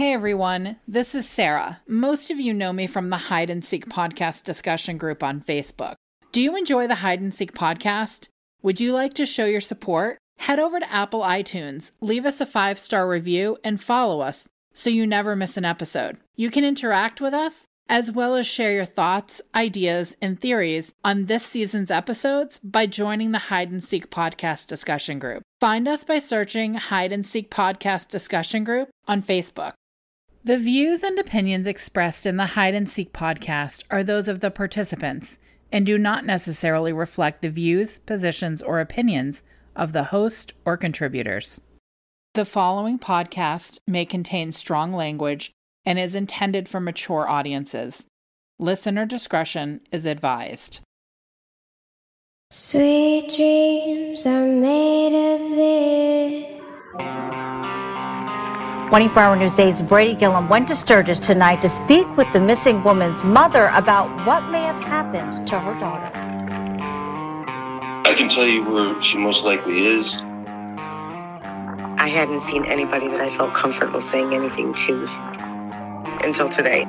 Hey 0.00 0.14
everyone, 0.14 0.76
this 0.88 1.14
is 1.14 1.28
Sarah. 1.28 1.82
Most 1.86 2.30
of 2.30 2.40
you 2.40 2.54
know 2.54 2.72
me 2.72 2.86
from 2.86 3.10
the 3.10 3.18
Hide 3.18 3.50
and 3.50 3.62
Seek 3.62 3.86
podcast 3.86 4.44
discussion 4.44 4.96
group 4.96 5.22
on 5.22 5.42
Facebook. 5.42 5.96
Do 6.32 6.40
you 6.40 6.56
enjoy 6.56 6.86
the 6.86 6.94
Hide 7.04 7.20
and 7.20 7.34
Seek 7.34 7.52
podcast? 7.52 8.28
Would 8.62 8.80
you 8.80 8.94
like 8.94 9.12
to 9.12 9.26
show 9.26 9.44
your 9.44 9.60
support? 9.60 10.16
Head 10.38 10.58
over 10.58 10.80
to 10.80 10.90
Apple 10.90 11.20
iTunes, 11.20 11.90
leave 12.00 12.24
us 12.24 12.40
a 12.40 12.46
five 12.46 12.78
star 12.78 13.06
review, 13.06 13.58
and 13.62 13.78
follow 13.78 14.22
us 14.22 14.48
so 14.72 14.88
you 14.88 15.06
never 15.06 15.36
miss 15.36 15.58
an 15.58 15.66
episode. 15.66 16.16
You 16.34 16.48
can 16.48 16.64
interact 16.64 17.20
with 17.20 17.34
us 17.34 17.64
as 17.90 18.10
well 18.10 18.36
as 18.36 18.46
share 18.46 18.72
your 18.72 18.86
thoughts, 18.86 19.42
ideas, 19.54 20.16
and 20.22 20.40
theories 20.40 20.94
on 21.04 21.26
this 21.26 21.44
season's 21.44 21.90
episodes 21.90 22.58
by 22.64 22.86
joining 22.86 23.32
the 23.32 23.38
Hide 23.38 23.70
and 23.70 23.84
Seek 23.84 24.10
podcast 24.10 24.66
discussion 24.66 25.18
group. 25.18 25.42
Find 25.60 25.86
us 25.86 26.04
by 26.04 26.20
searching 26.20 26.72
Hide 26.72 27.12
and 27.12 27.26
Seek 27.26 27.50
podcast 27.50 28.08
discussion 28.08 28.64
group 28.64 28.88
on 29.06 29.22
Facebook. 29.22 29.74
The 30.42 30.56
views 30.56 31.02
and 31.02 31.18
opinions 31.18 31.66
expressed 31.66 32.24
in 32.24 32.38
the 32.38 32.46
Hide 32.46 32.74
and 32.74 32.88
Seek 32.88 33.12
podcast 33.12 33.84
are 33.90 34.02
those 34.02 34.26
of 34.26 34.40
the 34.40 34.50
participants 34.50 35.38
and 35.70 35.84
do 35.84 35.98
not 35.98 36.24
necessarily 36.24 36.94
reflect 36.94 37.42
the 37.42 37.50
views, 37.50 37.98
positions, 37.98 38.62
or 38.62 38.80
opinions 38.80 39.42
of 39.76 39.92
the 39.92 40.04
host 40.04 40.54
or 40.64 40.78
contributors. 40.78 41.60
The 42.32 42.46
following 42.46 42.98
podcast 42.98 43.80
may 43.86 44.06
contain 44.06 44.52
strong 44.52 44.94
language 44.94 45.52
and 45.84 45.98
is 45.98 46.14
intended 46.14 46.70
for 46.70 46.80
mature 46.80 47.28
audiences. 47.28 48.06
Listener 48.58 49.04
discretion 49.04 49.82
is 49.92 50.06
advised. 50.06 50.80
Sweet 52.50 53.30
dreams 53.36 54.26
are 54.26 54.46
made 54.46 55.34
of 55.34 55.50
this. 55.50 55.90
24 58.90 59.22
Hour 59.22 59.36
News 59.36 59.54
8's 59.54 59.82
Brady 59.82 60.14
Gillum 60.16 60.48
went 60.48 60.66
to 60.66 60.74
Sturgis 60.74 61.20
tonight 61.20 61.62
to 61.62 61.68
speak 61.68 62.08
with 62.16 62.26
the 62.32 62.40
missing 62.40 62.82
woman's 62.82 63.22
mother 63.22 63.70
about 63.72 64.08
what 64.26 64.50
may 64.50 64.64
have 64.64 64.82
happened 64.82 65.46
to 65.46 65.60
her 65.60 65.78
daughter. 65.78 66.10
I 68.04 68.14
can 68.18 68.28
tell 68.28 68.44
you 68.44 68.64
where 68.64 69.00
she 69.00 69.16
most 69.16 69.44
likely 69.44 69.86
is. 69.86 70.18
I 72.02 72.10
hadn't 72.12 72.40
seen 72.40 72.64
anybody 72.64 73.06
that 73.06 73.20
I 73.20 73.36
felt 73.36 73.54
comfortable 73.54 74.00
saying 74.00 74.34
anything 74.34 74.74
to 74.74 75.06
until 76.24 76.50
today. 76.50 76.84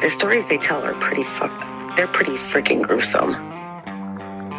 The 0.00 0.10
stories 0.10 0.46
they 0.46 0.58
tell 0.58 0.84
are 0.84 0.94
pretty 1.00 1.24
fuck. 1.24 1.50
They're 1.96 2.06
pretty 2.06 2.36
freaking 2.36 2.86
gruesome. 2.86 3.34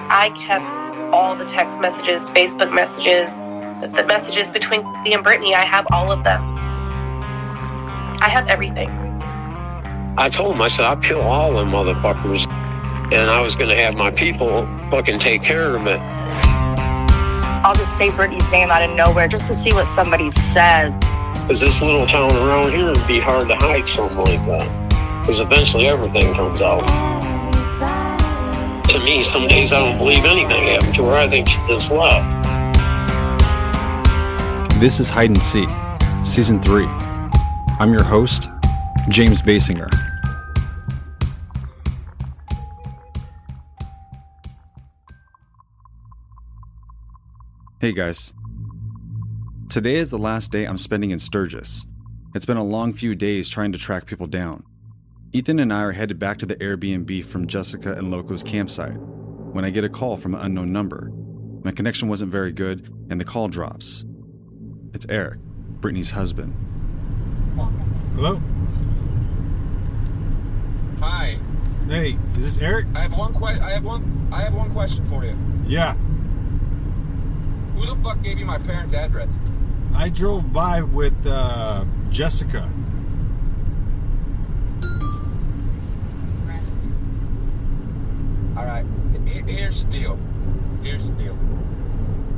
I 0.09 0.31
kept 0.35 0.65
all 1.13 1.37
the 1.37 1.45
text 1.45 1.79
messages, 1.79 2.29
Facebook 2.31 2.73
messages, 2.73 3.29
the 3.77 4.03
messages 4.07 4.49
between 4.49 4.81
me 5.03 5.13
and 5.13 5.23
Brittany. 5.23 5.53
I 5.53 5.65
have 5.65 5.85
all 5.91 6.11
of 6.11 6.23
them. 6.23 6.41
I 8.21 8.27
have 8.29 8.47
everything. 8.47 8.89
I 10.17 10.27
told 10.27 10.55
him, 10.55 10.61
I 10.61 10.67
said, 10.67 10.85
I'll 10.85 10.97
kill 10.97 11.21
all 11.21 11.53
them 11.53 11.69
motherfuckers. 11.69 12.45
And 13.13 13.29
I 13.29 13.41
was 13.41 13.55
going 13.55 13.69
to 13.69 13.75
have 13.75 13.95
my 13.95 14.11
people 14.11 14.67
fucking 14.91 15.19
take 15.19 15.43
care 15.43 15.75
of 15.75 15.87
it. 15.87 15.99
I'll 17.61 17.75
just 17.75 17.97
say 17.97 18.09
Brittany's 18.09 18.49
name 18.51 18.71
out 18.71 18.81
of 18.81 18.95
nowhere 18.95 19.27
just 19.27 19.47
to 19.47 19.53
see 19.53 19.71
what 19.71 19.85
somebody 19.85 20.29
says. 20.31 20.93
Because 21.41 21.61
this 21.61 21.81
little 21.81 22.05
town 22.07 22.31
around 22.31 22.71
here 22.71 22.85
would 22.85 23.07
be 23.07 23.19
hard 23.19 23.47
to 23.49 23.55
hide 23.55 23.87
something 23.87 24.17
like 24.17 24.45
that. 24.45 25.21
Because 25.21 25.39
eventually 25.39 25.87
everything 25.87 26.33
comes 26.33 26.59
out. 26.61 26.85
To 28.89 28.99
me, 28.99 29.23
some 29.23 29.47
days 29.47 29.71
I 29.71 29.79
don't 29.79 29.97
believe 29.97 30.25
anything 30.25 30.63
happened 30.63 30.95
to 30.95 31.05
her. 31.05 31.13
I 31.13 31.29
think 31.29 31.47
she 31.47 31.57
just 31.67 31.91
left. 31.91 32.38
This 34.79 35.01
is 35.01 35.09
Hide 35.09 35.31
and 35.31 35.43
Seek, 35.43 35.67
Season 36.23 36.61
3. 36.61 36.85
I'm 36.85 37.91
your 37.91 38.01
host, 38.01 38.47
James 39.09 39.41
Basinger. 39.41 39.89
Hey 47.81 47.91
guys. 47.91 48.31
Today 49.67 49.95
is 49.97 50.11
the 50.11 50.17
last 50.17 50.49
day 50.49 50.63
I'm 50.63 50.77
spending 50.77 51.11
in 51.11 51.19
Sturgis. 51.19 51.85
It's 52.33 52.45
been 52.45 52.55
a 52.55 52.63
long 52.63 52.93
few 52.93 53.15
days 53.15 53.49
trying 53.49 53.73
to 53.73 53.77
track 53.77 54.05
people 54.05 54.27
down. 54.27 54.63
Ethan 55.33 55.59
and 55.59 55.73
I 55.73 55.81
are 55.81 55.91
headed 55.91 56.19
back 56.19 56.37
to 56.37 56.45
the 56.45 56.55
Airbnb 56.55 57.25
from 57.25 57.47
Jessica 57.47 57.95
and 57.95 58.09
Loco's 58.09 58.43
campsite 58.43 58.95
when 58.95 59.65
I 59.65 59.71
get 59.71 59.83
a 59.83 59.89
call 59.89 60.15
from 60.15 60.35
an 60.35 60.39
unknown 60.39 60.71
number. 60.71 61.11
My 61.65 61.71
connection 61.71 62.07
wasn't 62.07 62.31
very 62.31 62.53
good, 62.53 62.89
and 63.09 63.19
the 63.19 63.25
call 63.25 63.49
drops. 63.49 64.05
It's 65.09 65.15
Eric, 65.15 65.39
Brittany's 65.81 66.11
husband. 66.11 66.53
Hello? 68.13 68.39
Hi. 70.99 71.39
Hey, 71.87 72.15
is 72.37 72.45
this 72.45 72.57
Eric? 72.59 72.85
I 72.93 72.99
have 72.99 73.17
one 73.17 73.33
que- 73.33 73.47
I 73.47 73.71
have 73.71 73.83
one 73.83 74.29
I 74.31 74.43
have 74.43 74.55
one 74.55 74.71
question 74.71 75.03
for 75.05 75.25
you. 75.25 75.35
Yeah. 75.65 75.95
Who 77.75 77.87
the 77.87 77.95
fuck 78.03 78.21
gave 78.21 78.37
you 78.37 78.45
my 78.45 78.59
parents' 78.59 78.93
address? 78.93 79.31
I 79.95 80.09
drove 80.09 80.53
by 80.53 80.83
with 80.83 81.25
uh, 81.25 81.85
Jessica. 82.11 82.69
All 88.55 88.63
right. 88.63 88.85
Here's 89.25 89.85
the 89.85 89.91
deal. 89.91 90.19
Here's 90.83 91.07
the 91.07 91.13
deal. 91.13 91.35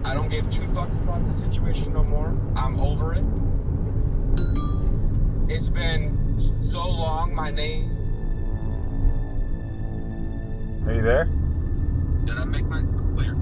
I 0.04 0.14
don't 0.14 0.30
give 0.30 0.50
two 0.52 0.62
fucks 0.62 0.92
about 1.04 1.22
the 1.38 1.52
situation 1.52 1.94
no 1.94 2.04
more. 2.04 2.36
I'm 2.56 2.80
over 2.80 3.14
it. 3.14 3.24
It's 5.48 5.70
been 5.70 6.18
so 6.72 6.88
long. 6.88 7.36
My 7.36 7.52
name. 7.52 7.90
Are 10.88 10.94
you 10.96 11.02
there? 11.02 11.26
Did 12.26 12.38
I 12.38 12.46
make 12.46 12.66
myself 12.66 13.02
clear? 13.16 13.36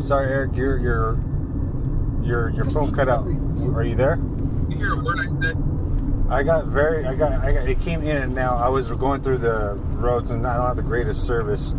Sorry, 0.00 0.30
Eric. 0.30 0.54
Your 0.54 0.78
your 0.78 1.18
your 2.22 2.50
your 2.50 2.70
phone 2.70 2.92
cut 2.92 3.08
out. 3.08 3.26
Are 3.74 3.84
you 3.84 3.94
there? 3.94 4.20
You 4.68 4.76
hear 4.76 4.92
a 4.94 5.02
word 5.02 5.18
I 5.20 5.26
said? 5.26 5.56
I 6.28 6.42
got 6.42 6.66
very. 6.66 7.06
I 7.06 7.14
got. 7.14 7.32
I 7.44 7.52
got. 7.52 7.68
It 7.68 7.80
came 7.80 8.02
in 8.02 8.22
and 8.22 8.34
now. 8.34 8.56
I 8.56 8.68
was 8.68 8.88
going 8.88 9.22
through 9.22 9.38
the 9.38 9.76
roads 9.94 10.30
and 10.30 10.46
I 10.46 10.56
don't 10.56 10.66
have 10.66 10.76
the 10.76 10.82
greatest 10.82 11.24
service. 11.24 11.72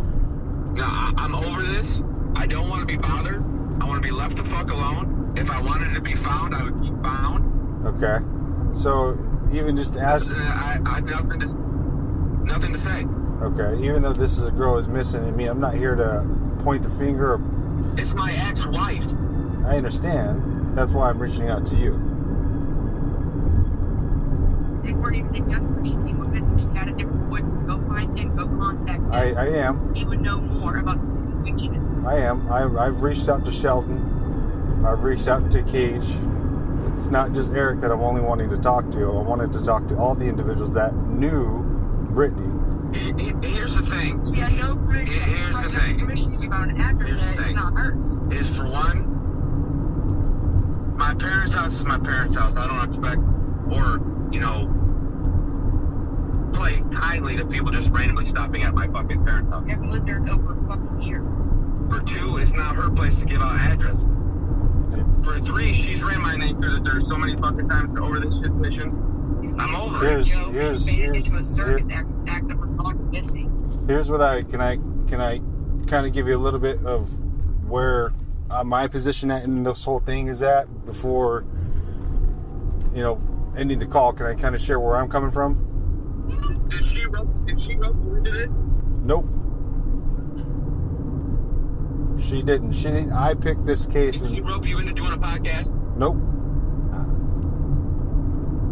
No, 0.72 0.82
I, 0.84 1.12
I'm 1.18 1.34
over 1.34 1.62
this. 1.62 2.02
I 2.36 2.46
don't 2.46 2.68
want 2.68 2.80
to 2.80 2.86
be 2.86 2.96
bothered. 2.96 3.42
I 3.80 3.86
want 3.86 4.02
to 4.02 4.08
be 4.08 4.14
left 4.14 4.36
the 4.36 4.44
fuck 4.44 4.70
alone. 4.70 5.34
If 5.36 5.50
I 5.50 5.60
wanted 5.60 5.94
to 5.94 6.00
be 6.00 6.14
found, 6.14 6.54
I 6.54 6.62
would 6.64 6.80
be 6.80 6.90
found. 7.02 7.86
Okay. 7.86 8.24
So 8.78 9.18
even 9.52 9.76
just 9.76 9.96
ask. 9.96 10.30
Uh, 10.30 10.34
I, 10.36 10.78
I 10.84 10.94
have 10.96 11.04
nothing 11.04 11.40
to 11.40 11.54
nothing 12.44 12.72
to 12.72 12.78
say. 12.78 13.06
Okay. 13.42 13.84
Even 13.84 14.02
though 14.02 14.12
this 14.12 14.38
is 14.38 14.44
a 14.44 14.50
girl 14.50 14.76
who's 14.76 14.88
missing, 14.88 15.24
I 15.24 15.30
mean, 15.30 15.48
I'm 15.48 15.60
not 15.60 15.74
here 15.74 15.94
to 15.94 16.24
point 16.60 16.82
the 16.82 16.90
finger. 16.90 17.34
Or, 17.34 17.40
It's 17.98 18.14
my 18.14 18.32
ex-wife. 18.32 19.04
I 19.66 19.76
understand. 19.76 20.76
That's 20.76 20.90
why 20.90 21.10
I'm 21.10 21.18
reaching 21.18 21.48
out 21.48 21.66
to 21.68 21.76
you. 21.76 21.92
They 24.82 24.92
weren't 24.92 25.16
even 25.16 25.32
together. 25.32 25.84
She 25.84 25.92
came 25.92 26.20
up 26.20 26.34
and 26.34 26.60
she 26.60 26.66
had 26.78 26.88
a 26.88 26.92
different 26.92 27.30
boyfriend. 27.30 27.66
Go 27.66 27.80
find 27.88 28.18
him. 28.18 28.36
Go 28.36 28.46
contact 28.46 28.98
him. 28.98 29.12
I, 29.12 29.32
I 29.32 29.46
am. 29.46 29.94
He 29.94 30.04
would 30.04 30.20
know 30.20 30.38
more 30.38 30.76
about 30.78 31.00
the 31.00 31.06
situation. 31.06 31.93
I 32.06 32.16
am. 32.18 32.50
I, 32.50 32.64
I've 32.86 33.02
reached 33.02 33.28
out 33.28 33.44
to 33.46 33.52
Sheldon. 33.52 34.84
I've 34.86 35.02
reached 35.04 35.26
out 35.28 35.50
to 35.52 35.62
Cage. 35.62 36.04
It's 36.92 37.06
not 37.08 37.32
just 37.32 37.50
Eric 37.52 37.80
that 37.80 37.90
I'm 37.90 38.02
only 38.02 38.20
wanting 38.20 38.50
to 38.50 38.58
talk 38.58 38.90
to. 38.92 39.10
I 39.10 39.22
wanted 39.22 39.52
to 39.54 39.64
talk 39.64 39.86
to 39.88 39.96
all 39.96 40.14
the 40.14 40.26
individuals 40.26 40.74
that 40.74 40.94
knew 40.94 41.62
Brittany. 42.10 42.50
Here's 43.42 43.74
the 43.74 43.86
thing. 43.86 44.22
She 44.32 44.38
had 44.40 44.52
no 44.52 44.76
permission. 44.76 45.20
Here's 45.20 45.60
the 45.60 45.68
thing. 45.70 45.98
Permission 45.98 46.32
to 46.32 46.36
give 46.38 46.52
out 46.52 46.68
an 46.68 46.80
address 46.80 47.08
Here's 47.08 47.20
the 47.20 47.26
that 47.26 47.38
is 47.40 47.46
thing. 47.46 47.56
not 47.56 47.72
hers. 47.76 48.18
Is 48.30 48.56
for 48.56 48.66
one, 48.68 49.10
my 50.96 51.14
parents' 51.14 51.54
house 51.54 51.74
is 51.74 51.84
my 51.84 51.98
parents' 51.98 52.36
house. 52.36 52.54
I 52.56 52.66
don't 52.68 52.86
expect, 52.86 53.20
or 53.72 54.00
you 54.30 54.38
know, 54.40 54.70
play 56.52 56.84
kindly 56.94 57.34
to 57.36 57.44
people 57.46 57.72
just 57.72 57.88
randomly 57.90 58.26
stopping 58.26 58.62
at 58.62 58.74
my 58.74 58.86
fucking 58.88 59.24
parents' 59.24 59.50
house. 59.50 59.64
I 59.66 59.70
haven't 59.70 59.90
lived 59.90 60.06
there 60.06 60.18
in 60.18 60.30
over 60.30 60.52
a 60.52 60.68
fucking 60.68 61.02
year. 61.02 61.24
For 61.90 62.00
two, 62.02 62.38
it's 62.38 62.52
not 62.52 62.74
her 62.76 62.90
place 62.90 63.16
to 63.16 63.24
give 63.24 63.40
out 63.42 63.56
address. 63.58 64.04
For 65.24 65.38
three, 65.40 65.72
she's 65.72 66.02
ran 66.02 66.20
my 66.20 66.36
name 66.36 66.60
through 66.60 66.74
the 66.74 66.80
dirt 66.80 67.02
so 67.08 67.16
many 67.16 67.36
fucking 67.36 67.68
times 67.68 67.98
over 67.98 68.20
this 68.20 68.38
situation. 68.38 68.90
I'm 69.58 69.74
over 69.74 69.98
Here's- 70.06 70.26
it. 70.28 70.32
Joe 70.32 70.50
here's- 70.50 70.86
made 70.86 70.92
it 70.94 71.00
here's- 71.00 71.26
into 71.26 71.38
a 71.38 71.44
circus 71.44 71.88
act, 71.92 72.08
act 72.28 72.50
of 72.52 72.58
her 72.58 72.66
gone 72.66 73.10
missing. 73.10 73.84
Here's 73.86 74.10
what 74.10 74.22
I 74.22 74.42
can 74.42 74.60
I 74.60 74.76
can 75.06 75.20
I 75.20 75.40
kind 75.86 76.06
of 76.06 76.12
give 76.12 76.26
you 76.26 76.36
a 76.36 76.38
little 76.40 76.60
bit 76.60 76.84
of 76.86 77.08
where 77.68 78.12
uh, 78.50 78.64
my 78.64 78.86
position 78.86 79.30
at 79.30 79.44
in 79.44 79.62
this 79.62 79.84
whole 79.84 80.00
thing 80.00 80.28
is 80.28 80.42
at 80.42 80.84
before 80.86 81.44
you 82.94 83.02
know 83.02 83.20
ending 83.56 83.78
the 83.78 83.86
call. 83.86 84.12
Can 84.12 84.26
I 84.26 84.34
kind 84.34 84.54
of 84.54 84.60
share 84.60 84.80
where 84.80 84.96
I'm 84.96 85.08
coming 85.08 85.30
from? 85.30 85.58
Did 86.68 86.84
she 86.84 87.06
rope? 87.06 87.28
Did 87.46 87.60
she 87.60 87.76
rope 87.76 87.96
you 88.02 88.14
into 88.16 88.42
it? 88.44 88.50
Nope. 89.04 89.26
She 92.24 92.42
didn't. 92.42 92.72
She 92.72 92.84
didn't. 92.84 93.12
I 93.12 93.34
picked 93.34 93.66
this 93.66 93.86
case 93.86 94.20
Did 94.20 94.30
she 94.30 94.36
and 94.38 94.48
rope 94.48 94.66
you 94.66 94.78
into 94.78 94.92
doing 94.94 95.12
a 95.12 95.18
podcast? 95.18 95.72
nope. 95.96 96.16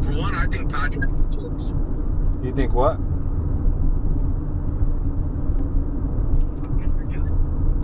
For 0.04 0.12
one, 0.18 0.34
I 0.34 0.46
think 0.46 0.70
podcast 0.70 1.32
jokes. 1.32 1.74
You 2.42 2.52
think 2.54 2.74
what? 2.74 2.98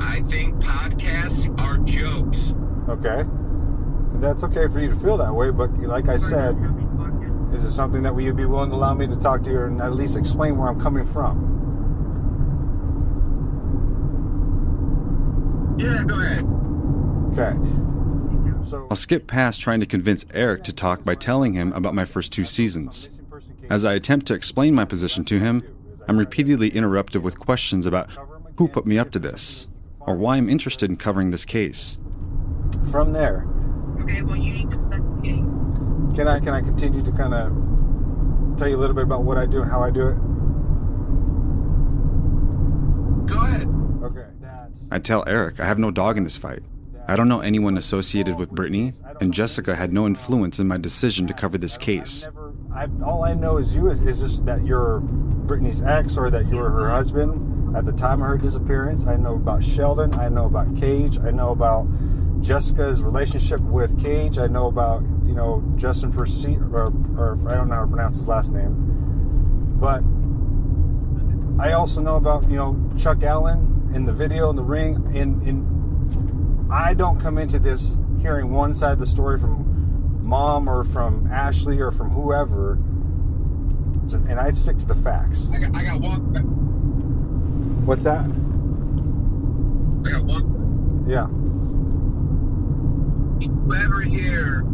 I 0.00 0.20
think 0.28 0.56
podcasts 0.56 1.48
are 1.60 1.78
jokes. 1.78 2.54
Okay. 2.88 3.24
That's 4.20 4.42
okay 4.44 4.66
for 4.68 4.80
you 4.80 4.88
to 4.88 4.96
feel 4.96 5.16
that 5.18 5.32
way, 5.32 5.50
but 5.50 5.78
like 5.78 6.08
I 6.08 6.16
said, 6.16 6.56
is 7.52 7.64
it 7.64 7.70
something 7.70 8.02
that 8.02 8.18
you'd 8.18 8.36
be 8.36 8.46
willing 8.46 8.70
to 8.70 8.76
allow 8.76 8.94
me 8.94 9.06
to 9.06 9.16
talk 9.16 9.44
to 9.44 9.50
you 9.50 9.62
and 9.62 9.80
at 9.80 9.92
least 9.92 10.16
explain 10.16 10.56
where 10.56 10.68
I'm 10.68 10.80
coming 10.80 11.06
from? 11.06 11.57
Yeah, 15.78 16.02
go 16.04 16.16
ahead. 16.20 16.44
Okay. 17.32 17.56
So 18.68 18.86
I'll 18.90 18.96
skip 18.96 19.26
past 19.26 19.60
trying 19.60 19.80
to 19.80 19.86
convince 19.86 20.26
Eric 20.34 20.64
to 20.64 20.72
talk 20.72 21.04
by 21.04 21.14
telling 21.14 21.54
him 21.54 21.72
about 21.72 21.94
my 21.94 22.04
first 22.04 22.32
two 22.32 22.44
seasons. 22.44 23.18
As 23.70 23.84
I 23.84 23.94
attempt 23.94 24.26
to 24.26 24.34
explain 24.34 24.74
my 24.74 24.84
position 24.84 25.24
to 25.26 25.38
him, 25.38 25.62
I'm 26.08 26.18
repeatedly 26.18 26.68
interrupted 26.70 27.22
with 27.22 27.38
questions 27.38 27.86
about 27.86 28.10
who 28.56 28.66
put 28.68 28.86
me 28.86 28.98
up 28.98 29.10
to 29.12 29.18
this, 29.18 29.68
or 30.00 30.16
why 30.16 30.36
I'm 30.36 30.48
interested 30.48 30.90
in 30.90 30.96
covering 30.96 31.30
this 31.30 31.44
case. 31.44 31.96
from 32.90 33.12
there, 33.12 33.46
Okay, 34.00 34.22
well, 34.22 34.36
you 34.36 34.52
need 34.52 34.70
to 34.70 34.76
investigate. 34.78 35.44
can 36.16 36.28
I 36.28 36.38
can 36.40 36.54
I 36.54 36.60
continue 36.60 37.02
to 37.02 37.12
kind 37.12 37.34
of 37.34 37.52
tell 38.56 38.68
you 38.68 38.76
a 38.76 38.80
little 38.80 38.94
bit 38.94 39.04
about 39.04 39.22
what 39.24 39.36
I 39.38 39.44
do 39.46 39.60
and 39.62 39.70
how 39.70 39.82
I 39.82 39.90
do 39.90 40.08
it? 40.08 40.16
Go 43.26 43.38
ahead. 43.42 43.68
I 44.90 44.98
tell 44.98 45.24
Eric 45.26 45.60
I 45.60 45.66
have 45.66 45.78
no 45.78 45.90
dog 45.90 46.16
in 46.16 46.24
this 46.24 46.36
fight. 46.36 46.62
I 47.10 47.16
don't 47.16 47.28
know 47.28 47.40
anyone 47.40 47.78
associated 47.78 48.36
with 48.36 48.50
Brittany, 48.50 48.92
and 49.18 49.32
Jessica 49.32 49.74
had 49.74 49.94
no 49.94 50.06
influence 50.06 50.58
in 50.58 50.68
my 50.68 50.76
decision 50.76 51.26
to 51.28 51.32
cover 51.32 51.56
this 51.56 51.78
case. 51.78 52.28
I, 52.74 52.86
all 53.02 53.24
I 53.24 53.32
know 53.32 53.56
is 53.56 53.74
you 53.74 53.90
is, 53.90 54.02
is 54.02 54.20
just 54.20 54.44
that 54.44 54.64
you're 54.66 55.00
Brittany's 55.00 55.80
ex 55.80 56.18
or 56.18 56.30
that 56.30 56.48
you 56.48 56.56
were 56.56 56.68
her 56.68 56.90
husband 56.90 57.74
at 57.74 57.86
the 57.86 57.92
time 57.92 58.20
of 58.20 58.28
her 58.28 58.36
disappearance. 58.36 59.06
I 59.06 59.16
know 59.16 59.36
about 59.36 59.64
Sheldon. 59.64 60.14
I 60.16 60.28
know 60.28 60.44
about 60.44 60.76
Cage. 60.76 61.18
I 61.18 61.30
know 61.30 61.48
about 61.50 61.86
Jessica's 62.42 63.02
relationship 63.02 63.60
with 63.60 63.98
Cage. 63.98 64.38
I 64.38 64.46
know 64.46 64.66
about 64.66 65.00
you 65.24 65.34
know 65.34 65.64
Justin 65.76 66.12
Percy 66.12 66.56
or, 66.56 66.92
or 67.16 67.38
I 67.48 67.54
don't 67.54 67.68
know 67.68 67.74
how 67.74 67.82
to 67.82 67.88
pronounce 67.88 68.18
his 68.18 68.28
last 68.28 68.52
name, 68.52 68.74
but 69.80 70.02
I 71.62 71.72
also 71.72 72.02
know 72.02 72.16
about 72.16 72.50
you 72.50 72.56
know 72.56 72.78
Chuck 72.98 73.22
Allen 73.22 73.67
in 73.94 74.04
the 74.04 74.12
video 74.12 74.50
in 74.50 74.56
the 74.56 74.62
ring. 74.62 74.96
And 75.16 75.42
in 75.46 76.68
I 76.70 76.94
don't 76.94 77.18
come 77.18 77.38
into 77.38 77.58
this 77.58 77.96
hearing 78.20 78.50
one 78.50 78.74
side 78.74 78.92
of 78.92 78.98
the 78.98 79.06
story 79.06 79.38
from 79.38 80.22
mom 80.22 80.68
or 80.68 80.84
from 80.84 81.26
Ashley 81.28 81.80
or 81.80 81.90
from 81.90 82.10
whoever, 82.10 82.74
and 84.12 84.38
I 84.38 84.50
stick 84.52 84.76
to 84.78 84.86
the 84.86 84.94
facts. 84.94 85.48
I 85.52 85.58
got, 85.58 85.74
I 85.74 85.84
got 85.84 86.00
one. 86.00 87.86
What's 87.86 88.04
that? 88.04 88.24
I 90.04 90.12
got 90.12 90.24
one. 90.24 91.06
Yeah. 91.08 91.28
You 93.40 93.74
ever 93.74 94.02
hear 94.02 94.64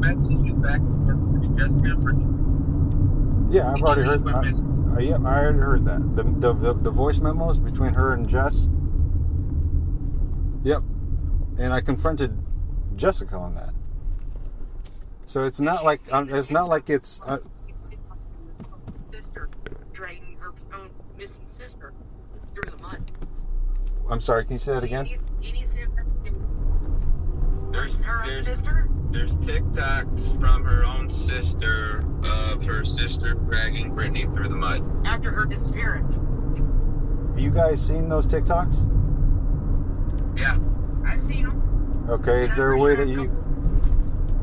messages 0.00 0.42
back 0.54 0.80
and 0.80 1.06
forth 1.06 1.56
Jessica 1.56 1.96
Yeah, 3.50 3.72
I've 3.72 3.82
already 3.82 4.02
heard. 4.02 4.26
I, 4.28 4.71
uh, 4.94 5.00
yeah, 5.00 5.16
I 5.16 5.40
already 5.40 5.58
heard 5.58 5.84
that. 5.86 6.16
The, 6.16 6.22
the 6.22 6.52
the 6.52 6.74
the 6.74 6.90
voice 6.90 7.18
memos 7.18 7.58
between 7.58 7.94
her 7.94 8.12
and 8.12 8.28
Jess. 8.28 8.68
Yep, 10.64 10.82
and 11.58 11.72
I 11.72 11.80
confronted 11.80 12.38
Jessica 12.96 13.36
on 13.36 13.54
that. 13.54 13.70
So 15.26 15.44
it's 15.44 15.60
not 15.60 15.84
like 15.84 16.00
um, 16.12 16.32
it's 16.32 16.50
not 16.50 16.68
like 16.68 16.90
it's. 16.90 17.20
Uh, 17.24 17.38
Sister 18.94 19.48
dragging 19.92 20.36
her 20.40 20.52
own 20.74 20.90
missing 21.16 21.42
sister 21.46 21.92
through 22.54 22.70
the 22.70 22.76
mud. 22.78 23.10
I'm 24.10 24.20
sorry. 24.20 24.44
Can 24.44 24.54
you 24.54 24.58
say 24.58 24.74
that 24.74 24.84
again? 24.84 25.06
He 25.40 25.52
needs 25.52 25.74
to 25.74 25.80
investigate. 25.82 26.34
There's, 27.72 28.00
her 28.02 28.20
own 28.22 28.28
there's, 28.28 28.46
sister? 28.46 28.88
there's 29.10 29.36
TikToks 29.38 30.38
from 30.40 30.64
her 30.64 30.84
own 30.84 31.08
sister 31.08 32.04
of 32.22 32.62
her 32.64 32.84
sister 32.84 33.34
dragging 33.34 33.94
Brittany 33.94 34.26
through 34.26 34.48
the 34.48 34.56
mud. 34.56 34.84
After 35.06 35.30
her 35.30 35.46
disappearance. 35.46 36.16
Have 36.16 37.40
you 37.40 37.50
guys 37.50 37.84
seen 37.84 38.10
those 38.10 38.26
TikToks? 38.26 38.86
Yeah. 40.38 40.58
I've 41.06 41.20
seen 41.20 41.44
them. 41.44 42.06
Okay. 42.10 42.44
Is 42.44 42.54
there 42.56 42.72
a 42.72 42.78
way 42.78 42.94
that 42.94 43.08
you? 43.08 43.24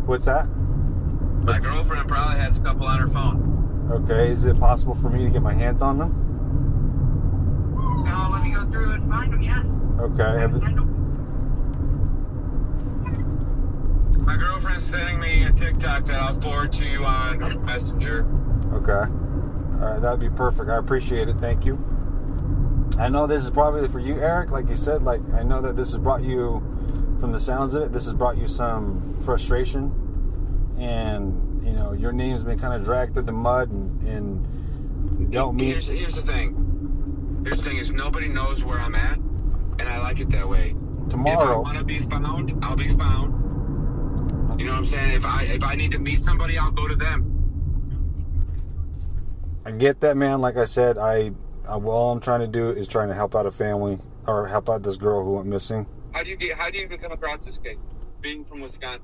What's 0.05 0.25
that? 0.25 0.45
My 1.43 1.59
girlfriend 1.59 2.07
probably 2.07 2.39
has 2.39 2.57
a 2.57 2.61
couple 2.61 2.87
on 2.87 2.99
her 2.99 3.07
phone. 3.07 3.87
Okay. 3.91 4.31
Is 4.31 4.45
it 4.45 4.59
possible 4.59 4.95
for 4.95 5.09
me 5.09 5.23
to 5.23 5.29
get 5.29 5.43
my 5.43 5.53
hands 5.53 5.83
on 5.83 5.99
them? 5.99 6.25
Now 8.03 8.29
let 8.31 8.43
me 8.43 8.51
go 8.53 8.65
through 8.69 8.91
and 8.91 9.07
find 9.07 9.31
them, 9.31 9.41
yes. 9.41 9.79
Okay. 9.99 10.39
Have, 10.39 10.57
Send 10.57 10.77
them. 10.77 10.95
My 14.25 14.37
girlfriend's 14.37 14.83
sending 14.83 15.19
me 15.19 15.43
a 15.43 15.51
TikTok 15.51 16.05
that 16.05 16.21
I'll 16.21 16.39
forward 16.39 16.71
to 16.73 16.85
you 16.85 17.05
on 17.05 17.65
Messenger. 17.65 18.27
Okay. 18.73 19.11
All 19.81 19.91
right, 19.91 20.01
that'd 20.01 20.19
be 20.19 20.29
perfect. 20.29 20.69
I 20.69 20.77
appreciate 20.77 21.29
it. 21.29 21.37
Thank 21.37 21.65
you. 21.65 21.77
I 22.99 23.07
know 23.07 23.27
this 23.27 23.43
is 23.43 23.49
probably 23.49 23.87
for 23.87 23.99
you, 23.99 24.19
Eric. 24.19 24.51
Like 24.51 24.67
you 24.67 24.75
said, 24.75 25.03
like 25.03 25.21
I 25.33 25.43
know 25.43 25.61
that 25.61 25.77
this 25.77 25.93
has 25.93 25.99
brought 25.99 26.21
you, 26.21 26.61
from 27.19 27.31
the 27.31 27.39
sounds 27.39 27.75
of 27.75 27.83
it, 27.83 27.93
this 27.93 28.05
has 28.05 28.13
brought 28.13 28.37
you 28.37 28.45
some 28.45 29.17
frustration, 29.23 30.75
and 30.77 31.65
you 31.65 31.71
know 31.71 31.93
your 31.93 32.11
name's 32.11 32.43
been 32.43 32.59
kind 32.59 32.73
of 32.73 32.83
dragged 32.83 33.13
through 33.13 33.23
the 33.23 33.31
mud, 33.31 33.71
and, 33.71 34.07
and 34.07 35.31
don't 35.31 35.55
mean 35.55 35.69
Here's, 35.69 35.87
here's 35.87 36.15
the 36.15 36.21
thing. 36.21 37.41
Here's 37.45 37.63
the 37.63 37.69
thing 37.69 37.77
is 37.77 37.91
nobody 37.93 38.27
knows 38.27 38.63
where 38.65 38.79
I'm 38.79 38.95
at, 38.95 39.17
and 39.17 39.83
I 39.83 39.99
like 40.01 40.19
it 40.19 40.29
that 40.31 40.47
way. 40.47 40.75
Tomorrow, 41.09 41.41
if 41.41 41.49
I 41.49 41.55
want 41.57 41.77
to 41.77 41.85
be 41.85 41.99
found, 41.99 42.53
I'll 42.63 42.75
be 42.75 42.89
found. 42.89 43.33
You 44.59 44.65
know 44.65 44.71
what 44.71 44.79
I'm 44.79 44.85
saying? 44.87 45.13
If 45.13 45.25
I 45.25 45.43
if 45.43 45.63
I 45.63 45.75
need 45.75 45.91
to 45.93 45.99
meet 45.99 46.19
somebody, 46.19 46.57
I'll 46.57 46.69
go 46.69 46.85
to 46.85 46.95
them. 46.95 47.35
I 49.65 49.71
get 49.71 50.01
that, 50.01 50.17
man. 50.17 50.41
Like 50.41 50.57
I 50.57 50.65
said, 50.65 50.97
I, 50.97 51.31
I 51.65 51.79
all 51.79 52.11
I'm 52.11 52.19
trying 52.19 52.41
to 52.41 52.47
do 52.47 52.69
is 52.69 52.85
trying 52.85 53.07
to 53.07 53.15
help 53.15 53.35
out 53.35 53.45
a 53.45 53.51
family 53.51 53.99
or 54.27 54.47
help 54.47 54.69
out 54.69 54.83
this 54.83 54.97
girl 54.97 55.23
who 55.23 55.35
went 55.35 55.47
missing. 55.47 55.85
How 56.11 56.23
do 56.23 56.29
you 56.29 56.35
get? 56.35 56.57
How 56.57 56.69
do 56.69 56.77
you 56.77 56.83
even 56.83 56.99
come 56.99 57.13
across 57.13 57.45
this 57.45 57.57
case? 57.57 57.77
Being 58.19 58.43
from 58.43 58.59
Wisconsin. 58.59 59.01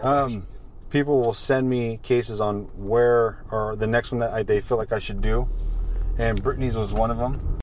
Um, 0.00 0.46
people 0.88 1.20
will 1.20 1.34
send 1.34 1.68
me 1.68 2.00
cases 2.02 2.40
on 2.40 2.62
where 2.74 3.44
or 3.50 3.76
the 3.76 3.86
next 3.86 4.10
one 4.10 4.20
that 4.20 4.32
I, 4.32 4.42
they 4.42 4.62
feel 4.62 4.78
like 4.78 4.90
I 4.90 5.00
should 5.00 5.20
do, 5.20 5.46
and 6.16 6.42
Brittany's 6.42 6.78
was 6.78 6.94
one 6.94 7.10
of 7.10 7.18
them. 7.18 7.58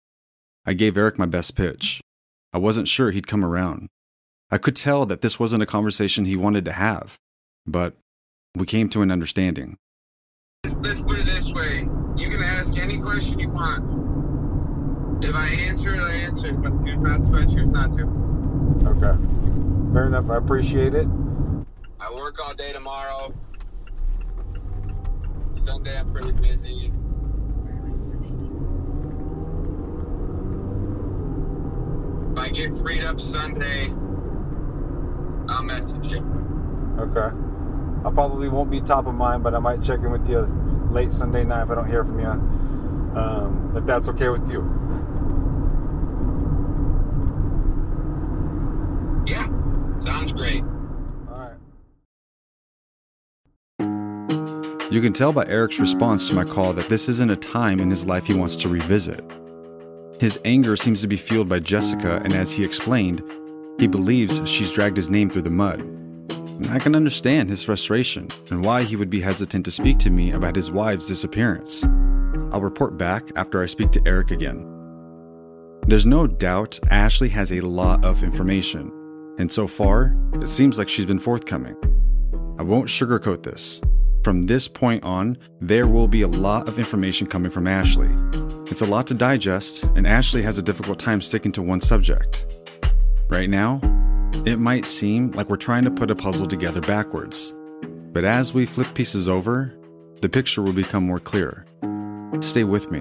I 0.63 0.73
gave 0.73 0.95
Eric 0.95 1.17
my 1.17 1.25
best 1.25 1.55
pitch. 1.55 2.01
I 2.53 2.59
wasn't 2.59 2.87
sure 2.87 3.09
he'd 3.09 3.25
come 3.25 3.43
around. 3.43 3.87
I 4.51 4.59
could 4.59 4.75
tell 4.75 5.07
that 5.07 5.21
this 5.21 5.39
wasn't 5.39 5.63
a 5.63 5.65
conversation 5.65 6.25
he 6.25 6.35
wanted 6.35 6.65
to 6.65 6.73
have, 6.73 7.17
but 7.65 7.95
we 8.55 8.65
came 8.65 8.89
to 8.89 9.01
an 9.01 9.11
understanding. 9.11 9.77
Let's, 10.63 10.75
let's 10.81 11.01
put 11.01 11.19
it 11.19 11.25
this 11.25 11.51
way: 11.51 11.87
you 12.17 12.29
can 12.29 12.43
ask 12.43 12.77
any 12.77 12.97
question 12.97 13.39
you 13.39 13.49
want. 13.49 14.01
If 15.23 15.35
I 15.35 15.47
answer 15.47 15.93
it, 15.93 15.99
I 15.99 16.13
answer 16.13 16.47
it. 16.47 16.55
If 16.55 16.65
I 16.65 16.69
choose 16.83 16.97
not 16.99 17.23
to, 17.23 17.33
I 17.37 17.45
choose 17.45 17.67
not 17.67 17.93
to. 17.93 18.03
Okay. 18.87 19.93
Fair 19.93 20.07
enough. 20.07 20.29
I 20.29 20.37
appreciate 20.37 20.95
it. 20.95 21.07
I 21.99 22.11
work 22.13 22.39
all 22.43 22.53
day 22.53 22.73
tomorrow. 22.73 23.33
Sunday, 25.53 25.97
I'm 25.97 26.11
pretty 26.11 26.31
busy. 26.31 26.91
If 32.31 32.39
I 32.39 32.49
get 32.49 32.71
freed 32.79 33.03
up 33.03 33.19
Sunday, 33.19 33.89
I'll 35.49 35.63
message 35.63 36.07
you. 36.07 36.25
Okay. 36.97 37.29
I 38.03 38.09
probably 38.09 38.49
won't 38.49 38.71
be 38.71 38.81
top 38.81 39.05
of 39.05 39.13
mind, 39.13 39.43
but 39.43 39.53
I 39.53 39.59
might 39.59 39.83
check 39.83 39.99
in 39.99 40.11
with 40.11 40.27
you 40.27 40.41
late 40.91 41.13
Sunday 41.13 41.43
night 41.43 41.63
if 41.63 41.69
I 41.69 41.75
don't 41.75 41.87
hear 41.87 42.03
from 42.03 42.19
you. 42.19 42.27
Um, 43.17 43.73
if 43.75 43.85
that's 43.85 44.07
okay 44.09 44.29
with 44.29 44.49
you. 44.49 44.61
Yeah, 49.27 49.47
sounds 49.99 50.31
great. 50.31 50.63
All 51.29 51.37
right. 51.37 51.57
You 54.91 54.99
can 55.01 55.13
tell 55.13 55.31
by 55.31 55.45
Eric's 55.45 55.79
response 55.79 56.27
to 56.29 56.33
my 56.33 56.43
call 56.43 56.73
that 56.73 56.89
this 56.89 57.07
isn't 57.07 57.29
a 57.29 57.35
time 57.35 57.79
in 57.79 57.89
his 57.89 58.05
life 58.07 58.25
he 58.25 58.33
wants 58.33 58.55
to 58.57 58.67
revisit. 58.67 59.23
His 60.19 60.39
anger 60.43 60.75
seems 60.75 61.01
to 61.01 61.07
be 61.07 61.17
fueled 61.17 61.49
by 61.49 61.59
Jessica, 61.59 62.19
and 62.23 62.33
as 62.33 62.51
he 62.51 62.63
explained, 62.63 63.23
he 63.79 63.87
believes 63.87 64.41
she's 64.49 64.71
dragged 64.71 64.97
his 64.97 65.09
name 65.09 65.29
through 65.29 65.43
the 65.43 65.49
mud. 65.49 66.00
I 66.69 66.79
can 66.79 66.95
understand 66.95 67.49
his 67.49 67.63
frustration 67.63 68.29
and 68.49 68.63
why 68.63 68.83
he 68.83 68.95
would 68.95 69.09
be 69.09 69.21
hesitant 69.21 69.65
to 69.65 69.71
speak 69.71 69.97
to 69.99 70.09
me 70.09 70.31
about 70.31 70.55
his 70.55 70.71
wife's 70.71 71.07
disappearance. 71.07 71.83
I'll 72.51 72.61
report 72.61 72.97
back 72.97 73.29
after 73.35 73.63
I 73.63 73.65
speak 73.65 73.91
to 73.91 74.01
Eric 74.05 74.31
again. 74.31 74.67
There's 75.87 76.05
no 76.05 76.27
doubt 76.27 76.79
Ashley 76.89 77.29
has 77.29 77.51
a 77.51 77.61
lot 77.61 78.05
of 78.05 78.23
information, 78.23 78.91
and 79.39 79.51
so 79.51 79.65
far, 79.67 80.15
it 80.35 80.47
seems 80.47 80.77
like 80.77 80.89
she's 80.89 81.05
been 81.05 81.19
forthcoming. 81.19 81.75
I 82.59 82.63
won't 82.63 82.87
sugarcoat 82.87 83.43
this. 83.43 83.81
From 84.23 84.43
this 84.43 84.67
point 84.67 85.03
on, 85.03 85.37
there 85.59 85.87
will 85.87 86.07
be 86.07 86.21
a 86.21 86.27
lot 86.27 86.67
of 86.67 86.77
information 86.77 87.25
coming 87.25 87.49
from 87.49 87.67
Ashley. 87.67 88.09
It's 88.69 88.81
a 88.81 88.85
lot 88.85 89.07
to 89.07 89.15
digest, 89.15 89.83
and 89.95 90.05
Ashley 90.05 90.43
has 90.43 90.59
a 90.59 90.63
difficult 90.63 90.99
time 90.99 91.21
sticking 91.21 91.51
to 91.53 91.61
one 91.63 91.81
subject. 91.81 92.45
Right 93.29 93.49
now, 93.49 93.81
it 94.45 94.57
might 94.59 94.85
seem 94.85 95.31
like 95.31 95.49
we're 95.49 95.55
trying 95.55 95.83
to 95.83 95.91
put 95.91 96.09
a 96.09 96.15
puzzle 96.15 96.47
together 96.47 96.81
backwards. 96.81 97.53
But 98.13 98.25
as 98.25 98.53
we 98.53 98.65
flip 98.65 98.93
pieces 98.93 99.29
over, 99.29 99.73
the 100.21 100.29
picture 100.29 100.61
will 100.61 100.73
become 100.73 101.05
more 101.05 101.19
clear. 101.19 101.65
Stay 102.39 102.63
with 102.63 102.91
me. 102.91 102.99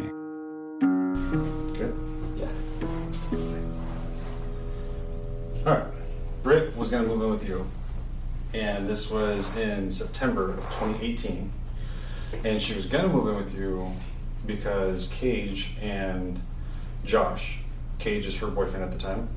Good. 1.76 1.94
Yeah. 2.36 2.48
All 5.66 5.74
right. 5.74 5.86
Britt 6.42 6.76
was 6.76 6.88
going 6.88 7.04
to 7.04 7.08
move 7.08 7.22
in 7.22 7.30
with 7.30 7.48
you, 7.48 7.66
and 8.54 8.88
this 8.88 9.10
was 9.10 9.56
in 9.56 9.90
September 9.90 10.50
of 10.50 10.64
2018. 10.64 11.52
And 12.44 12.62
she 12.62 12.74
was 12.74 12.86
going 12.86 13.04
to 13.04 13.10
move 13.10 13.28
in 13.28 13.36
with 13.36 13.54
you 13.54 13.90
because 14.46 15.08
Cage 15.08 15.74
and 15.82 16.40
Josh, 17.04 17.60
Cage 17.98 18.26
is 18.26 18.38
her 18.38 18.46
boyfriend 18.46 18.84
at 18.84 18.92
the 18.92 18.98
time, 18.98 19.28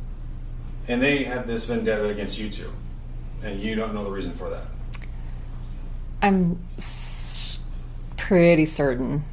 and 0.87 1.01
they 1.01 1.23
had 1.23 1.47
this 1.47 1.65
vendetta 1.65 2.05
against 2.05 2.37
you 2.37 2.49
two, 2.49 2.71
and 3.43 3.59
you 3.59 3.75
don't 3.75 3.93
know 3.93 4.03
the 4.03 4.11
reason 4.11 4.33
for 4.33 4.49
that. 4.49 4.65
I'm 6.21 6.59
s- 6.77 7.59
pretty 8.17 8.65
certain. 8.65 9.23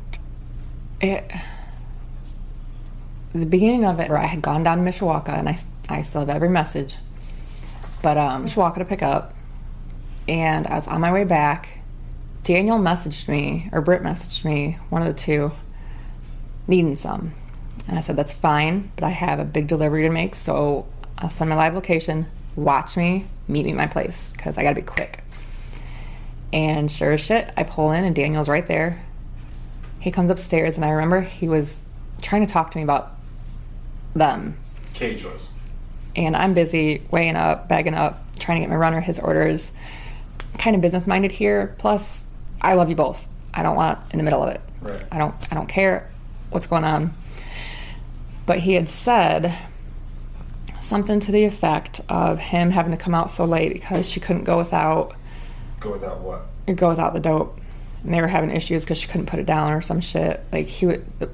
It, 1.00 1.30
the 3.32 3.46
beginning 3.46 3.84
of 3.84 4.00
it, 4.00 4.08
where 4.08 4.18
I 4.18 4.26
had 4.26 4.42
gone 4.42 4.62
down 4.62 4.78
to 4.78 4.84
Mishawaka, 4.84 5.30
and 5.30 5.48
I, 5.48 5.58
I 5.88 6.02
still 6.02 6.20
have 6.20 6.30
every 6.30 6.48
message. 6.48 6.96
But 8.02 8.16
um, 8.16 8.46
Mishawaka 8.46 8.76
to 8.76 8.84
pick 8.84 9.02
up, 9.02 9.34
and 10.28 10.66
I 10.66 10.74
was 10.74 10.88
on 10.88 11.00
my 11.00 11.12
way 11.12 11.24
back. 11.24 11.78
Daniel 12.42 12.78
messaged 12.78 13.28
me, 13.28 13.68
or 13.72 13.80
Britt 13.80 14.02
messaged 14.02 14.44
me, 14.44 14.78
one 14.88 15.02
of 15.02 15.08
the 15.08 15.14
two, 15.14 15.52
needing 16.66 16.96
some. 16.96 17.34
And 17.86 17.98
I 17.98 18.00
said, 18.00 18.16
that's 18.16 18.32
fine, 18.32 18.90
but 18.96 19.04
I 19.04 19.10
have 19.10 19.38
a 19.38 19.44
big 19.44 19.68
delivery 19.68 20.02
to 20.02 20.10
make, 20.10 20.34
so 20.34 20.86
I'll 21.20 21.30
send 21.30 21.50
my 21.50 21.56
live 21.56 21.74
location. 21.74 22.26
Watch 22.56 22.96
me, 22.96 23.26
meet 23.46 23.64
me 23.64 23.72
at 23.72 23.76
my 23.76 23.86
place, 23.86 24.32
because 24.32 24.58
I 24.58 24.62
gotta 24.62 24.74
be 24.74 24.82
quick. 24.82 25.22
And 26.52 26.90
sure 26.90 27.12
as 27.12 27.20
shit, 27.20 27.52
I 27.56 27.62
pull 27.62 27.92
in 27.92 28.04
and 28.04 28.14
Daniel's 28.14 28.48
right 28.48 28.66
there. 28.66 29.02
He 30.00 30.10
comes 30.10 30.30
upstairs 30.30 30.76
and 30.76 30.84
I 30.84 30.90
remember 30.90 31.20
he 31.20 31.48
was 31.48 31.82
trying 32.22 32.44
to 32.46 32.52
talk 32.52 32.70
to 32.72 32.78
me 32.78 32.82
about 32.82 33.12
them. 34.14 34.58
Cage 34.94 35.24
was. 35.24 35.48
And 36.16 36.36
I'm 36.36 36.54
busy 36.54 37.06
weighing 37.10 37.36
up, 37.36 37.68
bagging 37.68 37.94
up, 37.94 38.24
trying 38.38 38.60
to 38.60 38.66
get 38.66 38.70
my 38.70 38.76
runner 38.76 39.00
his 39.00 39.18
orders. 39.18 39.72
Kind 40.58 40.74
of 40.74 40.82
business 40.82 41.06
minded 41.06 41.32
here. 41.32 41.74
Plus, 41.78 42.24
I 42.60 42.74
love 42.74 42.88
you 42.88 42.96
both. 42.96 43.28
I 43.54 43.62
don't 43.62 43.76
want 43.76 43.98
in 44.10 44.18
the 44.18 44.24
middle 44.24 44.42
of 44.42 44.50
it. 44.50 44.60
Right. 44.80 45.04
I 45.12 45.18
don't 45.18 45.34
I 45.50 45.54
don't 45.54 45.68
care 45.68 46.10
what's 46.50 46.66
going 46.66 46.84
on. 46.84 47.14
But 48.46 48.60
he 48.60 48.74
had 48.74 48.88
said 48.88 49.56
something 50.80 51.20
to 51.20 51.32
the 51.32 51.44
effect 51.44 52.00
of 52.08 52.38
him 52.38 52.70
having 52.70 52.92
to 52.92 52.96
come 52.96 53.14
out 53.14 53.30
so 53.30 53.44
late 53.44 53.72
because 53.72 54.08
she 54.08 54.20
couldn't 54.20 54.44
go 54.44 54.58
without 54.58 55.14
Go 55.78 55.92
without 55.92 56.20
what? 56.20 56.46
go 56.76 56.88
without 56.88 57.14
the 57.14 57.20
dope. 57.20 57.58
And 58.04 58.14
they 58.14 58.20
were 58.20 58.28
having 58.28 58.50
issues 58.50 58.84
because 58.84 58.98
she 58.98 59.08
couldn't 59.08 59.26
put 59.26 59.38
it 59.38 59.46
down 59.46 59.72
or 59.72 59.80
some 59.80 60.00
shit. 60.00 60.44
Like 60.52 60.66
he 60.66 60.86
would, 60.86 61.04
the, 61.18 61.30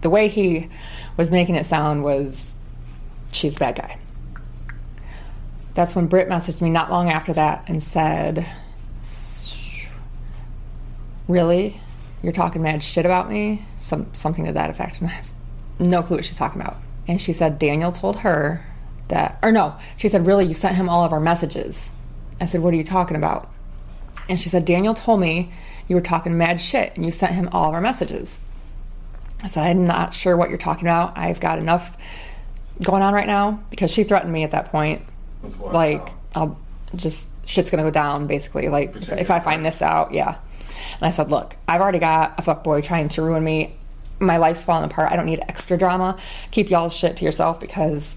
the 0.00 0.10
way 0.10 0.28
he 0.28 0.68
was 1.16 1.30
making 1.30 1.54
it 1.54 1.64
sound 1.64 2.02
was, 2.02 2.54
she's 3.32 3.56
a 3.56 3.58
bad 3.58 3.76
guy. 3.76 3.98
That's 5.74 5.94
when 5.94 6.06
Britt 6.06 6.28
messaged 6.28 6.60
me 6.60 6.70
not 6.70 6.90
long 6.90 7.08
after 7.08 7.32
that 7.32 7.68
and 7.68 7.82
said, 7.82 8.44
"Really, 11.28 11.80
you're 12.22 12.32
talking 12.32 12.60
mad 12.60 12.82
shit 12.82 13.04
about 13.06 13.30
me?" 13.30 13.64
Some 13.80 14.12
something 14.12 14.44
to 14.46 14.52
that 14.52 14.68
effect. 14.68 15.00
And 15.00 15.08
I 15.10 15.22
no 15.78 16.02
clue 16.02 16.16
what 16.16 16.24
she's 16.24 16.38
talking 16.38 16.60
about. 16.60 16.78
And 17.06 17.20
she 17.20 17.32
said 17.32 17.58
Daniel 17.58 17.92
told 17.92 18.16
her 18.18 18.66
that, 19.10 19.38
or 19.42 19.52
no, 19.52 19.76
she 19.96 20.08
said, 20.08 20.26
"Really, 20.26 20.46
you 20.46 20.54
sent 20.54 20.76
him 20.76 20.88
all 20.88 21.04
of 21.04 21.12
our 21.12 21.20
messages." 21.20 21.92
I 22.40 22.46
said, 22.46 22.62
"What 22.62 22.74
are 22.74 22.76
you 22.76 22.84
talking 22.84 23.16
about?" 23.16 23.50
And 24.30 24.38
she 24.38 24.48
said, 24.48 24.64
Daniel 24.64 24.94
told 24.94 25.18
me 25.18 25.50
you 25.88 25.96
were 25.96 26.00
talking 26.00 26.38
mad 26.38 26.60
shit 26.60 26.94
and 26.94 27.04
you 27.04 27.10
sent 27.10 27.32
him 27.32 27.48
all 27.50 27.68
of 27.68 27.74
our 27.74 27.80
messages. 27.80 28.40
I 29.42 29.48
said, 29.48 29.66
I'm 29.66 29.86
not 29.86 30.14
sure 30.14 30.36
what 30.36 30.50
you're 30.50 30.58
talking 30.58 30.86
about. 30.86 31.18
I've 31.18 31.40
got 31.40 31.58
enough 31.58 31.96
going 32.80 33.02
on 33.02 33.12
right 33.12 33.26
now 33.26 33.60
because 33.70 33.90
she 33.90 34.04
threatened 34.04 34.32
me 34.32 34.44
at 34.44 34.52
that 34.52 34.66
point. 34.66 35.02
Like, 35.60 36.10
I'll 36.32 36.56
just, 36.94 37.26
shit's 37.44 37.72
gonna 37.72 37.82
go 37.82 37.90
down 37.90 38.28
basically. 38.28 38.68
Like, 38.68 38.94
if 38.94 39.32
I 39.32 39.40
find 39.40 39.66
this 39.66 39.82
out, 39.82 40.12
yeah. 40.12 40.38
And 40.94 41.02
I 41.02 41.10
said, 41.10 41.30
Look, 41.32 41.56
I've 41.66 41.80
already 41.80 41.98
got 41.98 42.38
a 42.38 42.42
fuck 42.42 42.62
boy 42.62 42.82
trying 42.82 43.08
to 43.10 43.22
ruin 43.22 43.42
me. 43.42 43.74
My 44.20 44.36
life's 44.36 44.64
falling 44.64 44.84
apart. 44.84 45.10
I 45.10 45.16
don't 45.16 45.26
need 45.26 45.40
extra 45.40 45.76
drama. 45.76 46.18
Keep 46.52 46.70
y'all's 46.70 46.94
shit 46.94 47.16
to 47.16 47.24
yourself 47.24 47.58
because 47.58 48.16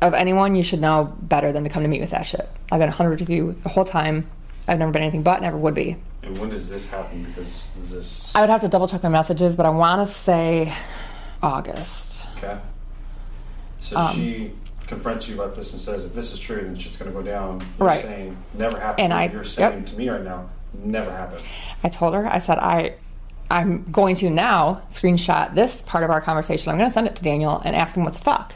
of 0.00 0.14
anyone, 0.14 0.54
you 0.54 0.62
should 0.62 0.80
know 0.80 1.14
better 1.22 1.52
than 1.52 1.64
to 1.64 1.70
come 1.70 1.82
to 1.82 1.88
me 1.88 2.00
with 2.00 2.10
that 2.10 2.24
shit. 2.26 2.48
I've 2.72 2.78
been 2.78 2.88
100 2.88 3.20
with 3.20 3.30
you 3.30 3.52
the 3.52 3.68
whole 3.68 3.84
time. 3.84 4.28
I've 4.68 4.78
never 4.78 4.90
been 4.92 5.02
anything 5.02 5.22
but, 5.22 5.42
never 5.42 5.56
would 5.56 5.74
be. 5.74 5.96
And 6.22 6.38
when 6.38 6.50
does 6.50 6.68
this 6.70 6.86
happen? 6.86 7.24
Because 7.24 7.66
this 7.76 8.34
I 8.34 8.40
would 8.40 8.50
have 8.50 8.60
to 8.60 8.68
double 8.68 8.86
check 8.88 9.02
my 9.02 9.08
messages, 9.08 9.56
but 9.56 9.66
I 9.66 9.70
want 9.70 10.06
to 10.06 10.12
say 10.12 10.72
August. 11.42 12.28
okay? 12.36 12.58
So 13.80 13.96
Um, 13.96 14.14
she 14.14 14.52
confronts 14.86 15.28
you 15.28 15.34
about 15.40 15.54
this 15.56 15.72
and 15.72 15.80
says, 15.80 16.04
"If 16.04 16.12
this 16.12 16.32
is 16.32 16.38
true, 16.38 16.62
then 16.62 16.76
shit's 16.76 16.96
going 16.96 17.10
to 17.10 17.16
go 17.16 17.22
down." 17.24 17.60
You're 17.78 17.88
Right. 17.88 18.02
saying 18.02 18.36
never 18.54 18.78
happened. 18.78 19.04
And 19.04 19.14
I- 19.14 19.28
you're 19.28 19.44
saying 19.44 19.78
yep. 19.78 19.86
to 19.86 19.96
me 19.96 20.08
right 20.08 20.22
now, 20.22 20.50
never 20.84 21.10
happened. 21.10 21.42
I 21.82 21.88
told 21.88 22.14
her, 22.14 22.26
I 22.30 22.38
said, 22.38 22.58
I, 22.58 22.94
I'm 23.50 23.84
going 23.90 24.14
to 24.16 24.30
now 24.30 24.82
screenshot 24.90 25.54
this 25.54 25.82
part 25.82 26.04
of 26.04 26.10
our 26.10 26.20
conversation. 26.20 26.70
I'm 26.70 26.76
going 26.78 26.90
to 26.90 26.94
send 26.94 27.06
it 27.06 27.16
to 27.16 27.22
Daniel 27.22 27.60
and 27.64 27.74
ask 27.74 27.96
him 27.96 28.04
what 28.04 28.12
the 28.12 28.20
fuck. 28.20 28.54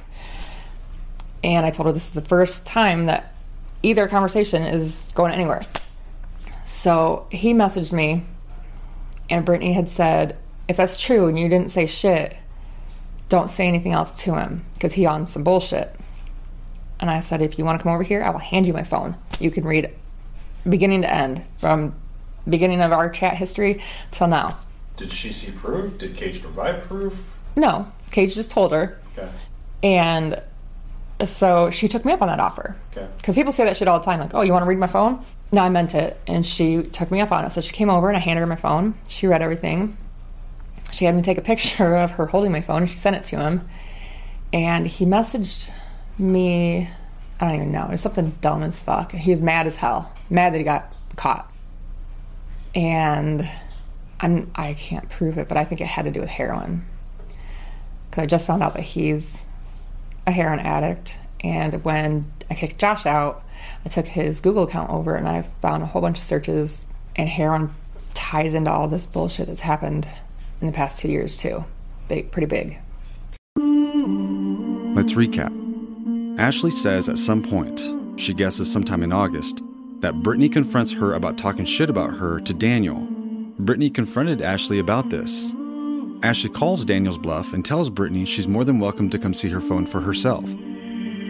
And 1.45 1.67
I 1.67 1.71
told 1.71 1.87
her 1.87 1.93
this 1.93 2.07
is 2.07 2.13
the 2.13 2.23
first 2.23 2.67
time 2.67 3.05
that 3.07 3.35
either 3.83 4.09
conversation 4.09 4.63
is 4.63 5.13
going 5.15 5.33
anywhere. 5.33 5.63
So 6.65 7.27
he 7.31 7.53
messaged 7.53 7.93
me, 7.93 8.25
and 9.29 9.45
Brittany 9.45 9.75
had 9.75 9.89
said, 9.89 10.39
if 10.69 10.79
that's 10.79 10.99
true 10.99 11.27
and 11.27 11.39
you 11.39 11.51
didn't 11.51 11.71
say 11.71 11.87
shit, 11.87 12.35
don't 13.29 13.51
say 13.51 13.69
anything 13.69 13.93
else 13.93 14.23
to 14.23 14.35
him 14.35 14.65
because 14.73 14.95
he 14.95 15.05
on 15.05 15.27
some 15.27 15.45
bullshit. 15.45 15.95
And 16.99 17.11
I 17.11 17.21
said, 17.21 17.43
if 17.43 17.59
you 17.59 17.67
want 17.67 17.79
to 17.79 17.83
come 17.83 17.93
over 17.93 18.03
here, 18.03 18.23
I 18.23 18.31
will 18.31 18.39
hand 18.39 18.67
you 18.67 18.73
my 18.73 18.83
phone. 18.83 19.17
You 19.39 19.51
can 19.51 19.65
read 19.65 19.91
beginning 20.67 21.03
to 21.03 21.13
end 21.13 21.45
from 21.59 21.95
beginning 22.49 22.81
of 22.81 22.93
our 22.93 23.11
chat 23.11 23.37
history 23.37 23.83
till 24.11 24.29
now. 24.29 24.57
Did 24.97 25.13
she 25.13 25.31
see 25.31 25.53
proof? 25.53 25.99
Did 25.99 26.17
Cage 26.17 26.41
provide 26.41 26.83
proof? 26.85 27.39
No, 27.55 27.93
Cage 28.11 28.35
just 28.35 28.51
told 28.51 28.73
her. 28.73 28.99
Okay. 29.19 29.31
And 29.83 30.41
so 31.25 31.71
she 31.71 31.89
took 31.89 32.05
me 32.05 32.13
up 32.13 32.23
on 32.23 32.29
that 32.29 32.41
offer. 32.41 32.77
Okay. 32.93 33.07
Because 33.17 33.35
people 33.35 33.53
say 33.53 33.65
that 33.65 33.77
shit 33.77 33.87
all 33.87 33.99
the 33.99 34.05
time, 34.05 34.21
like, 34.21 34.35
oh, 34.35 34.43
you 34.43 34.53
want 34.53 34.65
to 34.65 34.69
read 34.69 34.79
my 34.79 34.87
phone? 34.87 35.25
No, 35.53 35.63
I 35.63 35.69
meant 35.69 35.95
it. 35.95 36.21
And 36.27 36.45
she 36.45 36.83
took 36.83 37.11
me 37.11 37.21
up 37.21 37.31
on 37.31 37.45
it. 37.45 37.51
So 37.51 37.61
she 37.61 37.73
came 37.73 37.89
over 37.89 38.09
and 38.09 38.17
I 38.17 38.21
handed 38.21 38.41
her 38.41 38.47
my 38.47 38.57
phone. 38.57 38.95
She 39.09 39.27
read 39.27 39.43
everything. 39.43 39.97
She 40.93 41.05
had 41.05 41.15
me 41.15 41.23
take 41.23 41.39
a 41.39 41.43
picture 41.43 41.97
of 41.97 42.13
her 42.13 42.27
holding 42.27 42.53
my 42.53 42.61
phone 42.61 42.83
and 42.83 42.91
she 42.91 42.97
sent 42.97 43.17
it 43.17 43.25
to 43.25 43.37
him. 43.39 43.69
And 44.53 44.87
he 44.87 45.05
messaged 45.05 45.69
me, 46.19 46.89
I 47.41 47.47
don't 47.47 47.55
even 47.55 47.73
know, 47.73 47.85
it 47.85 47.91
was 47.91 48.01
something 48.01 48.37
dumb 48.41 48.63
as 48.63 48.81
fuck. 48.81 49.13
He 49.13 49.31
was 49.31 49.41
mad 49.41 49.67
as 49.67 49.77
hell, 49.77 50.13
mad 50.31 50.55
that 50.55 50.59
he 50.59 50.65
got 50.65 50.93
caught. 51.17 51.51
And 52.75 53.49
I'm, 54.21 54.51
I 54.55 54.75
can't 54.75 55.09
prove 55.09 55.39
it, 55.39 55.49
but 55.49 55.57
I 55.57 55.65
think 55.65 55.81
it 55.81 55.87
had 55.87 56.05
to 56.05 56.11
do 56.11 56.21
with 56.21 56.29
heroin. 56.29 56.85
Because 58.11 58.23
I 58.23 58.27
just 58.27 58.47
found 58.47 58.63
out 58.63 58.75
that 58.75 58.83
he's 58.83 59.47
a 60.27 60.33
heroin 60.33 60.61
addict. 60.61 61.19
And 61.43 61.85
when 61.85 62.33
I 62.51 62.55
kicked 62.55 62.79
Josh 62.79 63.07
out, 63.07 63.45
I 63.85 63.89
took 63.89 64.07
his 64.07 64.41
Google 64.41 64.65
account 64.65 64.91
over 64.91 65.15
and 65.15 65.29
I 65.29 65.43
found 65.61 65.83
a 65.83 65.87
whole 65.87 66.03
bunch 66.03 66.19
of 66.19 66.25
searches, 66.25 66.89
and 67.17 67.29
heroin 67.29 67.75
ties 68.15 68.55
into 68.55 68.71
all 68.71 68.89
this 68.89 69.07
bullshit 69.07 69.47
that's 69.47 69.61
happened 69.61 70.09
in 70.61 70.67
the 70.67 70.73
past 70.73 70.99
two 71.01 71.09
years, 71.09 71.37
too. 71.37 71.65
Big, 72.09 72.31
pretty 72.31 72.47
big. 72.47 72.79
Let's 74.95 75.15
recap. 75.15 75.53
Ashley 76.39 76.71
says 76.71 77.09
at 77.09 77.19
some 77.19 77.43
point, 77.43 77.83
she 78.17 78.35
guesses 78.35 78.73
sometime 78.73 79.03
in 79.03 79.13
August, 79.13 79.63
that 80.01 80.23
Brittany 80.23 80.49
confronts 80.49 80.93
her 80.93 81.15
about 81.15 81.39
talking 81.39 81.65
shit 81.65 81.91
about 81.91 82.17
her 82.17 82.41
to 82.41 82.55
Daniel. 82.55 83.07
Brittany 83.59 83.91
confronted 83.91 84.43
Ashley 84.43 84.79
about 84.79 85.11
this. 85.11 85.53
Ashley 86.23 86.51
calls 86.51 86.85
Daniel's 86.85 87.19
bluff 87.19 87.53
and 87.53 87.65
tells 87.65 87.91
Brittany 87.91 88.25
she's 88.25 88.49
more 88.49 88.65
than 88.65 88.79
welcome 88.81 89.11
to 89.11 89.19
come 89.19 89.35
see 89.35 89.51
her 89.51 89.61
phone 89.61 89.85
for 89.85 90.01
herself. 90.01 90.45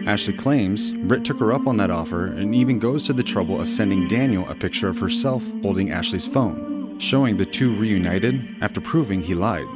Ashley 0.07 0.33
claims 0.33 0.91
Britt 0.91 1.25
took 1.25 1.39
her 1.39 1.51
up 1.51 1.67
on 1.67 1.77
that 1.77 1.89
offer 1.89 2.27
and 2.27 2.53
even 2.55 2.79
goes 2.79 3.05
to 3.07 3.13
the 3.13 3.23
trouble 3.23 3.59
of 3.59 3.69
sending 3.69 4.07
Daniel 4.07 4.47
a 4.47 4.55
picture 4.55 4.87
of 4.87 4.99
herself 4.99 5.43
holding 5.63 5.91
Ashley's 5.91 6.27
phone, 6.27 6.97
showing 6.99 7.35
the 7.37 7.45
two 7.45 7.75
reunited 7.75 8.55
after 8.61 8.79
proving 8.79 9.21
he 9.21 9.33
lied. 9.33 9.67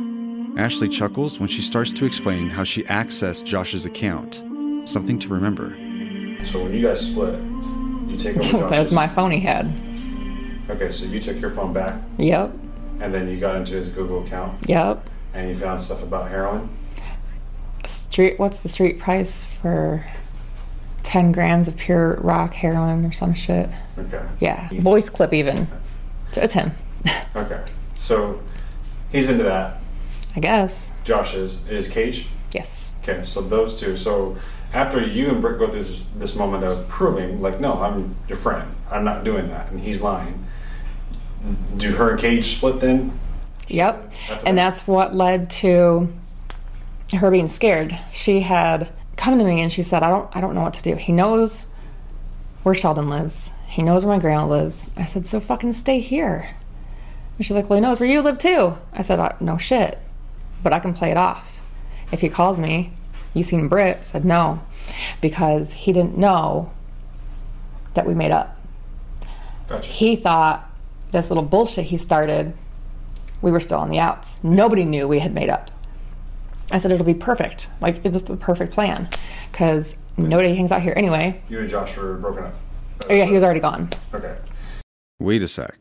Ashley 0.58 0.88
chuckles 0.88 1.39
when 1.39 1.50
she 1.50 1.62
starts 1.62 1.92
to 1.94 2.06
explain 2.06 2.50
how 2.50 2.63
she 2.63 2.84
accessed 2.84 3.44
Josh's 3.46 3.86
account. 3.86 4.44
Something 4.88 5.20
to 5.20 5.30
remember. 5.30 5.72
So 6.46 6.63
when 6.63 6.74
you 6.74 6.82
guys 6.82 7.06
split, 7.06 7.34
you 8.08 8.16
take 8.18 8.38
over 8.38 8.68
that 8.70 8.80
was 8.80 8.92
my 8.92 9.08
phone 9.08 9.32
he 9.32 9.39
had. 9.39 9.72
Okay, 10.70 10.92
so 10.92 11.06
you 11.06 11.20
took 11.20 11.42
your 11.42 11.50
phone 11.50 11.74
back, 11.74 12.00
Yep. 12.18 12.51
And 13.00 13.13
then 13.13 13.27
you 13.29 13.39
got 13.39 13.56
into 13.56 13.74
his 13.74 13.89
Google 13.89 14.24
account, 14.24 14.68
Yep. 14.70 15.08
and 15.34 15.50
you 15.50 15.56
found 15.56 15.82
stuff 15.82 16.03
about 16.03 16.29
heroin. 16.29 16.70
Street. 17.86 18.38
What's 18.38 18.60
the 18.60 18.70
street 18.70 19.00
price 19.00 19.44
for 19.44 20.06
ten 21.01 21.32
grams 21.32 21.68
of 21.68 21.77
pure 21.77 22.15
rock 22.22 22.53
heroin 22.53 23.06
or 23.06 23.12
some 23.12 23.34
shit? 23.34 23.70
Okay. 23.98 24.22
Yeah. 24.39 24.70
Voice 24.74 25.10
clip 25.10 25.34
even. 25.34 25.68
So 26.32 26.41
it's 26.41 26.53
him. 26.53 26.72
Okay. 27.36 27.63
So 27.98 28.41
he's 29.12 29.29
into 29.29 29.44
that. 29.44 29.77
I 30.36 30.39
guess. 30.39 30.98
Josh 31.03 31.36
is 31.36 31.68
is 31.70 31.88
Cage. 31.88 32.27
Yes. 32.53 32.96
Okay, 33.03 33.24
so 33.24 33.41
those 33.41 33.79
two. 33.79 33.96
So 33.96 34.36
after 34.74 35.01
you 35.01 35.29
and 35.29 35.39
Britt 35.39 35.60
go 35.60 35.68
through 35.68 35.79
this 35.84 36.08
this 36.10 36.36
moment 36.36 36.63
of 36.63 36.88
proving, 36.88 37.39
like, 37.41 37.60
no, 37.62 37.74
I'm 37.82 38.15
your 38.27 38.38
friend. 38.38 38.68
I'm 38.91 39.03
not 39.03 39.24
doing 39.24 39.48
that, 39.50 39.70
and 39.72 39.79
he's 39.79 40.01
lying. 40.01 40.44
Do 41.77 41.93
her 41.93 42.12
and 42.12 42.19
Cage 42.19 42.46
split 42.46 42.79
then? 42.79 43.17
Yep. 43.67 44.13
And 44.46 44.58
that's 44.58 44.88
what 44.88 45.15
led 45.15 45.50
to 45.51 46.10
her 47.17 47.31
being 47.31 47.48
scared. 47.48 47.98
She 48.12 48.41
had 48.41 48.91
come 49.15 49.38
to 49.38 49.43
me 49.43 49.62
and 49.62 49.72
she 49.72 49.84
said, 49.84 50.03
I 50.03 50.10
don't 50.10 50.36
I 50.36 50.41
don't 50.41 50.55
know 50.55 50.62
what 50.62 50.74
to 50.74 50.84
do. 50.84 50.96
He 50.96 51.12
knows 51.12 51.67
where 52.63 52.75
Sheldon 52.75 53.10
lives. 53.10 53.51
He 53.67 53.84
knows 53.84 54.05
where 54.05 54.15
my 54.15 54.22
grandma 54.22 54.46
lives. 54.48 54.89
I 54.98 55.05
said, 55.05 55.25
So 55.25 55.39
fucking 55.39 55.74
stay 55.74 56.00
here. 56.00 56.55
And 57.38 57.46
she's 57.46 57.55
like, 57.55 57.69
Well, 57.69 57.77
he 57.77 57.81
knows 57.81 58.00
where 58.00 58.10
you 58.10 58.22
live 58.22 58.38
too. 58.38 58.77
I 58.93 59.01
said, 59.01 59.19
"Uh, 59.19 59.34
No 59.39 59.58
shit. 59.58 60.00
But 60.62 60.74
I 60.74 60.79
can 60.79 60.93
play 60.93 61.12
it 61.12 61.17
off. 61.17 61.62
If 62.12 62.22
he 62.22 62.29
calls 62.29 62.58
me, 62.60 62.93
you 63.34 63.43
seen 63.43 63.67
Britt? 63.67 63.98
I 63.98 64.01
said, 64.01 64.25
No. 64.25 64.62
Because 65.22 65.74
he 65.74 65.93
didn't 65.93 66.17
know 66.17 66.72
that 67.93 68.05
we 68.05 68.13
made 68.15 68.31
up. 68.31 68.58
Gotcha. 69.67 69.89
He 69.91 70.15
thought 70.15 70.68
this 71.12 71.30
little 71.30 71.44
bullshit 71.44 71.86
he 71.86 71.98
started, 71.98 72.54
we 73.42 73.51
were 73.51 73.60
still 73.60 73.80
on 73.80 73.89
the 73.89 74.00
outs. 74.00 74.44
Nobody 74.44 74.84
knew 74.84 75.08
we 75.08 75.20
had 75.20 75.34
made 75.34 75.50
up. 75.50 75.72
I 76.72 76.78
said 76.78 76.92
it'll 76.92 77.06
be 77.06 77.13
perfect. 77.13 77.70
Like 77.82 78.04
it's 78.06 78.22
the 78.22 78.38
perfect 78.38 78.74
plan 78.74 79.10
because 79.51 79.96
nobody 80.18 80.56
hangs 80.56 80.72
out 80.72 80.82
here 80.82 80.94
anyway. 80.96 81.42
You 81.50 81.60
and 81.60 81.70
Josh 81.70 81.98
were 81.98 82.16
broken 82.18 82.46
up. 82.46 82.56
Oh 83.10 83.13
yeah, 83.13 83.25
he 83.25 83.34
was 83.34 83.44
already 83.44 83.60
gone. 83.60 83.89
Okay. 84.13 84.36
Wait 85.20 85.42
a 85.42 85.48
sec. 85.48 85.78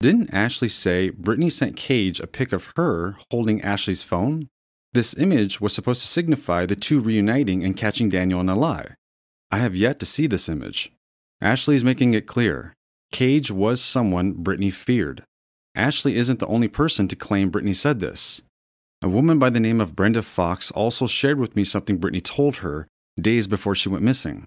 Didn't 0.00 0.32
Ashley 0.32 0.68
say 0.68 1.10
Brittany 1.10 1.50
sent 1.50 1.76
Cage 1.76 2.20
a 2.20 2.26
pic 2.26 2.52
of 2.52 2.70
her 2.76 3.16
holding 3.30 3.60
Ashley's 3.60 4.02
phone? 4.02 4.48
This 4.92 5.16
image 5.16 5.60
was 5.60 5.72
supposed 5.74 6.00
to 6.00 6.06
signify 6.08 6.64
the 6.66 6.74
two 6.74 7.00
reuniting 7.00 7.62
and 7.64 7.76
catching 7.76 8.08
Daniel 8.08 8.40
in 8.40 8.48
a 8.48 8.54
lie. 8.54 8.94
I 9.50 9.58
have 9.58 9.76
yet 9.76 9.98
to 10.00 10.06
see 10.06 10.26
this 10.26 10.48
image. 10.48 10.92
Ashley 11.40 11.74
is 11.74 11.84
making 11.84 12.14
it 12.14 12.26
clear. 12.26 12.72
Cage 13.12 13.50
was 13.50 13.82
someone 13.82 14.32
Brittany 14.32 14.70
feared. 14.70 15.24
Ashley 15.74 16.16
isn't 16.16 16.38
the 16.38 16.46
only 16.46 16.68
person 16.68 17.08
to 17.08 17.16
claim 17.16 17.50
Brittany 17.50 17.74
said 17.74 18.00
this. 18.00 18.42
A 19.02 19.08
woman 19.08 19.38
by 19.38 19.50
the 19.50 19.60
name 19.60 19.80
of 19.80 19.96
Brenda 19.96 20.22
Fox 20.22 20.70
also 20.72 21.06
shared 21.06 21.38
with 21.38 21.56
me 21.56 21.64
something 21.64 21.96
Brittany 21.96 22.20
told 22.20 22.56
her 22.56 22.86
days 23.20 23.46
before 23.46 23.74
she 23.74 23.88
went 23.88 24.04
missing. 24.04 24.46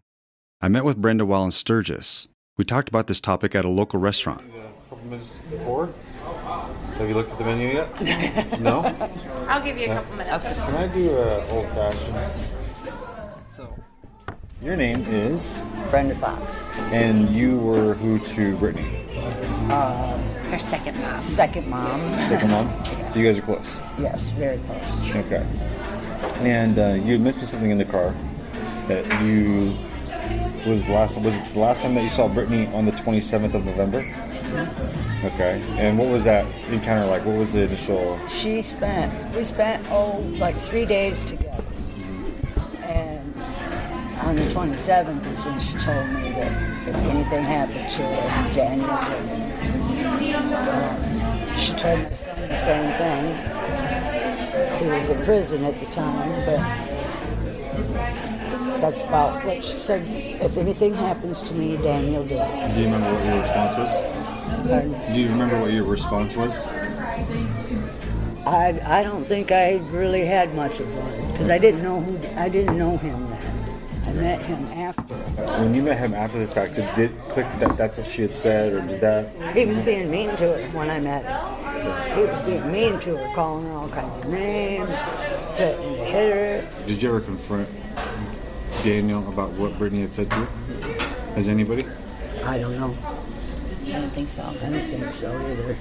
I 0.62 0.70
met 0.70 0.86
with 0.86 0.98
Brenda 0.98 1.25
while 1.25 1.43
in 1.43 1.51
Sturgis. 1.51 2.27
We 2.58 2.63
talked 2.63 2.88
about 2.88 3.08
this 3.08 3.20
topic 3.20 3.55
at 3.55 3.65
a 3.65 3.70
local 3.70 4.00
restaurant. 4.00 4.41
Uh, 4.41 4.60
a 4.60 4.89
couple 4.89 5.08
minutes 5.08 5.39
before. 5.50 5.93
Have 6.98 7.10
you 7.10 7.15
looked 7.15 7.32
at 7.32 7.38
the 7.39 7.46
menu 7.46 7.67
yet? 7.67 8.60
no. 8.62 8.84
I'll 9.50 9.62
give 9.62 9.77
you 9.77 9.86
a 9.86 9.96
couple 9.96 10.15
minutes. 10.15 10.43
Can 10.63 10.75
I 10.75 10.88
do 10.88 11.17
uh, 11.17 11.43
a 11.46 11.50
old 11.50 11.67
fashioned? 11.70 12.62
So, 14.63 14.67
Your 14.70 14.77
name 14.77 15.05
is 15.10 15.62
Brenda 15.89 16.15
Fox. 16.15 16.63
and 16.93 17.29
you 17.36 17.58
were 17.58 17.96
who 17.96 18.17
to 18.34 18.55
Brittany? 18.55 19.05
Uh, 19.70 20.17
Her 20.50 20.58
second 20.58 20.98
mom. 21.01 21.22
second 21.22 21.67
mom. 21.67 22.13
Second 22.29 22.50
mom. 22.51 22.86
So 23.12 23.20
you 23.20 23.25
guys 23.25 23.39
are 23.39 23.41
close. 23.41 23.82
Yes, 24.00 24.29
very 24.29 24.60
close. 24.60 25.16
Okay. 25.25 25.46
And 26.40 26.79
uh, 26.79 26.94
you 27.03 27.20
mentioned 27.20 27.48
something 27.50 27.72
in 27.72 27.77
the 27.77 27.83
car 27.85 28.16
that 28.87 29.05
you 29.24 29.75
was 30.66 30.87
last 30.87 31.20
was 31.20 31.35
it 31.35 31.53
the 31.53 31.59
last 31.59 31.81
time 31.81 31.94
that 31.96 32.03
you 32.03 32.09
saw 32.09 32.29
Brittany 32.29 32.68
on 32.68 32.85
the 32.85 32.92
27th 32.94 33.53
of 33.55 33.66
November. 33.66 34.00
Okay. 35.25 35.61
And 35.77 36.00
what 36.00 36.07
was 36.07 36.24
that 36.24 36.46
encounter 36.70 37.05
like? 37.05 37.25
What 37.25 37.37
was 37.37 37.51
the 37.51 37.64
initial? 37.64 38.18
She 38.29 38.61
spent, 38.61 39.11
we 39.35 39.44
spent, 39.44 39.85
oh, 39.90 40.20
like 40.37 40.55
three 40.55 40.85
days 40.85 41.25
together. 41.25 41.62
On 44.33 44.39
the 44.39 44.46
27th 44.46 45.31
is 45.31 45.46
when 45.46 45.59
she 45.59 45.77
told 45.77 46.07
me 46.07 46.31
that 46.31 46.87
if 46.87 46.96
anything 46.96 47.43
happened 47.43 47.87
to 47.87 48.01
her, 48.01 48.53
Daniel. 48.55 48.89
Uh, 50.55 51.55
she 51.55 51.72
told 51.74 52.01
my 52.01 52.09
son 52.09 52.41
the 52.41 52.57
same 52.57 52.91
thing. 52.98 53.35
He 54.79 54.87
was 54.89 55.09
in 55.11 55.24
prison 55.24 55.63
at 55.65 55.79
the 55.79 55.85
time, 55.85 56.31
but 56.48 56.57
that's 58.81 59.01
about 59.01 59.46
what 59.46 59.63
she 59.63 59.74
said. 59.74 60.01
If 60.41 60.57
anything 60.57 60.96
happens 60.96 61.43
to 61.43 61.53
me, 61.53 61.77
Daniel 61.77 62.24
did. 62.24 62.39
Do 62.74 62.79
you 62.79 62.85
remember 62.87 63.13
what 63.13 63.24
your 63.24 63.39
response 63.39 63.77
was? 63.77 64.01
Pardon? 64.67 65.13
Do 65.13 65.22
you 65.22 65.29
remember 65.29 65.61
what 65.61 65.72
your 65.72 65.85
response 65.85 66.35
was? 66.35 66.65
I, 68.48 68.81
I 68.83 69.03
don't 69.03 69.25
think 69.25 69.51
I 69.51 69.75
really 69.91 70.25
had 70.25 70.55
much 70.55 70.79
of 70.79 70.91
one 70.98 71.31
because 71.31 71.51
I 71.51 71.59
didn't 71.59 71.83
know 71.83 72.01
who 72.01 72.19
I 72.35 72.50
didn't 72.50 72.79
know 72.79 72.98
him. 72.98 73.32
I 74.13 74.15
met 74.15 74.45
him 74.45 74.63
after. 74.73 75.15
When 75.59 75.73
you 75.73 75.81
met 75.81 75.97
him 75.97 76.13
after 76.13 76.37
the 76.37 76.45
fact, 76.45 76.75
did 76.75 76.99
it 76.99 77.19
click 77.29 77.47
that 77.57 77.75
that's 77.77 77.97
what 77.97 78.05
she 78.05 78.21
had 78.21 78.35
said, 78.35 78.71
or 78.71 78.81
did 78.81 79.01
that? 79.01 79.55
He 79.55 79.65
was 79.65 79.79
being 79.79 80.11
mean 80.11 80.35
to 80.35 80.49
her 80.49 80.69
when 80.77 80.91
I 80.91 80.99
met 80.99 81.25
her. 81.25 82.15
He 82.15 82.23
was 82.23 82.45
being 82.45 82.71
mean 82.71 82.99
to 82.99 83.17
her, 83.17 83.33
calling 83.33 83.65
her 83.65 83.71
all 83.71 83.89
kinds 83.89 84.19
of 84.19 84.25
names, 84.27 84.87
threatening 85.55 85.95
to 85.95 86.05
hit 86.05 86.31
her. 86.31 86.85
Did 86.85 87.01
you 87.01 87.09
ever 87.09 87.21
confront 87.21 87.67
Daniel 88.83 89.27
about 89.29 89.51
what 89.53 89.75
Brittany 89.79 90.01
had 90.01 90.13
said 90.13 90.29
to 90.29 90.41
you? 90.41 90.45
Has 91.33 91.49
anybody? 91.49 91.83
I 92.43 92.59
don't 92.59 92.79
know. 92.79 92.95
I 93.87 93.91
don't 93.93 94.11
think 94.11 94.29
so. 94.29 94.43
I 94.43 94.69
don't 94.69 94.89
think 94.91 95.11
so 95.11 95.31
either. 95.47 95.75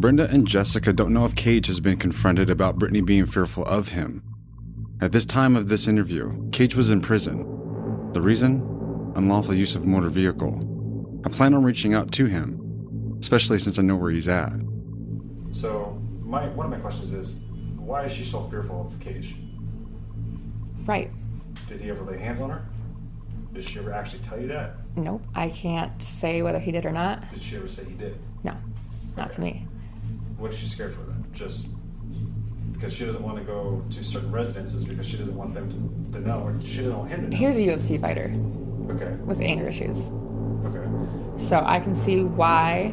Brenda 0.00 0.30
and 0.30 0.48
Jessica 0.48 0.94
don't 0.94 1.12
know 1.12 1.26
if 1.26 1.36
Cage 1.36 1.66
has 1.66 1.78
been 1.78 1.98
confronted 1.98 2.48
about 2.48 2.78
Brittany 2.78 3.02
being 3.02 3.26
fearful 3.26 3.66
of 3.66 3.90
him. 3.90 4.22
At 4.98 5.12
this 5.12 5.26
time 5.26 5.56
of 5.56 5.68
this 5.68 5.86
interview, 5.86 6.48
Cage 6.52 6.74
was 6.74 6.88
in 6.88 7.02
prison. 7.02 8.10
The 8.14 8.22
reason? 8.22 9.12
Unlawful 9.14 9.54
use 9.54 9.74
of 9.74 9.84
motor 9.84 10.08
vehicle. 10.08 11.20
I 11.26 11.28
plan 11.28 11.52
on 11.52 11.64
reaching 11.64 11.92
out 11.92 12.12
to 12.12 12.24
him, 12.24 13.18
especially 13.20 13.58
since 13.58 13.78
I 13.78 13.82
know 13.82 13.94
where 13.94 14.10
he's 14.10 14.26
at. 14.26 14.54
So, 15.52 16.00
my 16.22 16.48
one 16.48 16.64
of 16.64 16.72
my 16.72 16.78
questions 16.78 17.12
is, 17.12 17.40
why 17.76 18.04
is 18.04 18.12
she 18.12 18.24
so 18.24 18.44
fearful 18.44 18.86
of 18.86 18.98
Cage? 19.00 19.34
Right. 20.86 21.10
Did 21.68 21.82
he 21.82 21.90
ever 21.90 22.02
lay 22.04 22.16
hands 22.16 22.40
on 22.40 22.48
her? 22.48 22.64
Did 23.52 23.64
she 23.64 23.78
ever 23.78 23.92
actually 23.92 24.20
tell 24.20 24.40
you 24.40 24.48
that? 24.48 24.76
Nope. 24.96 25.22
I 25.34 25.50
can't 25.50 26.00
say 26.00 26.40
whether 26.40 26.58
he 26.58 26.72
did 26.72 26.86
or 26.86 26.92
not. 26.92 27.30
Did 27.34 27.42
she 27.42 27.56
ever 27.56 27.68
say 27.68 27.84
he 27.84 27.92
did? 27.92 28.16
No. 28.42 28.56
Not 29.18 29.32
to 29.32 29.42
me. 29.42 29.66
What 30.40 30.52
is 30.52 30.58
she 30.58 30.66
scared 30.66 30.92
for 30.94 31.02
then? 31.02 31.24
Just 31.32 31.68
because 32.72 32.94
she 32.94 33.04
doesn't 33.04 33.22
want 33.22 33.36
to 33.36 33.44
go 33.44 33.84
to 33.90 34.02
certain 34.02 34.32
residences 34.32 34.84
because 34.84 35.06
she 35.06 35.18
doesn't 35.18 35.36
want 35.36 35.52
them 35.52 35.68
to, 36.12 36.18
to 36.18 36.26
know, 36.26 36.40
or 36.40 36.58
she 36.62 36.78
doesn't 36.78 36.96
want 36.96 37.10
him 37.10 37.22
to 37.24 37.28
know. 37.28 37.36
He 37.36 37.46
was 37.46 37.56
a 37.56 37.60
UFC 37.60 38.00
fighter 38.00 38.32
Okay. 38.90 39.12
with 39.24 39.42
anger 39.42 39.68
issues. 39.68 40.08
Okay. 40.64 40.88
So 41.36 41.62
I 41.64 41.78
can 41.78 41.94
see 41.94 42.24
why. 42.24 42.92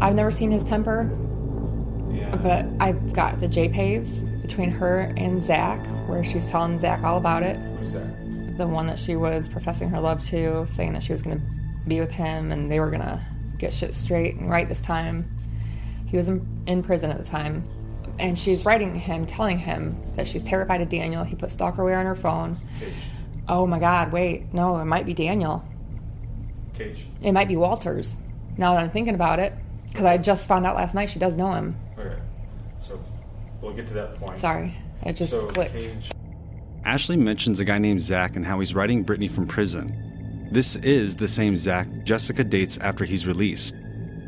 I've 0.00 0.14
never 0.14 0.30
seen 0.30 0.50
his 0.50 0.64
temper, 0.64 1.02
Yeah. 2.10 2.34
but 2.36 2.64
I've 2.80 3.12
got 3.12 3.40
the 3.40 3.46
JPays 3.46 4.40
between 4.42 4.70
her 4.70 5.12
and 5.18 5.40
Zach, 5.40 5.84
where 6.08 6.24
she's 6.24 6.50
telling 6.50 6.78
Zach 6.78 7.02
all 7.04 7.18
about 7.18 7.42
it. 7.42 7.56
Who's 7.78 7.92
that? 7.92 8.56
The 8.56 8.66
one 8.66 8.86
that 8.86 8.98
she 8.98 9.16
was 9.16 9.48
professing 9.50 9.90
her 9.90 10.00
love 10.00 10.24
to, 10.28 10.66
saying 10.66 10.94
that 10.94 11.02
she 11.02 11.12
was 11.12 11.20
going 11.22 11.38
to 11.38 11.42
be 11.86 12.00
with 12.00 12.10
him 12.12 12.50
and 12.52 12.70
they 12.72 12.80
were 12.80 12.88
going 12.88 13.02
to 13.02 13.20
get 13.58 13.72
shit 13.72 13.92
straight 13.94 14.34
and 14.36 14.50
right 14.50 14.68
this 14.68 14.80
time. 14.80 15.28
He 16.14 16.16
was 16.18 16.28
in, 16.28 16.46
in 16.68 16.80
prison 16.84 17.10
at 17.10 17.18
the 17.18 17.24
time. 17.24 17.64
And 18.20 18.38
she's 18.38 18.64
writing 18.64 18.94
him, 18.94 19.26
telling 19.26 19.58
him 19.58 20.00
that 20.14 20.28
she's 20.28 20.44
terrified 20.44 20.80
of 20.80 20.88
Daniel. 20.88 21.24
He 21.24 21.34
put 21.34 21.48
stalkerware 21.48 21.98
on 21.98 22.06
her 22.06 22.14
phone. 22.14 22.56
Oh 23.48 23.66
my 23.66 23.80
God, 23.80 24.12
wait. 24.12 24.54
No, 24.54 24.76
it 24.78 24.84
might 24.84 25.06
be 25.06 25.12
Daniel. 25.12 25.64
Cage. 26.72 27.04
It 27.20 27.32
might 27.32 27.48
be 27.48 27.56
Walters. 27.56 28.16
Now 28.56 28.74
that 28.74 28.84
I'm 28.84 28.90
thinking 28.90 29.16
about 29.16 29.40
it, 29.40 29.54
because 29.88 30.04
I 30.04 30.16
just 30.18 30.46
found 30.46 30.64
out 30.64 30.76
last 30.76 30.94
night 30.94 31.10
she 31.10 31.18
does 31.18 31.34
know 31.34 31.50
him. 31.52 31.74
Okay. 31.98 32.14
So 32.78 33.00
we'll 33.60 33.74
get 33.74 33.88
to 33.88 33.94
that 33.94 34.14
point. 34.14 34.38
Sorry, 34.38 34.72
it 35.02 35.14
just 35.14 35.32
So, 35.32 35.44
clicked. 35.46 35.72
Cage- 35.80 36.12
Ashley 36.84 37.16
mentions 37.16 37.58
a 37.58 37.64
guy 37.64 37.78
named 37.78 38.02
Zach 38.02 38.36
and 38.36 38.46
how 38.46 38.60
he's 38.60 38.72
writing 38.72 39.02
Brittany 39.02 39.26
from 39.26 39.48
prison. 39.48 40.48
This 40.52 40.76
is 40.76 41.16
the 41.16 41.26
same 41.26 41.56
Zach 41.56 41.88
Jessica 42.04 42.44
dates 42.44 42.78
after 42.78 43.04
he's 43.04 43.26
released. 43.26 43.74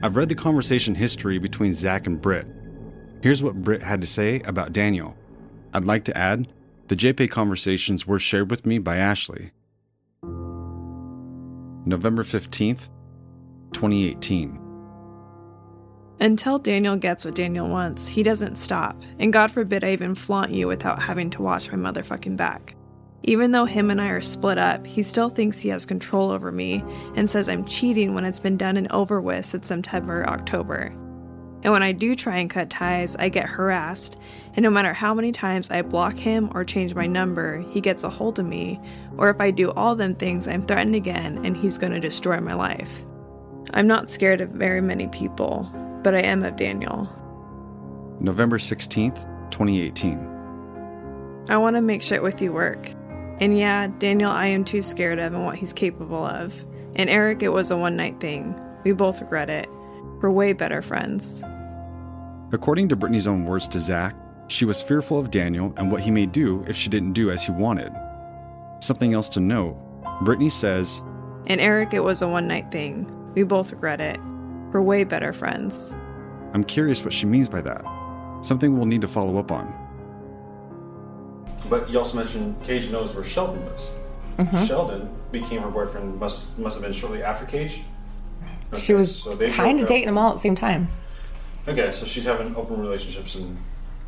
I've 0.07 0.15
read 0.15 0.29
the 0.29 0.37
conversation 0.37 0.95
history 0.95 1.41
between 1.41 1.75
Zach 1.75 2.07
and 2.07 2.23
Britt. 2.23 2.47
Here's 3.23 3.43
what 3.43 3.61
Britt 3.65 3.83
had 3.83 4.01
to 4.03 4.07
say 4.07 4.39
about 4.43 4.73
Daniel. 4.73 5.17
I'd 5.75 5.85
like 5.85 6.05
to 6.05 6.17
add 6.17 6.47
the 6.87 6.95
JPay 6.95 7.29
conversations 7.29 8.07
were 8.07 8.21
shared 8.21 8.49
with 8.49 8.65
me 8.65 8.79
by 8.79 8.99
Ashley. 8.99 9.51
November 11.85 12.23
15th, 12.23 12.89
2018. 13.73 14.61
Until 16.21 16.61
Daniel 16.61 16.95
gets 16.95 17.25
what 17.25 17.35
Daniel 17.35 17.69
wants, 17.69 18.07
he 18.07 18.23
doesn't 18.23 18.59
stop, 18.59 19.03
and 19.19 19.33
God 19.33 19.51
forbid 19.51 19.83
I 19.83 19.91
even 19.91 20.15
flaunt 20.15 20.53
you 20.53 20.69
without 20.69 21.03
having 21.03 21.31
to 21.31 21.43
watch 21.43 21.73
my 21.73 21.91
motherfucking 21.91 22.37
back. 22.37 22.76
Even 23.27 23.51
though 23.51 23.65
him 23.65 23.91
and 23.91 24.01
I 24.01 24.09
are 24.09 24.21
split 24.21 24.57
up, 24.57 24.87
he 24.87 25.03
still 25.03 25.29
thinks 25.29 25.59
he 25.59 25.69
has 25.71 25.85
control 25.85 26.31
over 26.31 26.53
me 26.53 26.85
and 27.17 27.29
says 27.29 27.49
I'm 27.49 27.65
cheating 27.65 28.15
when 28.15 28.25
it's 28.25 28.39
been 28.39 28.57
done 28.57 28.77
and 28.77 28.91
over 28.93 29.21
with 29.21 29.45
since 29.45 29.67
September, 29.67 30.25
October. 30.29 30.95
And 31.65 31.73
when 31.73 31.83
I 31.83 31.91
do 31.91 32.15
try 32.15 32.37
and 32.37 32.49
cut 32.49 32.71
ties, 32.71 33.17
I 33.17 33.29
get 33.29 33.49
harassed, 33.49 34.21
and 34.55 34.63
no 34.63 34.71
matter 34.71 34.93
how 34.93 35.13
many 35.13 35.33
times 35.33 35.73
I 35.73 35.83
block 35.83 36.17
him 36.17 36.51
or 36.55 36.63
change 36.63 36.95
my 36.95 37.07
number, 37.07 37.63
he 37.71 37.81
gets 37.81 38.05
a 38.05 38.09
hold 38.09 38.39
of 38.39 38.47
me, 38.47 38.81
or 39.17 39.31
if 39.31 39.41
I 39.41 39.51
do 39.51 39.73
all 39.73 39.97
them 39.97 40.15
things, 40.15 40.47
I'm 40.47 40.65
threatened 40.65 40.95
again 40.95 41.45
and 41.45 41.57
he's 41.57 41.79
gonna 41.79 41.99
destroy 41.99 42.41
my 42.41 42.55
life. 42.55 43.05
I'm 43.75 43.89
not 43.89 44.09
scared 44.09 44.41
of 44.41 44.51
very 44.51 44.81
many 44.81 45.09
people, 45.09 45.69
but 46.05 46.15
I 46.15 46.21
am 46.21 46.45
of 46.45 46.57
Daniel. 46.57 47.09
November 48.21 48.59
16th, 48.59 49.25
2018. 49.51 50.37
I 51.51 51.57
want 51.57 51.75
to 51.75 51.83
make 51.83 52.03
shit 52.03 52.23
with 52.23 52.41
you 52.41 52.53
work. 52.53 52.96
And 53.41 53.59
yeah, 53.59 53.89
Daniel, 53.99 54.31
I 54.31 54.47
am 54.47 54.65
too 54.65 54.83
scared 54.83 55.19
of 55.19 55.35
and 55.35 55.45
what 55.45 55.57
he's 55.57 55.73
capable 55.73 56.25
of. 56.25 56.65
And 56.95 57.11
Eric, 57.11 57.43
it 57.43 57.51
was 57.51 57.71
a 57.71 57.77
one 57.77 57.97
night 57.97 58.19
thing. 58.21 58.59
We 58.85 58.93
both 58.93 59.21
regret 59.21 59.51
it. 59.51 59.69
We're 60.21 60.31
way 60.31 60.53
better 60.55 60.81
friends. 60.81 61.43
According 62.53 62.89
to 62.89 62.97
Brittany's 62.97 63.27
own 63.27 63.45
words 63.45 63.69
to 63.69 63.81
Zach, 63.81 64.17
she 64.49 64.65
was 64.65 64.83
fearful 64.83 65.19
of 65.19 65.31
Daniel 65.31 65.75
and 65.77 65.91
what 65.93 66.01
he 66.01 66.11
may 66.11 66.25
do 66.25 66.65
if 66.67 66.77
she 66.77 66.89
didn't 66.89 67.13
do 67.13 67.31
as 67.31 67.45
he 67.45 67.53
wanted. 67.53 67.93
Something 68.81 69.13
else 69.13 69.29
to 69.31 69.41
note 69.41 69.77
Brittany 70.23 70.49
says, 70.49 71.03
And 71.47 71.61
Eric, 71.61 71.93
it 71.93 72.01
was 72.01 72.23
a 72.23 72.29
one 72.29 72.47
night 72.47 72.71
thing. 72.71 73.11
We 73.35 73.43
both 73.43 73.73
regret 73.73 74.01
it. 74.01 74.19
We're 74.73 74.81
way 74.81 75.05
better 75.05 75.33
friends. 75.33 75.95
I'm 76.55 76.65
curious 76.65 77.05
what 77.05 77.13
she 77.13 77.27
means 77.27 77.49
by 77.49 77.61
that. 77.63 77.85
Something 78.41 78.77
we'll 78.77 78.87
need 78.87 79.01
to 79.03 79.09
follow 79.09 79.39
up 79.39 79.51
on. 79.51 79.86
But 81.69 81.91
you 81.91 81.99
also 81.99 82.17
mentioned 82.19 82.63
Cage 82.65 82.91
knows 82.91 83.15
where 83.15 83.25
Sheldon 83.25 83.65
lives. 83.67 83.93
Mhm. 84.39 84.67
Sheldon 84.67 85.09
became 85.33 85.63
her 85.63 85.71
boyfriend. 85.71 86.19
Must 86.21 86.59
must 86.59 86.77
have 86.77 86.83
been 86.83 86.93
shortly 86.93 87.23
after 87.23 87.45
Cage. 87.47 87.83
she 88.77 88.95
was 88.95 89.23
so 89.23 89.37
kind 89.51 89.81
of 89.81 89.87
dating 89.87 90.07
them 90.07 90.19
all 90.19 90.31
at 90.31 90.35
the 90.35 90.41
same 90.41 90.57
time. 90.57 90.89
Okay, 91.69 91.91
so 91.93 92.05
she's 92.07 92.25
having 92.25 92.55
open 92.57 92.81
relationships 92.81 93.35
and 93.35 93.57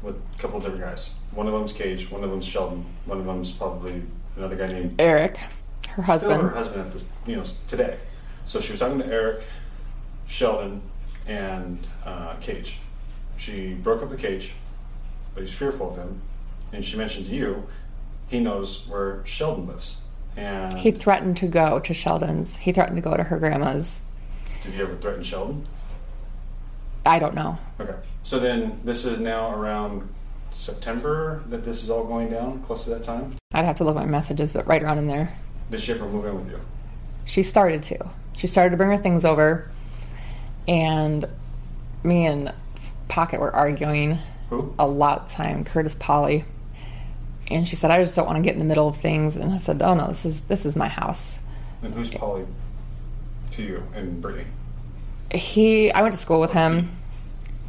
with 0.03 0.15
a 0.17 0.39
couple 0.41 0.59
of 0.59 0.63
different 0.65 0.85
guys. 0.85 1.15
One 1.33 1.47
of 1.49 1.53
them's 1.53 1.73
Cage. 1.73 2.11
One 2.11 2.23
of 2.23 2.31
them's 2.31 2.45
Sheldon. 2.45 2.85
One 3.07 3.19
of 3.19 3.27
them's 3.27 3.51
probably 3.53 4.03
another 4.37 4.55
guy 4.57 4.67
named 4.69 4.95
Eric, 5.01 5.39
her 5.91 6.03
husband. 6.03 6.35
Still 6.35 6.49
her 6.49 6.55
husband 6.55 6.81
at 6.83 6.93
this, 6.93 7.05
you 7.27 7.37
know, 7.37 7.43
today. 7.67 7.97
So 8.45 8.61
she 8.61 8.73
was 8.73 8.81
talking 8.81 8.99
to 8.99 9.07
Eric, 9.07 9.43
Sheldon, 10.27 10.83
and 11.27 11.85
uh, 12.05 12.35
Cage. 12.41 12.79
She 13.37 13.75
broke 13.75 14.03
up 14.03 14.11
with 14.11 14.21
Cage, 14.21 14.55
but 15.35 15.43
he's 15.43 15.53
fearful 15.53 15.91
of 15.91 15.97
him. 15.97 16.21
And 16.73 16.85
she 16.85 16.97
mentioned 16.97 17.27
to 17.27 17.35
you, 17.35 17.67
he 18.29 18.41
knows 18.41 18.87
where 18.89 19.25
Sheldon 19.25 19.67
lives. 19.67 20.03
And 20.37 20.73
He 20.75 20.91
threatened 20.93 21.37
to 21.39 21.47
go 21.49 21.81
to 21.81 21.95
Sheldon's. 21.95 22.59
He 22.59 22.73
threatened 22.73 22.97
to 22.97 23.03
go 23.03 23.17
to 23.17 23.25
her 23.25 23.39
grandma's. 23.39 24.05
did 24.63 24.75
he 24.75 24.81
ever 24.83 24.95
threaten 24.95 25.23
Sheldon? 25.23 25.67
I 27.07 27.19
don't 27.19 27.35
know. 27.35 27.59
Okay. 27.81 27.95
So 28.23 28.39
then 28.39 28.81
this 28.85 29.05
is 29.05 29.19
now 29.19 29.53
around 29.55 30.09
September 30.51 31.43
that 31.49 31.65
this 31.65 31.83
is 31.83 31.91
all 31.91 32.05
going 32.05 32.29
down, 32.29 32.61
close 32.63 32.85
to 32.85 32.91
that 32.91 33.03
time. 33.03 33.33
I'd 33.55 33.65
have 33.65 33.77
to 33.77 33.85
look 33.85 33.97
at 33.97 34.01
my 34.05 34.07
messages, 34.11 34.53
but 34.53 34.67
right 34.67 34.83
around 34.83 34.99
in 34.99 35.07
there. 35.07 35.37
Did 35.71 35.81
she 35.81 35.93
ever 35.93 36.07
move 36.07 36.27
in 36.27 36.37
with 36.37 36.49
you? 36.49 36.61
She 37.25 37.43
started 37.43 37.83
to. 37.85 38.11
She 38.37 38.47
started 38.47 38.71
to 38.71 38.77
bring 38.77 38.91
her 38.91 38.99
things 38.99 39.25
over, 39.25 39.71
and 40.67 41.25
me 42.03 42.27
and 42.27 42.53
Pocket 43.09 43.41
were 43.41 43.55
arguing 43.55 44.19
Who? 44.51 44.75
a 44.79 44.87
lot 44.87 45.23
of 45.23 45.29
time. 45.31 45.65
Curtis 45.65 45.95
Polly, 45.95 46.45
and 47.51 47.67
she 47.67 47.77
said, 47.77 47.91
"I 47.91 48.03
just 48.03 48.15
don't 48.17 48.27
want 48.27 48.37
to 48.37 48.43
get 48.43 48.55
in 48.55 48.59
the 48.59 48.65
middle 48.65 48.89
of 48.89 48.97
things." 48.97 49.37
And 49.37 49.53
I 49.53 49.59
said, 49.59 49.83
"Oh 49.83 49.95
no, 49.95 50.09
this 50.09 50.25
is 50.25 50.43
this 50.43 50.65
is 50.65 50.77
my 50.77 50.89
house." 50.89 51.41
And 51.83 51.95
who's 51.95 52.11
Polly 52.11 52.45
to 53.53 53.63
you 53.63 53.83
and 53.95 54.21
Brittany? 54.21 54.47
He, 55.33 55.93
I 55.93 56.03
went 56.03 56.15
to 56.15 56.21
school 56.21 56.41
with 56.41 56.53
him. 56.53 56.91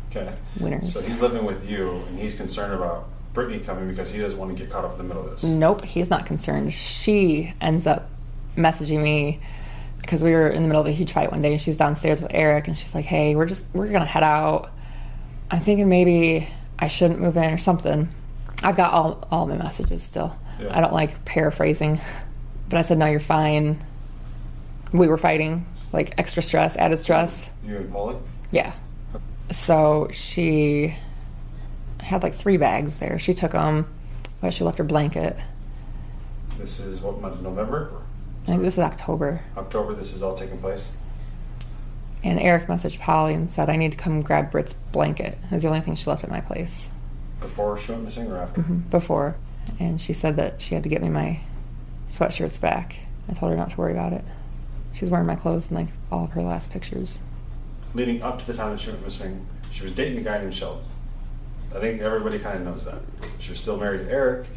Okay. 0.10 0.34
Winners. 0.60 0.94
So 0.94 1.02
he's 1.02 1.22
living 1.22 1.46
with 1.46 1.70
you, 1.70 2.04
and 2.08 2.18
he's 2.18 2.34
concerned 2.34 2.74
about 2.74 3.10
Brittany 3.34 3.60
coming 3.60 3.88
because 3.88 4.12
he 4.12 4.20
doesn't 4.20 4.40
want 4.40 4.56
to 4.56 4.62
get 4.62 4.72
caught 4.72 4.86
up 4.86 4.94
in 4.94 4.98
the 4.98 5.04
middle 5.04 5.24
of 5.24 5.32
this. 5.32 5.44
Nope, 5.44 5.86
he's 5.86 6.10
not 6.10 6.26
concerned. 6.26 6.74
She 6.74 7.54
ends 7.62 7.86
up 7.86 8.10
messaging 8.58 9.02
me 9.02 9.40
because 10.02 10.24
we 10.24 10.32
were 10.32 10.50
in 10.50 10.64
the 10.64 10.68
middle 10.68 10.82
of 10.82 10.88
a 10.88 10.92
huge 10.92 11.12
fight 11.12 11.32
one 11.32 11.42
day, 11.42 11.52
and 11.52 11.62
she's 11.62 11.78
downstairs 11.78 12.22
with 12.22 12.32
Eric, 12.34 12.68
and 12.68 12.78
she's 12.78 12.96
like, 12.96 13.06
"Hey, 13.06 13.36
we're 13.36 13.46
just 13.46 13.66
we're 13.74 13.92
gonna 13.92 14.06
head 14.06 14.24
out. 14.24 14.72
I'm 15.52 15.60
thinking 15.60 15.88
maybe 15.90 16.48
I 16.80 16.88
shouldn't 16.88 17.20
move 17.20 17.38
in 17.38 17.54
or 17.54 17.58
something." 17.58 18.10
I've 18.64 18.76
got 18.76 18.94
all 18.94 19.28
all 19.32 19.46
my 19.48 19.56
messages 19.56 20.04
still. 20.04 20.36
Yeah. 20.60 20.78
I 20.78 20.82
don't 20.82 20.94
like 20.94 21.24
paraphrasing, 21.26 22.00
but 22.68 22.78
I 22.78 22.82
said, 22.82 22.98
"No, 22.98 23.06
you're 23.06 23.20
fine." 23.20 23.84
We 24.92 25.08
were 25.08 25.18
fighting, 25.18 25.66
like 25.94 26.14
extra 26.18 26.42
stress, 26.42 26.76
added 26.76 26.98
stress. 26.98 27.52
You 27.66 27.78
and 27.78 27.92
Polly? 27.92 28.18
Yeah. 28.52 28.74
So 29.52 30.10
she 30.12 30.96
had 32.00 32.24
like 32.24 32.34
three 32.34 32.58
bags 32.58 33.00
there. 33.00 33.20
She 33.20 33.34
took 33.34 33.52
them, 33.52 33.88
but 34.42 34.54
she 34.54 34.64
left 34.64 34.78
her 34.80 34.84
blanket. 34.84 35.38
This 36.58 36.80
is 36.80 37.02
what 37.02 37.22
month? 37.22 37.42
November, 37.42 37.92
I 38.44 38.48
think 38.48 38.64
this 38.64 38.74
is 38.74 38.80
October. 38.80 39.42
October. 39.56 39.94
This 39.94 40.14
is 40.14 40.22
all 40.22 40.34
taking 40.34 40.58
place. 40.58 40.92
And 42.22 42.38
Eric 42.40 42.68
messaged 42.68 43.00
Polly 43.00 43.34
and 43.34 43.50
said, 43.50 43.70
I 43.70 43.78
need 43.78 43.92
to 43.92 43.98
come 43.98 44.20
grab 44.22 44.52
Britt's 44.52 44.74
blanket. 44.74 45.38
It 45.42 45.52
was 45.52 45.64
the 45.64 45.70
only 45.70 45.80
thing 45.80 45.96
she 45.96 46.10
left 46.10 46.26
at 46.26 46.30
my 46.30 46.42
place 46.42 46.90
Before 47.42 47.78
she 47.78 47.92
went 47.92 48.04
missing 48.04 48.32
or 48.32 48.38
after? 48.38 48.62
Mhm, 48.62 48.90
before. 48.90 49.36
And 49.80 50.00
she 50.02 50.14
said 50.14 50.36
that 50.36 50.62
she 50.62 50.74
had 50.76 50.84
to 50.84 50.90
get 50.90 51.02
me 51.02 51.10
my 51.10 51.40
sweatshirts 52.08 52.60
back. 52.60 53.00
I 53.30 53.34
told 53.34 53.52
her 53.52 53.58
not 53.58 53.70
to 53.72 53.78
worry 53.78 53.92
about 53.92 54.14
it. 54.14 54.24
She's 54.94 55.10
wearing 55.12 55.28
my 55.28 55.36
clothes 55.36 55.70
in 55.70 55.78
like 55.78 55.90
all 56.12 56.26
of 56.26 56.32
her 56.32 56.42
last 56.42 56.72
pictures. 56.72 57.22
Leading 57.94 58.22
up 58.22 58.40
to 58.40 58.48
the 58.48 58.54
time 58.54 58.72
that 58.72 58.80
she 58.80 58.90
went 58.90 59.04
missing, 59.04 59.46
she 59.72 59.84
was 59.84 59.92
dating 59.92 60.18
a 60.20 60.22
guy 60.22 60.40
named 60.40 60.56
Sheldon. 60.56 60.84
I 61.76 61.80
think 61.80 62.02
everybody 62.02 62.40
kind 62.40 62.58
of 62.58 62.64
knows 62.64 62.86
that. 62.86 63.02
She 63.38 63.52
was 63.52 63.60
still 63.60 63.78
married 63.78 64.06
to 64.06 64.12
Eric. 64.12 64.48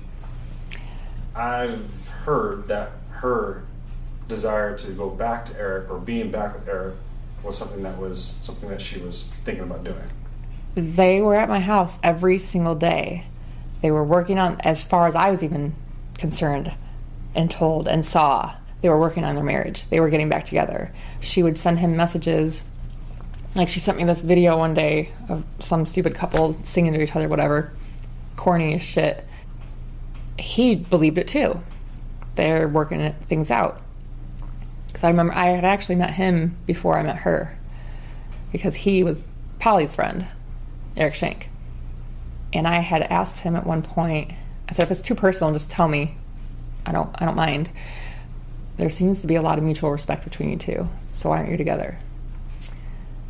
I've 1.34 2.08
heard 2.08 2.68
that 2.68 2.92
her 3.10 3.64
desire 4.28 4.76
to 4.78 4.90
go 4.92 5.10
back 5.10 5.44
to 5.46 5.58
Eric 5.58 5.90
or 5.90 5.98
being 5.98 6.30
back 6.30 6.54
with 6.54 6.68
Eric 6.68 6.94
was 7.42 7.56
something 7.58 7.82
that 7.82 7.98
was 7.98 8.38
something 8.42 8.68
that 8.70 8.80
she 8.80 8.98
was 9.00 9.30
thinking 9.44 9.64
about 9.64 9.84
doing. 9.84 9.98
They 10.74 11.20
were 11.20 11.35
at 11.35 11.48
my 11.48 11.61
house 11.61 11.98
every 12.02 12.38
single 12.38 12.74
day. 12.74 13.26
They 13.82 13.90
were 13.90 14.04
working 14.04 14.38
on, 14.38 14.58
as 14.61 14.82
far 14.82 15.06
as 15.06 15.14
I 15.14 15.30
was 15.30 15.42
even 15.42 15.74
concerned 16.16 16.74
and 17.35 17.50
told 17.50 17.88
and 17.88 18.04
saw, 18.04 18.54
they 18.80 18.88
were 18.88 18.98
working 18.98 19.24
on 19.24 19.35
their 19.35 19.44
marriage. 19.44 19.88
They 19.90 20.00
were 20.00 20.11
getting 20.11 20.28
back 20.28 20.44
together. 20.44 20.92
She 21.20 21.42
would 21.42 21.56
send 21.56 21.78
him 21.78 21.96
messages. 21.96 22.64
Like 23.54 23.68
she 23.68 23.80
sent 23.80 23.98
me 23.98 24.04
this 24.04 24.22
video 24.22 24.56
one 24.56 24.74
day 24.74 25.11
of 25.28 25.44
some 25.61 25.85
stupid 25.85 26.14
couple 26.14 26.54
singing 26.64 26.94
to 26.94 27.02
each 27.02 27.14
other, 27.14 27.28
whatever. 27.28 27.72
Corny 28.37 28.74
as 28.74 28.82
shit. 28.82 29.26
He 30.38 30.74
believed 30.74 31.18
it 31.18 31.28
too. 31.28 31.61
They're 32.35 32.66
working 32.66 33.12
things 33.20 33.50
out. 33.50 33.80
Because 34.87 35.04
I 35.04 35.08
remember 35.08 35.35
I 35.35 35.46
had 35.48 35.64
actually 35.64 35.96
met 35.96 36.14
him 36.14 36.56
before 36.66 36.98
I 36.98 37.02
met 37.02 37.18
her. 37.18 37.58
Because 38.50 38.76
he 38.76 39.04
was 39.04 39.24
Polly's 39.58 39.94
friend, 39.94 40.26
Eric 40.96 41.14
Shank. 41.14 41.48
And 42.52 42.66
I 42.66 42.81
had 42.81 43.02
asked 43.02 43.40
him 43.40 43.57
at 43.57 43.66
one 43.66 43.83
point, 43.83 44.33
I 44.68 44.72
said, 44.72 44.85
if 44.85 44.90
it's 44.90 45.00
too 45.00 45.14
personal, 45.14 45.52
just 45.52 45.70
tell 45.70 45.88
me. 45.88 46.16
I 46.85 46.92
don't 46.92 47.11
I 47.20 47.24
don't 47.24 47.37
mind. 47.37 47.70
There 48.76 48.90
seems 48.90 49.20
to 49.20 49.26
be 49.26 49.37
a 49.37 49.42
lot 49.42 49.59
of 49.59 49.64
mutual 49.64 49.90
respect 49.90 50.24
between 50.24 50.50
you 50.50 50.57
two. 50.57 50.88
So 51.09 51.28
why 51.28 51.38
aren't 51.38 51.50
you 51.50 51.57
together? 51.57 51.98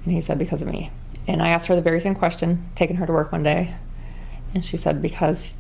And 0.05 0.13
he 0.13 0.21
said, 0.21 0.39
because 0.39 0.63
of 0.63 0.69
me. 0.69 0.91
And 1.29 1.43
I 1.43 1.49
asked 1.49 1.69
her 1.69 1.77
the 1.77 1.83
very 1.83 2.01
same 2.01 2.15
question, 2.15 2.69
taking 2.75 2.97
her 2.97 3.07
to 3.07 3.13
work 3.13 3.31
one 3.31 3.43
day. 3.43 3.75
And 4.55 4.65
she 4.65 4.77
said, 4.77 5.01
because 5.01 5.57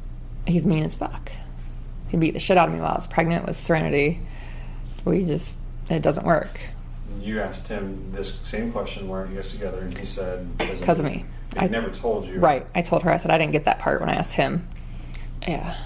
he's 0.46 0.66
mean 0.66 0.84
as 0.84 0.96
fuck. 0.96 1.32
He 2.08 2.16
beat 2.16 2.32
the 2.32 2.40
shit 2.40 2.58
out 2.58 2.68
of 2.68 2.74
me 2.74 2.80
while 2.80 2.92
I 2.92 2.96
was 2.96 3.06
pregnant 3.06 3.46
with 3.46 3.56
Serenity. 3.56 4.20
We 5.04 5.24
just, 5.24 5.56
it 5.88 6.02
doesn't 6.02 6.26
work. 6.26 6.60
You 7.20 7.40
asked 7.40 7.68
him 7.68 8.12
this 8.12 8.40
same 8.42 8.72
question, 8.72 9.08
why 9.08 9.18
aren't 9.18 9.30
you 9.30 9.36
guys 9.36 9.52
together? 9.52 9.80
And 9.80 9.96
he 9.96 10.06
said, 10.06 10.58
Because 10.58 10.98
of 10.98 11.06
me. 11.06 11.24
He 11.60 11.68
never 11.68 11.90
told 11.90 12.26
you. 12.26 12.38
Right. 12.38 12.66
I 12.74 12.82
told 12.82 13.02
her, 13.02 13.10
I 13.10 13.16
said, 13.16 13.30
I 13.30 13.38
didn't 13.38 13.52
get 13.52 13.64
that 13.66 13.78
part 13.78 14.00
when 14.00 14.08
I 14.08 14.14
asked 14.14 14.34
him. 14.34 14.68
Yeah. 15.46 15.76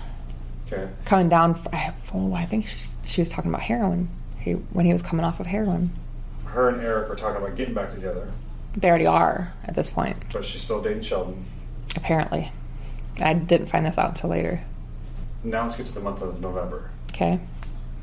Okay. 0.66 0.88
Coming 1.04 1.28
down, 1.28 1.58
I, 1.72 1.92
oh, 2.14 2.34
I 2.34 2.44
think 2.44 2.66
she, 2.66 2.76
she 3.04 3.20
was 3.20 3.30
talking 3.30 3.50
about 3.50 3.62
heroin. 3.62 4.08
He, 4.38 4.52
when 4.52 4.86
he 4.86 4.92
was 4.92 5.02
coming 5.02 5.24
off 5.24 5.40
of 5.40 5.46
heroin. 5.46 5.90
Her 6.44 6.68
and 6.68 6.80
Eric 6.80 7.10
are 7.10 7.14
talking 7.16 7.42
about 7.42 7.56
getting 7.56 7.74
back 7.74 7.90
together, 7.90 8.30
They 8.76 8.88
already 8.88 9.06
are 9.06 9.52
at 9.64 9.74
this 9.74 9.90
point, 9.90 10.16
but 10.32 10.44
she's 10.44 10.62
still 10.62 10.80
dating 10.80 11.02
Sheldon. 11.02 11.44
apparently. 11.96 12.52
I 13.20 13.34
didn't 13.34 13.66
find 13.66 13.84
this 13.86 13.98
out 13.98 14.08
until 14.10 14.30
later. 14.30 14.62
Now 15.42 15.62
let's 15.62 15.76
get 15.76 15.86
to 15.86 15.92
the 15.94 16.00
month 16.00 16.22
of 16.22 16.40
November. 16.40 16.90
Okay. 17.10 17.40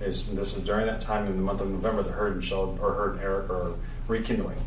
is 0.01 0.33
this 0.35 0.55
is 0.57 0.63
during 0.63 0.85
that 0.87 0.99
time 0.99 1.25
in 1.27 1.35
the 1.35 1.41
month 1.41 1.61
of 1.61 1.69
November 1.69 2.03
that 2.03 2.11
her 2.11 2.27
and 2.27 2.43
Sheldon 2.43 2.79
or 2.79 2.93
her 2.93 3.11
and 3.11 3.21
Eric 3.21 3.49
are 3.49 3.73
rekindling 4.07 4.57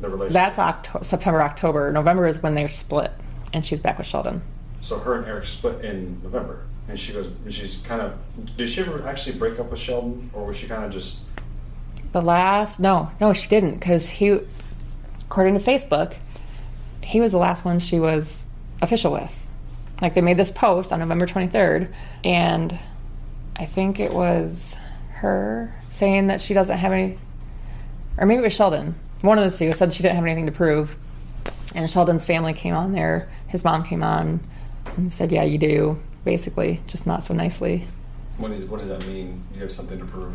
the 0.00 0.08
relationship. 0.08 0.32
That's 0.32 0.58
Octo- 0.58 1.02
September, 1.02 1.42
October. 1.42 1.92
November 1.92 2.26
is 2.26 2.42
when 2.42 2.54
they're 2.54 2.68
split, 2.68 3.12
and 3.52 3.64
she's 3.64 3.80
back 3.80 3.98
with 3.98 4.06
Sheldon. 4.06 4.42
So 4.80 4.98
her 4.98 5.16
and 5.16 5.26
Eric 5.26 5.44
split 5.46 5.84
in 5.84 6.20
November, 6.22 6.62
and 6.88 6.98
she 6.98 7.12
goes. 7.12 7.28
And 7.28 7.52
she's 7.52 7.76
kind 7.76 8.00
of. 8.00 8.16
Did 8.56 8.68
she 8.68 8.80
ever 8.80 9.06
actually 9.06 9.38
break 9.38 9.58
up 9.58 9.70
with 9.70 9.80
Sheldon, 9.80 10.30
or 10.32 10.44
was 10.46 10.56
she 10.56 10.66
kind 10.66 10.84
of 10.84 10.92
just? 10.92 11.18
The 12.12 12.22
last, 12.22 12.80
no, 12.80 13.10
no, 13.20 13.34
she 13.34 13.48
didn't, 13.48 13.74
because 13.74 14.08
he, 14.08 14.40
according 15.20 15.58
to 15.58 15.60
Facebook, 15.64 16.16
he 17.02 17.20
was 17.20 17.32
the 17.32 17.38
last 17.38 17.66
one 17.66 17.78
she 17.80 18.00
was 18.00 18.46
official 18.80 19.12
with. 19.12 19.46
Like 20.00 20.14
they 20.14 20.22
made 20.22 20.36
this 20.38 20.50
post 20.50 20.90
on 20.92 21.00
November 21.00 21.26
23rd, 21.26 21.92
and 22.24 22.78
I 23.56 23.66
think 23.66 24.00
it 24.00 24.14
was 24.14 24.76
her 25.16 25.74
saying 25.90 26.28
that 26.28 26.40
she 26.40 26.54
doesn't 26.54 26.78
have 26.78 26.92
any, 26.92 27.18
or 28.16 28.26
maybe 28.26 28.38
it 28.38 28.44
was 28.44 28.54
Sheldon. 28.54 28.94
One 29.20 29.38
of 29.38 29.50
the 29.50 29.56
two 29.56 29.72
said 29.72 29.92
she 29.92 30.02
didn't 30.02 30.14
have 30.16 30.24
anything 30.24 30.46
to 30.46 30.52
prove, 30.52 30.96
and 31.74 31.90
Sheldon's 31.90 32.24
family 32.26 32.52
came 32.52 32.74
on 32.74 32.92
there. 32.92 33.28
His 33.48 33.64
mom 33.64 33.82
came 33.82 34.02
on 34.02 34.40
and 34.96 35.12
said, 35.12 35.32
"Yeah, 35.32 35.42
you 35.44 35.58
do." 35.58 35.98
Basically, 36.24 36.82
just 36.86 37.06
not 37.06 37.22
so 37.22 37.32
nicely. 37.34 37.88
What, 38.36 38.50
is, 38.52 38.68
what 38.68 38.78
does 38.78 38.88
that 38.88 39.06
mean? 39.08 39.42
You 39.54 39.60
have 39.62 39.72
something 39.72 39.98
to 39.98 40.04
prove. 40.04 40.34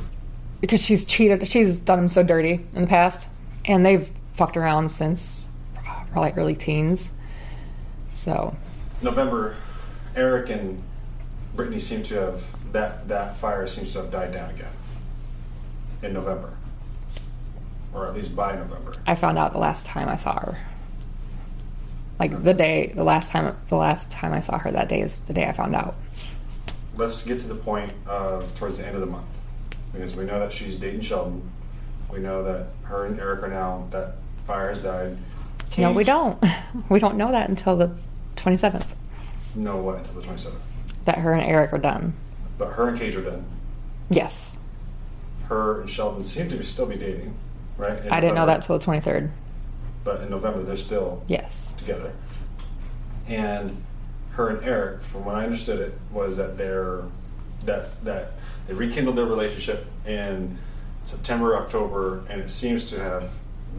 because 0.60 0.84
she's 0.84 1.04
cheated. 1.06 1.48
She's 1.48 1.80
done 1.80 2.00
him 2.00 2.10
so 2.10 2.24
dirty 2.24 2.65
in 2.74 2.82
the 2.82 2.88
past, 2.88 3.28
and 3.65 3.86
they've 3.86 4.10
fucked 4.34 4.58
around 4.58 4.89
since 4.89 5.52
probably 6.12 6.32
early 6.34 6.56
teens. 6.56 7.12
So 8.13 8.56
November, 9.02 9.56
Eric 10.15 10.50
and 10.50 10.82
Brittany 11.56 11.80
seem 11.80 12.04
to 12.04 12.15
have 12.15 12.72
that 12.74 13.08
that 13.08 13.38
fire 13.38 13.67
seems 13.67 13.91
to 13.93 14.00
have 14.00 14.12
died 14.12 14.32
down 14.32 14.50
again 14.50 14.72
in 16.02 16.13
November, 16.13 16.54
or 17.93 18.08
at 18.08 18.13
least 18.15 18.36
by 18.36 18.56
November. 18.56 18.91
I 19.06 19.15
found 19.15 19.38
out 19.38 19.53
the 19.53 19.60
last 19.60 19.86
time 19.86 20.10
I 20.10 20.15
saw 20.15 20.39
her. 20.39 20.58
Like 22.19 22.43
the 22.43 22.53
day, 22.53 22.91
the 22.95 23.03
last 23.03 23.32
time, 23.32 23.58
the 23.69 23.75
last 23.75 24.12
time 24.12 24.34
I 24.34 24.39
saw 24.39 24.58
her 24.60 24.71
that 24.71 24.88
day 24.89 25.01
is 25.01 25.17
the 25.17 25.34
day 25.34 25.47
I 25.47 25.51
found 25.51 25.75
out. 25.75 25.95
Let's 26.95 27.23
get 27.25 27.39
to 27.39 27.47
the 27.47 27.56
point 27.56 27.93
of 28.06 28.56
towards 28.58 28.77
the 28.77 28.86
end 28.86 28.95
of 28.95 29.01
the 29.01 29.08
month, 29.08 29.38
because 29.91 30.15
we 30.15 30.25
know 30.25 30.39
that 30.39 30.53
she's 30.53 30.75
dating 30.75 31.01
Sheldon. 31.01 31.49
We 32.12 32.19
know 32.19 32.43
that 32.43 32.67
her 32.84 33.06
and 33.08 33.19
Eric 33.19 33.43
are 33.43 33.47
now 33.47 33.88
that 33.89 34.15
fire 34.45 34.69
has 34.69 34.77
died. 34.79 35.17
No, 35.77 35.91
we 35.91 36.03
don't. 36.03 36.41
we 36.89 36.99
don't 36.99 37.17
know 37.17 37.32
that 37.32 37.49
until 37.49 37.75
the 37.75 37.91
twenty 38.36 38.58
seventh. 38.58 38.95
know 39.56 39.77
what 39.77 39.97
until 39.97 40.13
the 40.13 40.21
twenty 40.21 40.39
seventh. 40.39 40.62
That 41.06 41.17
her 41.17 41.34
and 41.34 41.43
Eric 41.43 41.73
are 41.73 41.79
done. 41.79 42.13
But 42.60 42.73
her 42.73 42.88
and 42.89 42.97
Cage 42.99 43.15
are 43.15 43.23
done. 43.23 43.43
Yes, 44.10 44.60
Her 45.47 45.82
and 45.82 45.89
Sheldon 45.89 46.23
seem 46.23 46.49
to 46.49 46.62
still 46.62 46.86
be 46.86 46.95
dating, 46.97 47.34
right? 47.77 47.97
In 48.05 48.12
I 48.12 48.19
didn't 48.19 48.36
know 48.36 48.41
November. 48.41 48.45
that 48.47 48.55
until 48.57 48.77
the 48.77 48.83
twenty 48.83 48.99
third. 49.01 49.31
But 50.03 50.21
in 50.21 50.29
November, 50.29 50.63
they're 50.63 50.75
still 50.75 51.23
Yes. 51.27 51.73
together. 51.77 52.12
And 53.27 53.83
her 54.31 54.49
and 54.49 54.63
Eric, 54.65 55.01
from 55.03 55.25
what 55.25 55.36
I 55.36 55.43
understood 55.45 55.79
it, 55.79 55.97
was 56.12 56.38
that 56.38 56.57
they're 56.57 57.01
that's 57.65 57.93
that 57.95 58.33
they 58.67 58.73
rekindled 58.73 59.15
their 59.15 59.25
relationship 59.25 59.86
in 60.05 60.57
September, 61.03 61.55
October, 61.57 62.23
and 62.29 62.41
it 62.41 62.49
seems 62.49 62.86
to 62.91 62.99
have 63.01 63.29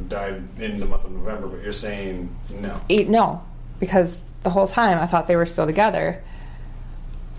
died 0.09 0.43
in 0.59 0.81
the 0.81 0.87
month 0.87 1.05
of 1.05 1.11
November. 1.13 1.47
But 1.49 1.63
you're 1.63 1.73
saying 1.73 2.35
no. 2.59 2.81
E- 2.89 3.05
no, 3.05 3.43
because 3.81 4.19
the 4.43 4.51
whole 4.51 4.67
time 4.67 4.99
I 4.99 5.07
thought 5.07 5.27
they 5.27 5.37
were 5.37 5.47
still 5.47 5.67
together, 5.67 6.23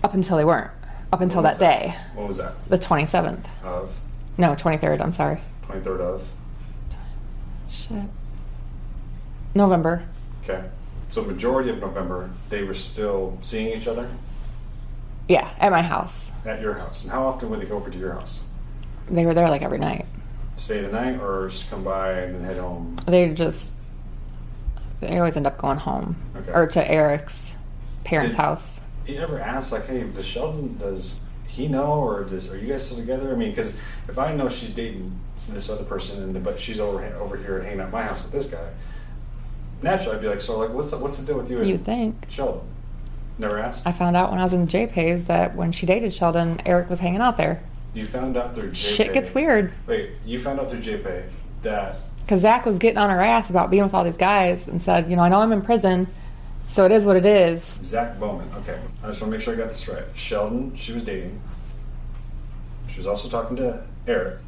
up 0.04 0.14
until 0.14 0.36
they 0.36 0.44
weren't. 0.44 0.70
Up 1.12 1.20
until 1.20 1.38
When 1.38 1.44
that 1.44 1.50
was 1.50 1.58
day, 1.58 1.94
What 2.14 2.28
was 2.28 2.36
that? 2.38 2.52
the 2.68 2.78
twenty 2.78 3.06
seventh. 3.06 3.48
Of 3.64 3.98
No, 4.38 4.54
twenty 4.54 4.76
third. 4.76 5.00
I'm 5.00 5.12
sorry. 5.12 5.38
twenty 5.62 5.80
third 5.82 6.00
of. 6.00 6.28
Shit. 7.88 8.04
November. 9.54 10.04
Okay. 10.42 10.64
So 11.08 11.22
majority 11.22 11.70
of 11.70 11.78
November, 11.78 12.30
they 12.48 12.62
were 12.62 12.74
still 12.74 13.38
seeing 13.40 13.76
each 13.76 13.86
other 13.86 14.08
Yeah, 15.28 15.48
at 15.58 15.70
my 15.70 15.82
house. 15.82 16.32
at 16.44 16.60
your 16.60 16.74
house. 16.74 17.04
And 17.04 17.12
how 17.12 17.26
often 17.26 17.48
would 17.50 17.60
they 17.60 17.64
go 17.66 17.76
over 17.76 17.90
to 17.90 17.98
your 17.98 18.12
house? 18.12 18.44
They 19.08 19.24
were 19.24 19.34
there 19.34 19.48
like 19.48 19.62
every 19.62 19.78
night. 19.78 20.06
Stay 20.56 20.80
the 20.80 20.88
night, 20.88 21.20
or 21.20 21.48
just 21.48 21.70
come 21.70 21.84
by 21.84 22.12
and 22.12 22.34
then 22.34 22.42
head 22.44 22.58
home? 22.58 22.96
They 23.06 23.32
just 23.34 23.76
they 25.00 25.18
always 25.18 25.36
end 25.36 25.46
up 25.46 25.58
going 25.58 25.76
home 25.78 26.16
Okay. 26.34 26.52
or 26.52 26.66
to 26.66 26.90
Eric's 26.90 27.56
parents' 28.04 28.34
Did- 28.34 28.42
house. 28.42 28.80
You 29.06 29.20
ever 29.20 29.38
ask 29.38 29.70
like, 29.70 29.86
hey, 29.86 30.02
does 30.02 30.24
Sheldon 30.26 30.78
does 30.78 31.20
he 31.46 31.68
know 31.68 32.00
or 32.00 32.24
does 32.24 32.52
are 32.52 32.58
you 32.58 32.66
guys 32.66 32.84
still 32.86 32.98
together? 32.98 33.30
I 33.32 33.36
mean, 33.36 33.50
because 33.50 33.74
if 34.08 34.18
I 34.18 34.34
know 34.34 34.48
she's 34.48 34.70
dating 34.70 35.16
this 35.44 35.68
other 35.70 35.84
person 35.84 36.22
and 36.22 36.44
but 36.44 36.58
she's 36.58 36.80
over 36.80 37.04
over 37.16 37.36
here 37.36 37.60
hanging 37.60 37.80
out 37.80 37.86
at 37.86 37.92
my 37.92 38.02
house 38.02 38.22
with 38.22 38.32
this 38.32 38.46
guy, 38.46 38.70
naturally 39.82 40.16
I'd 40.16 40.22
be 40.22 40.28
like, 40.28 40.40
so 40.40 40.58
like, 40.58 40.70
what's 40.70 40.90
the, 40.90 40.98
what's 40.98 41.18
the 41.18 41.26
deal 41.26 41.36
with 41.36 41.50
you? 41.50 41.58
and 41.58 41.66
You'd 41.66 41.84
think. 41.84 42.26
Sheldon. 42.28 42.62
Never 43.38 43.58
asked. 43.58 43.86
I 43.86 43.92
found 43.92 44.16
out 44.16 44.30
when 44.30 44.40
I 44.40 44.44
was 44.44 44.54
in 44.54 44.66
JPay's 44.66 45.24
that 45.24 45.54
when 45.54 45.70
she 45.70 45.84
dated 45.84 46.12
Sheldon, 46.14 46.60
Eric 46.64 46.88
was 46.88 47.00
hanging 47.00 47.20
out 47.20 47.36
there. 47.36 47.62
You 47.92 48.06
found 48.06 48.36
out 48.36 48.54
through 48.54 48.70
JPay. 48.70 48.96
Shit 48.96 49.12
gets 49.12 49.34
weird. 49.34 49.72
Wait, 49.86 50.12
you 50.24 50.38
found 50.38 50.58
out 50.58 50.70
through 50.70 50.80
JPay 50.80 51.24
that 51.62 51.96
Because 52.20 52.40
Zach 52.40 52.64
was 52.64 52.78
getting 52.78 52.98
on 52.98 53.10
her 53.10 53.20
ass 53.20 53.50
about 53.50 53.70
being 53.70 53.82
with 53.82 53.92
all 53.94 54.04
these 54.04 54.16
guys 54.16 54.66
and 54.66 54.80
said, 54.80 55.10
you 55.10 55.16
know, 55.16 55.22
I 55.22 55.28
know 55.28 55.40
I'm 55.40 55.52
in 55.52 55.60
prison, 55.62 56.06
so 56.66 56.84
it 56.86 56.92
is 56.92 57.04
what 57.04 57.16
it 57.16 57.26
is. 57.26 57.62
Zach 57.62 58.18
Bowman. 58.18 58.48
Okay, 58.56 58.78
I 59.02 59.08
just 59.08 59.20
want 59.20 59.30
to 59.32 59.36
make 59.36 59.40
sure 59.40 59.52
I 59.52 59.56
got 59.56 59.68
this 59.68 59.86
right. 59.86 60.04
Sheldon, 60.14 60.74
she 60.74 60.92
was 60.92 61.02
dating. 61.02 61.40
She 62.88 62.96
was 62.96 63.06
also 63.06 63.28
talking 63.28 63.56
to 63.58 63.82
Eric, 64.06 64.38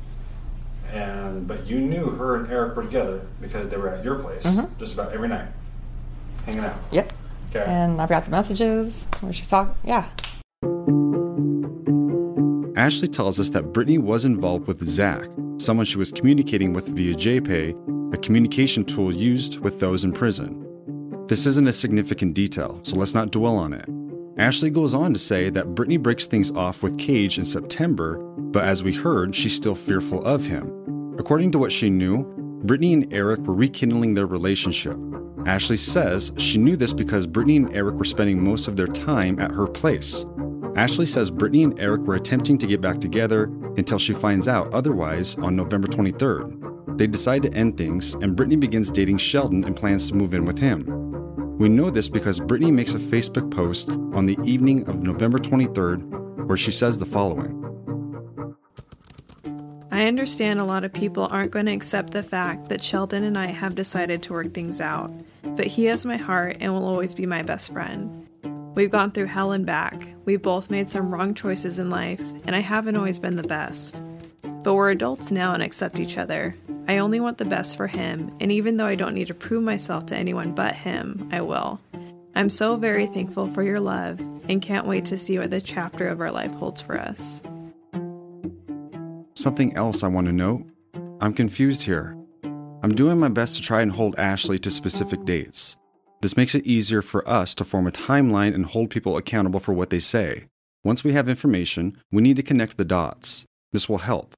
and 0.92 1.46
but 1.46 1.66
you 1.66 1.79
knew 1.81 2.07
her 2.11 2.37
and 2.37 2.51
Eric 2.51 2.77
were 2.77 2.83
together 2.85 3.20
because 3.40 3.68
they 3.68 3.77
were 3.77 3.88
at 3.88 4.05
your 4.05 4.16
place 4.16 4.44
Mhm. 4.44 4.68
just 4.79 4.94
about 4.94 5.12
every 5.12 5.29
night, 5.29 5.48
hanging 6.46 6.64
out. 6.64 6.77
Yep. 6.92 7.12
Okay. 7.51 7.64
And 7.66 8.01
I've 8.01 8.09
got 8.09 8.24
the 8.24 8.31
messages 8.31 9.09
where 9.20 9.33
she's 9.33 9.46
talking. 9.48 9.74
Yeah. 9.85 10.05
Ashley 12.77 13.09
tells 13.09 13.40
us 13.40 13.51
that 13.51 13.72
Brittany 13.72 13.98
was 13.98 14.24
involved 14.24 14.66
with 14.68 14.85
Zach, 14.85 15.24
someone 15.59 15.85
she 15.85 15.98
was 15.98 16.12
communicating 16.12 16.72
with 16.72 16.87
via 16.88 17.14
JPay, 17.14 17.74
a 18.14 18.16
communication 18.18 18.85
tool 18.85 19.12
used 19.14 19.59
with 19.61 19.81
those 19.81 20.05
in 20.05 20.12
prison. 20.12 20.64
This 21.27 21.44
isn't 21.46 21.66
a 21.66 21.72
significant 21.72 22.35
detail, 22.35 22.79
so 22.83 22.96
let's 22.96 23.14
not 23.14 23.31
dwell 23.33 23.57
on 23.57 23.72
it. 23.72 23.88
Ashley 24.38 24.70
goes 24.70 24.94
on 24.94 25.12
to 25.12 25.18
say 25.18 25.51
that 25.51 25.74
Brittany 25.74 25.96
breaks 25.96 26.29
things 26.29 26.53
off 26.53 26.81
with 26.81 26.96
Cage 26.96 27.38
in 27.38 27.44
September, 27.44 28.18
but 28.38 28.64
as 28.64 28.85
we 28.85 28.94
heard, 28.94 29.35
she's 29.35 29.55
still 29.55 29.74
fearful 29.74 30.24
of 30.24 30.46
him. 30.46 31.16
According 31.18 31.51
to 31.53 31.59
what 31.59 31.72
she 31.72 31.90
knew, 31.90 32.22
Brittany 32.62 32.92
and 32.92 33.12
Eric 33.12 33.40
were 33.40 33.55
rekindling 33.55 34.14
their 34.14 34.27
relationship. 34.27 34.96
Ashley 35.44 35.77
says 35.77 36.31
she 36.37 36.57
knew 36.57 36.77
this 36.77 36.92
because 36.92 37.27
Brittany 37.27 37.57
and 37.57 37.74
Eric 37.74 37.96
were 37.96 38.05
spending 38.05 38.42
most 38.42 38.68
of 38.68 38.77
their 38.77 38.87
time 38.87 39.40
at 39.40 39.51
her 39.51 39.66
place. 39.66 40.24
Ashley 40.77 41.07
says 41.07 41.33
Brittany 41.33 41.64
and 41.64 41.79
Eric 41.81 42.03
were 42.03 42.14
attempting 42.14 42.59
to 42.59 42.66
get 42.68 42.81
back 42.81 43.01
together 43.01 43.44
until 43.77 43.98
she 43.98 44.12
finds 44.12 44.46
out 44.46 44.72
otherwise 44.72 45.35
on 45.38 45.57
November 45.57 45.88
23rd. 45.88 46.96
They 46.96 47.09
decide 47.09 47.42
to 47.42 47.53
end 47.55 47.77
things, 47.77 48.14
and 48.14 48.37
Brittany 48.37 48.57
begins 48.57 48.90
dating 48.90 49.18
Sheldon 49.18 49.64
and 49.64 49.77
plans 49.77 50.09
to 50.09 50.16
move 50.16 50.33
in 50.33 50.44
with 50.44 50.59
him. 50.59 51.08
We 51.59 51.68
know 51.68 51.90
this 51.90 52.09
because 52.09 52.38
Brittany 52.38 52.71
makes 52.71 52.94
a 52.94 53.01
Facebook 53.01 53.51
post 53.51 53.90
on 53.90 54.27
the 54.27 54.38
evening 54.44 54.88
of 54.88 55.03
November 55.03 55.38
23rd 55.38 56.47
where 56.47 56.57
she 56.57 56.71
says 56.71 56.99
the 56.99 57.05
following 57.05 57.57
I 59.90 60.05
understand 60.05 60.61
a 60.61 60.64
lot 60.64 60.85
of 60.85 60.92
people 60.92 61.27
aren't 61.33 61.51
going 61.51 61.66
to 61.66 61.73
accept 61.73 62.12
the 62.12 62.23
fact 62.23 62.68
that 62.68 62.81
Sheldon 62.81 63.25
and 63.25 63.37
I 63.37 63.47
have 63.47 63.75
decided 63.75 64.23
to 64.23 64.33
work 64.35 64.55
things 64.55 64.81
out, 64.81 65.12
but 65.57 65.66
he 65.66 65.87
has 65.87 66.07
my 66.07 66.16
heart 66.16 66.59
and 66.61 66.73
will 66.73 66.87
always 66.87 67.16
be 67.16 67.27
my 67.27 67.42
best 67.42 67.73
friend. 67.73 68.29
We've 68.77 68.92
gone 68.92 69.11
through 69.11 69.27
hell 69.27 69.51
and 69.51 69.66
back. 69.66 70.14
We've 70.25 70.40
both 70.40 70.71
made 70.71 70.88
some 70.88 71.12
wrong 71.12 71.35
choices 71.35 71.81
in 71.81 71.90
life, 71.90 72.23
and 72.44 72.55
I 72.55 72.61
haven't 72.61 72.94
always 72.94 73.18
been 73.18 73.35
the 73.35 73.42
best. 73.42 74.01
But 74.63 74.75
we're 74.75 74.91
adults 74.91 75.31
now 75.31 75.53
and 75.53 75.63
accept 75.63 75.99
each 75.99 76.19
other. 76.19 76.55
I 76.87 76.99
only 76.99 77.21
want 77.21 77.39
the 77.39 77.45
best 77.45 77.77
for 77.77 77.87
him, 77.87 78.31
and 78.41 78.51
even 78.51 78.77
though 78.77 78.87
I 78.87 78.95
don't 78.95 79.15
need 79.15 79.29
to 79.29 79.35
prove 79.35 79.63
myself 79.63 80.07
to 80.07 80.17
anyone 80.17 80.55
but 80.55 80.75
him, 80.75 81.29
I 81.33 81.41
will. 81.41 81.81
I'm 82.35 82.51
so 82.51 82.77
very 82.77 83.07
thankful 83.07 83.49
for 83.49 83.63
your 83.63 83.81
love 83.81 84.21
and 84.49 84.63
can't 84.63 84.87
wait 84.87 85.05
to 85.07 85.19
see 85.19 85.39
what 85.39 85.51
the 85.51 85.61
chapter 85.61 86.07
of 86.09 86.21
our 86.21 86.31
life 86.31 86.53
holds 86.53 86.81
for 86.81 86.99
us. 86.99 87.43
Something 89.35 89.77
else 89.77 90.03
I 90.03 90.09
want 90.09 90.27
to 90.27 90.33
note 90.33 90.65
I'm 91.21 91.35
confused 91.35 91.83
here. 91.83 92.17
I'm 92.83 92.95
doing 92.95 93.19
my 93.19 93.29
best 93.29 93.57
to 93.57 93.63
try 93.63 93.83
and 93.83 93.91
hold 93.91 94.19
Ashley 94.19 94.59
to 94.61 94.71
specific 94.71 95.25
dates. 95.25 95.77
This 96.21 96.37
makes 96.37 96.55
it 96.55 96.67
easier 96.67 97.03
for 97.03 97.29
us 97.29 97.55
to 97.57 97.65
form 97.65 97.87
a 97.87 97.93
timeline 97.93 98.55
and 98.55 98.67
hold 98.67 98.91
people 98.91 99.17
accountable 99.17 99.61
for 99.61 99.73
what 99.73 99.91
they 99.91 100.01
say. 100.01 100.45
Once 100.85 101.03
we 101.03 101.13
have 101.13 101.29
information, 101.29 102.01
we 102.13 102.23
need 102.23 102.37
to 102.37 102.43
connect 102.43 102.77
the 102.77 102.85
dots. 102.85 103.47
This 103.73 103.89
will 103.89 103.99
help. 103.99 104.35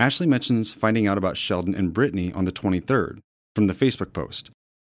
Ashley 0.00 0.26
mentions 0.26 0.72
finding 0.72 1.06
out 1.06 1.18
about 1.18 1.36
Sheldon 1.36 1.74
and 1.74 1.92
Brittany 1.92 2.32
on 2.32 2.46
the 2.46 2.52
23rd 2.52 3.18
from 3.54 3.66
the 3.66 3.74
Facebook 3.74 4.14
post. 4.14 4.50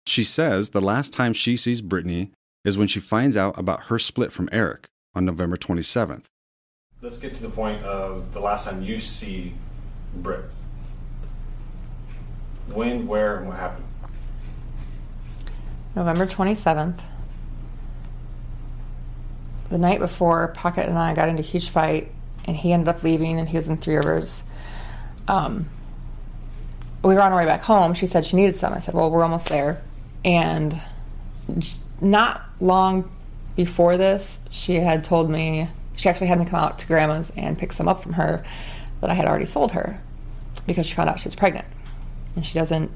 She 0.07 0.25
says 0.25 0.71
the 0.71 0.81
last 0.81 1.12
time 1.12 1.35
she 1.35 1.59
sees 1.59 1.83
Brittany 1.83 2.31
is 2.64 2.79
when 2.79 2.88
she 2.88 3.01
finds 3.01 3.37
out 3.37 3.59
about 3.59 3.85
her 3.85 3.99
split 3.99 4.33
from 4.33 4.49
Eric 4.51 4.87
on 5.14 5.27
November 5.27 5.59
27th. 5.59 6.25
let's 7.03 7.19
get 7.19 7.35
to 7.35 7.43
the 7.43 7.51
point 7.51 7.85
of 7.85 8.33
the 8.33 8.40
last 8.40 8.64
time 8.64 8.83
you 8.83 8.99
see 8.99 9.53
Britt. 10.17 10.47
When, 12.69 13.07
where, 13.07 13.37
and 13.37 13.49
what 13.49 13.59
happened? 13.59 13.85
November 15.95 16.25
27th. 16.25 17.03
The 19.69 19.77
night 19.77 19.99
before, 19.99 20.49
Pocket 20.49 20.88
and 20.88 20.99
I 20.99 21.12
got 21.12 21.29
into 21.29 21.43
a 21.43 21.45
huge 21.45 21.69
fight, 21.69 22.11
and 22.47 22.57
he 22.57 22.73
ended 22.73 22.88
up 22.88 23.03
leaving, 23.03 23.38
and 23.38 23.51
he 23.51 23.59
was 23.59 23.69
in 23.69 23.77
Three 23.77 23.97
Rivers. 23.97 24.45
Um, 25.29 25.69
we 27.03 27.15
were 27.15 27.23
on 27.23 27.33
our 27.33 27.39
way 27.39 27.45
back 27.45 27.63
home. 27.63 27.95
She 27.95 28.07
said 28.07 28.25
she 28.25 28.37
needed 28.37 28.55
some. 28.55 28.73
I 28.73 28.81
said, 28.81 28.95
Well, 28.95 29.11
we're 29.11 29.23
almost 29.23 29.49
there. 29.49 29.83
And 30.25 30.81
not 32.01 32.43
long 32.61 33.11
before 33.57 33.97
this, 33.97 34.41
she 34.51 34.77
had 34.77 35.05
told 35.05 35.31
me, 35.31 35.69
she 35.97 36.09
actually 36.09 36.27
had 36.27 36.39
me 36.39 36.45
come 36.45 36.59
out 36.59 36.79
to 36.81 36.87
grandma's 36.87 37.31
and 37.37 37.59
pick 37.59 37.73
some 37.73 37.89
up 37.89 38.03
from 38.03 38.15
her 38.15 38.45
that 39.01 39.11
I 39.11 39.15
had 39.15 39.27
already 39.27 39.45
sold 39.45 39.73
her 39.73 40.01
because 40.67 40.87
she 40.87 40.95
found 40.95 41.09
out 41.09 41.21
she 41.21 41.27
was 41.27 41.35
pregnant. 41.35 41.67
And 42.35 42.45
she 42.45 42.55
doesn't 42.55 42.91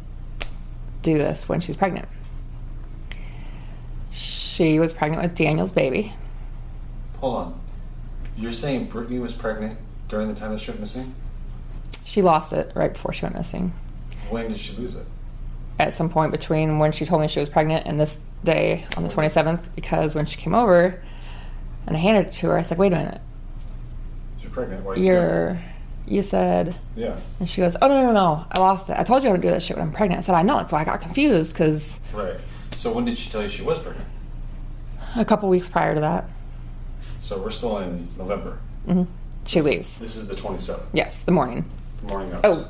do 1.03 1.17
this 1.17 1.49
when 1.49 1.61
she's 1.61 1.77
pregnant. 1.77 2.09
She 4.11 4.81
was 4.81 4.93
pregnant 4.93 5.23
with 5.23 5.35
Daniel's 5.35 5.71
baby. 5.71 6.15
Hold 7.19 7.37
on. 7.37 7.61
You're 8.37 8.53
saying 8.53 8.87
Brittany 8.87 9.19
was 9.19 9.33
pregnant 9.33 9.79
during 10.09 10.29
the 10.29 10.35
time 10.35 10.53
that 10.53 10.61
she 10.61 10.71
went 10.71 10.81
missing? 10.81 11.15
She 12.09 12.23
lost 12.23 12.55
it 12.55 12.73
right 12.75 12.91
before 12.91 13.13
she 13.13 13.27
went 13.27 13.35
missing. 13.35 13.75
When 14.31 14.49
did 14.49 14.57
she 14.57 14.75
lose 14.77 14.95
it? 14.95 15.05
At 15.79 15.93
some 15.93 16.09
point 16.09 16.33
between 16.33 16.79
when 16.79 16.91
she 16.91 17.05
told 17.05 17.21
me 17.21 17.29
she 17.29 17.39
was 17.39 17.51
pregnant 17.51 17.87
and 17.87 18.01
this 18.01 18.19
day 18.43 18.87
on 18.97 19.03
the 19.03 19.11
27th, 19.11 19.69
because 19.77 20.15
when 20.15 20.25
she 20.25 20.39
came 20.39 20.55
over 20.55 21.03
and 21.87 21.95
I 21.95 22.01
handed 22.01 22.29
it 22.29 22.33
to 22.33 22.47
her, 22.47 22.57
I 22.57 22.63
said, 22.63 22.79
wait 22.79 22.95
a 22.95 22.97
minute. 22.97 23.21
She's 24.41 24.49
pregnant. 24.49 24.87
Why 24.87 24.93
are 24.93 24.97
you 24.97 25.05
You're, 25.05 25.61
you 26.07 26.23
said. 26.23 26.77
Yeah. 26.97 27.21
and 27.41 27.47
she 27.47 27.61
goes, 27.61 27.77
oh, 27.83 27.89
no, 27.89 28.03
no, 28.03 28.13
no, 28.13 28.47
I 28.51 28.59
lost 28.59 28.89
it. 28.89 28.97
I 28.99 29.03
told 29.03 29.23
you 29.23 29.29
I 29.29 29.33
would 29.33 29.43
do 29.43 29.51
that 29.51 29.63
shit 29.63 29.77
when 29.77 29.87
I'm 29.87 29.93
pregnant. 29.93 30.21
I 30.21 30.23
said, 30.23 30.35
I 30.35 30.43
know. 30.43 30.57
That's 30.57 30.73
why 30.73 30.81
I 30.81 30.85
got 30.87 31.03
confused 31.03 31.53
because 31.53 32.01
Right. 32.15 32.37
So 32.73 32.91
when 32.91 33.05
did 33.05 33.19
she 33.19 33.29
tell 33.29 33.43
you 33.43 33.51
she 33.51 33.61
was 33.63 33.81
pregnant? 33.81 34.09
a 35.15 35.27
couple 35.27 35.51
weeks 35.51 35.69
prior 35.69 35.95
to 35.95 36.01
that, 36.01 36.25
So 37.21 37.39
we're 37.39 37.51
still 37.51 37.77
in 37.81 38.09
November. 38.17 38.59
hmm 38.87 39.03
she 39.45 39.61
leaves. 39.61 39.99
This 39.99 40.17
is 40.17 40.27
the 40.27 40.35
27th. 40.35 40.85
Yes, 40.95 41.23
the 41.23 41.33
morning. 41.33 41.71
Morning. 42.03 42.39
Oh, 42.45 42.69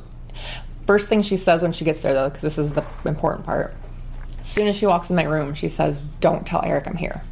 first 0.87 1.09
thing 1.09 1.23
she 1.23 1.37
says 1.37 1.63
when 1.63 1.73
she 1.73 1.85
gets 1.85 2.03
there, 2.03 2.15
though, 2.15 2.29
because 2.29 2.43
this 2.43 2.59
is 2.59 2.73
the 2.73 2.85
important 3.05 3.45
part. 3.47 3.75
As 4.41 4.49
soon 4.49 4.67
as 4.69 4.77
she 4.77 4.87
walks 4.87 5.11
in 5.11 5.17
my 5.17 5.25
room, 5.25 5.55
she 5.55 5.69
says, 5.69 6.03
"Don't 6.21 6.47
tell 6.47 6.63
Eric 6.65 6.87
I'm 6.87 6.97
here." 6.97 7.23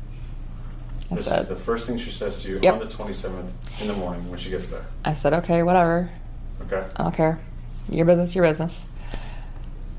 I 1.10 1.14
This 1.14 1.26
said, 1.26 1.42
is 1.42 1.48
the 1.48 1.56
first 1.56 1.86
thing 1.86 1.96
she 1.98 2.10
says 2.10 2.42
to 2.42 2.48
you 2.50 2.60
Yep. 2.62 2.72
on 2.74 2.78
the 2.80 2.86
27th 2.86 3.50
in 3.80 3.86
the 3.86 3.92
morning 3.94 4.28
when 4.28 4.38
she 4.38 4.50
gets 4.50 4.66
there. 4.68 4.82
"I 5.04 5.14
said, 5.14 5.32
okay, 5.34 5.62
whatever. 5.62 6.10
Okay. 6.62 6.84
I 6.96 7.02
don't 7.04 7.14
care. 7.14 7.38
Your 7.90 8.04
business, 8.04 8.34
your 8.34 8.44
business." 8.44 8.86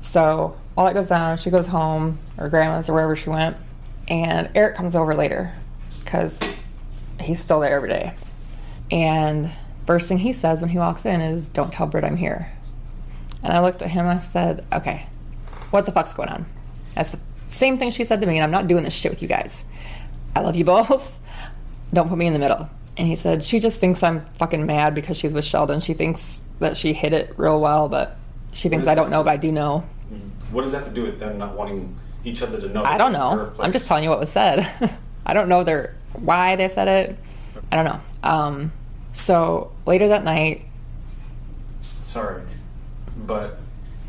So 0.00 0.56
all 0.76 0.84
that 0.84 0.94
goes 0.94 1.08
down. 1.08 1.38
She 1.38 1.50
goes 1.50 1.66
home, 1.66 2.18
or 2.36 2.48
grandma's, 2.48 2.88
or 2.88 2.92
wherever 2.94 3.16
she 3.16 3.30
went, 3.30 3.56
and 4.06 4.48
Eric 4.54 4.76
comes 4.76 4.94
over 4.94 5.14
later 5.14 5.52
because 6.04 6.38
he's 7.20 7.40
still 7.40 7.60
there 7.60 7.74
every 7.74 7.88
day. 7.88 8.12
And 8.90 9.50
first 9.88 10.06
thing 10.06 10.18
he 10.18 10.34
says 10.34 10.60
when 10.60 10.68
he 10.68 10.76
walks 10.76 11.06
in 11.06 11.22
is, 11.22 11.48
"Don't 11.48 11.72
tell 11.72 11.86
Britt 11.86 12.04
I'm 12.04 12.16
here." 12.16 12.52
And 13.42 13.54
I 13.54 13.60
looked 13.60 13.80
at 13.80 13.90
him. 13.90 14.06
I 14.06 14.18
said, 14.18 14.66
"Okay, 14.70 15.06
what 15.70 15.86
the 15.86 15.92
fuck's 15.92 16.12
going 16.12 16.28
on?" 16.28 16.44
That's 16.94 17.10
the 17.10 17.20
same 17.46 17.78
thing 17.78 17.90
she 17.90 18.04
said 18.04 18.20
to 18.20 18.26
me, 18.26 18.36
and 18.36 18.44
I'm 18.44 18.50
not 18.50 18.68
doing 18.68 18.84
this 18.84 18.92
shit 18.94 19.10
with 19.10 19.22
you 19.22 19.28
guys. 19.28 19.64
I 20.36 20.40
love 20.40 20.56
you 20.56 20.64
both. 20.64 21.18
Don't 21.94 22.08
put 22.10 22.18
me 22.18 22.26
in 22.26 22.34
the 22.34 22.38
middle. 22.38 22.68
And 22.98 23.06
he 23.08 23.16
said, 23.16 23.42
She 23.42 23.60
just 23.60 23.80
thinks 23.80 24.02
I'm 24.02 24.26
fucking 24.34 24.66
mad 24.66 24.94
because 24.94 25.16
she's 25.16 25.32
with 25.32 25.44
Sheldon. 25.44 25.80
She 25.80 25.94
thinks 25.94 26.42
that 26.58 26.76
she 26.76 26.92
hit 26.92 27.12
it 27.12 27.32
real 27.38 27.60
well, 27.60 27.88
but 27.88 28.18
she 28.52 28.68
thinks 28.68 28.86
I 28.86 28.94
don't 28.94 29.08
know, 29.08 29.22
but 29.22 29.30
I 29.30 29.36
do 29.36 29.52
know. 29.52 29.84
What 30.50 30.62
does 30.62 30.72
that 30.72 30.78
have 30.78 30.88
to 30.88 30.94
do 30.94 31.02
with 31.02 31.18
them 31.18 31.38
not 31.38 31.54
wanting 31.54 31.94
each 32.24 32.42
other 32.42 32.60
to 32.60 32.68
know? 32.68 32.82
I 32.82 32.98
don't 32.98 33.12
they're 33.12 33.22
in 33.22 33.38
her 33.38 33.44
know. 33.46 33.52
I'm 33.60 33.72
just 33.72 33.86
telling 33.86 34.04
you 34.04 34.10
what 34.10 34.18
was 34.18 34.30
said. 34.30 34.66
I 35.26 35.34
don't 35.34 35.48
know 35.48 35.62
their 35.62 35.94
why 36.14 36.56
they 36.56 36.68
said 36.68 36.88
it. 36.88 37.18
I 37.70 37.76
don't 37.76 37.84
know. 37.84 38.00
Um, 38.22 38.72
so 39.18 39.72
later 39.86 40.08
that 40.08 40.24
night, 40.24 40.62
Sorry, 42.02 42.42
but 43.16 43.58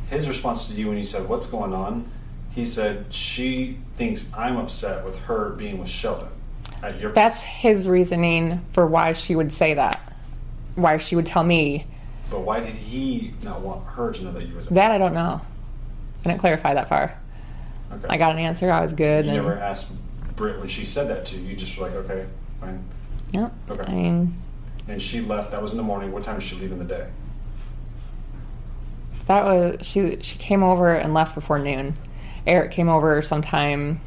his 0.10 0.28
response 0.28 0.68
to 0.70 0.74
you 0.74 0.88
when 0.88 0.98
you 0.98 1.04
said, 1.04 1.28
"What's 1.28 1.46
going 1.46 1.74
on?" 1.74 2.06
He 2.52 2.66
said, 2.66 3.08
"She 3.10 3.78
thinks 3.96 4.32
I'm 4.38 4.56
upset 4.58 5.04
with 5.04 5.18
her 5.22 5.50
being 5.50 5.80
with 5.80 5.90
Sheldon." 5.90 6.30
At 6.82 7.00
your 7.00 7.12
that's 7.12 7.44
his 7.44 7.88
reasoning 7.90 8.62
for 8.72 8.88
why 8.88 9.12
she 9.14 9.36
would 9.36 9.52
say 9.52 9.74
that. 9.74 10.00
Why 10.76 10.98
she 10.98 11.16
would 11.18 11.26
tell 11.26 11.44
me 11.44 11.88
But 12.32 12.42
why 12.42 12.62
did 12.62 12.76
he 12.76 13.34
not 13.44 13.60
want 13.62 13.86
her 13.86 14.14
to 14.14 14.24
know 14.24 14.32
that 14.32 14.48
you 14.48 14.56
were 14.56 14.62
there? 14.62 14.72
that 14.76 14.92
I 14.92 14.98
don't 14.98 15.14
know. 15.14 15.42
I 16.24 16.30
didn't 16.30 16.40
clarify 16.40 16.74
that 16.76 16.88
far. 16.88 17.20
Okay. 17.92 18.08
I 18.10 18.18
got 18.18 18.32
an 18.32 18.40
answer. 18.40 18.72
I 18.72 18.82
was 18.82 18.94
good. 18.94 19.26
You 19.26 19.32
and, 19.32 19.44
never 19.44 19.58
asked 19.58 19.92
Britt 20.38 20.60
when 20.60 20.68
she 20.70 20.86
said 20.86 21.10
that 21.10 21.26
to 21.26 21.38
you. 21.38 21.50
You 21.50 21.56
just 21.58 21.78
were 21.78 21.88
like, 21.88 21.96
"Okay, 21.96 22.26
fine." 22.62 22.84
Yep. 23.34 23.54
Okay. 23.72 23.92
I 23.92 23.96
mean, 23.96 24.34
And 24.90 25.02
she 25.02 25.22
left. 25.22 25.52
That 25.52 25.62
was 25.62 25.72
in 25.72 25.78
the 25.78 25.84
morning. 25.84 26.12
What 26.12 26.24
time 26.24 26.40
did 26.40 26.44
she 26.44 26.56
leave 26.56 26.72
in 26.72 26.80
the 26.80 26.86
day? 26.86 27.08
that 29.28 29.46
was 29.46 29.86
she. 29.86 30.18
She 30.22 30.38
came 30.40 30.64
over 30.64 30.94
and 30.96 31.14
left 31.14 31.36
before 31.36 31.60
noon. 31.60 31.94
Eric 32.48 32.72
came 32.72 32.90
over 32.90 33.22
sometime, 33.22 34.02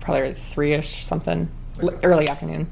probably 0.00 0.32
three 0.32 0.72
ish 0.72 1.04
something, 1.04 1.50
l- 1.82 1.98
early 2.02 2.28
afternoon. 2.28 2.68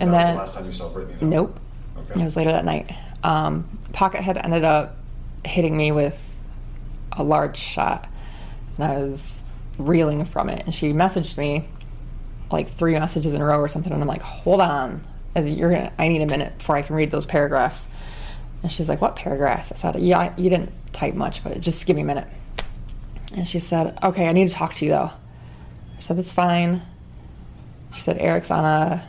And 0.00 0.12
that 0.14 0.18
then 0.18 0.34
the 0.34 0.40
last 0.40 0.54
time 0.54 0.64
you 0.64 0.72
saw 0.72 0.88
Brittany. 0.88 1.18
Nope. 1.20 1.60
Okay. 1.98 2.20
It 2.22 2.24
was 2.24 2.34
later 2.34 2.50
that 2.52 2.64
night. 2.64 2.90
Um, 3.22 3.78
Pocket 3.92 4.22
had 4.22 4.38
ended 4.38 4.64
up 4.64 4.96
hitting 5.44 5.76
me 5.76 5.92
with 5.92 6.40
a 7.12 7.22
large 7.22 7.58
shot, 7.58 8.08
and 8.78 8.86
I 8.90 8.96
was 8.98 9.44
reeling 9.76 10.24
from 10.24 10.48
it. 10.48 10.64
And 10.64 10.74
she 10.74 10.94
messaged 10.94 11.36
me 11.36 11.68
like 12.50 12.68
three 12.68 12.94
messages 12.94 13.34
in 13.34 13.42
a 13.42 13.44
row 13.44 13.58
or 13.58 13.68
something, 13.68 13.92
and 13.92 14.00
I'm 14.00 14.08
like, 14.08 14.22
"Hold 14.22 14.62
on, 14.62 15.06
you're 15.36 15.70
gonna, 15.70 15.92
I 15.98 16.08
need 16.08 16.22
a 16.22 16.26
minute 16.26 16.58
before 16.58 16.76
I 16.76 16.82
can 16.82 16.96
read 16.96 17.10
those 17.10 17.26
paragraphs." 17.26 17.88
And 18.62 18.70
she's 18.70 18.88
like, 18.88 19.00
"What 19.00 19.16
paragraphs?" 19.16 19.72
I 19.72 19.76
said, 19.76 19.96
"Yeah, 19.96 20.32
you 20.36 20.50
didn't 20.50 20.72
type 20.92 21.14
much, 21.14 21.42
but 21.42 21.60
just 21.60 21.86
give 21.86 21.96
me 21.96 22.02
a 22.02 22.06
minute." 22.06 22.28
And 23.34 23.46
she 23.46 23.58
said, 23.58 23.98
"Okay, 24.02 24.28
I 24.28 24.32
need 24.32 24.48
to 24.48 24.54
talk 24.54 24.74
to 24.74 24.84
you 24.84 24.90
though." 24.90 25.10
I 25.96 26.00
said, 26.00 26.16
"That's 26.16 26.32
fine." 26.32 26.82
She 27.94 28.00
said, 28.00 28.18
"Eric's 28.18 28.50
on 28.50 28.64
a 28.64 29.02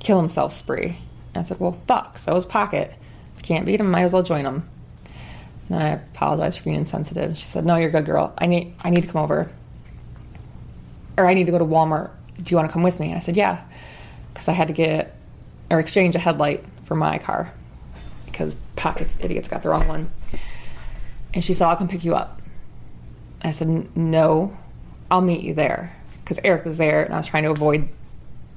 kill 0.00 0.18
himself 0.18 0.52
spree." 0.52 0.96
And 1.34 1.40
I 1.40 1.42
said, 1.42 1.60
"Well, 1.60 1.78
fuck." 1.86 2.18
So 2.18 2.34
is 2.36 2.44
Pocket. 2.44 2.94
Can't 3.42 3.64
beat 3.66 3.80
him, 3.80 3.90
might 3.90 4.02
as 4.02 4.12
well 4.12 4.22
join 4.22 4.44
him. 4.44 4.68
And 5.68 5.78
then 5.78 5.82
I 5.82 5.88
apologized 5.90 6.58
for 6.58 6.64
being 6.64 6.76
insensitive. 6.76 7.36
She 7.36 7.44
said, 7.44 7.64
"No, 7.64 7.76
you're 7.76 7.88
a 7.88 7.92
good 7.92 8.04
girl. 8.04 8.32
I 8.38 8.46
need 8.46 8.74
I 8.82 8.90
need 8.90 9.02
to 9.02 9.08
come 9.08 9.22
over, 9.22 9.50
or 11.16 11.26
I 11.26 11.34
need 11.34 11.46
to 11.46 11.52
go 11.52 11.58
to 11.58 11.64
Walmart. 11.64 12.10
Do 12.36 12.44
you 12.48 12.56
want 12.56 12.68
to 12.68 12.72
come 12.72 12.82
with 12.82 13.00
me?" 13.00 13.08
And 13.08 13.16
I 13.16 13.20
said, 13.20 13.36
"Yeah," 13.36 13.62
because 14.32 14.48
I 14.48 14.52
had 14.52 14.68
to 14.68 14.74
get 14.74 15.16
or 15.70 15.78
exchange 15.78 16.14
a 16.16 16.18
headlight 16.18 16.64
for 16.84 16.94
my 16.94 17.18
car 17.18 17.52
because 18.26 18.56
Pocket's 18.76 19.18
idiots 19.20 19.48
got 19.48 19.62
the 19.62 19.68
wrong 19.68 19.86
one. 19.86 20.10
And 21.32 21.44
she 21.44 21.54
said, 21.54 21.66
"I'll 21.66 21.76
come 21.76 21.88
pick 21.88 22.04
you 22.04 22.14
up." 22.14 22.40
I 23.42 23.52
said, 23.52 23.96
"No, 23.96 24.56
I'll 25.10 25.20
meet 25.20 25.42
you 25.42 25.54
there," 25.54 25.92
because 26.24 26.40
Eric 26.42 26.64
was 26.64 26.78
there, 26.78 27.04
and 27.04 27.14
I 27.14 27.16
was 27.16 27.26
trying 27.26 27.44
to 27.44 27.50
avoid 27.50 27.88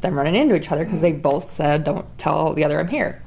them 0.02 0.16
running 0.16 0.36
into 0.36 0.56
each 0.56 0.72
other 0.72 0.84
because 0.84 1.02
they 1.02 1.12
both 1.12 1.52
said, 1.52 1.84
"Don't 1.84 2.06
tell 2.18 2.54
the 2.54 2.64
other 2.64 2.80
I'm 2.80 2.88
here." 2.88 3.22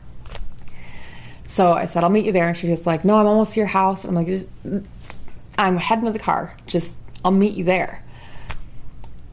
So 1.46 1.72
I 1.72 1.84
said, 1.84 2.02
"I'll 2.02 2.10
meet 2.10 2.24
you 2.24 2.32
there," 2.32 2.48
and 2.48 2.56
she's 2.56 2.70
just 2.70 2.86
like, 2.86 3.04
"No, 3.04 3.16
I'm 3.18 3.26
almost 3.26 3.54
to 3.54 3.60
your 3.60 3.68
house." 3.68 4.04
And 4.04 4.18
I'm 4.18 4.24
like, 4.24 4.48
"I'm 5.58 5.76
heading 5.76 6.06
to 6.06 6.10
the 6.10 6.18
car. 6.18 6.54
Just 6.66 6.96
I'll 7.24 7.30
meet 7.30 7.54
you 7.54 7.64
there." 7.64 8.02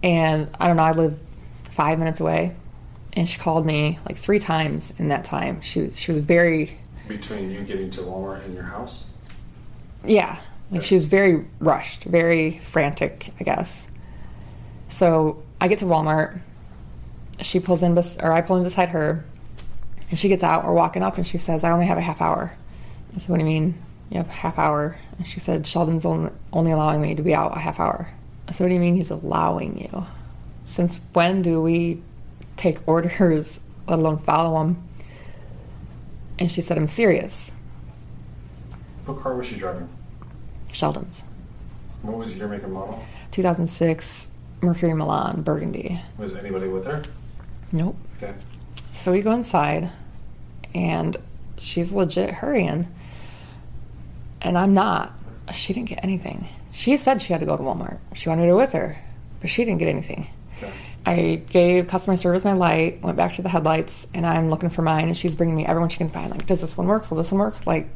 And 0.04 0.50
I 0.60 0.68
don't 0.68 0.76
know. 0.76 0.84
I 0.84 0.92
live 0.92 1.18
five 1.64 1.98
minutes 1.98 2.20
away, 2.20 2.54
and 3.16 3.28
she 3.30 3.38
called 3.40 3.66
me 3.66 4.00
like 4.08 4.16
three 4.18 4.40
times 4.40 4.92
in 4.98 5.08
that 5.10 5.24
time. 5.24 5.62
She 5.62 5.82
was 5.82 6.00
she 6.00 6.12
was 6.12 6.20
very 6.22 6.78
Between 7.08 7.52
you 7.52 7.62
getting 7.62 7.90
to 7.92 8.02
Walmart 8.02 8.44
and 8.46 8.54
your 8.54 8.64
house? 8.64 9.04
yeah, 10.06 10.38
like 10.72 10.84
she 10.84 10.96
was 10.96 11.06
very 11.06 11.46
rushed, 11.60 12.04
very 12.04 12.58
frantic, 12.60 13.32
I 13.40 13.44
guess. 13.44 13.90
So 14.90 15.42
I 15.62 15.68
get 15.68 15.80
to 15.80 15.86
Walmart. 15.86 16.40
She 17.42 17.60
pulls 17.60 17.82
in, 17.84 17.96
bes- 17.96 18.18
or 18.20 18.32
I 18.32 18.42
pull 18.42 18.58
in 18.58 18.64
beside 18.64 18.90
her, 18.90 19.26
and 20.10 20.20
she 20.20 20.28
gets 20.30 20.44
out. 20.44 20.66
We're 20.66 20.74
walking 20.74 21.02
up, 21.04 21.18
and 21.18 21.26
she 21.26 21.38
says, 21.38 21.64
"I 21.64 21.72
only 21.72 21.86
have 21.86 21.98
a 21.98 22.02
half 22.02 22.22
hour." 22.22 22.54
I 23.16 23.20
said, 23.20 23.30
"What 23.30 23.38
do 23.38 23.44
you 23.44 23.50
mean? 23.50 23.82
You 24.10 24.18
have 24.18 24.28
a 24.28 24.32
half 24.32 24.60
hour?" 24.60 24.98
And 25.18 25.26
she 25.26 25.40
said, 25.40 25.66
"Sheldon's 25.66 26.06
only, 26.06 26.32
only 26.52 26.72
allowing 26.72 27.02
me 27.02 27.16
to 27.16 27.24
be 27.24 27.34
out 27.34 27.56
a 27.56 27.60
half 27.60 27.80
hour." 27.80 28.10
I 28.48 28.52
said, 28.52 28.66
"What 28.66 28.70
do 28.70 28.76
you 28.76 28.80
mean 28.80 28.96
he's 28.96 29.10
allowing 29.10 29.80
you? 29.80 30.06
Since 30.66 31.00
when 31.14 31.42
do 31.42 31.62
we 31.62 32.02
take 32.56 32.80
orders, 32.88 33.60
let 33.88 34.00
alone 34.00 34.18
follow 34.18 34.58
them?" 34.60 34.84
And 36.40 36.50
she 36.50 36.62
said, 36.62 36.78
"I'm 36.78 36.88
serious." 36.88 37.52
What 39.06 39.20
car 39.20 39.36
was 39.36 39.46
she 39.46 39.58
driving? 39.58 39.90
Sheldon's. 40.72 41.24
What 42.02 42.18
was 42.18 42.36
your 42.36 42.48
make 42.48 42.64
and 42.64 42.74
model? 42.74 43.04
2006 43.32 44.28
Mercury 44.62 44.94
Milan 44.94 45.42
Burgundy. 45.42 46.02
Was 46.18 46.36
anybody 46.36 46.68
with 46.68 46.86
her? 46.86 47.04
Nope. 47.72 47.98
Okay. 48.18 48.34
So 48.92 49.12
we 49.12 49.22
go 49.22 49.32
inside, 49.32 49.92
and 50.74 51.18
she's 51.58 51.92
legit 51.92 52.30
hurrying. 52.36 52.88
And 54.42 54.58
I'm 54.58 54.74
not. 54.74 55.14
She 55.54 55.74
didn't 55.74 55.90
get 55.90 56.04
anything. 56.04 56.48
She 56.72 56.96
said 56.98 57.22
she 57.22 57.34
had 57.34 57.40
to 57.40 57.46
go 57.46 57.58
to 57.58 57.64
Walmart. 57.64 58.00
She 58.14 58.30
wanted 58.30 58.44
to 58.44 58.50
go 58.50 58.58
with 58.58 58.72
her, 58.72 58.98
but 59.42 59.50
she 59.50 59.66
didn't 59.66 59.80
get 59.80 59.90
anything. 59.90 60.28
I 61.06 61.42
gave 61.50 61.88
customer 61.88 62.16
service 62.16 62.46
my 62.46 62.54
light, 62.54 63.02
went 63.02 63.18
back 63.18 63.34
to 63.34 63.42
the 63.42 63.50
headlights, 63.50 64.08
and 64.14 64.26
I'm 64.26 64.50
looking 64.50 64.70
for 64.70 64.82
mine, 64.82 65.08
and 65.08 65.18
she's 65.18 65.36
bringing 65.36 65.56
me 65.56 65.66
everyone 65.66 65.90
she 65.90 65.98
can 65.98 66.10
find. 66.10 66.32
Like, 66.32 66.46
does 66.46 66.62
this 66.62 66.78
one 66.78 66.88
work? 66.88 67.10
Will 67.10 67.18
this 67.18 67.32
one 67.32 67.40
work? 67.40 67.68
Like, 67.68 67.90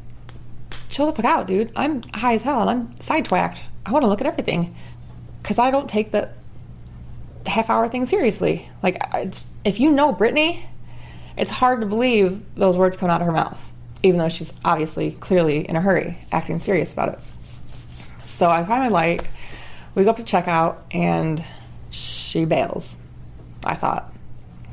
chill 0.90 1.06
the 1.06 1.12
fuck 1.12 1.24
out, 1.24 1.46
dude. 1.46 1.72
I'm 1.76 2.02
high 2.14 2.34
as 2.34 2.42
hell 2.42 2.60
and 2.60 2.70
I'm 2.70 3.00
sidetwacked. 3.00 3.60
I 3.86 3.92
want 3.92 4.02
to 4.02 4.08
look 4.08 4.20
at 4.20 4.26
everything 4.26 4.74
because 5.42 5.58
I 5.58 5.70
don't 5.70 5.88
take 5.88 6.10
the 6.10 6.30
half 7.46 7.70
hour 7.70 7.88
thing 7.88 8.04
seriously. 8.04 8.68
Like, 8.82 9.00
if 9.64 9.80
you 9.80 9.90
know 9.90 10.12
Brittany, 10.12 10.66
it's 11.36 11.50
hard 11.50 11.80
to 11.80 11.86
believe 11.86 12.42
those 12.56 12.76
words 12.76 12.96
coming 12.96 13.14
out 13.14 13.20
of 13.20 13.26
her 13.26 13.32
mouth, 13.32 13.72
even 14.02 14.18
though 14.18 14.28
she's 14.28 14.52
obviously 14.64 15.12
clearly 15.12 15.68
in 15.68 15.76
a 15.76 15.80
hurry, 15.80 16.18
acting 16.32 16.58
serious 16.58 16.92
about 16.92 17.10
it. 17.10 17.18
So 18.22 18.50
I 18.50 18.64
find 18.64 18.82
my 18.82 18.88
light. 18.88 19.26
We 19.94 20.04
go 20.04 20.10
up 20.10 20.16
to 20.16 20.22
checkout, 20.22 20.78
and 20.90 21.42
she 21.98 22.44
bails. 22.44 22.98
I 23.64 23.74
thought, 23.74 24.12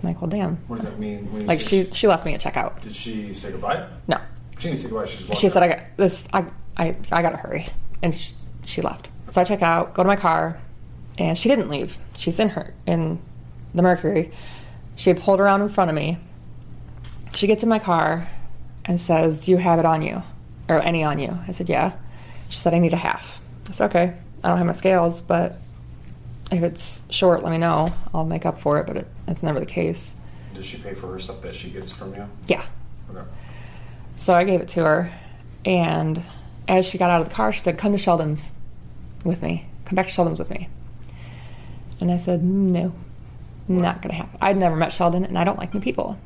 like, 0.04 0.22
well, 0.22 0.30
damn. 0.30 0.58
What 0.68 0.82
does 0.82 0.86
that 0.90 1.00
mean? 1.00 1.32
When 1.34 1.48
Like 1.48 1.62
she 1.62 1.90
she 1.92 2.08
left 2.08 2.26
me 2.26 2.34
at 2.34 2.42
checkout. 2.42 2.82
Did 2.82 2.94
she 2.96 3.34
say 3.34 3.52
goodbye? 3.52 3.88
No. 4.08 4.20
She 4.58 4.68
didn't 4.70 4.80
say 4.80 4.88
goodbye. 4.90 5.06
She 5.06 5.18
just 5.18 5.30
walked 5.30 5.42
She 5.42 5.50
said, 5.50 5.64
out. 5.64 5.70
"I 5.72 5.76
got 5.76 5.98
this. 5.98 6.26
I 6.34 6.46
I 6.78 6.96
I 7.12 7.22
gotta 7.22 7.38
hurry," 7.38 7.68
and 8.04 8.16
she, 8.16 8.34
she 8.64 8.82
left. 8.82 9.10
So 9.28 9.42
I 9.42 9.44
check 9.44 9.62
out, 9.62 9.94
go 9.96 10.04
to 10.04 10.08
my 10.08 10.16
car, 10.16 10.58
and 11.18 11.38
she 11.38 11.50
didn't 11.50 11.70
leave. 11.70 11.98
She's 12.16 12.40
in 12.40 12.50
her 12.50 12.74
in 12.86 13.20
the 13.74 13.82
Mercury. 13.82 14.32
She 14.96 15.10
had 15.10 15.20
pulled 15.20 15.40
around 15.42 15.62
in 15.62 15.70
front 15.70 15.90
of 15.90 15.96
me. 15.96 16.20
She 17.34 17.48
gets 17.48 17.64
in 17.64 17.70
my 17.70 17.80
car 17.80 18.28
and 18.86 19.00
says, 19.00 19.46
"Do 19.46 19.52
you 19.52 19.58
have 19.58 19.80
it 19.80 19.86
on 19.86 20.02
you, 20.04 20.22
or 20.70 20.80
any 20.80 21.04
on 21.04 21.20
you?" 21.20 21.38
I 21.48 21.52
said, 21.52 21.68
"Yeah." 21.68 21.94
She 22.50 22.58
said, 22.60 22.74
"I 22.74 22.80
need 22.80 22.94
a 22.94 22.98
half." 22.98 23.42
I 23.68 23.72
said, 23.72 23.86
"Okay. 23.90 24.14
I 24.44 24.48
don't 24.50 24.58
have 24.60 24.68
my 24.68 24.74
scales, 24.74 25.22
but 25.24 25.58
if 26.52 26.64
it's 26.64 27.04
short, 27.10 27.44
let 27.44 27.52
me 27.52 27.58
know. 27.58 27.94
I'll 28.14 28.26
make 28.26 28.46
up 28.46 28.60
for 28.60 28.80
it." 28.80 28.88
But 28.88 28.98
it, 28.98 29.08
that's 29.26 29.44
never 29.44 29.60
the 29.60 29.66
case. 29.66 30.16
Does 30.54 30.66
she 30.66 30.78
pay 30.78 30.94
for 30.94 31.12
her 31.12 31.20
stuff 31.20 31.42
that 31.42 31.56
she 31.56 31.70
gets 31.70 31.92
from 31.92 32.16
you? 32.16 32.28
Yeah. 32.48 32.64
Okay. 33.10 33.30
So 34.16 34.34
I 34.34 34.44
gave 34.46 34.62
it 34.62 34.70
to 34.70 34.84
her, 34.86 35.12
and 35.66 36.22
as 36.68 36.86
she 36.86 36.98
got 36.98 37.10
out 37.10 37.22
of 37.22 37.30
the 37.30 37.36
car, 37.36 37.52
she 37.52 37.60
said, 37.60 37.78
"Come 37.78 37.92
to 37.92 37.98
Sheldon's 37.98 38.54
with 39.24 39.44
me. 39.44 39.68
Come 39.86 39.96
back 39.96 40.06
to 40.08 40.12
Sheldon's 40.12 40.40
with 40.40 40.50
me." 40.50 40.70
And 42.00 42.12
I 42.12 42.18
said, 42.18 42.44
"No, 42.44 42.94
not 43.68 44.02
gonna 44.02 44.16
happen. 44.16 44.38
I'd 44.42 44.58
never 44.58 44.76
met 44.76 44.92
Sheldon, 44.94 45.26
and 45.26 45.38
I 45.38 45.44
don't 45.44 45.60
like 45.60 45.74
new 45.74 45.80
people. 45.82 46.18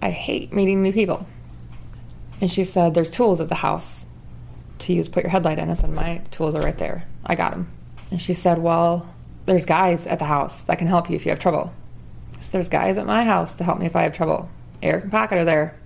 I 0.00 0.10
hate 0.10 0.52
meeting 0.52 0.82
new 0.82 0.92
people." 0.92 1.26
And 2.40 2.50
she 2.50 2.64
said, 2.64 2.94
"There's 2.94 3.10
tools 3.10 3.40
at 3.40 3.50
the 3.50 3.56
house 3.56 4.06
to 4.78 4.94
use. 4.94 5.08
Put 5.08 5.24
your 5.24 5.30
headlight 5.30 5.58
in." 5.58 5.70
I 5.70 5.74
said, 5.74 5.90
"My 5.90 6.22
tools 6.30 6.54
are 6.54 6.62
right 6.62 6.78
there. 6.78 7.04
I 7.26 7.34
got 7.34 7.50
them." 7.50 7.68
And 8.10 8.20
she 8.20 8.32
said, 8.32 8.58
"Well, 8.58 9.06
there's 9.46 9.64
guys 9.64 10.06
at 10.06 10.18
the 10.18 10.24
house 10.26 10.62
that 10.62 10.78
can 10.78 10.86
help 10.86 11.10
you 11.10 11.16
if 11.16 11.24
you 11.24 11.30
have 11.30 11.38
trouble." 11.38 11.72
Said, 12.38 12.52
"There's 12.52 12.68
guys 12.68 12.98
at 12.98 13.06
my 13.06 13.24
house 13.24 13.54
to 13.54 13.64
help 13.64 13.78
me 13.78 13.86
if 13.86 13.96
I 13.96 14.02
have 14.02 14.12
trouble. 14.12 14.48
Eric 14.82 15.04
and 15.04 15.12
Pocket 15.12 15.38
are 15.38 15.44
there." 15.44 15.76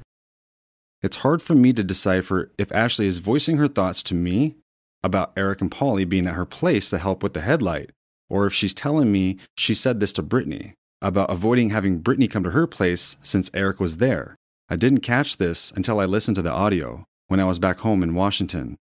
It's 1.03 1.17
hard 1.19 1.43
for 1.43 1.55
me 1.55 1.73
to 1.73 1.85
decipher 1.85 2.51
if 2.57 2.73
Ashley 2.73 3.07
is 3.07 3.19
voicing 3.19 3.57
her 3.59 3.69
thoughts 3.69 4.03
to 4.05 4.15
me 4.15 4.57
about 5.03 5.33
Eric 5.37 5.61
and 5.61 5.71
Polly 5.71 6.05
being 6.05 6.27
at 6.27 6.35
her 6.35 6.47
place 6.47 6.89
to 6.91 6.99
help 6.99 7.23
with 7.23 7.35
the 7.35 7.43
headlight, 7.43 7.91
or 8.31 8.47
if 8.47 8.55
she's 8.55 8.73
telling 8.73 9.13
me 9.13 9.39
she 9.57 9.75
said 9.75 10.01
this 10.01 10.13
to 10.15 10.23
Brittany 10.23 10.73
about 11.03 11.31
avoiding 11.31 11.71
having 11.71 11.99
Brittany 11.99 12.27
come 12.27 12.43
to 12.43 12.53
her 12.53 12.67
place 12.67 13.17
since 13.23 13.51
Eric 13.53 13.81
was 13.81 13.99
there. 13.99 14.37
I 14.71 14.77
didn't 14.77 15.01
catch 15.01 15.37
this 15.37 15.71
until 15.73 16.01
I 16.01 16.07
listened 16.07 16.37
to 16.37 16.43
the 16.43 16.51
audio 16.51 17.05
when 17.29 17.39
I 17.39 17.45
was 17.45 17.59
back 17.59 17.81
home 17.81 18.03
in 18.03 18.15
Washington. 18.15 18.77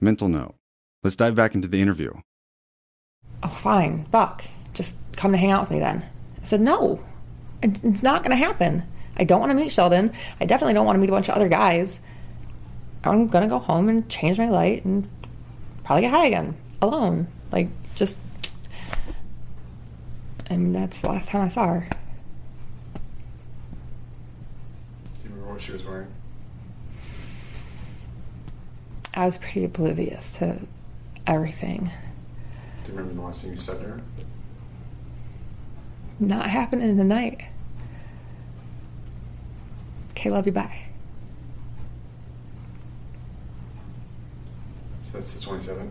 Mental 0.00 0.28
note. 0.28 0.54
Let's 1.02 1.16
dive 1.16 1.34
back 1.34 1.54
into 1.54 1.68
the 1.68 1.82
interview. 1.82 2.12
Oh, 3.42 3.48
fine, 3.48 4.06
fuck, 4.10 4.44
just 4.74 4.96
come 5.16 5.32
to 5.32 5.38
hang 5.38 5.50
out 5.50 5.60
with 5.60 5.70
me 5.70 5.78
then. 5.78 6.04
I 6.40 6.44
said, 6.44 6.60
no, 6.60 7.00
it's 7.62 8.02
not 8.02 8.22
going 8.22 8.30
to 8.30 8.36
happen. 8.36 8.84
I 9.16 9.24
don't 9.24 9.40
want 9.40 9.50
to 9.50 9.56
meet 9.56 9.72
Sheldon. 9.72 10.12
I 10.40 10.44
definitely 10.44 10.74
don't 10.74 10.86
want 10.86 10.96
to 10.96 11.00
meet 11.00 11.08
a 11.08 11.12
bunch 11.12 11.28
of 11.28 11.34
other 11.34 11.48
guys. 11.48 12.00
I'm 13.02 13.28
going 13.28 13.42
to 13.42 13.48
go 13.48 13.58
home 13.58 13.88
and 13.88 14.08
change 14.08 14.38
my 14.38 14.48
light 14.48 14.84
and 14.84 15.08
probably 15.84 16.02
get 16.02 16.10
high 16.10 16.26
again, 16.26 16.56
alone. 16.82 17.28
Like, 17.50 17.68
just. 17.94 18.18
And 20.48 20.74
that's 20.74 21.00
the 21.00 21.08
last 21.08 21.30
time 21.30 21.42
I 21.42 21.48
saw 21.48 21.66
her. 21.66 21.88
Do 25.14 25.24
you 25.24 25.30
remember 25.30 25.52
what 25.52 25.60
she 25.60 25.72
was 25.72 25.84
wearing? 25.84 26.08
I 29.14 29.24
was 29.24 29.38
pretty 29.38 29.64
oblivious 29.64 30.38
to 30.38 30.66
everything. 31.26 31.90
Do 32.86 32.92
you 32.92 32.98
remember 32.98 33.20
the 33.20 33.26
last 33.26 33.42
thing 33.42 33.52
you 33.52 33.58
said 33.58 33.80
to 33.80 33.88
her? 33.88 34.00
Not 36.20 36.46
happening 36.46 36.96
tonight. 36.96 37.48
Okay, 40.10 40.30
love 40.30 40.46
you, 40.46 40.52
bye. 40.52 40.84
So 45.02 45.14
that's 45.14 45.32
the 45.32 45.44
27th. 45.44 45.88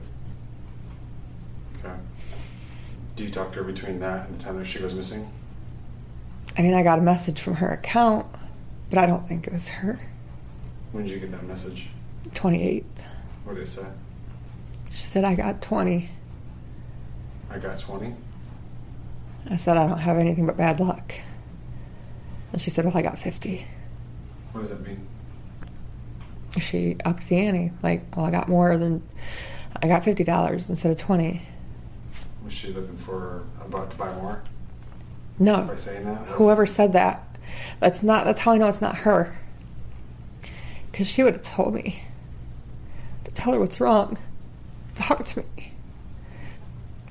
Okay. 1.80 1.96
Do 3.18 3.26
you 3.26 3.30
talk 3.30 3.52
to 3.52 3.60
her 3.60 3.66
between 3.66 4.00
that 4.00 4.28
and 4.28 4.40
the 4.40 4.42
time 4.42 4.58
that 4.58 4.66
she 4.66 4.80
goes 4.80 4.94
missing? 4.94 5.30
I 6.58 6.62
mean, 6.62 6.76
I 6.76 6.82
got 6.82 6.98
a 6.98 7.02
message 7.02 7.42
from 7.42 7.56
her 7.56 7.72
account, 7.72 8.26
but 8.90 9.00
I 9.00 9.06
don't 9.06 9.28
think 9.28 9.48
it 9.48 9.54
was 9.54 9.68
her. 9.68 10.00
When 10.94 11.04
did 11.04 11.12
you 11.12 11.20
get 11.20 11.32
that 11.32 11.44
message? 11.44 11.90
28th. 12.30 12.86
What 13.44 13.56
did 13.56 13.64
it 13.64 13.68
say? 13.68 13.86
She 14.92 15.04
said, 15.04 15.26
I 15.26 15.36
got 15.36 15.62
20. 15.62 16.10
I 17.56 17.58
got 17.58 17.80
20. 17.80 18.14
I 19.50 19.56
said, 19.56 19.78
I 19.78 19.88
don't 19.88 20.00
have 20.00 20.18
anything 20.18 20.46
but 20.46 20.58
bad 20.58 20.82
luck. 20.82 21.14
And 22.52 22.60
she 22.60 22.70
said, 22.70 22.84
Well, 22.84 22.98
I 22.98 23.02
got 23.02 23.18
50. 23.18 23.66
What 24.52 24.60
does 24.60 24.72
that 24.72 24.86
mean? 24.86 25.08
She 26.60 26.98
upped 27.06 27.30
the 27.30 27.38
ante. 27.38 27.72
Like, 27.82 28.16
well, 28.16 28.26
I 28.26 28.32
got 28.32 28.50
more 28.50 28.78
than, 28.78 29.04
I 29.82 29.88
got 29.88 30.04
$50 30.04 30.70
instead 30.70 30.92
of 30.92 30.98
20. 30.98 31.42
Was 32.44 32.54
she 32.54 32.74
looking 32.74 32.98
for 32.98 33.46
about 33.62 33.92
to 33.92 33.98
buy 33.98 34.14
more? 34.16 34.44
No. 35.40 35.62
By 35.64 35.76
saying 35.76 36.06
that? 36.06 36.28
Whoever 36.28 36.66
said 36.66 36.92
that, 36.94 37.38
that's 37.80 38.04
not, 38.04 38.26
that's 38.26 38.42
how 38.42 38.52
I 38.52 38.58
know 38.58 38.68
it's 38.68 38.82
not 38.82 38.98
her. 39.00 39.38
Because 40.92 41.08
she 41.08 41.24
would 41.24 41.34
have 41.34 41.42
told 41.42 41.74
me 41.74 42.04
to 43.24 43.32
tell 43.32 43.54
her 43.54 43.60
what's 43.60 43.80
wrong, 43.80 44.18
talk 44.96 45.26
to 45.26 45.40
me. 45.40 45.75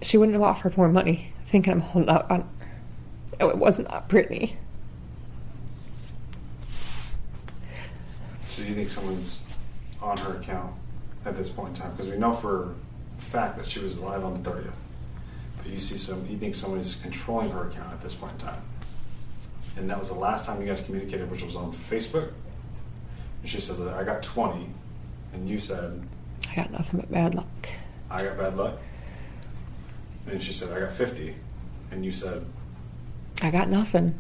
She 0.04 0.18
wouldn't 0.18 0.34
have 0.34 0.42
offered 0.42 0.76
more 0.76 0.90
money, 0.90 1.32
thinking 1.44 1.72
I'm 1.72 1.80
holding 1.80 2.10
out 2.10 2.30
on 2.30 2.42
her. 2.42 2.46
Oh, 3.40 3.48
it 3.48 3.56
was 3.56 3.78
not 3.78 3.90
that 3.90 4.06
Brittany. 4.06 4.58
So 8.42 8.62
do 8.62 8.68
you 8.68 8.74
think 8.74 8.90
someone's 8.90 9.44
on 10.02 10.18
her 10.18 10.36
account 10.36 10.74
at 11.24 11.36
this 11.36 11.48
point 11.48 11.70
in 11.70 11.74
time? 11.82 11.92
Because 11.92 12.08
we 12.08 12.18
know 12.18 12.32
for 12.32 12.74
a 13.18 13.20
fact 13.22 13.56
that 13.56 13.66
she 13.66 13.80
was 13.80 13.96
alive 13.96 14.22
on 14.22 14.42
the 14.42 14.50
30th. 14.50 14.74
But 15.56 15.68
you 15.68 15.80
see 15.80 15.96
some, 15.96 16.26
you 16.28 16.36
think 16.36 16.54
somebody's 16.54 16.96
controlling 16.96 17.50
her 17.52 17.68
account 17.68 17.90
at 17.90 18.02
this 18.02 18.14
point 18.14 18.32
in 18.32 18.38
time. 18.38 18.62
And 19.78 19.88
that 19.88 19.98
was 19.98 20.10
the 20.10 20.18
last 20.18 20.44
time 20.44 20.60
you 20.60 20.66
guys 20.66 20.82
communicated, 20.82 21.30
which 21.30 21.42
was 21.42 21.56
on 21.56 21.72
Facebook. 21.72 22.30
And 23.40 23.48
she 23.48 23.58
says, 23.58 23.80
I 23.80 24.04
got 24.04 24.22
20. 24.22 24.68
And 25.32 25.48
you 25.48 25.58
said, 25.58 26.06
I 26.50 26.56
got 26.56 26.70
nothing 26.70 27.00
but 27.00 27.10
bad 27.10 27.34
luck. 27.34 27.68
I 28.10 28.22
got 28.22 28.36
bad 28.36 28.56
luck. 28.58 28.78
And 30.26 30.42
she 30.42 30.52
said, 30.52 30.76
I 30.76 30.80
got 30.80 30.92
50. 30.92 31.34
And 31.90 32.04
you 32.04 32.12
said, 32.12 32.44
I 33.42 33.50
got 33.50 33.68
nothing. 33.68 34.14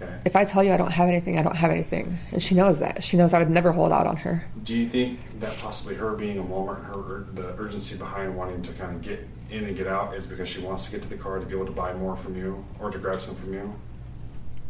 okay. 0.00 0.12
If 0.24 0.36
I 0.36 0.44
tell 0.44 0.64
you 0.64 0.72
I 0.72 0.76
don't 0.76 0.90
have 0.92 1.08
anything, 1.08 1.38
I 1.38 1.42
don't 1.42 1.56
have 1.56 1.70
anything. 1.70 2.18
And 2.32 2.42
she 2.42 2.54
knows 2.54 2.80
that. 2.80 3.02
She 3.02 3.16
knows 3.16 3.32
I 3.32 3.38
would 3.38 3.50
never 3.50 3.72
hold 3.72 3.92
out 3.92 4.06
on 4.06 4.16
her. 4.18 4.46
Do 4.62 4.76
you 4.76 4.88
think 4.88 5.20
that 5.40 5.56
possibly 5.58 5.94
her 5.94 6.14
being 6.14 6.36
in 6.36 6.48
Walmart, 6.48 6.78
and 6.78 6.86
her 6.86 7.26
the 7.34 7.54
urgency 7.58 7.96
behind 7.96 8.34
wanting 8.36 8.62
to 8.62 8.72
kind 8.72 8.96
of 8.96 9.02
get 9.02 9.26
in 9.50 9.64
and 9.64 9.76
get 9.76 9.86
out 9.86 10.14
is 10.14 10.26
because 10.26 10.48
she 10.48 10.60
wants 10.60 10.86
to 10.86 10.90
get 10.90 11.02
to 11.02 11.08
the 11.08 11.16
car 11.16 11.38
to 11.38 11.46
be 11.46 11.54
able 11.54 11.66
to 11.66 11.72
buy 11.72 11.92
more 11.94 12.16
from 12.16 12.36
you 12.36 12.64
or 12.80 12.90
to 12.90 12.98
grab 12.98 13.20
some 13.20 13.34
from 13.36 13.52
you? 13.52 13.74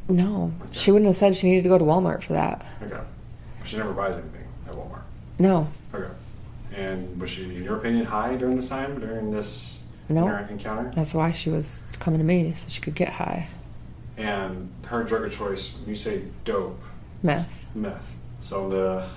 No. 0.08 0.52
She 0.72 0.90
wouldn't 0.90 1.06
have 1.06 1.16
said 1.16 1.34
she 1.34 1.48
needed 1.48 1.62
to 1.62 1.70
go 1.70 1.78
to 1.78 1.84
Walmart 1.84 2.22
for 2.22 2.34
that. 2.34 2.66
Okay. 2.82 3.00
She 3.64 3.76
never 3.78 3.92
buys 3.92 4.16
anything 4.16 4.46
at 4.68 4.74
Walmart. 4.74 5.02
No. 5.38 5.68
Okay. 5.94 6.12
And 6.76 7.18
was 7.20 7.30
she, 7.30 7.44
in 7.44 7.62
your 7.64 7.76
opinion, 7.78 8.04
high 8.04 8.36
during 8.36 8.56
this 8.56 8.68
time, 8.68 8.98
during 9.00 9.30
this 9.30 9.78
No. 10.08 10.26
inter- 10.26 10.46
encounter? 10.50 10.90
That's 10.94 11.14
why 11.14 11.32
she 11.32 11.50
was 11.50 11.82
coming 11.98 12.18
to 12.18 12.24
me 12.24 12.52
so 12.54 12.68
she 12.68 12.80
could 12.80 12.94
get 12.94 13.08
high. 13.08 13.48
And 14.16 14.70
her 14.86 15.02
drug 15.04 15.24
of 15.24 15.32
choice, 15.32 15.74
when 15.74 15.88
you 15.88 15.94
say 15.94 16.22
dope, 16.44 16.80
Meth. 17.22 17.74
meth. 17.74 18.16
So 18.40 18.64
on 18.64 18.70
the 18.70 19.08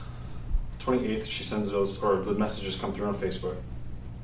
28th, 0.80 1.26
she 1.26 1.44
sends 1.44 1.70
those, 1.70 2.02
or 2.02 2.18
the 2.18 2.34
messages 2.34 2.76
come 2.76 2.94
through 2.94 3.08
on 3.08 3.16
Facebook. 3.16 3.58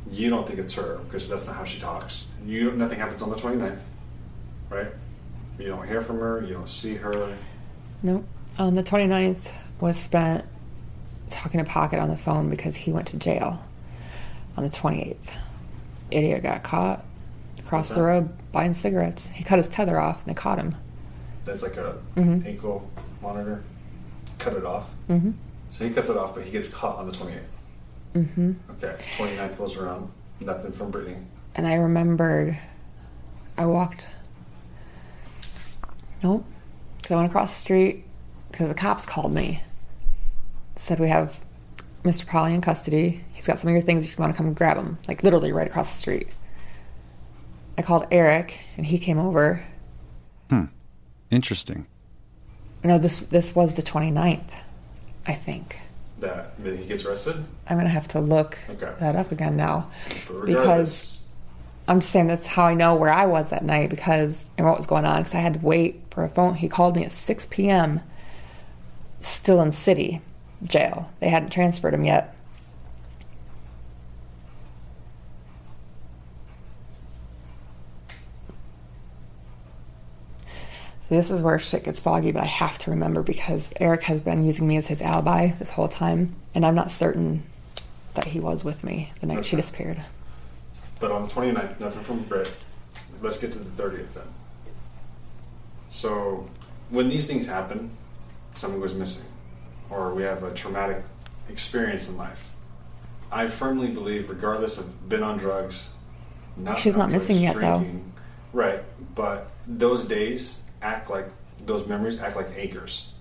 You 0.09 0.29
don't 0.29 0.47
think 0.47 0.59
it's 0.59 0.73
her 0.73 0.99
because 1.05 1.27
that's 1.27 1.47
not 1.47 1.55
how 1.57 1.63
she 1.63 1.79
talks. 1.79 2.25
You 2.45 2.71
nothing 2.71 2.99
happens 2.99 3.21
on 3.21 3.29
the 3.29 3.35
29th, 3.35 3.81
right? 4.69 4.87
You 5.59 5.67
don't 5.67 5.87
hear 5.87 6.01
from 6.01 6.19
her. 6.19 6.43
You 6.45 6.53
don't 6.53 6.69
see 6.69 6.95
her. 6.95 7.37
Nope. 8.01 8.25
On 8.59 8.75
the 8.75 8.83
29th, 8.83 9.51
was 9.79 9.97
spent 9.97 10.45
talking 11.29 11.63
to 11.63 11.69
Pocket 11.69 11.99
on 11.99 12.09
the 12.09 12.17
phone 12.17 12.49
because 12.49 12.75
he 12.75 12.91
went 12.93 13.07
to 13.07 13.17
jail 13.17 13.63
on 14.55 14.63
the 14.63 14.69
28th. 14.69 15.35
Idiot 16.13 16.43
got 16.43 16.63
caught 16.63 17.03
across 17.59 17.89
the 17.89 18.01
road 18.03 18.29
buying 18.51 18.73
cigarettes. 18.73 19.29
He 19.29 19.43
cut 19.43 19.57
his 19.57 19.67
tether 19.67 19.99
off 19.99 20.21
and 20.25 20.29
they 20.29 20.39
caught 20.39 20.59
him. 20.59 20.75
That's 21.45 21.63
like 21.63 21.77
a 21.77 21.97
Mhm. 22.15 22.45
ankle 22.45 22.89
monitor. 23.21 23.63
Cut 24.39 24.53
it 24.53 24.65
off. 24.65 24.89
Mm-hmm. 25.09 25.31
So 25.71 25.85
he 25.87 25.93
cuts 25.93 26.09
it 26.09 26.17
off, 26.17 26.35
but 26.35 26.43
he 26.43 26.51
gets 26.51 26.67
caught 26.67 26.97
on 26.97 27.07
the 27.07 27.11
28th. 27.13 27.55
Mm-hmm. 28.15 28.51
Okay, 28.71 28.93
29th 29.17 29.57
rolls 29.59 29.75
around. 29.77 30.09
Nothing 30.39 30.71
from 30.71 30.91
Brittany. 30.91 31.17
And 31.55 31.65
I 31.67 31.75
remembered 31.75 32.57
I 33.57 33.65
walked. 33.65 34.03
Nope. 36.23 36.45
'Cause 37.01 37.11
I 37.11 37.15
went 37.15 37.27
across 37.29 37.53
the 37.53 37.59
street 37.59 38.05
because 38.51 38.69
the 38.69 38.75
cops 38.75 39.05
called 39.05 39.33
me. 39.33 39.61
Said 40.75 40.99
we 40.99 41.09
have 41.09 41.39
Mr. 42.03 42.25
Polly 42.25 42.53
in 42.53 42.61
custody. 42.61 43.23
He's 43.43 43.47
got 43.49 43.59
some 43.59 43.67
of 43.67 43.73
your 43.73 43.81
things 43.81 44.05
if 44.05 44.17
you 44.17 44.21
want 44.21 44.33
to 44.33 44.37
come 44.37 44.53
grab 44.53 44.77
them, 44.77 44.97
Like 45.05 45.21
literally 45.21 45.51
right 45.51 45.67
across 45.67 45.91
the 45.91 45.97
street. 45.97 46.29
I 47.77 47.81
called 47.81 48.07
Eric 48.09 48.61
and 48.77 48.85
he 48.85 48.97
came 48.97 49.19
over. 49.19 49.65
Hmm. 50.49 50.67
Interesting. 51.29 51.85
No, 52.85 52.97
this 52.97 53.17
this 53.17 53.53
was 53.53 53.73
the 53.73 53.81
29th, 53.81 54.61
I 55.27 55.33
think. 55.33 55.77
That, 56.19 56.57
that 56.63 56.79
he 56.79 56.85
gets 56.85 57.03
arrested? 57.03 57.43
I'm 57.67 57.75
gonna 57.75 57.89
have 57.89 58.07
to 58.09 58.21
look 58.21 58.59
Okay. 58.69 58.93
that 59.01 59.17
up 59.17 59.33
again 59.33 59.57
now 59.57 59.91
because 60.45 61.19
I'm 61.85 61.99
just 61.99 62.13
saying 62.13 62.27
that's 62.27 62.47
how 62.47 62.63
I 62.63 62.75
know 62.75 62.95
where 62.95 63.11
I 63.11 63.25
was 63.25 63.49
that 63.49 63.65
night 63.65 63.89
because 63.89 64.51
and 64.57 64.65
what 64.65 64.77
was 64.77 64.85
going 64.85 65.03
on 65.03 65.17
because 65.17 65.35
I 65.35 65.39
had 65.39 65.55
to 65.55 65.59
wait 65.59 66.01
for 66.11 66.23
a 66.23 66.29
phone. 66.29 66.55
He 66.55 66.69
called 66.69 66.95
me 66.95 67.03
at 67.03 67.11
6 67.11 67.47
p.m. 67.47 67.99
Still 69.19 69.59
in 69.61 69.73
city 69.73 70.21
jail. 70.63 71.11
They 71.19 71.27
hadn't 71.27 71.49
transferred 71.51 71.93
him 71.93 72.05
yet. 72.05 72.33
This 81.13 81.29
is 81.29 81.43
where 81.43 81.59
shit 81.59 81.83
gets 81.83 81.99
foggy, 81.99 82.31
but 82.31 82.41
I 82.41 82.47
have 82.47 82.79
to 82.79 82.89
remember 82.89 83.21
because 83.21 83.71
Eric 83.79 84.01
has 84.05 84.19
been 84.19 84.43
using 84.43 84.67
me 84.67 84.77
as 84.77 84.87
his 84.87 84.99
alibi 84.99 85.51
this 85.59 85.69
whole 85.69 85.87
time, 85.87 86.33
and 86.55 86.65
I'm 86.65 86.73
not 86.73 86.89
certain 86.89 87.43
that 88.15 88.25
he 88.25 88.39
was 88.39 88.65
with 88.65 88.83
me 88.83 89.11
the 89.21 89.27
night 89.27 89.45
she 89.45 89.55
disappeared. 89.55 90.03
but 90.99 91.11
on 91.11 91.21
the 91.21 91.29
29th, 91.29 91.79
nothing 91.79 92.01
from 92.01 92.23
Britt. 92.23 92.57
Let's 93.21 93.37
get 93.37 93.51
to 93.51 93.59
the 93.59 93.83
30th 93.83 94.13
then. 94.15 94.23
So, 95.91 96.49
when 96.89 97.09
these 97.09 97.27
things 97.27 97.45
happen, 97.45 97.91
someone 98.55 98.81
goes 98.81 98.95
missing, 98.95 99.27
or 99.91 100.15
we 100.15 100.23
have 100.23 100.41
a 100.41 100.51
traumatic 100.51 101.03
experience 101.47 102.09
in 102.09 102.17
life. 102.17 102.49
I 103.31 103.45
firmly 103.45 103.89
believe, 103.89 104.31
regardless 104.31 104.79
of 104.79 105.09
been 105.09 105.21
on 105.21 105.37
drugs, 105.37 105.91
not 106.57 106.79
She's 106.79 106.97
not 106.97 107.11
missing 107.11 107.39
drugs, 107.39 107.61
yet, 107.61 107.61
though. 107.61 107.85
Right, 108.51 108.79
but 109.13 109.51
those 109.67 110.05
days 110.05 110.62
act 110.83 111.09
like 111.09 111.27
those 111.65 111.87
memories 111.87 112.19
act 112.19 112.35
like 112.35 112.47
anchors 112.57 113.13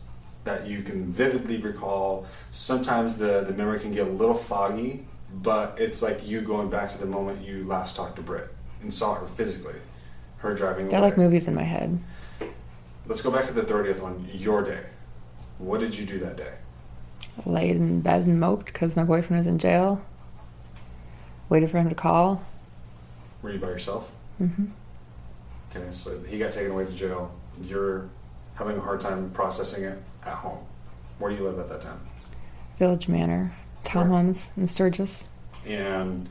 that 0.44 0.66
you 0.66 0.82
can 0.82 1.10
vividly 1.12 1.56
recall. 1.58 2.26
Sometimes 2.50 3.16
the 3.16 3.42
the 3.42 3.54
memory 3.54 3.80
can 3.80 3.92
get 3.92 4.06
a 4.06 4.10
little 4.10 4.34
foggy, 4.34 5.06
but 5.32 5.76
it's 5.78 6.02
like 6.02 6.26
you 6.26 6.40
going 6.40 6.68
back 6.68 6.90
to 6.90 6.98
the 6.98 7.06
moment 7.06 7.46
you 7.46 7.64
last 7.64 7.96
talked 7.96 8.16
to 8.16 8.22
Britt 8.22 8.48
and 8.82 8.92
saw 8.92 9.14
her 9.14 9.26
physically, 9.26 9.76
her 10.38 10.54
driving 10.54 10.88
They're 10.88 10.98
away. 10.98 11.08
like 11.10 11.18
movies 11.18 11.48
in 11.48 11.54
my 11.54 11.62
head. 11.62 11.98
Let's 13.06 13.20
go 13.20 13.30
back 13.30 13.44
to 13.46 13.52
the 13.52 13.62
30th 13.62 14.02
on 14.02 14.28
your 14.32 14.62
day. 14.62 14.84
What 15.58 15.80
did 15.80 15.96
you 15.96 16.04
do 16.06 16.18
that 16.20 16.36
day? 16.36 16.52
laid 17.46 17.76
in 17.76 18.00
bed 18.00 18.26
and 18.26 18.38
moped 18.38 18.66
because 18.66 18.94
my 18.96 19.04
boyfriend 19.04 19.38
was 19.38 19.46
in 19.46 19.58
jail. 19.58 20.04
Waited 21.48 21.70
for 21.70 21.78
him 21.78 21.88
to 21.88 21.94
call. 21.94 22.44
Were 23.40 23.52
you 23.52 23.58
by 23.58 23.68
yourself? 23.68 24.12
Mm 24.40 24.54
hmm 24.54 24.64
Okay, 25.74 25.86
so 25.90 26.20
he 26.24 26.38
got 26.38 26.52
taken 26.52 26.72
away 26.72 26.84
to 26.84 26.92
jail. 26.92 27.32
You're 27.60 28.08
having 28.54 28.76
a 28.76 28.80
hard 28.80 29.00
time 29.00 29.30
processing 29.30 29.84
it 29.84 30.02
at 30.24 30.34
home. 30.34 30.64
Where 31.18 31.30
do 31.30 31.36
you 31.36 31.44
live 31.44 31.58
at 31.58 31.68
that 31.68 31.80
time? 31.80 32.00
Village 32.78 33.08
Manor, 33.08 33.52
townhomes 33.84 34.56
in 34.56 34.66
Sturgis. 34.66 35.28
And 35.66 36.28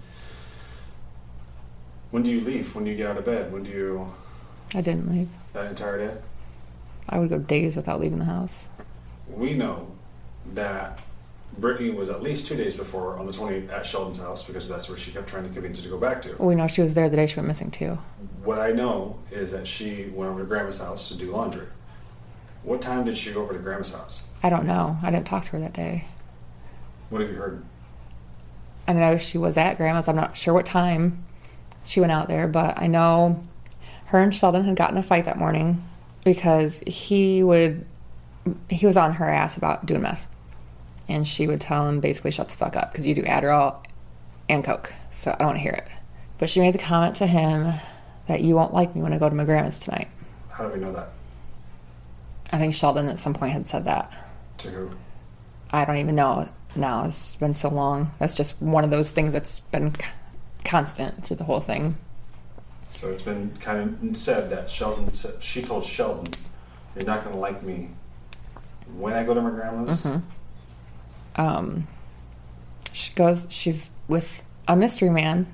when 2.11 2.23
do 2.23 2.31
you 2.31 2.41
leave? 2.41 2.73
When 2.75 2.83
do 2.83 2.91
you 2.91 2.97
get 2.97 3.07
out 3.07 3.17
of 3.17 3.25
bed? 3.25 3.51
When 3.53 3.63
do 3.63 3.69
you 3.69 4.13
I 4.75 4.81
didn't 4.81 5.09
leave. 5.09 5.29
that 5.53 5.67
entire 5.67 5.97
day? 5.97 6.17
I 7.09 7.19
would 7.19 7.29
go 7.29 7.39
days 7.39 7.75
without 7.75 7.99
leaving 7.99 8.19
the 8.19 8.25
house. 8.25 8.69
We 9.27 9.53
know 9.53 9.87
that 10.53 10.99
Brittany 11.57 11.89
was 11.89 12.09
at 12.09 12.23
least 12.23 12.45
two 12.45 12.55
days 12.55 12.75
before 12.75 13.19
on 13.19 13.25
the 13.25 13.31
20th 13.31 13.71
at 13.71 13.85
Sheldon's 13.85 14.19
house 14.19 14.43
because 14.43 14.67
that's 14.69 14.87
where 14.87 14.97
she 14.97 15.11
kept 15.11 15.27
trying 15.27 15.43
to 15.43 15.49
convince 15.49 15.79
you 15.79 15.83
to 15.83 15.89
go 15.89 15.97
back 15.97 16.21
to. 16.23 16.35
Well, 16.37 16.47
we 16.47 16.55
know 16.55 16.67
she 16.67 16.81
was 16.81 16.93
there 16.93 17.09
the 17.09 17.17
day 17.17 17.27
she 17.27 17.35
went 17.35 17.47
missing 17.47 17.71
too. 17.71 17.99
What 18.43 18.57
I 18.57 18.71
know 18.71 19.19
is 19.31 19.51
that 19.51 19.67
she 19.67 20.05
went 20.13 20.31
over 20.31 20.39
to 20.39 20.45
Grandma's 20.45 20.79
house 20.79 21.09
to 21.09 21.17
do 21.17 21.31
laundry. 21.31 21.67
What 22.63 22.81
time 22.81 23.05
did 23.05 23.17
she 23.17 23.31
go 23.31 23.41
over 23.41 23.53
to 23.53 23.59
Grandma's 23.59 23.93
house? 23.93 24.25
I 24.41 24.49
don't 24.49 24.65
know. 24.65 24.97
I 25.03 25.11
didn't 25.11 25.27
talk 25.27 25.45
to 25.45 25.51
her 25.51 25.59
that 25.59 25.73
day. 25.73 26.05
What 27.09 27.21
have 27.21 27.29
you 27.29 27.37
heard? 27.37 27.63
I 28.87 28.93
know 28.93 29.17
she 29.17 29.37
was 29.37 29.57
at 29.57 29.77
grandma's. 29.77 30.07
I'm 30.07 30.15
not 30.15 30.37
sure 30.37 30.53
what 30.53 30.65
time 30.65 31.25
she 31.83 31.99
went 31.99 32.11
out 32.11 32.27
there, 32.27 32.47
but 32.47 32.79
I 32.81 32.87
know 32.87 33.43
her 34.07 34.19
and 34.19 34.33
Sheldon 34.35 34.63
had 34.65 34.75
gotten 34.75 34.97
a 34.97 35.03
fight 35.03 35.25
that 35.25 35.37
morning 35.37 35.83
because 36.23 36.79
he 36.85 37.43
would 37.43 37.85
he 38.69 38.85
was 38.85 38.97
on 38.97 39.13
her 39.13 39.29
ass 39.29 39.55
about 39.55 39.85
doing 39.85 40.01
meth, 40.01 40.27
and 41.11 41.27
she 41.27 41.47
would 41.47 41.61
tell 41.61 41.87
him 41.87 41.99
basically 41.99 42.31
shut 42.31 42.49
the 42.49 42.55
fuck 42.55 42.75
up 42.75 42.91
because 42.91 43.05
you 43.05 43.13
do 43.15 43.23
Adderall 43.23 43.83
and 44.49 44.63
coke, 44.63 44.93
so 45.11 45.31
I 45.31 45.35
don't 45.37 45.47
want 45.47 45.57
to 45.57 45.63
hear 45.63 45.73
it. 45.73 45.87
But 46.37 46.49
she 46.49 46.59
made 46.59 46.73
the 46.73 46.79
comment 46.79 47.15
to 47.17 47.27
him 47.27 47.73
that 48.27 48.41
you 48.41 48.55
won't 48.55 48.73
like 48.73 48.95
me 48.95 49.01
when 49.01 49.13
I 49.13 49.17
go 49.17 49.29
to 49.29 49.35
my 49.35 49.45
grandma's 49.45 49.77
tonight. 49.79 50.07
How 50.51 50.67
do 50.67 50.73
we 50.73 50.79
know 50.79 50.91
that? 50.93 51.09
I 52.51 52.57
think 52.57 52.73
Sheldon 52.73 53.07
at 53.07 53.19
some 53.19 53.33
point 53.33 53.53
had 53.53 53.67
said 53.67 53.85
that. 53.85 54.11
To 54.59 54.69
who? 54.69 54.91
I 55.71 55.85
don't 55.85 55.97
even 55.97 56.15
know 56.15 56.49
now. 56.75 57.05
It's 57.05 57.35
been 57.35 57.53
so 57.53 57.69
long. 57.69 58.11
That's 58.19 58.33
just 58.35 58.61
one 58.61 58.83
of 58.83 58.89
those 58.89 59.09
things 59.09 59.31
that's 59.31 59.59
been 59.59 59.93
c- 59.95 60.01
constant 60.65 61.23
through 61.23 61.37
the 61.37 61.45
whole 61.45 61.61
thing. 61.61 61.97
So 62.89 63.09
it's 63.09 63.21
been 63.23 63.55
kind 63.61 63.97
of 64.09 64.17
said 64.17 64.49
that 64.49 64.69
Sheldon 64.69 65.13
said, 65.13 65.41
she 65.41 65.61
told 65.61 65.83
Sheldon, 65.85 66.33
"You're 66.95 67.05
not 67.05 67.23
going 67.23 67.33
to 67.35 67.39
like 67.41 67.63
me 67.63 67.91
when 68.97 69.13
I 69.13 69.23
go 69.23 69.33
to 69.33 69.41
my 69.41 69.49
grandma's." 69.49 70.03
Mhm. 70.05 70.23
Um, 71.35 71.87
she 72.91 73.13
goes. 73.13 73.47
She's 73.49 73.91
with 74.07 74.43
a 74.67 74.75
mystery 74.75 75.09
man. 75.09 75.47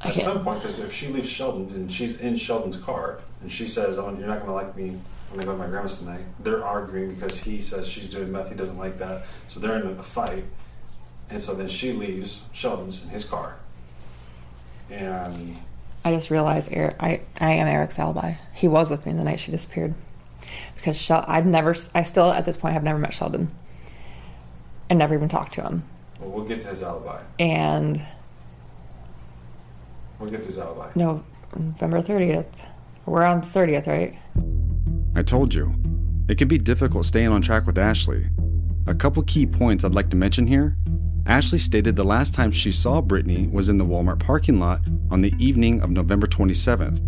At 0.00 0.14
some 0.14 0.44
point, 0.44 0.62
because 0.62 0.78
if 0.78 0.92
she 0.92 1.08
leaves 1.08 1.28
Sheldon 1.28 1.74
and 1.74 1.90
she's 1.90 2.16
in 2.16 2.36
Sheldon's 2.36 2.76
car 2.76 3.18
and 3.40 3.50
she 3.50 3.66
says, 3.66 3.98
"Oh, 3.98 4.14
you're 4.16 4.28
not 4.28 4.36
going 4.36 4.46
to 4.46 4.52
like 4.52 4.76
me 4.76 4.96
when 5.30 5.40
I 5.40 5.44
go 5.44 5.52
to 5.52 5.58
my 5.58 5.66
grandma's 5.66 5.98
tonight," 5.98 6.24
they're 6.38 6.64
arguing 6.64 7.14
because 7.14 7.38
he 7.38 7.60
says 7.60 7.88
she's 7.88 8.08
doing 8.08 8.30
meth. 8.30 8.48
He 8.48 8.54
doesn't 8.54 8.78
like 8.78 8.98
that, 8.98 9.26
so 9.48 9.58
they're 9.58 9.80
in 9.80 9.86
a 9.98 10.02
fight. 10.02 10.44
And 11.30 11.42
so 11.42 11.54
then 11.54 11.68
she 11.68 11.92
leaves 11.92 12.42
Sheldon's 12.52 13.04
in 13.04 13.10
his 13.10 13.24
car, 13.24 13.56
and 14.88 15.58
I 16.04 16.12
just 16.12 16.30
realized 16.30 16.72
Eric, 16.72 16.96
I 17.00 17.22
I 17.40 17.54
am 17.54 17.66
Eric's 17.66 17.98
alibi. 17.98 18.34
He 18.54 18.68
was 18.68 18.90
with 18.90 19.04
me 19.04 19.12
the 19.12 19.24
night 19.24 19.40
she 19.40 19.50
disappeared 19.50 19.94
because 20.76 21.00
Shel, 21.00 21.24
I've 21.26 21.44
never. 21.44 21.74
I 21.92 22.04
still 22.04 22.30
at 22.30 22.44
this 22.44 22.56
point 22.56 22.74
have 22.74 22.84
never 22.84 22.98
met 22.98 23.12
Sheldon 23.12 23.50
and 24.90 24.98
never 24.98 25.14
even 25.14 25.28
talked 25.28 25.54
to 25.54 25.62
him. 25.62 25.82
well, 26.20 26.30
we'll 26.30 26.44
get 26.44 26.60
to 26.62 26.68
his 26.68 26.82
alibi. 26.82 27.22
And 27.38 28.00
We'll 30.18 30.30
get 30.30 30.40
to 30.40 30.46
his 30.46 30.58
alibi. 30.58 30.90
no, 30.96 31.22
November 31.56 32.00
thirtieth. 32.00 32.66
We're 33.06 33.24
on 33.24 33.40
the 33.40 33.46
thirtieth, 33.46 33.86
right? 33.86 34.18
I 35.14 35.22
told 35.22 35.54
you. 35.54 35.74
It 36.28 36.36
can 36.36 36.48
be 36.48 36.58
difficult 36.58 37.04
staying 37.06 37.28
on 37.28 37.40
track 37.40 37.66
with 37.66 37.78
Ashley. 37.78 38.26
A 38.86 38.94
couple 38.94 39.22
key 39.22 39.46
points 39.46 39.84
I'd 39.84 39.94
like 39.94 40.10
to 40.10 40.16
mention 40.16 40.46
here. 40.46 40.76
Ashley 41.26 41.58
stated 41.58 41.94
the 41.96 42.04
last 42.04 42.34
time 42.34 42.50
she 42.50 42.70
saw 42.72 43.00
Brittany 43.00 43.46
was 43.48 43.68
in 43.68 43.78
the 43.78 43.84
Walmart 43.84 44.18
parking 44.18 44.58
lot 44.58 44.80
on 45.10 45.20
the 45.22 45.32
evening 45.38 45.80
of 45.82 45.90
November 45.90 46.26
27th, 46.26 47.00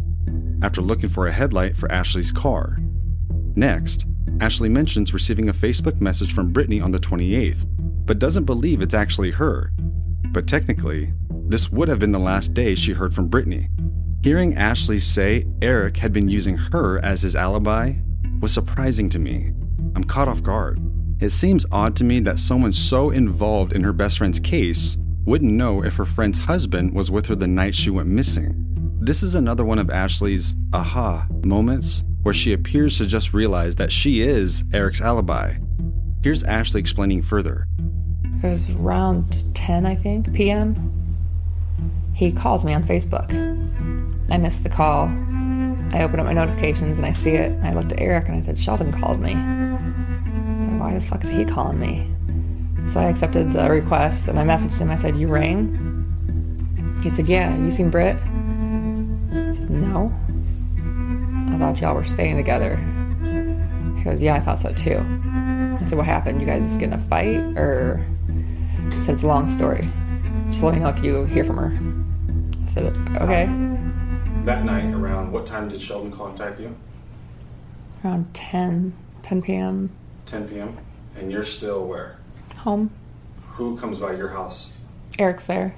after 0.63 0.81
looking 0.81 1.09
for 1.09 1.27
a 1.27 1.33
headlight 1.33 1.77
for 1.77 1.91
Ashley's 1.91 2.33
car. 2.33 2.79
Next, 3.57 4.07
Ashley 4.41 4.71
mentions 4.71 5.13
receiving 5.13 5.51
a 5.51 5.53
Facebook 5.53 6.01
message 6.01 6.33
from 6.33 6.51
Brittany 6.51 6.81
on 6.81 6.93
the 6.93 6.99
28th, 6.99 7.67
but 8.07 8.19
doesn't 8.19 8.47
believe 8.47 8.81
it's 8.81 8.95
actually 8.95 9.31
her. 9.33 9.71
But 10.33 10.47
technically, 10.47 11.13
this 11.47 11.71
would 11.71 11.89
have 11.89 11.99
been 11.99 12.11
the 12.11 12.19
last 12.19 12.55
day 12.55 12.75
she 12.75 12.93
heard 12.93 13.15
from 13.15 13.29
Brittany. 13.29 13.69
Hearing 14.23 14.57
Ashley 14.57 14.99
say 14.99 15.47
Eric 15.61 15.99
had 15.99 16.15
been 16.15 16.29
using 16.29 16.57
her 16.57 16.99
as 17.01 17.21
his 17.21 17.37
alibi 17.37 17.95
was 18.41 18.51
surprising 18.51 19.11
to 19.11 19.19
me. 19.19 19.53
I'm 19.95 20.05
caught 20.05 20.29
off 20.29 20.43
guard. 20.43 20.81
It 21.21 21.31
seems 21.31 21.67
odd 21.71 21.95
to 21.97 22.05
me 22.05 22.21
that 22.21 22.39
someone 22.39 22.73
so 22.73 23.11
involved 23.11 23.75
in 23.75 23.85
her 23.85 23.93
best 23.93 24.17
friend's 24.17 24.41
case 24.41 24.97
wouldn't 25.27 25.53
know 25.53 25.85
if 25.85 25.97
her 25.97 26.07
friend's 26.07 26.39
husband 26.39 26.95
was 26.95 27.11
with 27.11 27.27
her 27.27 27.35
the 27.35 27.47
night 27.47 27.75
she 27.75 27.91
went 27.91 28.09
missing. 28.09 28.55
This 29.03 29.23
is 29.23 29.35
another 29.35 29.67
one 29.67 29.79
of 29.79 29.91
Ashley's 29.91 30.55
aha 30.73 31.27
moments 31.45 32.05
where 32.23 32.35
she 32.35 32.53
appears 32.53 32.99
to 32.99 33.07
just 33.07 33.33
realize 33.33 33.77
that 33.77 33.93
she 33.93 34.21
is 34.23 34.65
Eric's 34.73 35.01
alibi. 35.01 35.55
Here's 36.23 36.45
Ashley 36.45 36.81
explaining 36.81 37.23
further. 37.23 37.67
It 38.43 38.47
was 38.47 38.71
around 38.71 39.55
10, 39.55 39.87
I 39.87 39.95
think, 39.95 40.33
p.m. 40.35 40.93
He 42.15 42.33
calls 42.33 42.65
me 42.65 42.75
on 42.75 42.85
Facebook. 42.85 43.31
I 44.31 44.37
missed 44.37 44.63
the 44.63 44.69
call. 44.69 45.09
I 45.93 46.03
open 46.03 46.21
up 46.21 46.27
my 46.27 46.33
notifications 46.33 46.99
and 46.99 47.07
I 47.07 47.13
see 47.13 47.31
it. 47.31 47.53
I 47.65 47.73
looked 47.75 47.93
at 47.93 48.01
Eric 48.01 48.29
and 48.29 48.37
I 48.37 48.43
said, 48.43 48.59
Sheldon 48.59 48.93
called 48.93 49.21
me. 49.21 49.35
Why 50.79 50.95
the 50.95 51.01
fuck 51.01 51.25
is 51.25 51.31
he 51.31 51.45
calling 51.45 51.81
me? 51.81 52.09
So 52.87 53.01
I 53.01 53.05
accepted 53.05 53.53
the 53.53 53.69
request 53.69 54.29
and 54.29 54.39
I 54.39 54.45
messaged 54.45 54.79
him. 54.79 54.91
I 54.91 54.97
said, 54.97 55.17
You 55.17 55.29
rang? 55.29 55.87
He 57.03 57.11
said, 57.11 57.29
Yeah. 57.29 57.57
You 57.57 57.71
seen 57.71 57.91
Britt? 57.91 58.17
I 58.17 59.55
said, 59.55 59.71
No. 59.71 60.15
I 61.61 61.63
thought 61.65 61.81
y'all 61.83 61.95
were 61.95 62.05
staying 62.05 62.39
together. 62.39 62.77
He 63.99 64.03
goes, 64.03 64.23
Yeah, 64.23 64.35
I 64.35 64.41
thought 64.41 64.59
so 64.59 64.73
too. 64.73 64.97
I 64.97 65.77
said, 65.85 65.99
What 65.99 66.07
happened? 66.07 66.41
You 66.41 66.47
guys 66.47 66.79
get 66.79 66.87
in 66.87 66.95
a 66.95 66.99
fight? 66.99 67.37
Or 67.59 68.03
he 68.91 69.01
said, 69.03 69.13
It's 69.13 69.25
a 69.25 69.27
long 69.27 69.47
story. 69.47 69.87
Just 70.47 70.63
let 70.63 70.73
me 70.73 70.81
know 70.81 70.89
if 70.89 71.05
you 71.05 71.27
hear 71.27 71.45
from 71.45 71.59
her. 71.59 71.79
I 72.63 72.67
said, 72.67 72.97
Okay. 73.19 73.45
That 74.45 74.65
night, 74.65 74.95
around 74.95 75.33
what 75.33 75.45
time 75.45 75.69
did 75.69 75.83
Sheldon 75.83 76.11
contact 76.11 76.59
you? 76.61 76.75
Around 78.03 78.33
10, 78.33 78.95
10 79.21 79.43
p.m. 79.43 79.91
10 80.25 80.49
p.m. 80.49 80.79
And 81.19 81.31
you're 81.31 81.45
still 81.45 81.87
where? 81.87 82.17
Home. 82.57 82.91
Who 83.53 83.77
comes 83.77 83.99
by 83.99 84.15
your 84.15 84.29
house? 84.29 84.73
Eric's 85.19 85.47
there. 85.47 85.75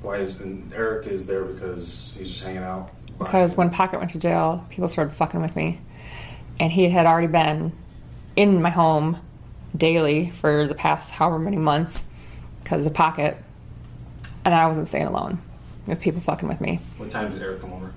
Why 0.00 0.16
is 0.16 0.40
and 0.40 0.72
Eric 0.72 1.06
is 1.08 1.26
there 1.26 1.44
because 1.44 2.14
he's 2.16 2.30
just 2.30 2.42
hanging 2.42 2.62
out? 2.62 2.90
Because 3.18 3.56
when 3.56 3.70
Pocket 3.70 3.98
went 3.98 4.10
to 4.12 4.18
jail, 4.18 4.66
people 4.70 4.88
started 4.88 5.12
fucking 5.12 5.40
with 5.40 5.56
me. 5.56 5.80
And 6.60 6.72
he 6.72 6.88
had 6.88 7.06
already 7.06 7.26
been 7.26 7.72
in 8.34 8.62
my 8.62 8.70
home 8.70 9.18
daily 9.76 10.30
for 10.30 10.66
the 10.66 10.74
past 10.74 11.10
however 11.10 11.38
many 11.38 11.56
months 11.56 12.06
because 12.62 12.86
of 12.86 12.94
Pocket. 12.94 13.36
And 14.44 14.54
I 14.54 14.66
wasn't 14.66 14.88
staying 14.88 15.06
alone 15.06 15.38
with 15.86 16.00
people 16.00 16.20
fucking 16.20 16.48
with 16.48 16.60
me. 16.60 16.80
What 16.96 17.10
time 17.10 17.32
did 17.32 17.42
Eric 17.42 17.60
come 17.60 17.72
over? 17.72 17.92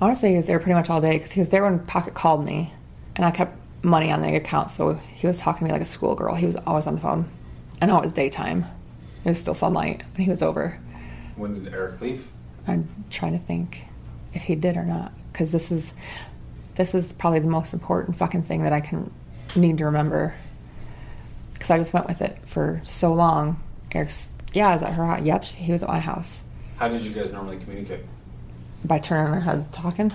I 0.00 0.04
want 0.04 0.16
to 0.16 0.20
say 0.20 0.30
he 0.30 0.36
was 0.36 0.46
there 0.46 0.58
pretty 0.58 0.74
much 0.74 0.90
all 0.90 1.00
day 1.00 1.12
because 1.12 1.32
he 1.32 1.40
was 1.40 1.50
there 1.50 1.62
when 1.62 1.78
Pocket 1.78 2.14
called 2.14 2.44
me, 2.44 2.72
and 3.14 3.24
I 3.24 3.30
kept 3.30 3.56
money 3.84 4.10
on 4.10 4.22
the 4.22 4.34
account, 4.34 4.70
so 4.70 4.94
he 4.94 5.26
was 5.26 5.38
talking 5.38 5.60
to 5.60 5.64
me 5.64 5.72
like 5.72 5.82
a 5.82 5.86
schoolgirl. 5.86 6.34
He 6.34 6.46
was 6.46 6.56
always 6.56 6.86
on 6.86 6.96
the 6.96 7.00
phone. 7.00 7.26
I 7.80 7.86
know 7.86 7.98
it 7.98 8.02
was 8.02 8.12
daytime. 8.12 8.64
It 9.24 9.28
was 9.28 9.38
still 9.38 9.54
sunlight, 9.54 10.02
and 10.14 10.24
he 10.24 10.30
was 10.30 10.42
over. 10.42 10.78
When 11.36 11.62
did 11.62 11.72
Eric 11.72 12.00
leave? 12.00 12.28
I'm 12.66 12.88
trying 13.10 13.32
to 13.32 13.38
think 13.38 13.84
if 14.32 14.42
he 14.42 14.54
did 14.54 14.76
or 14.76 14.84
not, 14.84 15.12
because 15.32 15.52
this 15.52 15.70
is 15.70 15.94
this 16.74 16.94
is 16.94 17.12
probably 17.12 17.38
the 17.38 17.48
most 17.48 17.72
important 17.72 18.16
fucking 18.16 18.42
thing 18.42 18.64
that 18.64 18.72
I 18.72 18.80
can 18.80 19.10
need 19.56 19.78
to 19.78 19.84
remember. 19.86 20.34
Because 21.52 21.70
I 21.70 21.78
just 21.78 21.92
went 21.92 22.06
with 22.08 22.20
it 22.20 22.36
for 22.46 22.80
so 22.84 23.12
long. 23.14 23.62
Eric's, 23.92 24.30
yeah, 24.52 24.68
I 24.68 24.72
was 24.74 24.82
at 24.82 24.94
her 24.94 25.06
house. 25.06 25.22
Yep, 25.22 25.44
he 25.44 25.72
was 25.72 25.82
at 25.82 25.88
my 25.88 26.00
house. 26.00 26.42
How 26.76 26.88
did 26.88 27.04
you 27.04 27.12
guys 27.12 27.32
normally 27.32 27.58
communicate? 27.58 28.00
By 28.84 28.98
turning 28.98 29.32
our 29.32 29.40
heads 29.40 29.68
talking. 29.68 30.12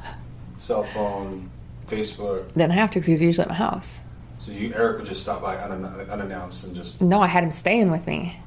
Cell 0.58 0.84
phone, 0.84 1.50
Facebook. 1.86 2.48
Didn't 2.52 2.70
have 2.70 2.90
to 2.92 3.00
because 3.00 3.06
he 3.06 3.12
was 3.12 3.22
usually 3.22 3.42
at 3.42 3.48
my 3.48 3.56
house. 3.56 4.04
So 4.38 4.52
you, 4.52 4.72
Eric 4.74 4.98
would 4.98 5.06
just 5.06 5.20
stop 5.20 5.42
by 5.42 5.56
unan- 5.56 6.08
unannounced 6.08 6.64
and 6.64 6.74
just. 6.74 7.02
No, 7.02 7.20
I 7.20 7.26
had 7.26 7.42
him 7.42 7.50
staying 7.50 7.90
with 7.90 8.06
me. 8.06 8.40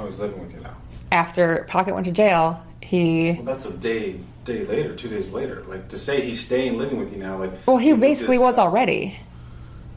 Oh, 0.00 0.06
he's 0.06 0.18
living 0.18 0.40
with 0.40 0.54
you 0.54 0.60
now. 0.60 0.76
After 1.12 1.64
Pocket 1.68 1.94
went 1.94 2.06
to 2.06 2.12
jail, 2.12 2.64
he. 2.80 3.32
Well, 3.32 3.42
that's 3.42 3.66
a 3.66 3.76
day, 3.76 4.20
day 4.44 4.64
later, 4.64 4.94
two 4.94 5.08
days 5.08 5.30
later. 5.30 5.62
Like 5.66 5.88
to 5.88 5.98
say 5.98 6.22
he's 6.22 6.40
staying 6.40 6.78
living 6.78 6.98
with 6.98 7.12
you 7.12 7.18
now, 7.18 7.36
like. 7.36 7.52
Well, 7.66 7.76
he 7.76 7.92
basically 7.92 8.38
was 8.38 8.58
already. 8.58 9.16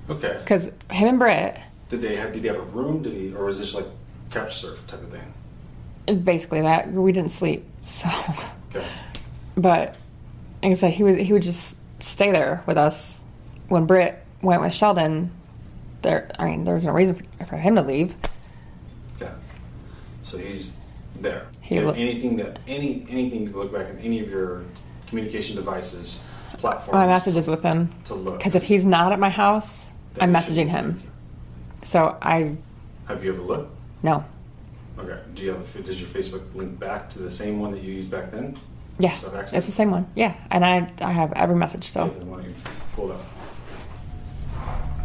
Okay. 0.10 0.36
Because 0.40 0.66
him 0.92 1.08
and 1.08 1.20
Britt, 1.20 1.58
Did 1.88 2.02
they 2.02 2.16
have? 2.18 2.34
Did 2.34 2.42
he 2.44 2.48
have 2.50 2.58
a 2.58 2.62
room? 2.62 3.02
Did 3.02 3.14
he, 3.14 3.34
or 3.34 3.46
was 3.46 3.60
this 3.60 3.74
like 3.74 3.86
couch 4.32 4.56
surf 4.56 4.86
type 4.88 5.02
of 5.02 5.10
thing? 5.10 5.34
basically 6.26 6.60
that 6.62 6.92
we 6.92 7.14
didn't 7.14 7.32
sleep. 7.32 7.66
So, 7.84 8.10
Okay. 8.74 8.86
but 9.56 9.98
like 10.62 10.72
I 10.72 10.76
said, 10.76 10.92
he 10.94 11.04
was 11.04 11.18
he 11.18 11.32
would 11.32 11.42
just 11.44 11.78
stay 12.02 12.32
there 12.32 12.64
with 12.66 12.78
us. 12.78 13.24
When 13.70 13.86
Britt 13.86 14.22
went 14.42 14.62
with 14.62 14.74
Sheldon, 14.74 15.32
there 16.02 16.30
I 16.40 16.46
mean 16.46 16.64
there 16.66 16.76
was 16.76 16.86
no 16.86 16.92
reason 16.94 17.16
for, 17.16 17.46
for 17.46 17.58
him 17.58 17.76
to 17.76 17.82
leave. 17.82 18.16
So 20.24 20.38
he's 20.38 20.76
there. 21.20 21.48
He 21.62 21.78
anything 21.78 22.38
that 22.38 22.60
any 22.68 23.06
anything 23.10 23.48
to 23.48 23.58
look 23.58 23.72
back 23.72 23.88
at 23.88 23.98
any 24.00 24.20
of 24.20 24.30
your 24.30 24.64
communication 25.08 25.56
devices, 25.56 26.22
platforms. 26.58 26.96
My 26.96 27.06
messages 27.06 27.48
with 27.48 27.62
him 27.62 27.94
to 28.06 28.16
look. 28.16 28.38
because 28.40 28.56
if 28.56 28.64
he's 28.64 28.86
not 28.86 29.12
at 29.12 29.20
my 29.20 29.30
house, 29.30 29.92
I'm 30.20 30.34
messaging 30.34 30.70
him. 30.70 31.04
So 31.84 32.18
I 32.22 32.56
Have 33.08 33.24
you 33.24 33.34
ever 33.34 33.42
looked? 33.42 33.72
no 34.02 34.24
Okay. 34.98 35.20
Do 35.34 35.44
you 35.44 35.50
have? 35.50 35.84
Does 35.84 36.00
your 36.00 36.10
Facebook 36.10 36.54
link 36.56 36.80
back 36.80 37.10
to 37.12 37.20
the 37.20 37.30
same 37.30 37.60
one 37.60 37.72
that 37.72 37.82
you 37.82 37.94
used 37.94 38.10
back 38.10 38.32
then? 38.32 38.56
yeah 39.00 39.10
access? 39.10 39.54
it's 39.54 39.66
the 39.66 39.72
same 39.72 39.90
one 39.90 40.06
yeah 40.14 40.36
and 40.52 40.64
I 40.64 40.88
I 41.02 41.12
have 41.12 41.34
every 41.34 41.56
message 41.56 41.84
still. 41.84 42.08
Why 42.08 42.38
don't 42.38 42.46
you 42.48 42.56
pull 42.96 43.12
it 43.12 43.16
up? 43.16 43.22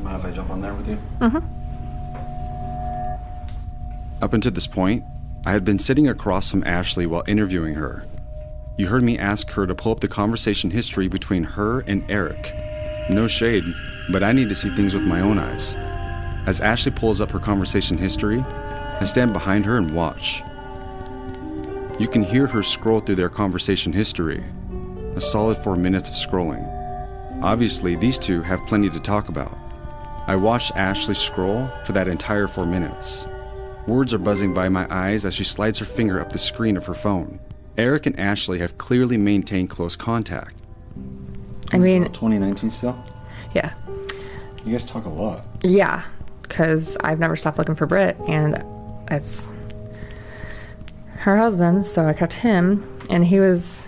Mind 0.02 0.18
if 0.18 0.24
I 0.26 0.30
jump 0.30 0.50
on 0.50 0.60
there 0.60 0.74
with 0.74 0.88
you? 0.88 0.98
Mm-hmm. 1.20 1.57
Up 4.20 4.32
until 4.32 4.50
this 4.50 4.66
point, 4.66 5.04
I 5.46 5.52
had 5.52 5.64
been 5.64 5.78
sitting 5.78 6.08
across 6.08 6.50
from 6.50 6.64
Ashley 6.64 7.06
while 7.06 7.22
interviewing 7.28 7.74
her. 7.74 8.04
You 8.76 8.88
heard 8.88 9.04
me 9.04 9.16
ask 9.16 9.50
her 9.50 9.66
to 9.66 9.74
pull 9.74 9.92
up 9.92 10.00
the 10.00 10.08
conversation 10.08 10.70
history 10.72 11.06
between 11.06 11.44
her 11.44 11.80
and 11.80 12.04
Eric. 12.10 12.52
No 13.10 13.28
shade, 13.28 13.62
but 14.10 14.24
I 14.24 14.32
need 14.32 14.48
to 14.48 14.56
see 14.56 14.74
things 14.74 14.92
with 14.92 15.04
my 15.04 15.20
own 15.20 15.38
eyes. 15.38 15.76
As 16.46 16.60
Ashley 16.60 16.90
pulls 16.90 17.20
up 17.20 17.30
her 17.30 17.38
conversation 17.38 17.96
history, 17.96 18.40
I 18.40 19.04
stand 19.04 19.32
behind 19.32 19.64
her 19.66 19.76
and 19.76 19.90
watch. 19.92 20.42
You 22.00 22.08
can 22.08 22.24
hear 22.24 22.48
her 22.48 22.62
scroll 22.62 23.00
through 23.00 23.16
their 23.16 23.28
conversation 23.28 23.92
history. 23.92 24.44
A 25.14 25.20
solid 25.20 25.56
four 25.58 25.76
minutes 25.76 26.08
of 26.08 26.16
scrolling. 26.16 26.64
Obviously, 27.42 27.94
these 27.94 28.18
two 28.18 28.42
have 28.42 28.66
plenty 28.66 28.90
to 28.90 29.00
talk 29.00 29.28
about. 29.28 29.56
I 30.26 30.34
watched 30.34 30.76
Ashley 30.76 31.14
scroll 31.14 31.70
for 31.84 31.92
that 31.92 32.08
entire 32.08 32.48
four 32.48 32.64
minutes. 32.64 33.26
Words 33.88 34.12
are 34.12 34.18
buzzing 34.18 34.52
by 34.52 34.68
my 34.68 34.86
eyes 34.90 35.24
as 35.24 35.32
she 35.32 35.44
slides 35.44 35.78
her 35.78 35.86
finger 35.86 36.20
up 36.20 36.30
the 36.30 36.38
screen 36.38 36.76
of 36.76 36.84
her 36.84 36.92
phone. 36.92 37.40
Eric 37.78 38.04
and 38.04 38.20
Ashley 38.20 38.58
have 38.58 38.76
clearly 38.76 39.16
maintained 39.16 39.70
close 39.70 39.96
contact. 39.96 40.54
I 41.72 41.78
mean 41.78 42.04
2019 42.04 42.70
still? 42.70 43.02
yeah 43.54 43.72
You 44.66 44.72
guys 44.72 44.84
talk 44.84 45.06
a 45.06 45.08
lot. 45.08 45.46
yeah 45.62 46.02
because 46.42 46.98
I've 47.00 47.18
never 47.18 47.34
stopped 47.36 47.56
looking 47.56 47.74
for 47.74 47.86
Britt 47.86 48.16
and 48.26 48.62
it's 49.10 49.54
her 51.20 51.36
husband 51.38 51.86
so 51.86 52.06
I 52.06 52.12
kept 52.12 52.34
him 52.34 52.86
and 53.08 53.24
he 53.24 53.40
was 53.40 53.86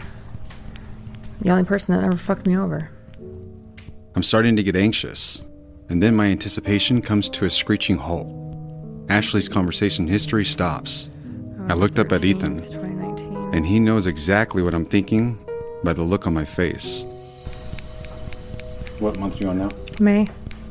the 1.42 1.50
only 1.50 1.64
person 1.64 1.94
that 1.94 2.02
ever 2.04 2.16
fucked 2.16 2.46
me 2.46 2.56
over. 2.56 2.90
I'm 4.14 4.22
starting 4.22 4.56
to 4.56 4.62
get 4.62 4.76
anxious, 4.76 5.42
and 5.88 6.02
then 6.02 6.14
my 6.16 6.26
anticipation 6.26 7.00
comes 7.00 7.28
to 7.30 7.44
a 7.44 7.50
screeching 7.50 7.96
halt. 7.96 8.26
Ashley's 9.10 9.48
conversation 9.48 10.06
history 10.06 10.44
stops. 10.44 11.10
I 11.68 11.74
looked 11.74 11.98
up 11.98 12.12
at 12.12 12.24
Ethan, 12.24 12.60
and 13.52 13.66
he 13.66 13.80
knows 13.80 14.06
exactly 14.06 14.62
what 14.62 14.72
I'm 14.72 14.86
thinking 14.86 15.36
by 15.82 15.92
the 15.92 16.02
look 16.02 16.28
on 16.28 16.32
my 16.32 16.44
face. 16.44 17.04
What 19.00 19.18
month 19.18 19.34
are 19.34 19.38
you 19.38 19.48
on 19.48 19.58
now? 19.58 19.70
May. 19.98 20.26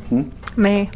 Hmm? 0.08 0.30
May. 0.56 0.90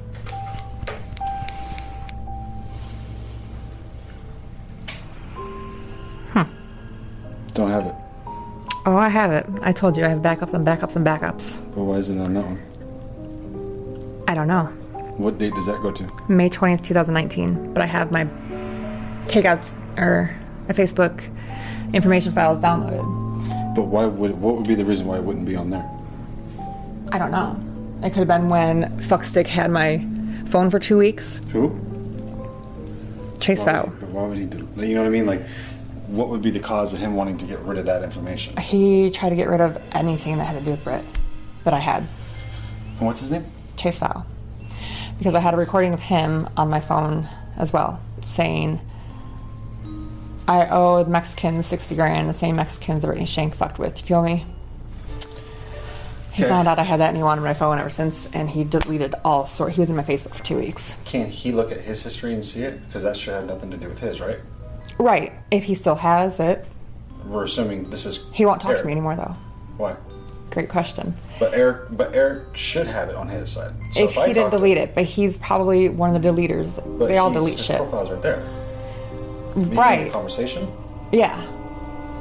Don't 7.53 7.69
have 7.69 7.85
it. 7.85 7.95
Oh, 8.87 8.95
I 8.97 9.09
have 9.09 9.31
it. 9.31 9.45
I 9.61 9.71
told 9.71 9.95
you 9.95 10.03
I 10.03 10.07
have 10.07 10.19
backups 10.19 10.53
and 10.53 10.65
backups 10.65 10.95
and 10.95 11.05
backups. 11.05 11.59
But 11.75 11.83
why 11.83 11.97
is 11.97 12.09
it 12.09 12.17
on 12.17 12.33
that 12.33 12.43
one? 12.43 14.23
I 14.27 14.33
don't 14.33 14.47
know. 14.47 14.73
What 15.17 15.37
date 15.37 15.53
does 15.53 15.67
that 15.67 15.81
go 15.81 15.91
to? 15.91 16.07
May 16.27 16.49
20th, 16.49 16.83
2019. 16.83 17.73
But 17.73 17.83
I 17.83 17.85
have 17.85 18.11
my 18.11 18.25
takeouts 19.25 19.75
or 19.97 20.35
my 20.67 20.73
Facebook 20.73 21.23
information 21.93 22.31
files 22.31 22.59
downloaded. 22.59 23.03
But 23.75 23.83
why 23.83 24.05
would 24.05 24.39
what 24.39 24.55
would 24.55 24.67
be 24.67 24.75
the 24.75 24.85
reason 24.85 25.07
why 25.07 25.17
it 25.17 25.23
wouldn't 25.23 25.45
be 25.45 25.55
on 25.55 25.69
there? 25.69 25.89
I 27.11 27.19
don't 27.19 27.31
know. 27.31 27.59
It 28.05 28.09
could 28.09 28.19
have 28.19 28.27
been 28.27 28.49
when 28.49 28.97
Fuckstick 28.99 29.47
had 29.47 29.71
my 29.71 30.05
phone 30.47 30.69
for 30.69 30.79
two 30.79 30.97
weeks. 30.97 31.41
Who? 31.51 31.79
Chase 33.39 33.63
Fow. 33.63 33.85
Why 34.11 34.27
would 34.27 34.37
he 34.37 34.45
do? 34.45 34.67
You 34.77 34.95
know 34.95 35.01
what 35.01 35.07
I 35.07 35.11
mean? 35.11 35.25
Like, 35.25 35.45
what 36.07 36.29
would 36.29 36.41
be 36.41 36.49
the 36.49 36.59
cause 36.59 36.93
of 36.93 36.99
him 36.99 37.15
wanting 37.15 37.37
to 37.37 37.45
get 37.45 37.59
rid 37.59 37.77
of 37.77 37.85
that 37.85 38.03
information? 38.03 38.57
He 38.57 39.11
tried 39.11 39.29
to 39.29 39.35
get 39.35 39.47
rid 39.47 39.61
of 39.61 39.81
anything 39.91 40.37
that 40.37 40.45
had 40.45 40.57
to 40.59 40.65
do 40.65 40.71
with 40.71 40.83
Brit 40.83 41.03
that 41.63 41.73
I 41.73 41.79
had. 41.79 42.07
And 42.97 43.05
what's 43.07 43.19
his 43.19 43.31
name? 43.31 43.45
Chase 43.77 43.99
Fow. 43.99 44.25
Because 45.17 45.35
I 45.35 45.39
had 45.39 45.53
a 45.53 45.57
recording 45.57 45.93
of 45.93 45.99
him 45.99 46.49
on 46.57 46.69
my 46.69 46.79
phone 46.79 47.27
as 47.57 47.71
well, 47.71 48.01
saying, 48.21 48.79
I 50.47 50.67
owe 50.69 51.03
the 51.03 51.09
Mexicans 51.09 51.65
60 51.67 51.95
grand, 51.95 52.27
the 52.29 52.33
same 52.33 52.55
Mexicans 52.57 53.01
that 53.01 53.07
Brittany 53.07 53.25
Shank 53.25 53.55
fucked 53.55 53.79
with. 53.79 53.99
You 53.99 54.05
feel 54.05 54.21
me? 54.23 54.45
He 56.33 56.41
Okay. 56.43 56.49
found 56.49 56.67
out 56.67 56.79
I 56.79 56.83
had 56.83 56.99
that 56.99 57.09
and 57.09 57.17
he 57.17 57.21
wanted 57.23 57.41
my 57.41 57.53
phone 57.53 57.77
ever 57.77 57.91
since, 57.91 58.27
and 58.33 58.49
he 58.49 58.63
deleted 58.63 59.13
all 59.23 59.45
sort. 59.45 59.73
He 59.73 59.79
was 59.79 59.89
in 59.89 59.95
my 59.95 60.03
Facebook 60.03 60.33
for 60.33 60.43
two 60.43 60.57
weeks. 60.57 60.97
Can 61.05 61.27
he 61.27 61.51
look 61.51 61.71
at 61.71 61.77
his 61.81 62.01
history 62.01 62.33
and 62.33 62.43
see 62.43 62.63
it? 62.63 62.85
Because 62.87 63.03
that 63.03 63.15
should 63.15 63.35
have 63.35 63.45
nothing 63.45 63.69
to 63.71 63.77
do 63.77 63.87
with 63.87 63.99
his, 63.99 64.19
right? 64.19 64.39
Right. 64.97 65.31
If 65.51 65.65
he 65.65 65.75
still 65.75 65.95
has 65.95 66.39
it, 66.39 66.65
We're 67.27 67.43
assuming 67.43 67.89
this 67.91 68.05
is. 68.07 68.19
he 68.33 68.45
won't 68.45 68.59
talk 68.61 68.75
to 68.77 68.83
me 68.83 68.91
anymore, 68.91 69.15
though. 69.15 69.35
Why? 69.77 69.95
Great 70.53 70.69
question. 70.69 71.15
But 71.39 71.55
Eric, 71.55 71.87
but 71.97 72.13
Eric 72.13 72.55
should 72.55 72.85
have 72.85 73.09
it 73.09 73.15
on 73.15 73.27
his 73.27 73.51
side. 73.51 73.73
So 73.91 74.03
if 74.03 74.15
I 74.15 74.27
he 74.27 74.33
didn't 74.33 74.51
delete 74.51 74.77
it, 74.77 74.93
but 74.93 75.03
he's 75.03 75.35
probably 75.35 75.89
one 75.89 76.15
of 76.15 76.21
the 76.21 76.27
deleters. 76.29 76.75
but 76.99 77.07
they 77.07 77.17
all 77.17 77.31
delete 77.31 77.57
his 77.57 77.65
shit. 77.65 77.77
Profile's 77.77 78.11
right 78.11 78.21
there. 78.21 78.43
Right. 79.55 80.05
the 80.05 80.11
Conversation. 80.11 80.67
Yeah. 81.11 81.41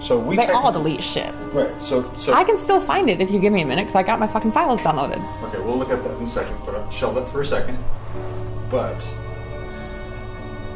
So 0.00 0.18
we. 0.18 0.36
they 0.36 0.46
all 0.46 0.72
delete 0.72 1.04
shit. 1.04 1.30
Right. 1.52 1.80
So 1.80 2.10
so. 2.16 2.32
I 2.32 2.42
can 2.42 2.56
still 2.56 2.80
find 2.80 3.10
it 3.10 3.20
if 3.20 3.30
you 3.30 3.38
give 3.38 3.52
me 3.52 3.60
a 3.60 3.66
minute 3.66 3.82
because 3.82 3.96
I 3.96 4.02
got 4.02 4.18
my 4.18 4.26
fucking 4.26 4.52
files 4.52 4.80
downloaded. 4.80 5.20
Okay, 5.44 5.60
we'll 5.60 5.76
look 5.76 5.90
at 5.90 6.02
that 6.02 6.16
in 6.16 6.22
a 6.22 6.26
second, 6.26 6.56
but 6.64 6.88
shelve 6.90 7.30
for 7.30 7.42
a 7.42 7.44
second. 7.44 7.78
But 8.70 9.06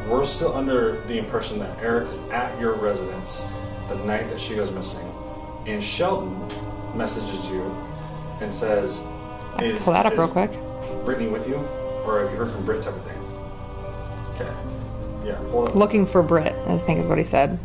we're 0.07 0.25
still 0.25 0.55
under 0.55 1.01
the 1.07 1.17
impression 1.17 1.57
that 1.57 1.75
Eric 1.79 2.09
is 2.09 2.19
at 2.29 2.59
your 2.59 2.75
residence 2.75 3.43
the 3.89 3.95
night 3.95 4.29
that 4.29 4.39
she 4.39 4.53
goes 4.53 4.69
missing, 4.69 5.11
and 5.65 5.83
Sheldon 5.83 6.47
messages 6.97 7.49
you 7.49 7.63
and 8.41 8.53
says, 8.53 9.05
"Is 9.59 9.83
Pull 9.83 9.93
that 9.93 10.05
up 10.05 10.13
is 10.13 10.19
real 10.19 10.27
quick. 10.27 10.51
Brittany 11.05 11.29
with 11.29 11.47
you, 11.47 11.55
or 12.05 12.21
have 12.21 12.31
you 12.31 12.37
heard 12.37 12.49
from 12.49 12.65
Britt?" 12.65 12.81
Type 12.81 12.95
of 12.95 13.03
thing. 13.03 13.17
Okay. 14.35 14.51
Yeah. 15.25 15.35
Hold 15.51 15.69
on. 15.69 15.77
Looking 15.77 16.05
for 16.05 16.21
Britt, 16.23 16.55
I 16.67 16.77
think 16.79 16.99
is 16.99 17.07
what 17.07 17.17
he 17.17 17.23
said. 17.23 17.59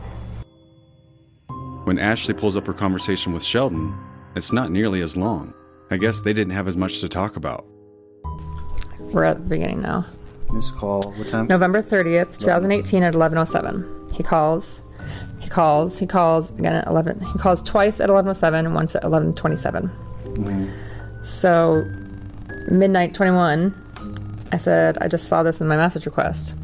When 1.85 1.99
Ashley 1.99 2.35
pulls 2.35 2.57
up 2.57 2.67
her 2.67 2.73
conversation 2.73 3.33
with 3.33 3.43
Sheldon, 3.43 3.93
it's 4.37 4.53
not 4.53 4.71
nearly 4.71 5.01
as 5.01 5.17
long. 5.17 5.53
I 5.91 5.97
guess 5.97 6.21
they 6.21 6.33
didn't 6.33 6.53
have 6.53 6.69
as 6.69 6.77
much 6.77 7.01
to 7.01 7.09
talk 7.09 7.37
about. 7.37 7.67
We're 8.99 9.25
at 9.25 9.43
the 9.43 9.49
beginning 9.49 9.83
now. 9.83 10.07
Miss 10.53 10.71
call. 10.71 11.03
What 11.17 11.29
time? 11.29 11.47
November 11.49 11.83
30th, 11.83 12.39
2018 12.39 13.03
at 13.03 13.15
11:07. 13.15 13.85
He 14.13 14.23
calls. 14.23 14.81
He 15.43 15.49
calls. 15.49 15.99
He 15.99 16.07
calls 16.07 16.51
again 16.51 16.75
at 16.75 16.87
11. 16.87 17.21
He 17.21 17.39
calls 17.39 17.63
twice 17.63 18.01
at 18.01 18.09
11:07 18.09 18.67
and 18.67 18.75
once 18.75 18.95
at 18.95 19.03
11:27. 19.03 19.91
So 21.23 21.85
midnight 22.71 23.13
21. 23.13 23.75
I 24.53 24.57
said 24.57 24.99
I 25.01 25.09
just 25.09 25.27
saw 25.29 25.43
this 25.43 25.61
in 25.61 25.67
my 25.67 25.77
message 25.77 26.07
request. 26.07 26.55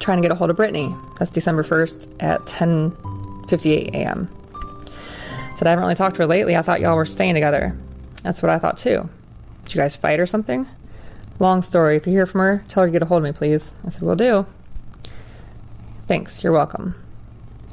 Trying 0.00 0.18
to 0.18 0.22
get 0.22 0.30
a 0.32 0.34
hold 0.34 0.50
of 0.50 0.56
Brittany. 0.56 0.94
That's 1.18 1.30
December 1.30 1.62
1st 1.62 2.08
at 2.20 2.40
10:58 2.40 3.94
a.m. 3.94 4.28
Said 5.56 5.66
I 5.66 5.70
haven't 5.70 5.84
really 5.84 5.94
talked 5.94 6.16
to 6.16 6.22
her 6.22 6.26
lately. 6.26 6.56
I 6.56 6.62
thought 6.62 6.80
y'all 6.80 6.96
were 6.96 7.06
staying 7.06 7.34
together. 7.34 7.74
That's 8.22 8.42
what 8.42 8.50
I 8.50 8.58
thought 8.58 8.76
too. 8.76 9.08
Did 9.64 9.74
you 9.74 9.80
guys 9.80 9.96
fight 9.96 10.20
or 10.20 10.26
something? 10.26 10.66
Long 11.38 11.62
story. 11.62 11.96
If 11.96 12.06
you 12.06 12.12
hear 12.12 12.26
from 12.26 12.40
her, 12.40 12.64
tell 12.68 12.82
her 12.82 12.88
to 12.88 12.92
get 12.92 13.02
a 13.02 13.06
hold 13.06 13.24
of 13.24 13.24
me, 13.24 13.32
please. 13.32 13.74
I 13.86 13.88
said, 13.88 14.02
Will 14.02 14.16
do. 14.16 14.44
Thanks. 16.06 16.44
You're 16.44 16.52
welcome. 16.52 16.94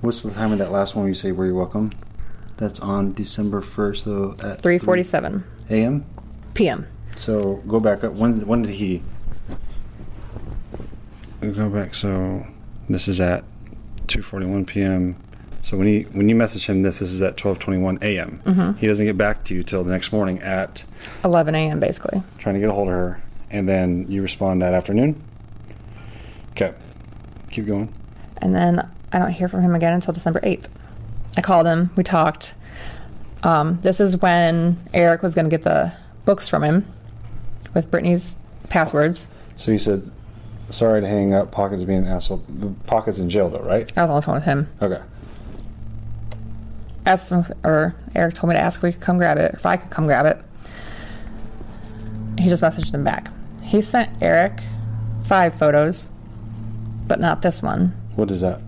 What's 0.02 0.22
the 0.22 0.32
time 0.32 0.52
of 0.52 0.60
that 0.60 0.72
last 0.72 0.96
one 0.96 1.08
you 1.08 1.14
say 1.14 1.32
where 1.32 1.46
you're 1.48 1.56
welcome? 1.56 1.92
That's 2.58 2.80
on 2.80 3.14
December 3.14 3.62
1st, 3.62 3.98
so 4.04 4.32
at 4.48 4.62
3:47 4.62 5.44
a.m. 5.70 6.06
p.m. 6.54 6.86
So 7.16 7.56
go 7.68 7.80
back 7.80 8.04
up. 8.04 8.14
When 8.14 8.46
when 8.48 8.62
did 8.64 8.72
he? 8.72 9.02
Go 11.42 11.70
back. 11.70 11.96
So 11.96 12.46
this 12.90 13.08
is 13.08 13.20
at 13.22 13.44
2:41 14.08 14.68
p.m. 14.68 15.16
So 15.62 15.78
when 15.78 15.88
you 15.88 16.04
when 16.12 16.28
you 16.30 16.36
message 16.36 16.66
him 16.66 16.82
this, 16.82 17.00
this 17.00 17.12
is 17.12 17.22
at 17.22 17.38
12:21 17.38 18.02
a.m. 18.02 18.42
Mhm. 18.46 18.78
He 18.78 18.88
doesn't 18.88 19.06
get 19.06 19.18
back 19.18 19.44
to 19.46 19.54
you 19.54 19.64
till 19.64 19.84
the 19.84 19.92
next 19.92 20.12
morning 20.12 20.40
at 20.42 20.84
11 21.24 21.56
a.m. 21.56 21.80
basically. 21.80 22.22
trying 22.38 22.56
to 22.56 22.60
get 22.62 22.70
a 22.70 22.74
hold 22.74 22.88
of 22.88 22.94
her, 22.94 23.22
and 23.52 23.68
then 23.68 24.06
you 24.10 24.22
respond 24.22 24.62
that 24.62 24.74
afternoon. 24.74 25.22
Okay, 26.52 26.74
keep 27.52 27.68
going. 27.68 27.94
And 28.42 28.54
then 28.56 28.90
I 29.12 29.20
don't 29.20 29.32
hear 29.32 29.48
from 29.48 29.62
him 29.62 29.76
again 29.76 29.94
until 29.94 30.14
December 30.14 30.40
8th. 30.42 30.68
I 31.38 31.42
called 31.42 31.66
him. 31.66 31.90
We 31.96 32.04
talked. 32.04 32.54
Um, 33.44 33.80
this 33.82 34.00
is 34.00 34.18
when 34.18 34.78
Eric 34.94 35.22
was 35.24 35.34
going 35.36 35.46
to 35.46 35.50
get 35.50 35.64
the 35.64 35.94
books 36.26 36.48
from 36.48 36.64
him 36.64 36.86
with 37.74 37.90
Brittany's 37.90 38.38
passwords. 38.70 39.28
So 39.56 39.72
he 39.72 39.78
said, 39.78 40.12
"Sorry 40.70 41.02
to 41.02 41.08
hang 41.08 41.34
up. 41.34 41.52
Pocket's 41.52 41.84
being 41.86 42.00
an 42.00 42.08
asshole. 42.08 42.44
Pocket's 42.86 43.20
in 43.20 43.30
jail 43.30 43.50
though, 43.50 43.60
right?" 43.60 43.92
I 43.98 44.02
was 44.02 44.10
on 44.10 44.16
the 44.18 44.22
phone 44.22 44.36
with 44.36 44.44
him. 44.44 44.70
Okay. 44.82 45.02
Asked 47.06 47.32
him, 47.32 47.46
or 47.64 47.96
Eric 48.14 48.36
told 48.36 48.50
me 48.50 48.56
to 48.56 48.62
ask 48.62 48.80
if 48.80 48.84
we 48.84 48.92
could 48.92 49.02
come 49.02 49.18
grab 49.18 49.38
it, 49.38 49.54
if 49.54 49.66
I 49.66 49.78
could 49.78 49.90
come 49.90 50.06
grab 50.06 50.26
it. 50.26 50.44
He 52.38 52.50
just 52.50 52.62
messaged 52.62 52.94
him 52.94 53.04
back. 53.04 53.32
He 53.64 53.82
sent 53.82 54.10
Eric 54.22 54.62
five 55.24 55.56
photos, 55.56 56.10
but 57.08 57.20
not 57.20 57.42
this 57.42 57.62
one. 57.62 57.96
What 58.16 58.32
is 58.32 58.42
that? 58.42 58.62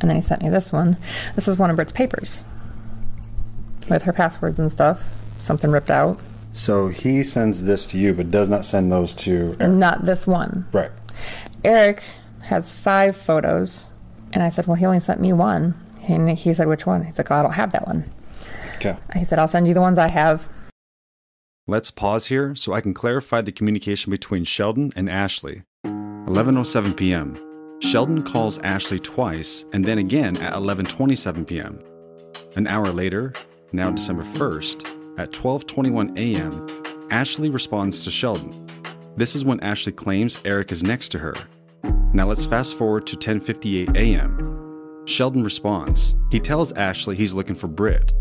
And 0.00 0.10
then 0.10 0.16
he 0.16 0.22
sent 0.22 0.42
me 0.42 0.48
this 0.48 0.72
one. 0.72 0.96
This 1.34 1.48
is 1.48 1.58
one 1.58 1.70
of 1.70 1.76
Britt's 1.76 1.92
papers 1.92 2.44
with 3.88 4.02
her 4.02 4.12
passwords 4.12 4.58
and 4.58 4.70
stuff. 4.70 5.02
Something 5.38 5.70
ripped 5.70 5.90
out. 5.90 6.18
So 6.52 6.88
he 6.88 7.22
sends 7.22 7.62
this 7.62 7.86
to 7.88 7.98
you, 7.98 8.14
but 8.14 8.30
does 8.30 8.48
not 8.48 8.64
send 8.64 8.90
those 8.90 9.14
to 9.14 9.56
Eric. 9.60 9.72
Not 9.72 10.04
this 10.04 10.26
one. 10.26 10.66
Right. 10.72 10.90
Eric 11.64 12.02
has 12.42 12.72
five 12.72 13.16
photos. 13.16 13.88
And 14.32 14.42
I 14.42 14.50
said, 14.50 14.66
Well, 14.66 14.76
he 14.76 14.86
only 14.86 15.00
sent 15.00 15.20
me 15.20 15.32
one. 15.32 15.74
And 16.08 16.30
he 16.30 16.54
said, 16.54 16.68
Which 16.68 16.86
one? 16.86 17.04
He's 17.04 17.18
like, 17.18 17.30
Oh, 17.30 17.36
I 17.36 17.42
don't 17.42 17.52
have 17.52 17.72
that 17.72 17.86
one. 17.86 18.10
Okay. 18.76 18.96
He 19.14 19.24
said, 19.24 19.38
I'll 19.38 19.48
send 19.48 19.68
you 19.68 19.74
the 19.74 19.80
ones 19.80 19.98
I 19.98 20.08
have. 20.08 20.48
Let's 21.66 21.90
pause 21.90 22.26
here 22.26 22.54
so 22.54 22.72
I 22.72 22.80
can 22.80 22.94
clarify 22.94 23.40
the 23.40 23.52
communication 23.52 24.10
between 24.10 24.44
Sheldon 24.44 24.92
and 24.94 25.10
Ashley. 25.10 25.62
11:07 25.84 26.96
p.m. 26.96 27.38
Sheldon 27.80 28.22
calls 28.22 28.58
Ashley 28.60 28.98
twice 28.98 29.64
and 29.72 29.84
then 29.84 29.98
again 29.98 30.36
at 30.38 30.54
11:27 30.54 31.46
p.m. 31.46 31.78
An 32.56 32.66
hour 32.66 32.90
later, 32.90 33.34
now 33.72 33.90
December 33.90 34.22
1st, 34.22 35.18
at 35.18 35.30
12:21 35.30 36.16
a.m., 36.18 36.82
Ashley 37.10 37.50
responds 37.50 38.02
to 38.04 38.10
Sheldon. 38.10 38.70
This 39.16 39.36
is 39.36 39.44
when 39.44 39.60
Ashley 39.60 39.92
claims 39.92 40.38
Eric 40.44 40.72
is 40.72 40.82
next 40.82 41.10
to 41.10 41.18
her. 41.18 41.34
Now 42.12 42.26
let's 42.26 42.46
fast 42.46 42.76
forward 42.76 43.06
to 43.08 43.16
10:58 43.16 43.94
a.m. 43.96 45.02
Sheldon 45.04 45.44
responds. 45.44 46.14
He 46.30 46.40
tells 46.40 46.72
Ashley 46.72 47.14
he's 47.14 47.34
looking 47.34 47.54
for 47.54 47.68
Britt. 47.68 48.12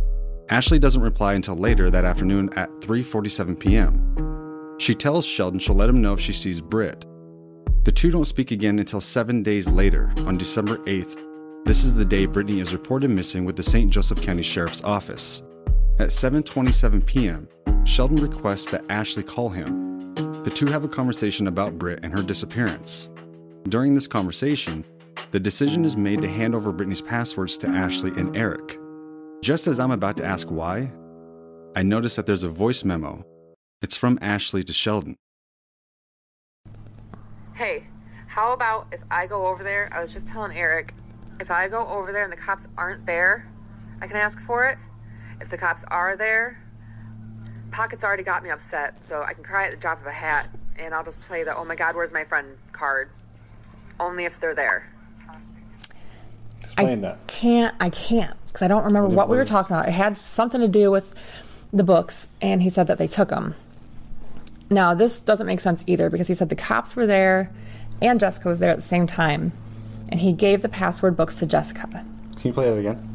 Ashley 0.49 0.80
doesn't 0.80 1.01
reply 1.01 1.34
until 1.34 1.56
later 1.56 1.89
that 1.89 2.06
afternoon 2.06 2.51
at 2.58 2.70
3:47 2.82 3.60
p.m. 3.60 4.76
She 4.80 4.93
tells 4.93 5.26
Sheldon 5.26 5.60
she'll 5.60 5.76
let 5.76 5.89
him 5.89 6.01
know 6.01 6.14
if 6.14 6.20
she 6.20 6.34
sees 6.34 6.60
Britt. 6.60 7.06
The 7.86 7.91
two 7.91 8.09
don't 8.09 8.25
speak 8.25 8.49
again 8.49 8.79
until 8.79 8.99
7 8.99 9.43
days 9.43 9.69
later 9.69 10.11
on 10.17 10.39
December 10.39 10.77
8th. 10.86 11.19
This 11.65 11.83
is 11.83 11.93
the 11.93 12.03
day 12.03 12.25
Brittany 12.25 12.59
is 12.59 12.73
reported 12.73 13.11
missing 13.11 13.45
with 13.45 13.55
the 13.55 13.61
St. 13.61 13.91
Joseph 13.91 14.23
County 14.23 14.41
Sheriff's 14.41 14.83
Office. 14.83 15.43
At 15.99 16.09
7:27 16.09 17.05
p.m., 17.05 17.47
Sheldon 17.83 18.17
requests 18.17 18.69
that 18.69 18.86
Ashley 18.89 19.21
call 19.21 19.49
him. 19.49 20.15
The 20.41 20.49
two 20.49 20.65
have 20.65 20.83
a 20.83 20.88
conversation 20.88 21.45
about 21.45 21.77
Britt 21.77 21.99
and 22.01 22.11
her 22.11 22.23
disappearance. 22.23 23.07
During 23.69 23.93
this 23.93 24.07
conversation, 24.07 24.83
the 25.29 25.39
decision 25.39 25.86
is 25.86 25.95
made 25.95 26.21
to 26.21 26.27
hand 26.27 26.55
over 26.55 26.71
Brittany's 26.71 27.03
passwords 27.03 27.55
to 27.57 27.67
Ashley 27.67 28.09
and 28.17 28.36
Eric. 28.36 28.79
Just 29.43 29.67
as 29.67 29.79
I'm 29.79 29.91
about 29.91 30.17
to 30.17 30.25
ask 30.25 30.49
why, 30.49 30.91
I 31.75 31.83
notice 31.83 32.15
that 32.15 32.25
there's 32.25 32.43
a 32.43 32.49
voice 32.49 32.83
memo. 32.83 33.23
It's 33.83 33.95
from 33.95 34.17
Ashley 34.23 34.63
to 34.63 34.73
Sheldon. 34.73 35.17
Hey, 37.56 37.88
how 38.28 38.51
about 38.51 38.88
if 38.91 38.99
I 39.10 39.28
go 39.28 39.47
over 39.47 39.64
there? 39.64 39.89
I 39.93 40.01
was 40.01 40.12
just 40.12 40.28
telling 40.28 40.56
Eric, 40.58 40.93
if 41.39 41.49
I 41.49 41.70
go 41.70 41.88
over 41.88 42.12
there 42.12 42.26
and 42.26 42.32
the 42.32 42.38
cops 42.38 42.68
aren't 42.78 43.06
there, 43.06 43.47
I 44.01 44.08
can 44.08 44.18
ask 44.18 44.38
for 44.41 44.68
it. 44.68 44.78
If 45.39 45.49
the 45.49 45.58
cops 45.58 45.86
are 45.88 46.18
there, 46.18 46.62
Pocket's 47.72 48.03
already 48.03 48.24
got 48.24 48.43
me 48.43 48.49
upset, 48.49 49.03
so 49.06 49.24
I 49.24 49.34
can 49.34 49.43
cry 49.43 49.66
at 49.66 49.72
the 49.72 49.78
drop 49.78 50.01
of 50.01 50.08
a 50.08 50.12
hat, 50.12 50.49
and 50.78 50.93
I'll 50.93 51.03
just 51.06 51.22
play 51.22 51.45
the 51.45 51.56
"Oh 51.56 51.64
my 51.64 51.76
God, 51.76 51.95
where's 51.95 52.12
my 52.12 52.26
friend?" 52.26 52.58
card. 52.74 53.10
Only 54.01 54.26
if 54.26 54.38
they're 54.38 54.53
there. 54.53 54.89
Explain 56.62 57.01
that. 57.01 57.26
Can't, 57.28 57.74
I 57.80 57.89
can't, 57.89 58.36
because 58.47 58.64
I 58.64 58.68
don't 58.68 58.84
remember 58.84 59.08
What 59.08 59.16
what 59.16 59.30
we 59.30 59.38
were 59.38 59.45
talking 59.45 59.74
about. 59.74 59.88
It 59.88 59.93
had 59.93 60.18
something 60.18 60.60
to 60.60 60.68
do 60.68 60.91
with 60.91 61.16
the 61.72 61.86
books, 61.86 62.28
and 62.41 62.62
he 62.62 62.70
said 62.70 62.88
that 62.88 62.97
they 62.97 63.08
took 63.08 63.30
them. 63.30 63.56
Now, 64.70 64.93
this 64.93 65.20
doesn't 65.20 65.45
make 65.45 65.59
sense 65.59 65.84
either, 65.88 66.09
because 66.09 66.28
he 66.28 66.34
said 66.34 66.49
the 66.49 66.55
cops 66.55 66.95
were 66.95 67.05
there 67.05 67.51
and 68.01 68.20
Jessica 68.20 68.49
was 68.49 68.59
there 68.59 68.72
at 68.72 68.78
the 68.78 68.82
same 68.82 69.07
time, 69.07 69.53
and 70.09 70.20
he 70.20 70.34
gave 70.34 70.61
the 70.61 70.70
password 70.70 71.16
books 71.16 71.36
to 71.38 71.45
Jessica. 71.45 71.88
Can 71.88 72.41
you 72.43 72.53
play 72.53 72.70
that 72.70 72.78
again? 72.78 73.11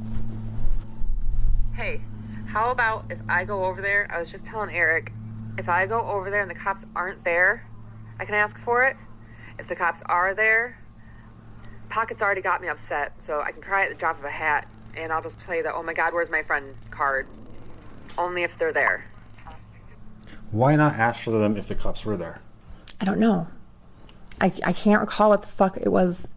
Hey, 1.74 2.00
how 2.46 2.70
about 2.70 3.04
if 3.10 3.18
I 3.28 3.44
go 3.44 3.64
over 3.64 3.82
there? 3.82 4.08
I 4.10 4.18
was 4.18 4.30
just 4.30 4.44
telling 4.44 4.74
Eric, 4.74 5.12
if 5.58 5.68
I 5.68 5.86
go 5.86 6.00
over 6.00 6.30
there 6.30 6.40
and 6.40 6.50
the 6.50 6.54
cops 6.54 6.84
aren't 6.96 7.24
there, 7.24 7.66
I 8.18 8.24
can 8.24 8.34
ask 8.34 8.58
for 8.58 8.84
it. 8.84 8.96
If 9.58 9.68
the 9.68 9.76
cops 9.76 10.00
are 10.06 10.34
there, 10.34 10.78
Pocket's 11.90 12.22
already 12.22 12.40
got 12.40 12.62
me 12.62 12.68
upset, 12.68 13.12
so 13.18 13.40
I 13.40 13.52
can 13.52 13.60
cry 13.60 13.84
at 13.84 13.90
the 13.90 13.96
drop 13.96 14.18
of 14.18 14.24
a 14.24 14.30
hat, 14.30 14.66
and 14.96 15.12
I'll 15.12 15.22
just 15.22 15.38
play 15.40 15.60
the 15.60 15.74
"Oh 15.74 15.82
my 15.82 15.92
God, 15.92 16.14
where's 16.14 16.30
my 16.30 16.42
friend?" 16.42 16.74
card. 16.90 17.26
Only 18.16 18.42
if 18.42 18.56
they're 18.56 18.72
there. 18.72 19.04
Why 20.50 20.76
not 20.76 20.94
ask 20.94 21.22
for 21.22 21.30
them 21.30 21.56
if 21.56 21.68
the 21.68 21.74
cops 21.74 22.04
were 22.04 22.16
there? 22.16 22.40
I 23.00 23.04
don't 23.04 23.18
know. 23.18 23.48
I, 24.40 24.52
I 24.64 24.72
can't 24.72 25.00
recall 25.00 25.30
what 25.30 25.42
the 25.42 25.48
fuck 25.48 25.76
it 25.76 25.90
was. 25.90 26.28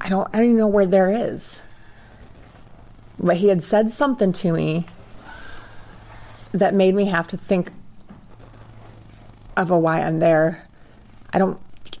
I 0.00 0.08
don't 0.08 0.28
I 0.32 0.38
don't 0.38 0.44
even 0.44 0.56
know 0.58 0.66
where 0.66 0.86
there 0.86 1.10
is. 1.10 1.62
But 3.18 3.38
he 3.38 3.48
had 3.48 3.62
said 3.62 3.90
something 3.90 4.32
to 4.32 4.52
me 4.52 4.86
that 6.52 6.74
made 6.74 6.94
me 6.94 7.06
have 7.06 7.26
to 7.28 7.36
think 7.36 7.72
of 9.56 9.70
a 9.70 9.78
why 9.78 10.02
I'm 10.02 10.18
there. 10.18 10.66
I 11.32 11.38
don't 11.38 11.58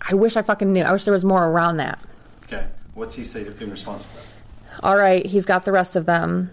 I 0.08 0.14
wish 0.14 0.36
I 0.36 0.42
fucking 0.42 0.72
knew. 0.72 0.82
I 0.82 0.92
wish 0.92 1.04
there 1.04 1.12
was 1.12 1.24
more 1.24 1.46
around 1.46 1.78
that. 1.78 1.98
Okay. 2.44 2.66
What's 2.94 3.14
he 3.14 3.24
say 3.24 3.46
in 3.46 3.70
response 3.70 4.04
to 4.04 4.10
that? 4.14 4.82
All 4.82 4.96
right, 4.96 5.24
he's 5.24 5.46
got 5.46 5.64
the 5.64 5.72
rest 5.72 5.96
of 5.96 6.04
them. 6.04 6.50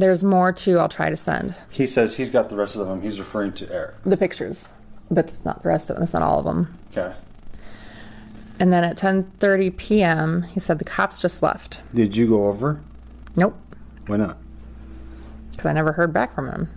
There's 0.00 0.24
more 0.24 0.50
too. 0.52 0.78
I'll 0.78 0.88
try 0.88 1.10
to 1.10 1.16
send 1.16 1.54
He 1.68 1.86
says 1.86 2.14
he's 2.16 2.30
got 2.30 2.48
the 2.48 2.56
rest 2.56 2.74
of 2.76 2.86
them. 2.86 3.02
He's 3.02 3.18
referring 3.18 3.52
to 3.54 3.70
Eric. 3.70 3.96
the 4.06 4.16
pictures, 4.16 4.72
but 5.10 5.28
it's 5.28 5.44
not 5.44 5.62
the 5.62 5.68
rest 5.68 5.90
of 5.90 5.96
them. 5.96 6.02
It's 6.02 6.14
not 6.14 6.22
all 6.22 6.38
of 6.38 6.44
them. 6.46 6.78
Okay. 6.90 7.14
And 8.58 8.72
then 8.72 8.82
at 8.82 8.96
10:30 8.96 9.76
p.m., 9.76 10.42
he 10.44 10.58
said 10.60 10.78
the 10.78 10.84
cops 10.84 11.20
just 11.20 11.42
left. 11.42 11.80
Did 11.94 12.16
you 12.16 12.26
go 12.28 12.48
over? 12.48 12.80
Nope, 13.36 13.56
Why 14.06 14.16
not? 14.16 14.38
because 15.52 15.66
I 15.66 15.72
never 15.74 15.92
heard 15.92 16.12
back 16.12 16.34
from 16.34 16.48
him 16.48 16.68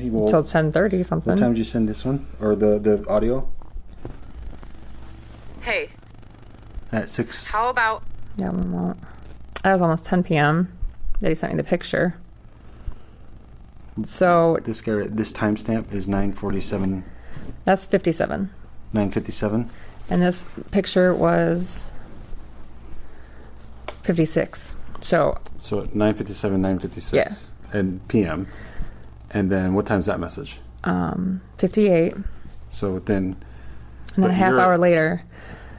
He 0.00 0.08
will. 0.10 0.22
until 0.24 0.42
10:30 0.42 1.04
something. 1.04 1.32
What 1.32 1.38
time 1.38 1.52
did 1.52 1.58
you 1.58 1.64
send 1.64 1.88
this 1.88 2.04
one 2.04 2.26
or 2.40 2.56
the 2.56 2.78
the 2.78 3.06
audio? 3.08 3.48
Hey, 5.60 5.90
At 6.90 7.08
six. 7.10 7.46
how 7.48 7.68
about 7.68 8.02
Yeah, 8.38 8.48
one 8.50 8.70
moment. 8.70 8.98
That 9.62 9.72
was 9.74 9.82
almost 9.82 10.04
10 10.06 10.22
p.m. 10.24 10.72
that 11.20 11.28
he 11.28 11.34
sent 11.34 11.52
me 11.52 11.56
the 11.56 11.62
picture. 11.68 12.14
So 14.04 14.58
This 14.64 14.80
guy, 14.80 15.06
this 15.08 15.32
timestamp 15.32 15.92
is 15.92 16.08
nine 16.08 16.32
forty 16.32 16.60
seven, 16.60 17.04
that's 17.64 17.86
57, 17.86 18.50
nine 18.92 19.10
fifty 19.10 19.32
seven. 19.32 19.68
and 20.08 20.22
this 20.22 20.46
picture 20.70 21.14
was 21.14 21.92
56. 24.02 24.74
So 25.00 25.38
So 25.58 25.82
at 25.82 25.94
nine 25.94 26.14
fifty 26.14 26.32
seven, 26.34 26.60
nine 26.62 26.78
fifty 26.78 27.00
six, 27.00 27.50
yeah. 27.72 27.78
and 27.78 28.06
p.m. 28.08 28.48
And 29.30 29.50
then 29.50 29.74
what 29.74 29.86
time's 29.86 30.06
that 30.06 30.20
message? 30.20 30.58
um, 30.84 31.40
58, 31.58 32.12
and 32.14 32.24
So 32.70 32.98
then. 32.98 33.36
then 34.16 34.30
a 34.30 34.34
half 34.34 34.54
hour 34.54 34.76
later, 34.78 35.22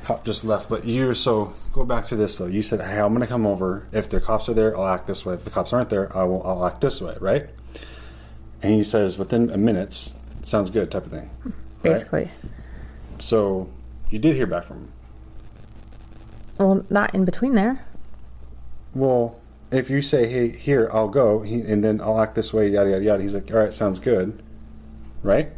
Cop 0.04 0.24
just 0.26 0.44
left, 0.44 0.70
but 0.70 0.86
you 0.86 1.14
so 1.14 1.54
go 1.74 1.84
back 1.86 2.06
to 2.08 2.16
this 2.16 2.38
though. 2.38 2.46
You 2.48 2.62
said, 2.62 2.82
"Hey, 2.82 3.00
I'm 3.00 3.10
going 3.14 3.22
to 3.22 3.28
come 3.28 3.46
over. 3.48 3.86
If 3.94 4.10
the 4.10 4.20
cops 4.20 4.50
are 4.50 4.54
there, 4.54 4.78
I'll 4.78 4.88
act 4.88 5.08
this 5.08 5.26
way. 5.26 5.34
If 5.34 5.44
the 5.46 5.50
cops 5.50 5.72
aren't 5.74 5.90
there, 5.90 6.16
I 6.16 6.24
will. 6.24 6.44
I'll 6.46 6.66
act 6.66 6.82
this 6.82 7.00
way." 7.02 7.16
Right? 7.22 7.50
And 8.64 8.74
he 8.74 8.82
says, 8.82 9.18
within 9.18 9.48
minutes, 9.64 10.14
sounds 10.42 10.70
good, 10.70 10.90
type 10.90 11.06
of 11.06 11.12
thing. 11.12 11.30
Hmm, 11.44 11.50
right? 11.50 11.56
basically. 11.84 12.30
So 13.20 13.70
you 14.10 14.20
did 14.20 14.36
hear 14.36 14.48
back 14.48 14.64
from 14.64 14.78
him. 14.78 14.92
Well, 16.58 16.86
not 16.90 17.14
in 17.14 17.26
between 17.26 17.56
there. 17.56 17.86
Well, 18.96 19.40
if 19.72 19.90
you 19.90 20.02
say, 20.02 20.28
"Hey, 20.28 20.50
here, 20.50 20.90
I'll 20.94 21.10
go," 21.10 21.42
he, 21.42 21.62
and 21.62 21.84
then 21.84 22.00
I'll 22.00 22.20
act 22.20 22.36
this 22.36 22.54
way, 22.54 22.70
yada 22.70 22.92
yada 22.92 23.04
yada. 23.04 23.24
He's 23.24 23.34
like, 23.34 23.52
"All 23.52 23.58
right, 23.58 23.74
sounds 23.74 23.98
good," 23.98 24.42
right? 25.24 25.52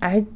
I 0.00 0.26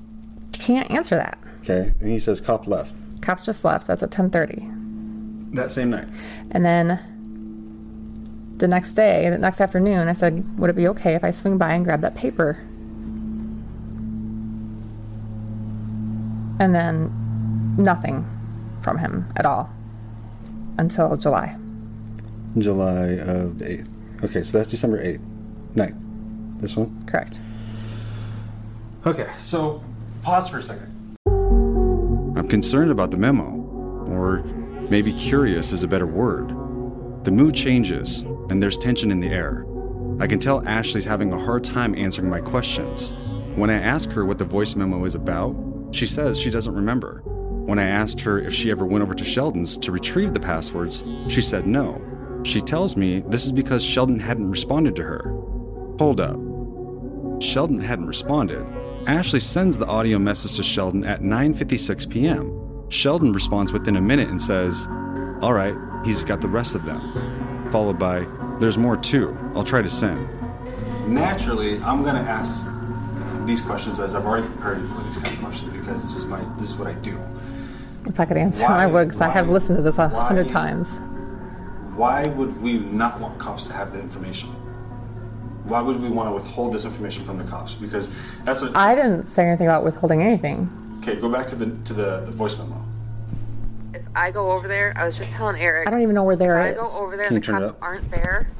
can't 0.52 0.90
answer 0.90 1.16
that. 1.16 1.38
Okay. 1.62 1.92
And 2.00 2.08
he 2.08 2.18
says, 2.18 2.40
"Cop 2.40 2.66
left." 2.66 2.94
Cops 3.22 3.44
just 3.46 3.64
left. 3.64 3.86
That's 3.86 4.02
at 4.02 4.10
10:30. 4.10 5.54
That 5.54 5.72
same 5.72 5.90
night. 5.90 6.08
And 6.50 6.64
then 6.64 7.00
the 8.58 8.68
next 8.68 8.92
day, 8.92 9.28
the 9.30 9.38
next 9.38 9.60
afternoon, 9.60 10.08
I 10.08 10.12
said, 10.12 10.58
"Would 10.58 10.70
it 10.70 10.76
be 10.76 10.88
okay 10.88 11.14
if 11.14 11.24
I 11.24 11.30
swing 11.30 11.58
by 11.58 11.72
and 11.72 11.84
grab 11.84 12.00
that 12.00 12.14
paper?" 12.14 12.58
And 16.60 16.74
then 16.74 17.12
nothing 17.78 18.26
from 18.80 18.98
him 18.98 19.26
at 19.36 19.46
all 19.46 19.70
until 20.76 21.16
July. 21.16 21.56
July 22.56 23.18
of 23.18 23.58
the 23.58 23.72
eighth. 23.72 23.88
Okay, 24.24 24.42
so 24.42 24.58
that's 24.58 24.68
December 24.68 25.00
eighth 25.00 25.22
night. 25.76 25.94
This 26.60 26.76
one. 26.76 27.04
Correct. 27.06 27.40
Okay, 29.06 29.28
so 29.40 29.80
pause 30.22 30.48
for 30.48 30.58
a 30.58 30.62
second. 30.62 30.92
I'm 32.36 32.48
concerned 32.48 32.90
about 32.90 33.12
the 33.12 33.16
memo, 33.16 33.44
or 34.08 34.42
maybe 34.90 35.12
curious 35.12 35.70
is 35.72 35.84
a 35.84 35.88
better 35.88 36.06
word. 36.06 36.52
The 37.24 37.30
mood 37.30 37.54
changes, 37.54 38.20
and 38.48 38.62
there's 38.62 38.78
tension 38.78 39.10
in 39.10 39.20
the 39.20 39.28
air. 39.28 39.66
I 40.20 40.26
can 40.26 40.38
tell 40.38 40.66
Ashley's 40.66 41.04
having 41.04 41.32
a 41.32 41.38
hard 41.38 41.64
time 41.64 41.94
answering 41.94 42.30
my 42.30 42.40
questions. 42.40 43.12
When 43.54 43.70
I 43.70 43.80
ask 43.80 44.10
her 44.10 44.24
what 44.24 44.38
the 44.38 44.44
voice 44.44 44.74
memo 44.76 45.04
is 45.04 45.14
about, 45.14 45.54
she 45.90 46.06
says 46.06 46.38
she 46.38 46.50
doesn't 46.50 46.74
remember. 46.74 47.22
When 47.24 47.78
I 47.78 47.84
asked 47.84 48.20
her 48.20 48.38
if 48.38 48.54
she 48.54 48.70
ever 48.70 48.86
went 48.86 49.02
over 49.02 49.14
to 49.14 49.24
Sheldon's 49.24 49.76
to 49.78 49.92
retrieve 49.92 50.32
the 50.32 50.40
passwords, 50.40 51.04
she 51.28 51.42
said 51.42 51.66
no. 51.66 52.00
She 52.44 52.60
tells 52.60 52.96
me 52.96 53.20
this 53.28 53.44
is 53.46 53.52
because 53.52 53.84
Sheldon 53.84 54.20
hadn't 54.20 54.50
responded 54.50 54.96
to 54.96 55.02
her. 55.02 55.34
Hold 55.98 56.20
up. 56.20 56.38
Sheldon 57.42 57.80
hadn't 57.80 58.06
responded. 58.06 58.64
Ashley 59.06 59.40
sends 59.40 59.78
the 59.78 59.86
audio 59.86 60.18
message 60.18 60.56
to 60.56 60.62
Sheldon 60.62 61.04
at 61.04 61.22
9:56 61.22 62.08
p.m. 62.08 62.88
Sheldon 62.88 63.32
responds 63.32 63.72
within 63.72 63.96
a 63.96 64.00
minute 64.00 64.28
and 64.28 64.40
says, 64.40 64.86
"All 65.40 65.52
right, 65.52 65.74
he's 66.04 66.22
got 66.22 66.40
the 66.40 66.48
rest 66.48 66.74
of 66.74 66.84
them." 66.84 67.00
Followed 67.70 67.98
by, 67.98 68.26
"There's 68.58 68.78
more 68.78 68.96
too. 68.96 69.36
I'll 69.54 69.64
try 69.64 69.82
to 69.82 69.90
send." 69.90 70.26
Naturally, 71.06 71.80
I'm 71.82 72.02
gonna 72.02 72.20
ask 72.20 72.68
these 73.46 73.60
questions 73.60 73.98
as 73.98 74.14
I've 74.14 74.26
already 74.26 74.46
prepared 74.46 74.80
you 74.80 74.86
for 74.88 75.02
these 75.02 75.16
kind 75.16 75.34
of 75.34 75.40
questions 75.40 75.72
because 75.72 76.02
this 76.02 76.16
is 76.16 76.26
my 76.26 76.40
this 76.58 76.68
is 76.68 76.76
what 76.76 76.86
I 76.86 76.92
do. 76.94 77.18
If 78.06 78.20
I 78.20 78.24
could 78.24 78.36
answer, 78.36 78.64
Why- 78.64 78.84
I 78.84 78.86
would, 78.86 79.08
because 79.08 79.20
I 79.20 79.28
have 79.28 79.48
listened 79.48 79.76
to 79.78 79.82
this 79.82 79.98
a 79.98 80.08
hundred 80.08 80.48
times. 80.48 81.00
Why 81.96 82.26
would 82.26 82.62
we 82.62 82.78
not 82.78 83.18
want 83.20 83.38
cops 83.38 83.64
to 83.66 83.72
have 83.72 83.92
the 83.92 83.98
information? 84.00 84.50
Why 85.64 85.80
would 85.82 86.00
we 86.00 86.08
want 86.08 86.28
to 86.28 86.32
withhold 86.32 86.72
this 86.72 86.84
information 86.84 87.24
from 87.24 87.38
the 87.38 87.44
cops? 87.44 87.74
Because 87.74 88.08
that's 88.44 88.62
what. 88.62 88.76
I 88.76 88.94
didn't 88.94 89.24
say 89.24 89.46
anything 89.48 89.66
about 89.66 89.84
withholding 89.84 90.22
anything. 90.22 90.70
Okay, 91.02 91.16
go 91.16 91.28
back 91.28 91.46
to 91.48 91.56
the 91.56 91.66
to 91.84 91.92
the, 91.92 92.20
the 92.20 92.30
voice 92.32 92.56
memo. 92.56 92.84
If 94.08 94.16
I 94.16 94.30
go 94.30 94.52
over 94.52 94.68
there? 94.68 94.92
I 94.96 95.04
was 95.04 95.16
just 95.16 95.30
telling 95.32 95.60
Eric. 95.60 95.88
I 95.88 95.90
don't 95.90 96.02
even 96.02 96.14
know 96.14 96.24
where 96.24 96.36
there 96.36 96.58
if 96.60 96.72
is. 96.72 96.78
I 96.78 96.82
go 96.82 96.98
over 96.98 97.16
there 97.16 97.26
and 97.26 97.36
the 97.36 97.40
cops 97.40 97.76
aren't 97.80 98.10
there, 98.10 98.50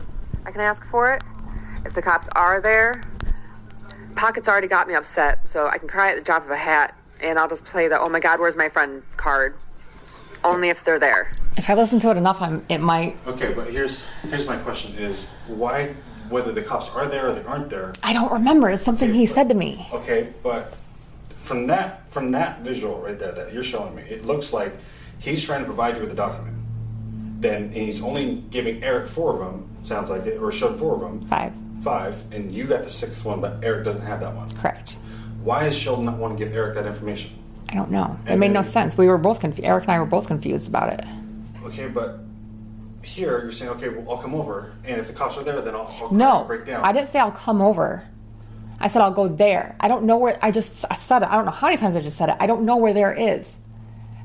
I 0.45 0.51
can 0.51 0.61
ask 0.61 0.85
for 0.87 1.13
it. 1.15 1.23
If 1.85 1.95
the 1.95 2.03
cops 2.03 2.29
are 2.35 2.61
there, 2.61 3.03
Pockets 4.17 4.49
already 4.49 4.67
got 4.67 4.89
me 4.89 4.95
upset, 4.95 5.47
so 5.49 5.69
I 5.69 5.79
can 5.79 5.87
cry 5.87 6.11
at 6.11 6.17
the 6.17 6.25
drop 6.25 6.45
of 6.45 6.51
a 6.51 6.57
hat, 6.57 6.99
and 7.21 7.39
I'll 7.39 7.49
just 7.49 7.65
play 7.65 7.87
the 7.87 8.01
"Oh 8.01 8.09
my 8.09 8.19
God, 8.19 8.41
where's 8.41 8.57
my 8.57 8.69
friend?" 8.69 9.05
card. 9.17 9.55
Only 10.43 10.71
if 10.71 10.83
they're 10.83 10.99
there. 10.99 11.31
If 11.57 11.71
I 11.71 11.75
listen 11.75 12.01
to 12.01 12.11
it 12.11 12.17
enough, 12.17 12.43
I'm, 12.43 12.65
it 12.69 12.79
might. 12.79 13.17
Okay, 13.29 13.53
but 13.55 13.69
here's 13.69 14.05
here's 14.29 14.45
my 14.45 14.57
question: 14.57 14.97
Is 14.97 15.27
why 15.47 15.95
whether 16.31 16.51
the 16.51 16.63
cops 16.63 16.89
are 16.89 17.07
there 17.07 17.29
or 17.29 17.33
they 17.33 17.45
aren't 17.45 17.71
there? 17.71 17.93
I 18.03 18.13
don't 18.13 18.33
remember. 18.33 18.69
It's 18.71 18.83
something 18.83 19.13
he 19.13 19.25
said 19.25 19.49
to 19.51 19.55
me. 19.55 19.87
Okay, 19.93 20.33
but 20.43 20.75
from 21.37 21.69
that 21.69 22.09
from 22.09 22.33
that 22.33 22.63
visual 22.63 23.01
right 23.01 23.19
there 23.19 23.31
that 23.31 23.53
you're 23.53 23.63
showing 23.63 23.95
me, 23.95 24.03
it 24.03 24.27
looks 24.27 24.53
like 24.53 24.73
he's 25.19 25.45
trying 25.45 25.61
to 25.61 25.67
provide 25.67 25.97
you 25.97 26.01
with 26.03 26.13
a 26.13 26.17
document. 26.17 26.57
Then 27.41 27.65
and 27.65 27.73
he's 27.75 28.03
only 28.03 28.37
giving 28.51 28.83
Eric 28.83 29.07
four 29.07 29.33
of 29.35 29.39
them. 29.39 29.69
Sounds 29.83 30.11
like 30.11 30.27
it, 30.27 30.39
or 30.39 30.51
showed 30.51 30.77
four 30.79 30.95
of 30.95 31.01
them. 31.01 31.27
Five. 31.29 31.53
Five, 31.83 32.25
and 32.33 32.53
you 32.53 32.65
got 32.65 32.83
the 32.83 32.89
sixth 32.89 33.25
one, 33.25 33.41
but 33.41 33.59
Eric 33.63 33.85
doesn't 33.85 34.03
have 34.03 34.21
that 34.21 34.35
one. 34.35 34.49
Correct. 34.57 34.99
Why 35.45 35.67
is 35.67 35.79
Sheldon 35.79 36.05
not 36.07 36.19
want 36.19 36.37
to 36.37 36.45
give 36.45 36.55
Eric 36.55 36.75
that 36.75 36.87
information? 36.87 37.31
I 37.71 37.75
don't 37.75 37.91
know. 37.91 38.19
It 38.27 38.31
And 38.33 38.41
made 38.41 38.51
no 38.53 38.63
sense. 38.63 38.99
We 38.99 39.07
were 39.07 39.19
both 39.19 39.39
confused. 39.41 39.65
Eric 39.67 39.85
and 39.85 39.93
I 39.93 39.99
were 40.01 40.07
both 40.07 40.27
confused 40.27 40.69
about 40.69 40.93
it. 40.93 41.05
Okay, 41.65 41.87
but 41.87 42.19
here 43.03 43.43
you're 43.43 43.53
saying, 43.53 43.71
okay, 43.73 43.89
well, 43.91 44.11
I'll 44.11 44.19
come 44.23 44.35
over, 44.35 44.73
and 44.85 45.01
if 45.01 45.07
the 45.07 45.13
cops 45.13 45.37
are 45.37 45.45
there, 45.45 45.61
then 45.61 45.75
I'll, 45.77 45.87
I'll 46.03 46.13
No, 46.13 46.45
break 46.45 46.65
down. 46.65 46.85
I 46.85 46.93
didn't 46.93 47.09
say 47.09 47.21
I'll 47.21 47.31
come 47.31 47.63
over. 47.63 48.07
I 48.81 48.89
said 48.89 49.03
I'll 49.03 49.13
go 49.13 49.29
there. 49.29 49.77
I 49.81 49.89
don't 49.89 50.05
know 50.05 50.19
where. 50.19 50.39
I 50.43 50.51
just 50.51 50.85
I 50.91 50.95
said 50.95 51.23
it. 51.23 51.29
I 51.29 51.37
don't 51.37 51.45
know 51.45 51.51
how 51.53 51.67
many 51.69 51.77
times 51.79 51.95
I 51.97 52.01
just 52.01 52.17
said 52.17 52.29
it. 52.29 52.37
I 52.41 52.47
don't 52.47 52.63
know 52.63 52.77
where 52.77 52.93
there 52.93 53.13
is. 53.13 53.59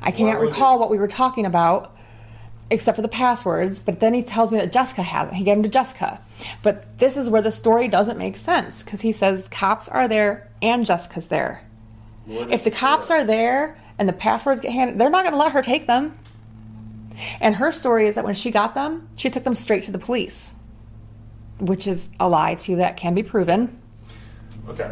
I 0.04 0.12
can't 0.12 0.40
recall 0.40 0.80
what 0.80 0.90
we 0.90 0.98
were 0.98 1.08
talking 1.08 1.46
about, 1.46 1.96
except 2.70 2.96
for 2.96 3.02
the 3.02 3.08
passwords. 3.08 3.80
But 3.80 4.00
then 4.00 4.14
he 4.14 4.22
tells 4.22 4.52
me 4.52 4.60
that 4.60 4.72
Jessica 4.72 5.02
has 5.02 5.30
it. 5.30 5.36
He 5.36 5.44
gave 5.44 5.56
them 5.56 5.64
to 5.64 5.70
Jessica. 5.70 6.22
But 6.62 7.00
this 7.00 7.18
is 7.18 7.30
where 7.30 7.42
the 7.42 7.52
story 7.52 7.88
doesn't 7.88 8.18
make 8.18 8.36
sense 8.36 8.84
because 8.84 9.02
he 9.02 9.12
says 9.12 9.48
cops 9.50 9.88
are 9.90 10.08
there 10.08 10.50
and 10.62 10.86
Jessica's 10.86 11.28
there. 11.30 11.64
If 12.28 12.64
the 12.64 12.72
cops 12.72 13.12
are 13.12 13.24
there 13.24 13.78
and 13.98 14.08
the 14.08 14.14
passwords 14.14 14.62
get 14.62 14.72
handed, 14.72 15.00
they're 15.00 15.10
not 15.10 15.24
going 15.24 15.34
to 15.34 15.40
let 15.40 15.52
her 15.54 15.62
take 15.62 15.88
them. 15.88 16.18
And 17.40 17.56
her 17.56 17.72
story 17.72 18.08
is 18.08 18.16
that 18.16 18.24
when 18.24 18.34
she 18.34 18.50
got 18.52 18.74
them, 18.74 19.08
she 19.18 19.30
took 19.30 19.44
them 19.44 19.54
straight 19.54 19.84
to 19.84 19.92
the 19.92 20.00
police, 20.00 20.56
which 21.60 21.86
is 21.86 22.10
a 22.20 22.28
lie 22.28 22.56
too. 22.56 22.78
That 22.78 22.98
can 22.98 23.14
be 23.14 23.24
proven. 23.24 23.80
Okay. 24.68 24.92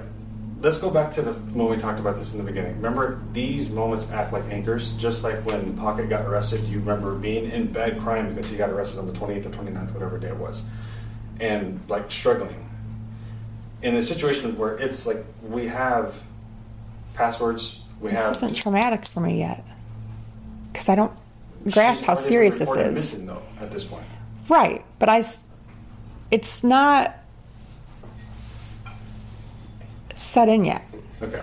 Let's 0.61 0.77
go 0.77 0.91
back 0.91 1.09
to 1.11 1.21
the 1.23 1.33
when 1.33 1.69
we 1.69 1.77
talked 1.77 1.99
about 1.99 2.15
this 2.17 2.33
in 2.33 2.37
the 2.37 2.43
beginning. 2.43 2.75
Remember, 2.75 3.19
these 3.33 3.69
moments 3.69 4.09
act 4.11 4.31
like 4.31 4.43
anchors, 4.51 4.91
just 4.93 5.23
like 5.23 5.43
when 5.43 5.75
Pocket 5.75 6.07
got 6.07 6.25
arrested. 6.25 6.63
You 6.65 6.79
remember 6.79 7.15
being 7.15 7.49
in 7.49 7.71
bed 7.71 7.99
crying 7.99 8.29
because 8.29 8.49
he 8.49 8.57
got 8.57 8.69
arrested 8.69 8.99
on 8.99 9.07
the 9.07 9.13
28th 9.13 9.47
or 9.47 9.49
29th, 9.49 9.91
whatever 9.93 10.19
day 10.19 10.27
it 10.27 10.37
was, 10.37 10.63
and 11.39 11.79
like 11.87 12.11
struggling. 12.11 12.69
in 13.81 13.95
a 13.95 14.03
situation 14.03 14.57
where 14.57 14.77
it's 14.77 15.07
like 15.07 15.23
we 15.41 15.67
have 15.67 16.15
passwords, 17.15 17.81
we 17.99 18.11
this 18.11 18.19
have. 18.23 18.35
isn't 18.35 18.53
traumatic 18.53 19.05
for 19.07 19.19
me 19.21 19.39
yet. 19.39 19.65
Because 20.71 20.87
I 20.89 20.95
don't 20.95 21.11
grasp 21.71 22.03
how 22.03 22.15
serious 22.15 22.55
this 22.55 22.69
is. 22.69 22.93
Missing 22.93 23.25
though 23.25 23.41
at 23.59 23.71
this 23.71 23.83
point. 23.83 24.05
Right, 24.47 24.85
but 24.99 25.09
I. 25.09 25.23
it's 26.29 26.63
not 26.63 27.17
set 30.21 30.47
in 30.49 30.65
yet. 30.65 30.87
Okay. 31.21 31.41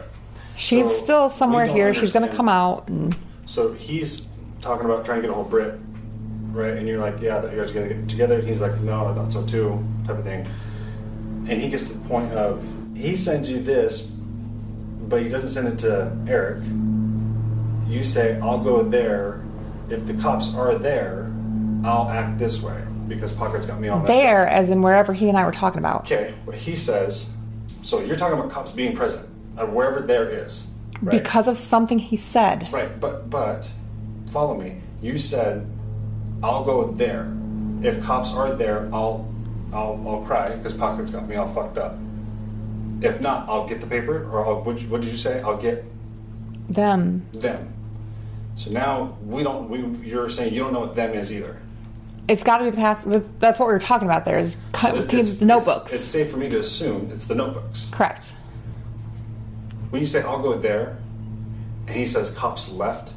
She's 0.56 0.86
So, 0.88 0.92
still 1.04 1.22
we 1.24 1.30
somewhere 1.30 1.66
don't 1.66 1.76
here. 1.76 1.94
She's 1.94 2.12
going 2.12 2.22
to 2.22 2.28
understand- 2.30 2.36
come 2.36 2.48
out, 2.48 2.88
and 2.88 3.16
So 3.46 3.72
he's 3.72 4.28
talking 4.60 4.84
about 4.86 5.04
trying 5.04 5.18
to 5.18 5.22
get 5.22 5.30
a 5.30 5.34
hold 5.34 5.46
of 5.46 5.50
Brit, 5.50 5.78
right? 6.52 6.74
And 6.76 6.86
you're 6.88 6.98
like, 7.00 7.20
yeah, 7.20 7.38
that 7.38 7.52
you 7.52 7.60
guys 7.60 7.70
gotta 7.70 7.88
get 7.88 8.08
together. 8.08 8.38
And 8.38 8.46
he's 8.48 8.60
like, 8.60 8.78
no, 8.80 9.06
I 9.06 9.14
thought 9.14 9.32
so 9.32 9.44
too, 9.46 9.82
type 10.06 10.18
of 10.18 10.24
thing. 10.24 10.46
And 11.48 11.60
he 11.60 11.68
gets 11.70 11.88
to 11.88 11.94
the 11.94 12.08
point 12.08 12.32
of 12.32 12.66
he 12.94 13.14
sends 13.14 13.48
you 13.48 13.60
this, 13.62 14.00
but 14.02 15.22
he 15.22 15.28
doesn't 15.28 15.50
send 15.50 15.68
it 15.68 15.78
to 15.78 16.14
Eric. 16.26 16.62
You 17.86 18.04
say, 18.04 18.38
I'll 18.40 18.58
go 18.58 18.82
there. 18.82 19.42
If 19.88 20.06
the 20.06 20.14
cops 20.14 20.52
are 20.54 20.74
there, 20.74 21.30
I'll 21.84 22.08
act 22.10 22.38
this 22.38 22.60
way 22.60 22.82
because 23.06 23.32
Pocket's 23.32 23.64
got 23.64 23.80
me 23.80 23.88
up. 23.88 24.04
there, 24.06 24.46
as 24.46 24.68
in 24.68 24.82
wherever 24.82 25.14
he 25.14 25.28
and 25.30 25.38
I 25.38 25.46
were 25.46 25.52
talking 25.52 25.78
about. 25.78 26.00
Okay, 26.02 26.34
but 26.44 26.54
he 26.56 26.76
says, 26.76 27.30
so 27.88 28.00
you're 28.00 28.16
talking 28.16 28.38
about 28.38 28.50
cops 28.50 28.70
being 28.70 28.94
present, 28.94 29.26
wherever 29.56 30.02
there 30.02 30.28
is. 30.28 30.66
Right? 31.00 31.10
Because 31.10 31.48
of 31.48 31.56
something 31.56 31.98
he 31.98 32.16
said. 32.16 32.70
Right, 32.70 33.00
but 33.00 33.30
but 33.30 33.70
follow 34.30 34.60
me. 34.60 34.82
You 35.00 35.16
said 35.16 35.66
I'll 36.42 36.64
go 36.64 36.92
there. 36.92 37.32
If 37.82 38.02
cops 38.02 38.32
are 38.34 38.54
there, 38.54 38.90
I'll 38.92 39.32
I'll, 39.72 40.04
I'll 40.06 40.22
cry 40.26 40.54
because 40.54 40.74
Pocket's 40.74 41.10
got 41.10 41.26
me 41.26 41.36
all 41.36 41.48
fucked 41.48 41.78
up. 41.78 41.96
If 43.00 43.22
not, 43.22 43.48
I'll 43.48 43.66
get 43.66 43.80
the 43.80 43.86
paper, 43.86 44.28
or 44.30 44.44
I'll, 44.44 44.62
what, 44.62 44.80
what 44.82 45.00
did 45.00 45.10
you 45.10 45.16
say? 45.16 45.40
I'll 45.40 45.56
get 45.56 45.84
Them. 46.68 47.24
them. 47.32 47.72
So 48.56 48.70
now 48.70 49.16
we 49.24 49.42
don't. 49.42 49.70
We 49.70 49.78
you're 50.06 50.28
saying 50.28 50.52
you 50.52 50.60
don't 50.60 50.74
know 50.74 50.80
what 50.80 50.94
them 50.94 51.14
is 51.14 51.32
either. 51.32 51.58
It's 52.28 52.42
got 52.44 52.58
to 52.58 52.64
be 52.64 52.70
the 52.70 52.76
path. 52.76 53.04
That's 53.38 53.58
what 53.58 53.66
we 53.66 53.72
were 53.72 53.78
talking 53.78 54.06
about 54.06 54.24
there, 54.26 54.38
is 54.38 54.58
cut, 54.72 54.94
It- 54.94 55.08
the 55.38 55.44
notebooks. 55.46 55.92
It's, 55.92 56.02
it's 56.02 56.08
safe 56.10 56.30
for 56.30 56.36
me 56.36 56.48
to 56.50 56.58
assume 56.60 57.10
it's 57.10 57.24
the 57.24 57.34
notebooks. 57.34 57.88
Correct. 57.90 58.34
When 59.90 60.00
you 60.00 60.06
say 60.06 60.20
I'll 60.22 60.42
go 60.42 60.58
there, 60.58 60.98
and 61.86 61.96
he 61.96 62.04
says 62.04 62.28
cops 62.30 62.68
left, 62.68 63.12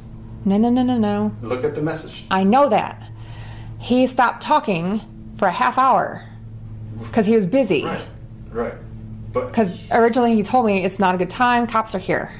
No, 0.46 0.56
no, 0.56 0.70
no, 0.70 0.82
no, 0.82 0.96
no. 0.96 1.36
look 1.42 1.62
at 1.62 1.74
the 1.74 1.82
message. 1.82 2.24
I 2.30 2.44
know 2.44 2.70
that. 2.70 3.10
He 3.78 4.06
stopped 4.06 4.42
talking 4.42 5.00
for 5.36 5.46
a 5.46 5.52
half 5.52 5.76
hour 5.76 6.24
because 6.98 7.26
he 7.26 7.36
was 7.36 7.46
busy. 7.46 7.84
Right. 7.84 8.00
Right. 8.50 8.74
But 9.32 9.48
Because 9.48 9.90
originally 9.90 10.34
he 10.34 10.42
told 10.42 10.64
me 10.66 10.84
it's 10.84 10.98
not 10.98 11.14
a 11.14 11.18
good 11.18 11.30
time. 11.30 11.66
Cops 11.66 11.94
are 11.94 11.98
here. 11.98 12.30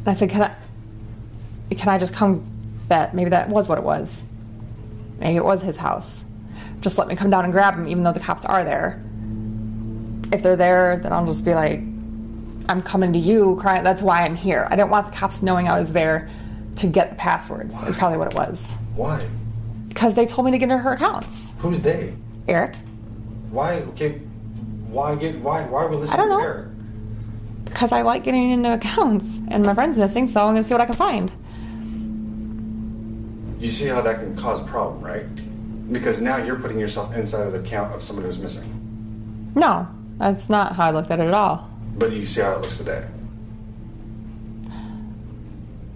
And 0.00 0.08
I 0.08 0.14
said, 0.14 0.30
"Can 0.30 0.42
I? 0.42 0.54
Can 1.74 1.88
I 1.88 1.98
just 1.98 2.12
come? 2.14 2.44
That 2.88 3.14
maybe 3.14 3.30
that 3.30 3.48
was 3.48 3.68
what 3.68 3.78
it 3.78 3.84
was. 3.84 4.24
Maybe 5.22 5.36
it 5.36 5.44
was 5.44 5.62
his 5.62 5.76
house. 5.76 6.24
Just 6.80 6.98
let 6.98 7.06
me 7.06 7.14
come 7.14 7.30
down 7.30 7.44
and 7.44 7.52
grab 7.52 7.74
him, 7.74 7.86
even 7.86 8.02
though 8.02 8.10
the 8.12 8.18
cops 8.20 8.44
are 8.44 8.64
there. 8.64 9.00
If 10.32 10.42
they're 10.42 10.56
there, 10.56 10.98
then 10.98 11.12
I'll 11.12 11.24
just 11.24 11.44
be 11.44 11.54
like, 11.54 11.78
I'm 12.68 12.82
coming 12.82 13.12
to 13.12 13.18
you, 13.20 13.56
crying. 13.60 13.84
That's 13.84 14.02
why 14.02 14.24
I'm 14.24 14.34
here. 14.34 14.66
I 14.68 14.74
didn't 14.74 14.90
want 14.90 15.06
the 15.06 15.16
cops 15.16 15.40
knowing 15.40 15.68
I 15.68 15.78
was 15.78 15.92
there 15.92 16.28
to 16.76 16.86
get 16.88 17.10
the 17.10 17.16
passwords. 17.16 17.80
Is 17.84 17.96
probably 17.96 18.18
what 18.18 18.32
it 18.32 18.34
was. 18.34 18.74
why? 18.96 19.24
Because 19.88 20.14
they 20.16 20.26
told 20.26 20.46
me 20.46 20.50
to 20.52 20.58
get 20.58 20.64
into 20.64 20.78
her 20.78 20.94
accounts. 20.94 21.54
Who's 21.58 21.78
they? 21.80 22.14
Eric, 22.48 22.74
Why? 23.50 23.74
Okay. 23.90 24.12
Why 24.88 25.14
get? 25.14 25.36
Why? 25.40 25.62
Why 25.64 25.84
are 25.84 25.88
we 25.88 25.96
listening 25.96 26.14
I 26.14 26.22
don't 26.24 26.30
to 26.30 26.36
know. 26.36 26.42
Eric? 26.42 26.68
because 27.64 27.92
I 27.92 28.02
like 28.02 28.24
getting 28.24 28.50
into 28.50 28.74
accounts, 28.74 29.40
and 29.48 29.64
my 29.64 29.72
friend's 29.74 29.96
missing, 29.96 30.26
so 30.26 30.40
I'm 30.42 30.48
gonna 30.54 30.64
see 30.64 30.74
what 30.74 30.80
I 30.80 30.86
can 30.86 30.94
find. 30.94 31.30
You 33.62 33.70
see 33.70 33.86
how 33.86 34.00
that 34.00 34.18
can 34.18 34.36
cause 34.36 34.60
a 34.60 34.64
problem, 34.64 35.00
right? 35.04 35.24
Because 35.92 36.20
now 36.20 36.36
you're 36.36 36.56
putting 36.58 36.80
yourself 36.80 37.14
inside 37.14 37.46
of 37.46 37.52
the 37.52 37.60
count 37.60 37.94
of 37.94 38.02
somebody 38.02 38.26
who's 38.26 38.38
missing. 38.40 39.52
No, 39.54 39.86
that's 40.18 40.50
not 40.50 40.74
how 40.74 40.86
I 40.86 40.90
looked 40.90 41.12
at 41.12 41.20
it 41.20 41.28
at 41.28 41.34
all. 41.34 41.70
But 41.96 42.10
you 42.10 42.26
see 42.26 42.40
how 42.40 42.52
it 42.54 42.62
looks 42.62 42.78
today. 42.78 43.04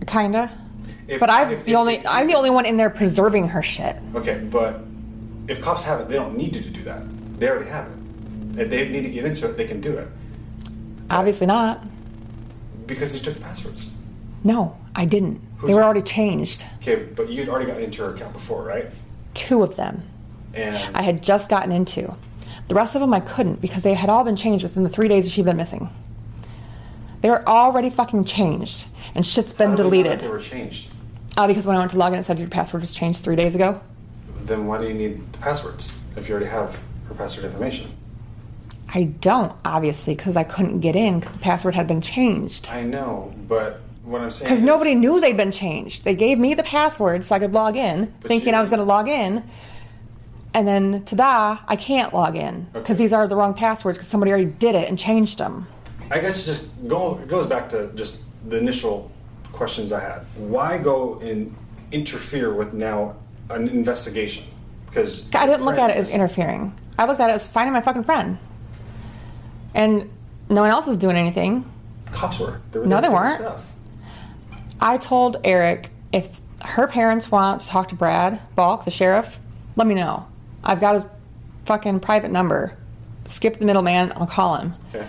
Kinda. 0.07 0.49
If- 1.09 1.19
but 1.19 1.29
I'm 1.29 1.51
if- 1.51 1.65
the 1.65 1.73
if- 1.73 1.77
only 1.77 2.07
I'm 2.07 2.29
the 2.29 2.35
only 2.35 2.51
one 2.51 2.67
in 2.67 2.77
there 2.77 2.91
preserving 2.91 3.49
her 3.49 3.63
shit. 3.63 3.97
Okay, 4.15 4.39
but 4.49 4.81
if 5.49 5.61
cops 5.61 5.83
have 5.83 6.01
it, 6.01 6.09
they 6.09 6.15
don't 6.15 6.37
need 6.37 6.55
you 6.55 6.63
to 6.63 6.71
do 6.71 6.85
that. 6.85 7.03
They 7.41 7.49
already 7.49 7.69
have 7.71 7.87
it. 7.87 8.61
If 8.61 8.71
they 8.71 8.89
need 8.89 9.03
to 9.03 9.11
get 9.11 9.25
into 9.25 9.47
it, 9.51 9.57
they 9.57 9.65
can 9.67 9.81
do 9.81 9.97
it 9.97 10.09
Obviously 11.11 11.47
not. 11.49 11.85
because 12.87 13.13
they 13.13 13.19
took 13.19 13.35
the 13.35 13.41
passwords. 13.41 13.91
No, 14.45 14.77
I 14.95 15.05
didn't. 15.05 15.41
They 15.65 15.75
were 15.75 15.83
already 15.83 16.03
changed. 16.03 16.65
Okay, 16.83 16.97
but 16.97 17.29
you'd 17.31 17.49
already 17.49 17.67
gotten 17.67 17.83
into 17.83 18.03
her 18.03 18.15
account 18.15 18.33
before, 18.33 18.63
right? 18.63 18.93
Two 19.35 19.63
of 19.63 19.77
them 19.77 20.03
And 20.55 20.77
I 20.95 21.03
had 21.03 21.23
just 21.23 21.49
gotten 21.49 21.73
into. 21.73 22.15
The 22.69 22.75
rest 22.75 22.95
of 22.95 23.01
them 23.01 23.15
I 23.15 23.21
couldn't 23.21 23.61
because 23.61 23.83
they 23.83 23.95
had 23.95 24.11
all 24.11 24.25
been 24.25 24.37
changed 24.37 24.65
within 24.65 24.83
the 24.83 24.89
three 24.89 25.09
days 25.09 25.25
that 25.25 25.31
she'd 25.31 25.45
been 25.45 25.57
missing. 25.57 25.89
They 27.21 27.31
were 27.31 27.47
already 27.49 27.91
fucking 27.91 28.25
changed, 28.25 28.87
and 29.15 29.25
shit's 29.25 29.53
been 29.53 29.71
how 29.71 29.77
do 29.77 29.89
we 29.89 30.03
know 30.03 30.11
that 30.11 30.19
deleted. 30.19 30.21
They 30.21 30.29
were 30.29 30.41
changed. 30.41 30.89
Uh, 31.37 31.47
because 31.47 31.67
when 31.67 31.77
I 31.77 31.79
went 31.79 31.91
to 31.93 31.99
log 31.99 32.13
in, 32.13 32.19
it 32.19 32.25
said 32.25 32.39
your 32.39 32.49
password 32.49 32.83
was 32.83 32.95
changed 32.95 33.23
three 33.23 33.37
days 33.37 33.55
ago. 33.55 33.81
Then 34.43 34.67
why 34.67 34.79
do 34.79 34.87
you 34.87 34.95
need 34.95 35.33
the 35.33 35.39
passwords 35.39 35.93
if 36.17 36.29
you 36.29 36.35
already 36.35 36.51
have 36.51 36.81
her 37.09 37.15
password 37.15 37.47
information? 37.47 37.93
I 38.95 39.05
don't, 39.05 39.53
obviously, 39.65 40.15
because 40.15 40.37
I 40.37 40.45
couldn't 40.45 40.81
get 40.81 40.97
in 40.97 41.21
because 41.21 41.35
the 41.35 41.41
password 41.41 41.75
had 41.75 41.87
been 41.87 42.01
changed. 42.01 42.69
I 42.71 42.83
know, 42.83 43.35
but 43.49 43.81
what 44.07 44.23
I'm 44.23 44.31
saying 44.31 44.49
Because 44.49 44.63
nobody 44.63 44.95
knew 44.95 45.21
they'd 45.21 45.37
been 45.37 45.53
changed. 45.53 46.05
They 46.05 46.15
gave 46.15 46.39
me 46.39 46.55
the 46.55 46.63
password 46.63 47.25
so 47.25 47.35
I 47.35 47.39
could 47.39 47.53
log 47.53 47.77
in, 47.77 48.13
But 48.21 48.29
thinking 48.29 48.51
you- 48.51 48.55
I 48.59 48.61
was 48.61 48.71
going 48.71 48.79
to 48.79 48.85
log 48.85 49.09
in. 49.09 49.43
And 50.55 50.67
then, 50.67 51.03
ta-da, 51.05 51.59
I 51.69 51.77
can't 51.77 52.15
log 52.15 52.35
in 52.35 52.69
because 52.73 52.95
Okay. 52.95 52.95
these 53.05 53.13
are 53.13 53.29
the 53.29 53.37
wrong 53.37 53.53
passwords 53.53 53.99
because 53.99 54.11
somebody 54.11 54.31
already 54.33 54.47
did 54.47 54.75
it 54.75 54.89
and 54.89 54.99
changed 54.99 55.39
them. 55.39 55.67
I 56.11 56.19
guess 56.21 56.41
it 56.41 56.45
just 56.47 56.67
go 56.89 57.19
it 57.23 57.29
goes 57.29 57.47
back 57.47 57.69
to 57.71 57.89
just 57.95 58.17
the 58.49 58.57
initial 58.57 59.11
questions 59.53 59.93
I 59.93 60.01
had. 60.01 60.21
Why 60.39 60.79
go 60.79 61.19
and 61.21 61.55
interfere 61.93 62.55
with 62.55 62.73
now 62.73 63.17
an 63.51 63.69
investigation? 63.69 64.45
Because 64.87 65.25
I 65.35 65.47
didn't 65.47 65.65
look 65.67 65.77
at 65.79 65.91
it 65.91 65.97
as 65.97 66.15
interfering. 66.15 66.73
I 66.99 67.05
looked 67.07 67.21
at 67.21 67.29
it 67.29 67.35
as 67.35 67.49
finding 67.51 67.73
my 67.75 67.81
fucking 67.83 68.05
friend. 68.05 68.39
And 69.75 70.09
no 70.49 70.63
one 70.63 70.71
else 70.71 70.87
is 70.89 70.97
doing 70.97 71.17
anything. 71.17 71.65
cops 72.13 72.39
were. 72.39 72.61
They 72.71 72.79
were 72.79 72.87
No, 72.87 73.01
there 73.01 73.11
they 73.11 73.15
weren't. 73.15 73.39
Stuff. 73.39 73.67
I 74.81 74.99
told 74.99 75.39
Eric 75.45 75.91
if 76.13 76.41
her 76.63 76.87
parents 76.87 77.31
want 77.31 77.61
to 77.61 77.67
talk 77.67 77.89
to 77.89 77.95
Brad 77.95 78.41
Balk, 78.55 78.85
the 78.85 78.91
sheriff, 78.91 79.41
let 79.77 79.87
me 79.87 79.95
know. 79.95 80.27
I've 80.65 80.81
got 80.81 80.95
his 80.95 81.05
fucking 81.65 82.01
private 82.01 82.31
number. 82.31 82.77
Skip 83.27 83.59
the 83.59 83.65
middleman, 83.65 84.13
I'll 84.17 84.27
call 84.27 84.57
him. 84.57 84.75
Okay. 84.95 85.07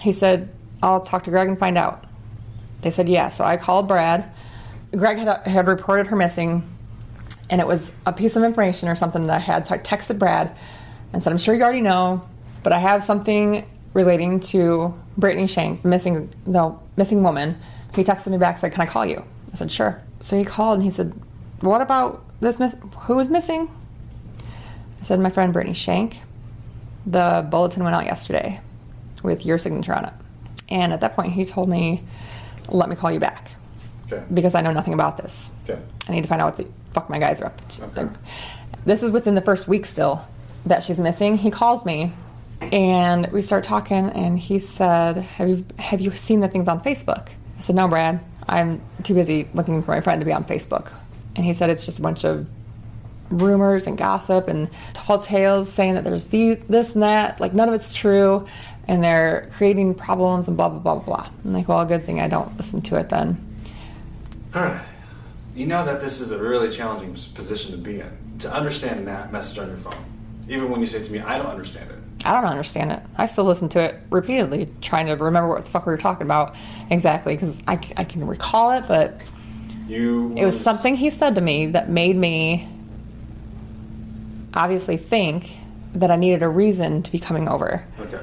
He 0.00 0.12
said, 0.12 0.48
I'll 0.82 1.00
talk 1.00 1.24
to 1.24 1.30
Greg 1.30 1.48
and 1.48 1.58
find 1.58 1.78
out. 1.78 2.04
They 2.80 2.90
said, 2.90 3.08
yeah. 3.08 3.28
So 3.28 3.44
I 3.44 3.56
called 3.56 3.86
Brad. 3.88 4.30
Greg 4.92 5.18
had, 5.18 5.46
had 5.46 5.66
reported 5.68 6.08
her 6.08 6.16
missing, 6.16 6.68
and 7.48 7.60
it 7.60 7.66
was 7.66 7.92
a 8.06 8.12
piece 8.12 8.36
of 8.36 8.42
information 8.42 8.88
or 8.88 8.96
something 8.96 9.24
that 9.24 9.36
I 9.36 9.38
had. 9.38 9.66
So 9.66 9.74
I 9.74 9.78
texted 9.78 10.18
Brad 10.18 10.56
and 11.12 11.22
said, 11.22 11.32
I'm 11.32 11.38
sure 11.38 11.54
you 11.54 11.62
already 11.62 11.80
know, 11.80 12.22
but 12.62 12.72
I 12.72 12.78
have 12.78 13.02
something 13.02 13.68
relating 13.94 14.40
to 14.40 14.94
Brittany 15.16 15.46
Shank, 15.46 15.82
the 15.82 15.88
missing, 15.88 16.30
the 16.46 16.74
missing 16.96 17.22
woman. 17.22 17.56
He 17.94 18.04
texted 18.04 18.28
me 18.28 18.38
back, 18.38 18.54
and 18.54 18.60
said, 18.60 18.72
Can 18.72 18.82
I 18.82 18.86
call 18.86 19.04
you? 19.06 19.24
I 19.52 19.56
said, 19.56 19.70
Sure. 19.72 20.00
So 20.20 20.36
he 20.38 20.44
called 20.44 20.74
and 20.76 20.82
he 20.84 20.90
said, 20.90 21.12
What 21.60 21.80
about 21.80 22.24
this? 22.40 22.58
Miss- 22.58 22.76
who 23.00 23.18
is 23.18 23.28
missing? 23.28 23.70
I 24.38 25.02
said, 25.02 25.20
My 25.20 25.30
friend 25.30 25.52
Brittany 25.52 25.74
Shank. 25.74 26.20
The 27.06 27.46
bulletin 27.50 27.82
went 27.82 27.96
out 27.96 28.04
yesterday 28.04 28.60
with 29.22 29.46
your 29.46 29.58
signature 29.58 29.94
on 29.94 30.04
it. 30.04 30.12
And 30.68 30.92
at 30.92 31.00
that 31.00 31.16
point, 31.16 31.32
he 31.32 31.44
told 31.44 31.68
me, 31.68 32.02
Let 32.68 32.88
me 32.88 32.96
call 32.96 33.10
you 33.10 33.18
back 33.20 33.50
Okay. 34.12 34.24
because 34.32 34.54
I 34.54 34.60
know 34.60 34.72
nothing 34.72 34.94
about 34.94 35.16
this. 35.16 35.50
Okay. 35.68 35.80
I 36.08 36.12
need 36.12 36.22
to 36.22 36.28
find 36.28 36.40
out 36.42 36.46
what 36.46 36.56
the 36.56 36.66
fuck 36.92 37.08
my 37.10 37.18
guys 37.18 37.40
are 37.40 37.46
up 37.46 37.68
to. 37.70 38.10
This 38.84 39.02
is 39.02 39.10
within 39.10 39.34
the 39.34 39.40
first 39.42 39.68
week 39.68 39.84
still 39.86 40.26
that 40.66 40.82
she's 40.82 40.98
missing. 40.98 41.36
He 41.36 41.50
calls 41.50 41.84
me 41.84 42.12
and 42.60 43.26
we 43.32 43.40
start 43.42 43.64
talking 43.64 44.10
and 44.10 44.38
he 44.38 44.58
said, 44.58 45.16
Have 45.16 45.48
you 45.48 45.64
have 45.78 46.00
you 46.00 46.14
seen 46.14 46.40
the 46.40 46.48
things 46.48 46.68
on 46.68 46.80
Facebook? 46.82 47.28
I 47.60 47.62
said, 47.62 47.76
No, 47.76 47.88
Brad. 47.88 48.20
I'm 48.48 48.80
too 49.02 49.12
busy 49.12 49.48
looking 49.52 49.82
for 49.82 49.90
my 49.90 50.00
friend 50.00 50.18
to 50.22 50.24
be 50.24 50.32
on 50.32 50.44
Facebook. 50.44 50.90
And 51.36 51.44
he 51.44 51.52
said 51.52 51.68
it's 51.68 51.84
just 51.84 51.98
a 51.98 52.02
bunch 52.02 52.24
of 52.24 52.48
rumors 53.28 53.86
and 53.86 53.98
gossip 53.98 54.48
and 54.48 54.70
tall 54.94 55.18
tales 55.18 55.70
saying 55.70 55.94
that 55.94 56.04
there's 56.04 56.24
the, 56.24 56.54
this 56.54 56.94
and 56.94 57.02
that. 57.02 57.38
Like 57.38 57.52
none 57.52 57.68
of 57.68 57.74
it's 57.74 57.94
true. 57.94 58.46
And 58.88 59.04
they're 59.04 59.46
creating 59.52 59.94
problems 59.94 60.48
and 60.48 60.56
blah, 60.56 60.70
blah, 60.70 60.78
blah, 60.78 60.94
blah. 60.96 61.04
Blah. 61.04 61.30
I'm 61.44 61.52
like, 61.52 61.68
well, 61.68 61.84
good 61.84 62.04
thing 62.04 62.18
I 62.18 62.28
don't 62.28 62.56
listen 62.56 62.80
to 62.80 62.96
it 62.96 63.10
then. 63.10 63.46
All 64.54 64.62
right. 64.62 64.82
You 65.54 65.66
know 65.66 65.84
that 65.84 66.00
this 66.00 66.20
is 66.20 66.30
a 66.30 66.38
really 66.38 66.70
challenging 66.74 67.12
position 67.34 67.72
to 67.72 67.76
be 67.76 68.00
in. 68.00 68.38
To 68.38 68.50
understand 68.52 69.06
that 69.06 69.30
message 69.30 69.58
on 69.58 69.68
your 69.68 69.76
phone, 69.76 70.02
Even 70.48 70.70
when 70.70 70.80
you 70.80 70.86
say 70.86 71.02
to 71.02 71.12
me, 71.12 71.20
I 71.20 71.36
don't 71.36 71.46
understand 71.46 71.90
it. 71.90 71.98
I 72.24 72.32
don't 72.32 72.44
understand 72.44 72.92
it. 72.92 73.00
I 73.16 73.26
still 73.26 73.44
listen 73.44 73.68
to 73.70 73.80
it 73.80 73.96
repeatedly, 74.10 74.68
trying 74.80 75.06
to 75.06 75.14
remember 75.16 75.48
what 75.48 75.64
the 75.64 75.70
fuck 75.70 75.86
we 75.86 75.90
were 75.92 75.98
talking 75.98 76.26
about 76.26 76.54
exactly 76.90 77.34
because 77.34 77.62
I, 77.66 77.74
I 77.96 78.04
can 78.04 78.26
recall 78.26 78.72
it, 78.72 78.84
but 78.86 79.20
You. 79.88 80.34
it 80.36 80.44
was 80.44 80.60
something 80.60 80.96
he 80.96 81.10
said 81.10 81.34
to 81.36 81.40
me 81.40 81.66
that 81.68 81.88
made 81.88 82.16
me 82.16 82.68
obviously 84.54 84.96
think 84.96 85.56
that 85.94 86.10
I 86.10 86.16
needed 86.16 86.42
a 86.42 86.48
reason 86.48 87.02
to 87.02 87.10
be 87.10 87.18
coming 87.18 87.48
over. 87.48 87.84
Okay. 88.00 88.20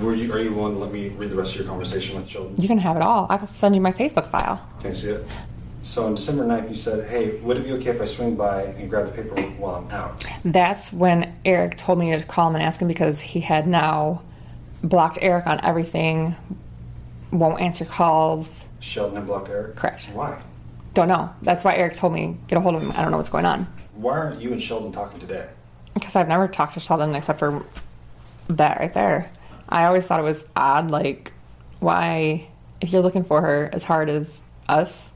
Were 0.00 0.14
you, 0.14 0.30
are 0.32 0.38
you 0.38 0.52
willing 0.52 0.74
to 0.74 0.78
let 0.78 0.92
me 0.92 1.08
read 1.08 1.30
the 1.30 1.36
rest 1.36 1.54
of 1.54 1.60
your 1.60 1.68
conversation 1.68 2.16
with 2.16 2.28
Sheldon? 2.28 2.60
You 2.60 2.68
can 2.68 2.78
have 2.78 2.96
it 2.96 3.02
all. 3.02 3.26
I 3.30 3.36
will 3.36 3.46
send 3.46 3.74
you 3.74 3.80
my 3.80 3.92
Facebook 3.92 4.28
file. 4.28 4.60
Can 4.80 4.90
I 4.90 4.92
see 4.92 5.08
it? 5.10 5.26
So 5.82 6.04
on 6.06 6.14
December 6.16 6.44
9th, 6.44 6.68
you 6.68 6.74
said, 6.74 7.08
hey, 7.08 7.36
would 7.40 7.56
it 7.56 7.64
be 7.64 7.72
okay 7.72 7.90
if 7.90 8.00
I 8.00 8.04
swing 8.04 8.34
by 8.36 8.62
and 8.62 8.90
grab 8.90 9.06
the 9.06 9.12
paper 9.22 9.40
while 9.58 9.76
I'm 9.76 9.90
out? 9.90 10.24
That's 10.44 10.92
when 10.92 11.34
Eric 11.44 11.76
told 11.76 11.98
me 11.98 12.10
to 12.10 12.22
call 12.24 12.48
him 12.48 12.56
and 12.56 12.64
ask 12.64 12.80
him 12.82 12.88
because 12.88 13.20
he 13.20 13.40
had 13.40 13.66
now 13.66 14.22
blocked 14.82 15.18
Eric 15.22 15.46
on 15.46 15.64
everything, 15.64 16.34
won't 17.30 17.60
answer 17.60 17.84
calls. 17.84 18.68
Sheldon 18.80 19.16
had 19.16 19.26
blocked 19.26 19.48
Eric? 19.48 19.76
Correct. 19.76 20.06
Why? 20.12 20.40
Don't 20.94 21.08
know. 21.08 21.30
That's 21.42 21.64
why 21.64 21.74
Eric 21.76 21.94
told 21.94 22.12
me 22.12 22.36
get 22.48 22.58
a 22.58 22.60
hold 22.60 22.74
of 22.74 22.82
him. 22.82 22.92
I 22.92 23.02
don't 23.02 23.10
know 23.12 23.18
what's 23.18 23.30
going 23.30 23.44
on 23.46 23.66
Why 23.94 24.14
aren't 24.18 24.40
you 24.40 24.50
and 24.52 24.60
Sheldon 24.62 24.90
talking 24.92 25.20
today? 25.20 25.48
because 25.94 26.14
I've 26.14 26.28
never 26.28 26.46
talked 26.46 26.74
to 26.74 26.80
Sheldon 26.80 27.14
except 27.16 27.40
for 27.40 27.64
that 28.48 28.78
right 28.78 28.92
there. 28.94 29.30
I 29.68 29.84
always 29.86 30.06
thought 30.06 30.20
it 30.20 30.24
was 30.24 30.44
odd, 30.54 30.90
like 30.92 31.32
why 31.80 32.48
if 32.80 32.92
you're 32.92 33.02
looking 33.02 33.24
for 33.24 33.40
her 33.42 33.68
as 33.72 33.82
hard 33.84 34.08
as 34.08 34.42
us, 34.68 35.12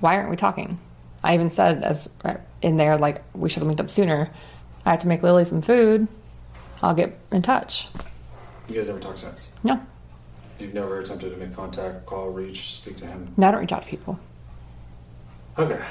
why 0.00 0.16
aren't 0.16 0.30
we 0.30 0.36
talking? 0.36 0.78
I 1.24 1.34
even 1.34 1.50
said 1.50 1.82
as 1.82 2.08
in 2.62 2.76
there 2.76 2.96
like 2.98 3.22
we 3.34 3.48
should 3.48 3.60
have 3.60 3.66
linked 3.66 3.80
up 3.80 3.90
sooner. 3.90 4.30
I 4.84 4.90
have 4.90 5.00
to 5.00 5.08
make 5.08 5.22
Lily 5.22 5.44
some 5.44 5.62
food. 5.62 6.06
I'll 6.82 6.94
get 6.94 7.18
in 7.32 7.42
touch. 7.42 7.88
You 8.68 8.76
guys 8.76 8.88
never 8.88 9.00
talk 9.00 9.18
since? 9.18 9.50
No, 9.64 9.80
You've 10.58 10.74
never 10.74 11.00
attempted 11.00 11.30
to 11.30 11.36
make 11.36 11.54
contact, 11.54 12.06
call, 12.06 12.30
reach, 12.30 12.76
speak 12.76 12.96
to 12.96 13.06
him? 13.06 13.32
no, 13.36 13.48
I 13.48 13.50
don't 13.50 13.60
reach 13.60 13.72
out 13.72 13.82
to 13.82 13.88
people. 13.88 14.18
Okay. 15.58 15.82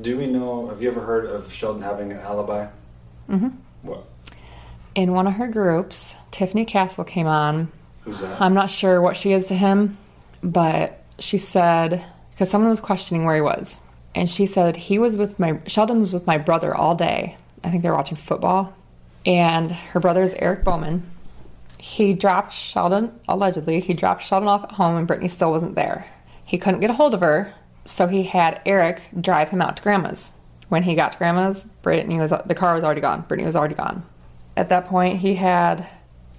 Do 0.00 0.16
we 0.18 0.26
know, 0.26 0.68
have 0.68 0.80
you 0.82 0.88
ever 0.90 1.00
heard 1.00 1.26
of 1.26 1.52
Sheldon 1.52 1.82
having 1.82 2.12
an 2.12 2.18
alibi? 2.18 2.66
Mm-hmm. 3.28 3.48
What? 3.82 4.04
In 4.94 5.12
one 5.12 5.26
of 5.26 5.34
her 5.34 5.48
groups, 5.48 6.16
Tiffany 6.30 6.64
Castle 6.64 7.04
came 7.04 7.26
on. 7.26 7.70
Who's 8.04 8.20
that? 8.20 8.40
I'm 8.40 8.54
not 8.54 8.70
sure 8.70 9.00
what 9.00 9.16
she 9.16 9.32
is 9.32 9.46
to 9.46 9.54
him, 9.54 9.96
but 10.42 11.02
she 11.18 11.38
said 11.38 12.04
because 12.40 12.48
someone 12.48 12.70
was 12.70 12.80
questioning 12.80 13.26
where 13.26 13.34
he 13.34 13.42
was, 13.42 13.82
and 14.14 14.30
she 14.30 14.46
said 14.46 14.74
he 14.74 14.98
was 14.98 15.18
with 15.18 15.38
my 15.38 15.60
Sheldon 15.66 15.98
was 15.98 16.14
with 16.14 16.26
my 16.26 16.38
brother 16.38 16.74
all 16.74 16.94
day. 16.94 17.36
I 17.62 17.68
think 17.68 17.82
they 17.82 17.90
were 17.90 17.96
watching 17.96 18.16
football, 18.16 18.74
and 19.26 19.70
her 19.70 20.00
brother 20.00 20.22
is 20.22 20.34
Eric 20.38 20.64
Bowman. 20.64 21.02
He 21.78 22.14
dropped 22.14 22.54
Sheldon 22.54 23.12
allegedly. 23.28 23.80
He 23.80 23.92
dropped 23.92 24.22
Sheldon 24.22 24.48
off 24.48 24.64
at 24.64 24.72
home, 24.72 24.96
and 24.96 25.06
Brittany 25.06 25.28
still 25.28 25.50
wasn't 25.50 25.74
there. 25.74 26.06
He 26.42 26.56
couldn't 26.56 26.80
get 26.80 26.88
a 26.88 26.94
hold 26.94 27.12
of 27.12 27.20
her, 27.20 27.52
so 27.84 28.06
he 28.06 28.22
had 28.22 28.62
Eric 28.64 29.02
drive 29.20 29.50
him 29.50 29.60
out 29.60 29.76
to 29.76 29.82
Grandma's. 29.82 30.32
When 30.70 30.84
he 30.84 30.94
got 30.94 31.12
to 31.12 31.18
Grandma's, 31.18 31.66
Brittany 31.82 32.18
was 32.18 32.32
the 32.46 32.54
car 32.54 32.74
was 32.74 32.84
already 32.84 33.02
gone. 33.02 33.20
Brittany 33.28 33.44
was 33.44 33.54
already 33.54 33.74
gone. 33.74 34.02
At 34.56 34.70
that 34.70 34.86
point, 34.86 35.18
he 35.18 35.34
had 35.34 35.86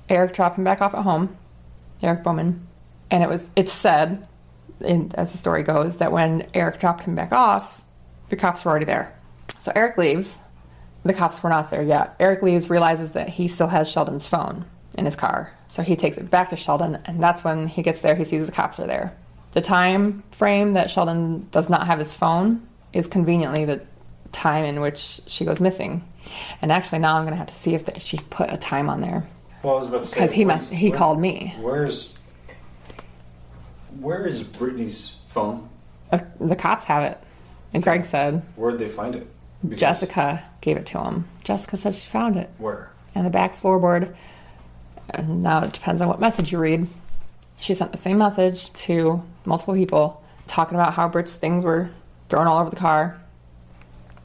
Eric 0.10 0.34
drop 0.34 0.56
him 0.56 0.64
back 0.64 0.82
off 0.82 0.96
at 0.96 1.04
home, 1.04 1.38
Eric 2.02 2.24
Bowman, 2.24 2.66
and 3.12 3.22
it 3.22 3.30
was 3.30 3.52
it's 3.56 3.72
said, 3.72 4.28
in, 4.82 5.12
as 5.16 5.32
the 5.32 5.38
story 5.38 5.64
goes, 5.64 5.98
that 5.98 6.12
when 6.12 6.48
Eric 6.54 6.80
dropped 6.80 7.04
him 7.04 7.16
back 7.16 7.32
off, 7.32 7.82
the 8.30 8.36
cops 8.36 8.64
were 8.66 8.72
already 8.72 8.86
there. 8.86 9.14
So 9.58 9.72
Eric 9.76 9.98
leaves. 9.98 10.40
The 11.04 11.14
cops 11.14 11.42
were 11.42 11.50
not 11.50 11.70
there 11.72 11.82
yet. 11.82 12.16
Eric 12.20 12.42
leaves, 12.44 12.70
realizes 12.70 13.12
that 13.12 13.30
he 13.30 13.48
still 13.48 13.68
has 13.68 13.90
Sheldon's 13.90 14.28
phone 14.28 14.66
in 14.98 15.06
his 15.06 15.16
car, 15.16 15.52
so 15.68 15.82
he 15.82 15.96
takes 15.96 16.18
it 16.18 16.30
back 16.30 16.50
to 16.50 16.56
Sheldon, 16.56 17.00
and 17.06 17.22
that's 17.24 17.44
when 17.44 17.68
he 17.68 17.82
gets 17.82 18.02
there. 18.02 18.14
He 18.16 18.26
sees 18.26 18.46
the 18.46 18.52
cops 18.52 18.80
are 18.80 18.86
there. 18.88 19.16
The 19.54 19.62
time 19.62 20.24
frame 20.32 20.74
that 20.74 20.90
Sheldon 20.90 21.48
does 21.50 21.70
not 21.70 21.88
have 21.88 21.98
his 22.00 22.14
phone 22.14 22.68
is 22.94 23.08
conveniently 23.08 23.66
the 23.66 23.82
time 24.32 24.64
in 24.66 24.80
which 24.82 25.22
she 25.28 25.44
goes 25.46 25.60
missing. 25.60 26.08
And 26.62 26.72
actually, 26.72 27.00
now 27.00 27.16
I'm 27.18 27.24
going 27.24 27.34
to 27.34 27.38
have 27.38 27.48
to 27.48 27.54
see 27.54 27.74
if 27.74 27.84
she 28.02 28.18
put 28.30 28.52
a 28.54 28.58
time 28.58 28.90
on 28.90 29.02
there 29.02 29.24
Well, 29.64 29.74
I 29.74 29.78
was 29.78 29.88
about 29.88 30.02
to 30.02 30.06
say. 30.08 30.16
because 30.20 30.32
he 30.34 30.46
must. 30.46 30.72
He 30.72 30.90
where- 30.90 30.98
called 30.98 31.20
me. 31.20 31.54
Where's. 31.60 32.14
Where 34.00 34.26
is 34.26 34.44
Brittany's 34.44 35.16
phone? 35.28 35.70
Uh, 36.12 36.20
the 36.40 36.56
cops 36.56 36.86
have 36.86 37.04
it. 37.04 37.18
And 37.74 37.84
Greg 37.84 38.06
said 38.06 38.44
Where'd 38.56 38.80
they 38.80 38.90
find 38.90 39.16
it? 39.16 39.28
Jessica 39.76 40.50
gave 40.62 40.78
it 40.78 40.86
to 40.88 41.02
him. 41.04 41.26
Jessica 41.44 41.78
said 41.78 41.94
she 41.94 42.10
found 42.10 42.36
it 42.36 42.50
Where? 42.58 42.92
in 43.16 43.24
the 43.24 43.30
back 43.30 43.56
floorboard. 43.56 44.16
And 45.10 45.44
now 45.44 45.64
it 45.64 45.74
depends 45.74 46.02
on 46.02 46.08
what 46.08 46.20
message 46.20 46.52
you 46.52 46.58
read. 46.58 46.88
She 47.60 47.74
sent 47.74 47.92
the 47.92 47.98
same 47.98 48.18
message 48.18 48.72
to 48.74 49.24
multiple 49.46 49.76
people 49.76 50.24
talking 50.48 50.76
about 50.76 50.94
how 50.94 51.08
Britt's 51.08 51.36
things 51.36 51.64
were 51.64 51.90
thrown 52.30 52.48
all 52.48 52.60
over 52.60 52.70
the 52.70 52.76
car. 52.76 53.22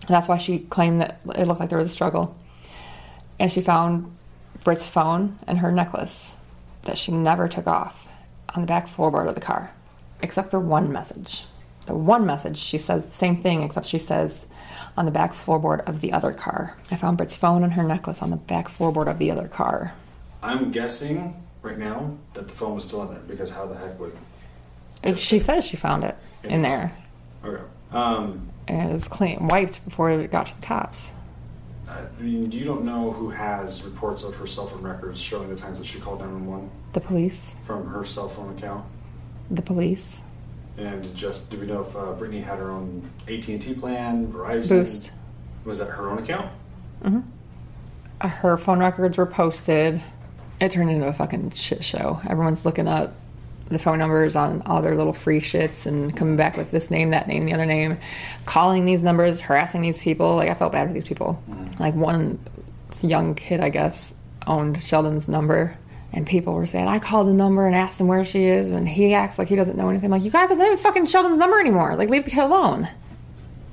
That's 0.09 0.29
why 0.29 0.39
she 0.39 0.61
claimed 0.61 1.01
that 1.01 1.21
it 1.35 1.47
looked 1.47 1.61
like 1.61 1.69
there 1.69 1.79
was 1.79 1.89
a 1.89 1.93
struggle. 1.93 2.37
And 3.39 3.53
she 3.53 3.61
found 3.61 4.17
Britt's 4.65 4.87
phone 4.87 5.39
and 5.47 5.59
her 5.59 5.71
necklace 5.71 6.39
that 6.83 6.97
she 6.97 7.13
never 7.13 7.49
took 7.49 7.67
off 7.67 8.09
on 8.55 8.63
the 8.63 8.67
back 8.67 8.87
floorboard 8.89 9.29
of 9.29 9.35
the 9.35 9.41
car, 9.41 9.73
except 10.23 10.51
for 10.51 10.61
one 10.61 10.93
message. 10.93 11.45
The 11.87 11.95
one 11.95 12.27
message, 12.27 12.57
she 12.57 12.79
says 12.79 13.07
the 13.07 13.13
same 13.13 13.41
thing, 13.43 13.63
except 13.63 13.87
she 13.87 13.99
says 13.99 14.47
on 14.97 15.05
the 15.05 15.13
back 15.13 15.33
floorboard 15.33 15.87
of 15.89 16.01
the 16.01 16.13
other 16.13 16.33
car. 16.33 16.77
I 16.91 16.97
found 16.97 17.17
Britt's 17.17 17.37
phone 17.37 17.63
and 17.63 17.75
her 17.75 17.85
necklace 17.85 18.23
on 18.23 18.31
the 18.31 18.37
back 18.37 18.69
floorboard 18.69 19.09
of 19.09 19.19
the 19.19 19.31
other 19.31 19.47
car. 19.47 19.93
I'm 20.43 20.71
guessing 20.73 21.45
right 21.63 21.79
now 21.79 22.17
that 22.35 22.49
the 22.49 22.55
phone 22.55 22.75
was 22.75 22.85
still 22.85 23.03
in 23.03 23.09
there 23.11 23.23
because 23.27 23.51
how 23.51 23.67
the 23.67 23.77
heck 23.77 23.99
would. 24.01 24.17
And 25.03 25.19
She 25.19 25.39
says 25.39 25.65
she 25.65 25.77
found 25.77 26.03
it 26.03 26.17
in 26.43 26.63
there, 26.63 26.97
Okay. 27.45 27.63
Um, 27.93 28.49
and 28.67 28.91
it 28.91 28.93
was 28.93 29.07
clean, 29.07 29.47
wiped 29.47 29.85
before 29.85 30.11
it 30.11 30.31
got 30.31 30.47
to 30.47 30.57
the 30.57 30.67
cops. 30.67 31.13
I 31.89 32.05
mean, 32.19 32.51
you 32.51 32.65
don't 32.65 32.85
know 32.85 33.13
who 33.13 33.31
has 33.31 33.83
reports 33.85 34.25
of 34.25 34.35
her 34.37 34.47
cell 34.47 34.67
phone 34.67 34.83
records 34.83 35.21
showing 35.21 35.49
the 35.49 35.55
times 35.55 35.79
that 35.79 35.87
she 35.87 36.01
called 36.01 36.19
911 36.19 36.69
The 36.97 37.03
police, 37.03 37.57
from 37.65 37.89
her 37.89 38.07
cell 38.07 38.27
phone 38.27 38.57
account. 38.57 38.83
the 39.51 39.61
police, 39.61 40.23
And 40.79 41.15
just 41.15 41.51
do 41.51 41.59
we 41.59 41.67
know 41.67 41.81
if 41.81 41.95
uh, 41.95 42.13
Brittany 42.13 42.41
had 42.41 42.59
her 42.59 42.71
own 42.71 43.11
AT 43.29 43.47
and 43.49 43.61
T 43.61 43.75
plan, 43.75 44.33
Verizon? 44.33 44.69
Boost. 44.71 45.13
Was 45.67 45.77
that 45.77 45.91
her 45.91 46.09
own 46.09 46.17
account? 46.21 46.51
hmm 47.03 47.21
Her 48.23 48.57
phone 48.57 48.79
records 48.79 49.19
were 49.19 49.27
posted. 49.27 50.01
It 50.59 50.71
turned 50.71 50.89
into 50.89 51.07
a 51.07 51.13
fucking 51.13 51.51
shit 51.51 51.85
show. 51.85 52.19
Everyone's 52.31 52.65
looking 52.65 52.89
up 52.89 53.13
the 53.69 53.79
phone 53.79 53.99
numbers 53.99 54.35
on 54.35 54.63
all 54.65 54.81
their 54.81 54.95
little 54.95 55.13
free 55.13 55.41
shits 55.41 55.85
and 55.87 56.17
coming 56.17 56.37
back 56.37 56.57
with 56.57 56.71
this 56.71 56.91
name, 56.91 57.11
that 57.11 57.29
name, 57.29 57.45
the 57.45 57.53
other 57.53 57.67
name, 57.67 57.99
calling 58.47 58.87
these 58.87 59.03
numbers, 59.03 59.43
harassing 59.43 59.83
these 59.83 60.03
people. 60.03 60.37
Like 60.37 60.49
I 60.49 60.55
felt 60.55 60.73
bad 60.73 60.89
for 60.89 60.95
these 60.95 61.05
people. 61.05 61.43
Like 61.79 61.95
one 61.95 62.39
young 63.03 63.35
kid, 63.35 63.61
I 63.61 63.69
guess, 63.69 64.15
owned 64.47 64.83
Sheldon's 64.83 65.29
number. 65.29 65.77
And 66.13 66.27
people 66.27 66.55
were 66.55 66.67
saying, 66.67 66.89
I 66.89 66.99
called 66.99 67.29
the 67.29 67.33
number 67.35 67.67
and 67.67 67.75
asked 67.75 68.01
him 68.01 68.07
where 68.07 68.25
she 68.25 68.45
is, 68.45 68.71
and 68.71 68.89
he 68.89 69.13
acts 69.13 69.39
like 69.39 69.49
he 69.49 69.57
doesn't 69.57 69.77
know 69.77 69.89
anything. 69.91 70.09
Like, 70.11 70.23
you 70.23 70.31
guys, 70.31 70.49
that's 70.49 70.59
not 70.59 70.67
even 70.67 70.79
fucking 70.79 71.07
Sheldon's 71.07 71.37
number 71.37 71.59
anymore. 71.61 71.95
Like, 71.97 72.09
leave 72.09 72.25
the 72.25 72.31
kid 72.31 72.41
alone. 72.45 72.89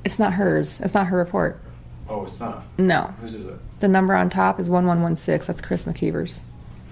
It's 0.03 0.19
not 0.19 0.33
hers. 0.33 0.81
It's 0.81 0.93
not 0.93 1.07
her 1.07 1.17
report. 1.17 1.61
Oh, 2.09 2.23
it's 2.23 2.39
not. 2.39 2.63
No. 2.77 3.13
Whose 3.21 3.35
is 3.35 3.45
it? 3.45 3.55
The 3.79 3.87
number 3.87 4.13
on 4.15 4.29
top 4.29 4.59
is 4.59 4.69
1116. 4.69 5.47
That's 5.47 5.61
Chris 5.61 5.83
McKeever's. 5.85 6.43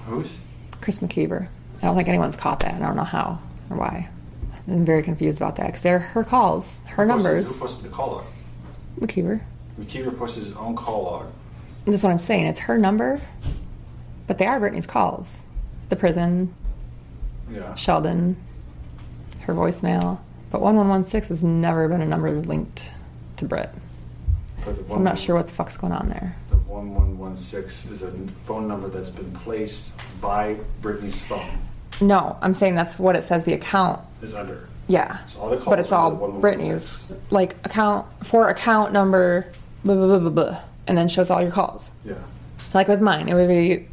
Whose? 0.06 0.38
Chris 0.80 1.00
McKeever. 1.00 1.48
I 1.82 1.86
don't 1.88 1.96
think 1.96 2.08
anyone's 2.08 2.36
caught 2.38 2.62
that. 2.62 2.76
I 2.76 2.80
don't 2.80 2.96
know 2.96 3.04
how 3.04 3.40
or 3.70 3.78
why. 3.78 4.10
I'm 4.68 4.86
very 4.86 5.04
confused 5.04 5.40
about 5.40 5.56
that 5.58 5.66
because 5.68 5.82
they're 5.82 6.00
her 6.00 6.24
calls, 6.24 6.84
her 6.88 7.06
Who 7.06 7.12
posted- 7.12 7.26
numbers. 7.34 7.56
Who 7.56 7.62
posted 7.66 7.86
the 7.86 7.90
call 7.94 8.12
log? 8.12 8.26
McKeever. 9.00 9.42
McKeever 9.80 10.18
posted 10.18 10.46
his 10.46 10.54
own 10.56 10.76
call 10.76 11.04
log. 11.04 11.26
That's 11.86 12.04
what 12.04 12.12
I'm 12.12 12.18
saying. 12.20 12.46
It's 12.46 12.60
her 12.62 12.78
number, 12.78 13.20
but 14.28 14.38
they 14.38 14.46
are 14.46 14.60
Brittany's 14.60 14.88
calls. 14.88 15.46
The 15.90 15.96
prison, 15.96 16.54
Yeah. 17.52 17.74
Sheldon, 17.76 18.38
her 19.42 19.54
voicemail. 19.54 20.20
But 20.52 20.62
1116 20.62 21.30
has 21.30 21.44
never 21.44 21.88
been 21.88 22.02
a 22.02 22.06
number 22.06 22.32
linked 22.32 22.90
to 23.38 23.46
Britt. 23.46 23.70
So 24.86 24.96
I'm 24.96 25.04
not 25.04 25.18
sure 25.18 25.36
what 25.36 25.48
the 25.48 25.54
fuck's 25.54 25.76
going 25.78 25.94
on 25.94 26.10
there. 26.10 26.36
The 26.50 26.58
1116 26.58 27.92
is 27.92 28.04
a 28.04 28.12
phone 28.46 28.68
number 28.68 28.90
that's 28.90 29.10
been 29.10 29.32
placed 29.32 29.92
by 30.22 30.58
Brittany's 30.82 31.20
phone. 31.20 31.58
No, 32.00 32.38
I'm 32.42 32.54
saying 32.54 32.76
that's 32.76 33.00
what 33.00 33.16
it 33.16 33.24
says 33.24 33.44
the 33.46 33.54
account 33.54 34.02
Is 34.22 34.34
under. 34.34 34.68
Yeah. 34.88 35.26
So 35.28 35.40
all 35.40 35.50
the 35.50 35.56
calls 35.58 35.66
but 35.68 35.80
it's 35.80 35.92
are 35.92 36.02
all 36.04 36.10
the 36.12 36.16
1116. 36.18 36.42
Brittany's. 36.42 37.32
Like 37.32 37.54
account 37.66 38.06
for 38.26 38.50
account 38.50 38.92
number, 38.92 39.48
blah, 39.84 39.96
blah, 39.96 40.08
blah, 40.08 40.20
blah, 40.20 40.30
blah, 40.30 40.62
and 40.88 40.98
then 40.98 41.08
shows 41.08 41.30
all 41.30 41.42
your 41.42 41.52
calls. 41.52 41.92
Yeah. 42.06 42.16
Like 42.74 42.88
with 42.88 43.02
mine, 43.02 43.30
it 43.30 43.34
would 43.34 43.48
be 43.48 43.88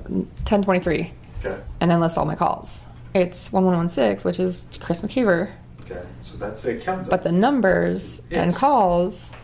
1023, 0.00 1.12
Okay. 1.44 1.60
and 1.80 1.90
then 1.90 2.00
list 2.00 2.18
all 2.18 2.24
my 2.24 2.34
calls. 2.34 2.84
It's 3.14 3.52
1116, 3.52 4.26
which 4.28 4.40
is 4.40 4.66
Chris 4.80 5.00
McKeever, 5.00 5.50
Okay. 5.82 6.00
So 6.20 6.36
that's 6.36 6.62
the 6.62 6.76
account. 6.78 7.10
but 7.10 7.22
the 7.22 7.32
numbers 7.32 8.22
and 8.30 8.54
calls 8.54 9.34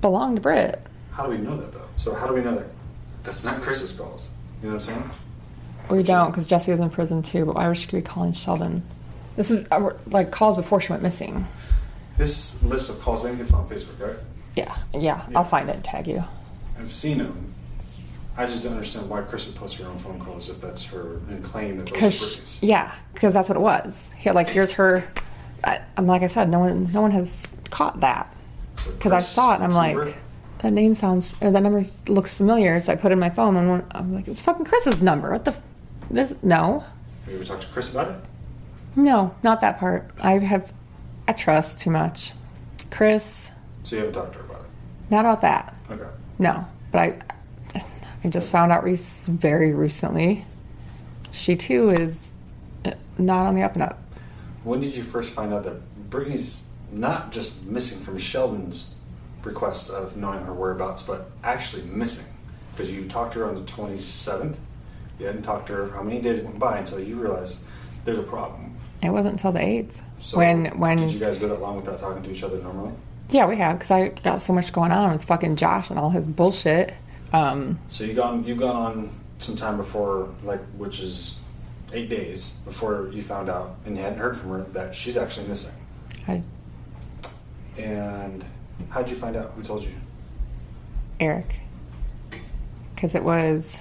belong 0.00 0.34
to 0.34 0.40
Britt. 0.40 0.80
How 1.12 1.24
do 1.24 1.30
we 1.30 1.38
know 1.38 1.56
that 1.58 1.72
though? 1.72 1.82
So 1.96 2.14
how 2.14 2.26
do 2.26 2.32
we 2.34 2.40
know 2.40 2.54
that 2.56 2.66
that's 3.22 3.44
not 3.44 3.60
Chris's 3.60 3.92
calls? 3.92 4.30
You 4.62 4.68
know 4.70 4.74
what 4.76 4.88
I'm 4.88 4.94
saying? 4.94 5.10
We 5.90 6.02
don't 6.02 6.30
because 6.30 6.46
Jesse 6.46 6.70
was 6.70 6.80
in 6.80 6.90
prison 6.90 7.22
too. 7.22 7.44
But 7.44 7.54
why 7.56 7.68
would 7.68 7.76
she 7.76 7.86
be 7.86 8.00
calling 8.02 8.32
Sheldon? 8.32 8.82
This 9.36 9.50
is 9.50 9.66
uh, 9.70 9.90
like 10.06 10.30
calls 10.30 10.56
before 10.56 10.80
she 10.80 10.90
went 10.92 11.02
missing. 11.02 11.46
This 12.16 12.62
list 12.64 12.90
of 12.90 13.00
calls, 13.00 13.24
I 13.24 13.28
think 13.28 13.40
it's 13.42 13.52
on 13.52 13.68
Facebook, 13.68 14.00
right? 14.00 14.16
Yeah, 14.56 14.74
yeah. 14.92 15.24
I'll 15.36 15.44
find 15.44 15.68
it 15.68 15.76
and 15.76 15.84
tag 15.84 16.06
you. 16.08 16.24
I've 16.78 16.92
seen 16.92 17.18
them. 17.18 17.54
I 18.38 18.46
just 18.46 18.62
don't 18.62 18.72
understand 18.72 19.10
why 19.10 19.20
Chris 19.22 19.46
would 19.46 19.56
post 19.56 19.76
her 19.78 19.86
own 19.88 19.98
phone 19.98 20.20
calls 20.20 20.48
if 20.48 20.60
that's 20.60 20.84
her 20.84 21.16
and 21.28 21.42
claim 21.42 21.76
that 21.78 21.86
those 21.86 21.90
are 21.90 21.94
Because 21.94 22.20
Brittany's. 22.36 22.62
yeah, 22.62 22.94
because 23.12 23.34
that's 23.34 23.48
what 23.48 23.56
it 23.56 23.60
was. 23.60 24.12
Here, 24.16 24.32
like 24.32 24.48
here's 24.48 24.72
her. 24.72 25.06
I, 25.64 25.80
I'm 25.96 26.06
like 26.06 26.22
I 26.22 26.28
said, 26.28 26.48
no 26.48 26.60
one, 26.60 26.90
no 26.92 27.02
one 27.02 27.10
has 27.10 27.46
caught 27.70 27.98
that. 28.00 28.32
Because 28.76 29.10
I 29.12 29.20
saw 29.20 29.52
it 29.52 29.56
and 29.56 29.64
I'm 29.64 29.72
like, 29.72 30.16
that 30.60 30.72
name 30.72 30.94
sounds, 30.94 31.36
or 31.42 31.50
that 31.50 31.62
number 31.64 31.84
looks 32.06 32.32
familiar. 32.32 32.80
So 32.80 32.92
I 32.92 32.96
put 32.96 33.10
it 33.10 33.14
in 33.14 33.18
my 33.18 33.28
phone 33.30 33.56
and 33.56 33.84
I'm 33.90 34.14
like, 34.14 34.28
it's 34.28 34.40
fucking 34.40 34.66
Chris's 34.66 35.02
number. 35.02 35.32
What 35.32 35.44
the? 35.44 35.50
F- 35.50 35.62
this 36.10 36.34
no, 36.42 36.84
Have 37.24 37.32
you 37.32 37.34
ever 37.34 37.44
talked 37.44 37.62
to 37.62 37.68
Chris 37.68 37.90
about 37.90 38.08
it? 38.08 38.16
no, 38.96 39.34
not 39.42 39.60
that 39.62 39.78
part. 39.80 40.10
I 40.22 40.38
have, 40.38 40.72
I 41.26 41.32
trust 41.32 41.80
too 41.80 41.90
much. 41.90 42.32
Chris, 42.90 43.50
So 43.82 43.96
you 43.96 44.02
haven't 44.02 44.14
talked 44.14 44.32
to 44.34 44.38
her 44.38 44.44
about 44.46 44.60
it? 44.62 45.10
not 45.10 45.20
about 45.20 45.40
that. 45.42 45.76
Okay. 45.90 46.04
No, 46.38 46.64
but 46.92 46.98
I, 47.00 47.18
I 48.28 48.30
just 48.30 48.50
found 48.50 48.72
out 48.72 48.84
rec- 48.84 48.98
very 48.98 49.72
recently. 49.72 50.44
She 51.30 51.56
too 51.56 51.88
is 51.88 52.34
uh, 52.84 52.92
not 53.16 53.46
on 53.46 53.54
the 53.54 53.62
up 53.62 53.72
and 53.72 53.82
up. 53.82 53.98
When 54.64 54.80
did 54.80 54.94
you 54.94 55.02
first 55.02 55.32
find 55.32 55.54
out 55.54 55.62
that 55.62 56.10
Brittany's 56.10 56.58
not 56.92 57.32
just 57.32 57.62
missing 57.62 57.98
from 57.98 58.18
Sheldon's 58.18 58.96
request 59.44 59.88
of 59.88 60.18
knowing 60.18 60.44
her 60.44 60.52
whereabouts, 60.52 61.02
but 61.02 61.30
actually 61.42 61.84
missing? 61.84 62.26
Because 62.72 62.94
you 62.94 63.06
talked 63.06 63.32
to 63.32 63.38
her 63.38 63.46
on 63.46 63.54
the 63.54 63.62
27th. 63.62 64.56
You 65.18 65.24
hadn't 65.24 65.40
talked 65.40 65.68
to 65.68 65.72
her. 65.72 65.88
How 65.88 66.02
many 66.02 66.20
days 66.20 66.40
went 66.40 66.58
by 66.58 66.76
until 66.76 67.00
you 67.00 67.16
realized 67.16 67.60
there's 68.04 68.18
a 68.18 68.22
problem? 68.22 68.76
It 69.02 69.08
wasn't 69.08 69.32
until 69.32 69.52
the 69.52 69.64
eighth 69.64 70.02
So 70.18 70.36
when 70.36 70.78
when 70.78 70.98
did 70.98 71.12
you 71.12 71.18
guys 71.18 71.38
go 71.38 71.48
that 71.48 71.62
long 71.62 71.76
without 71.76 71.98
talking 71.98 72.22
to 72.24 72.30
each 72.30 72.42
other 72.42 72.58
normally? 72.58 72.92
yeah 73.30 73.46
we 73.46 73.56
have 73.56 73.78
because 73.78 73.90
I 73.90 74.08
got 74.08 74.42
so 74.42 74.52
much 74.52 74.70
going 74.72 74.92
on 74.92 75.12
with 75.12 75.24
fucking 75.24 75.56
Josh 75.56 75.88
and 75.88 75.98
all 75.98 76.10
his 76.10 76.26
bullshit. 76.26 76.92
Um, 77.32 77.78
So 77.88 78.04
you 78.04 78.14
gone 78.14 78.44
you've 78.44 78.58
gone 78.58 78.76
on 78.76 79.10
some 79.38 79.56
time 79.56 79.76
before, 79.76 80.28
like 80.42 80.60
which 80.76 81.00
is 81.00 81.38
eight 81.92 82.08
days 82.08 82.50
before 82.64 83.10
you 83.12 83.22
found 83.22 83.48
out, 83.48 83.76
and 83.84 83.96
you 83.96 84.02
hadn't 84.02 84.18
heard 84.18 84.36
from 84.36 84.50
her 84.50 84.62
that 84.72 84.94
she's 84.94 85.16
actually 85.16 85.46
missing. 85.48 85.72
I, 86.26 86.42
And 87.78 88.44
how'd 88.90 89.10
you 89.10 89.16
find 89.16 89.36
out? 89.36 89.52
Who 89.56 89.62
told 89.62 89.84
you? 89.84 89.92
Eric, 91.20 91.56
because 92.94 93.14
it 93.14 93.24
was. 93.24 93.80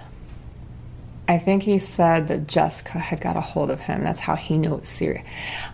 I 1.30 1.38
think 1.38 1.64
he 1.64 1.78
said 1.80 2.30
that 2.30 2.48
Jessica 2.48 3.00
had 3.00 3.20
got 3.20 3.36
a 3.36 3.42
hold 3.42 3.70
of 3.70 3.82
him. 3.82 4.02
That's 4.02 4.22
how 4.22 4.36
he 4.38 4.58
knew 4.58 4.74
it 4.76 4.80
was 4.82 4.90
serious. 4.90 5.26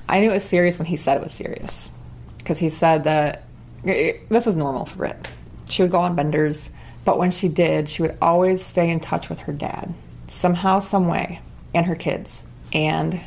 I 0.09 0.19
knew 0.19 0.29
it 0.31 0.33
was 0.33 0.43
serious 0.43 0.79
when 0.79 0.87
he 0.87 0.97
said 0.97 1.17
it 1.17 1.21
was 1.23 1.31
serious, 1.31 1.91
because 2.39 2.57
he 2.57 2.69
said 2.69 3.03
that 3.03 3.43
it- 3.83 4.27
this 4.29 4.47
was 4.47 4.55
normal 4.55 4.85
for 4.85 4.97
Britt. 4.97 5.27
She 5.69 5.83
would 5.83 5.91
go 5.91 5.99
on 5.99 6.15
benders, 6.15 6.71
but 7.05 7.17
when 7.17 7.31
she 7.31 7.47
did, 7.49 7.89
she 7.89 8.01
would 8.01 8.17
always 8.21 8.65
stay 8.65 8.89
in 8.89 8.99
touch 8.99 9.29
with 9.29 9.41
her 9.41 9.53
dad, 9.53 9.93
somehow, 10.27 10.79
some 10.79 11.07
way, 11.07 11.41
and 11.73 11.85
her 11.85 11.95
kids, 11.95 12.45
and 12.71 13.19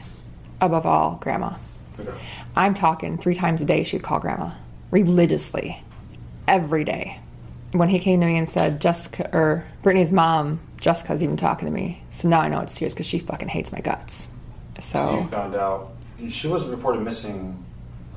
above 0.61 0.87
all, 0.87 1.19
grandma. 1.21 1.55
Okay. 1.99 2.13
I'm 2.55 2.75
talking 2.75 3.19
three 3.19 3.35
times 3.35 3.61
a 3.61 3.65
day 3.65 3.85
she'd 3.85 4.03
call 4.03 4.21
grandma 4.21 4.51
religiously 4.91 5.83
every 6.47 6.85
day. 6.85 7.21
When 7.73 7.89
he 7.89 7.99
came 7.99 8.21
to 8.21 8.27
me 8.27 8.39
and 8.39 8.49
said, 8.49 8.81
Jessica, 8.81 9.29
or 9.37 9.65
Brittany's 9.83 10.13
mom, 10.13 10.61
Jessica's 10.81 11.23
even 11.23 11.37
talking 11.37 11.67
to 11.67 11.73
me. 11.73 12.03
So 12.11 12.29
now 12.29 12.41
I 12.41 12.49
know 12.49 12.61
it's 12.61 12.75
serious 12.75 12.95
because 12.95 13.07
she 13.07 13.19
fucking 13.19 13.49
hates 13.49 13.73
my 13.73 13.81
guts. 13.81 14.29
So 14.79 15.21
you 15.21 15.27
found 15.29 15.55
out 15.55 15.93
she 16.29 16.49
wasn't 16.49 16.73
reported 16.73 17.01
missing 17.01 17.63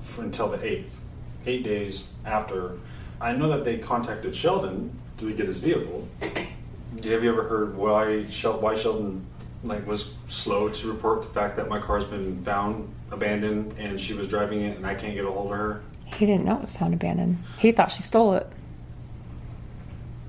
for, 0.02 0.24
until 0.24 0.50
the 0.50 0.64
eighth, 0.64 1.02
eight 1.46 1.64
days 1.64 2.06
after. 2.26 2.78
I 3.22 3.34
know 3.34 3.50
that 3.50 3.64
they 3.64 3.78
contacted 3.78 4.36
Sheldon 4.36 4.98
to 5.20 5.34
get 5.34 5.46
his 5.46 5.58
vehicle. 5.60 6.08
Have 6.22 7.24
you 7.24 7.30
ever 7.30 7.44
heard 7.44 7.76
why 7.78 8.26
Shel- 8.30 8.60
why 8.60 8.76
Sheldon 8.76 9.26
like 9.64 9.86
was 9.86 10.14
slow 10.26 10.70
to 10.70 10.88
report 10.92 11.22
the 11.22 11.28
fact 11.28 11.58
that 11.58 11.68
my 11.70 11.80
car's 11.80 12.06
been 12.06 12.42
found 12.42 12.90
abandoned 13.12 13.74
and 13.78 14.00
she 14.00 14.14
was 14.14 14.28
driving 14.28 14.62
it 14.62 14.78
and 14.78 14.86
I 14.88 14.96
can't 14.96 15.14
get 15.16 15.26
a 15.26 15.32
hold 15.32 15.52
of 15.52 15.58
her? 15.58 15.82
he 16.06 16.26
didn't 16.26 16.44
know 16.44 16.56
it 16.56 16.62
was 16.62 16.72
found 16.72 16.94
abandoned. 16.94 17.38
He 17.60 17.72
thought 17.72 17.92
she 17.92 18.02
stole 18.02 18.34
it. 18.34 18.48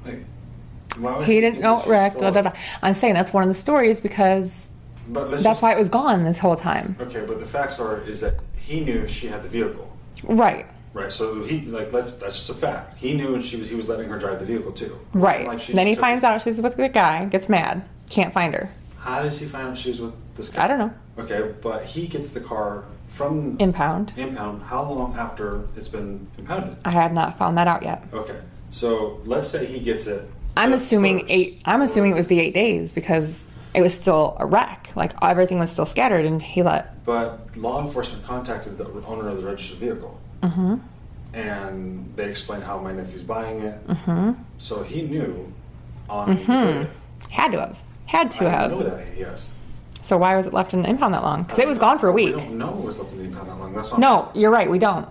Like, 0.04 0.24
why 0.98 1.24
He 1.24 1.40
didn't 1.40 1.60
know 1.60 1.80
it 1.80 1.86
wrecked. 1.86 2.18
Da, 2.20 2.30
da, 2.30 2.42
da. 2.42 2.52
I'm 2.82 2.92
saying 2.92 3.14
that's 3.14 3.32
one 3.32 3.42
of 3.42 3.48
the 3.48 3.54
stories 3.54 3.98
because 4.00 4.68
But 5.08 5.30
that's 5.30 5.42
just- 5.42 5.62
why 5.62 5.72
it 5.72 5.78
was 5.78 5.88
gone 5.88 6.24
this 6.24 6.38
whole 6.38 6.56
time. 6.56 6.96
Okay, 7.00 7.24
but 7.26 7.40
the 7.40 7.46
facts 7.46 7.80
are 7.80 8.02
is 8.02 8.20
that 8.20 8.34
he 8.56 8.80
knew 8.80 9.06
she 9.06 9.28
had 9.28 9.42
the 9.42 9.48
vehicle. 9.48 9.90
Right. 10.24 10.66
Right, 10.92 11.12
so 11.12 11.42
he 11.42 11.60
like 11.62 11.92
let's 11.92 12.14
that's 12.14 12.38
just 12.38 12.50
a 12.50 12.54
fact. 12.54 12.98
He 12.98 13.14
knew 13.14 13.40
she 13.40 13.56
was 13.56 13.68
he 13.68 13.76
was 13.76 13.88
letting 13.88 14.08
her 14.08 14.18
drive 14.18 14.40
the 14.40 14.44
vehicle 14.44 14.72
too. 14.72 14.98
Right. 15.12 15.46
like 15.46 15.64
then 15.66 15.86
he 15.86 15.94
finds 15.94 16.24
out 16.24 16.42
she's 16.42 16.60
with 16.60 16.76
the 16.76 16.88
guy, 16.88 17.26
gets 17.26 17.48
mad, 17.48 17.84
can't 18.08 18.32
find 18.32 18.54
her. 18.54 18.70
How 18.98 19.22
does 19.22 19.38
he 19.38 19.46
find 19.46 19.68
out 19.68 19.78
she 19.78 19.90
was 19.90 20.00
with 20.00 20.14
this 20.34 20.48
guy? 20.50 20.64
I 20.64 20.68
don't 20.68 20.78
know. 20.78 20.92
Okay, 21.18 21.54
but 21.62 21.84
he 21.84 22.06
gets 22.06 22.30
the 22.30 22.40
car 22.40 22.84
from 23.06 23.56
Impound. 23.58 24.12
Impound. 24.16 24.62
How 24.62 24.82
long 24.82 25.14
after 25.16 25.66
it's 25.76 25.88
been 25.88 26.26
impounded? 26.38 26.76
I 26.84 26.90
have 26.90 27.12
not 27.12 27.38
found 27.38 27.56
that 27.58 27.68
out 27.68 27.82
yet. 27.82 28.04
Okay, 28.12 28.40
so 28.70 29.20
let's 29.24 29.48
say 29.48 29.66
he 29.66 29.80
gets 29.80 30.06
it. 30.06 30.28
I'm 30.56 30.72
assuming 30.72 31.20
first. 31.20 31.30
eight. 31.30 31.62
I'm 31.64 31.82
assuming 31.82 32.12
it 32.12 32.14
was 32.14 32.26
the 32.26 32.40
eight 32.40 32.54
days 32.54 32.92
because 32.92 33.44
it 33.74 33.82
was 33.82 33.94
still 33.94 34.36
a 34.40 34.46
wreck. 34.46 34.90
Like 34.96 35.12
everything 35.22 35.58
was 35.58 35.70
still 35.70 35.86
scattered, 35.86 36.24
and 36.24 36.42
he 36.42 36.62
let. 36.62 37.04
But 37.04 37.56
law 37.56 37.80
enforcement 37.80 38.24
contacted 38.24 38.76
the 38.76 38.86
owner 39.06 39.28
of 39.28 39.40
the 39.40 39.46
registered 39.48 39.78
vehicle, 39.78 40.20
Mm-hmm. 40.42 40.76
and 41.34 42.12
they 42.16 42.28
explained 42.28 42.64
how 42.64 42.78
my 42.78 42.92
nephew's 42.92 43.22
buying 43.22 43.60
it. 43.60 43.86
Mm-hmm. 43.86 44.32
So 44.58 44.82
he 44.82 45.02
knew 45.02 45.52
on 46.08 46.36
Mm-hmm. 46.36 46.50
30th. 46.52 46.88
Had 47.30 47.52
to 47.52 47.60
have. 47.60 47.78
Had 48.06 48.30
to 48.32 48.46
I 48.46 48.50
have. 48.50 48.70
know 48.72 48.82
that, 48.82 49.06
yes. 49.16 49.50
So 50.02 50.16
why 50.16 50.34
was 50.36 50.46
it 50.46 50.52
left 50.54 50.72
in 50.74 50.82
the 50.82 50.88
impound 50.88 51.14
that 51.14 51.22
long? 51.22 51.42
Because 51.42 51.58
it 51.58 51.68
was 51.68 51.78
gone 51.78 51.98
for 51.98 52.08
a 52.08 52.12
We 52.12 52.26
week. 52.32 52.36
don't 52.36 52.58
know 52.58 52.70
it 52.70 52.84
was 52.84 52.98
left 52.98 53.12
in 53.12 53.18
the 53.18 53.24
impound 53.24 53.48
that 53.48 53.58
long. 53.58 53.72
That's 53.74 53.88
what 53.90 53.96
I'm 53.96 54.00
No, 54.00 54.30
you're 54.34 54.50
right. 54.50 54.68
We 54.68 54.78
don't. 54.78 55.06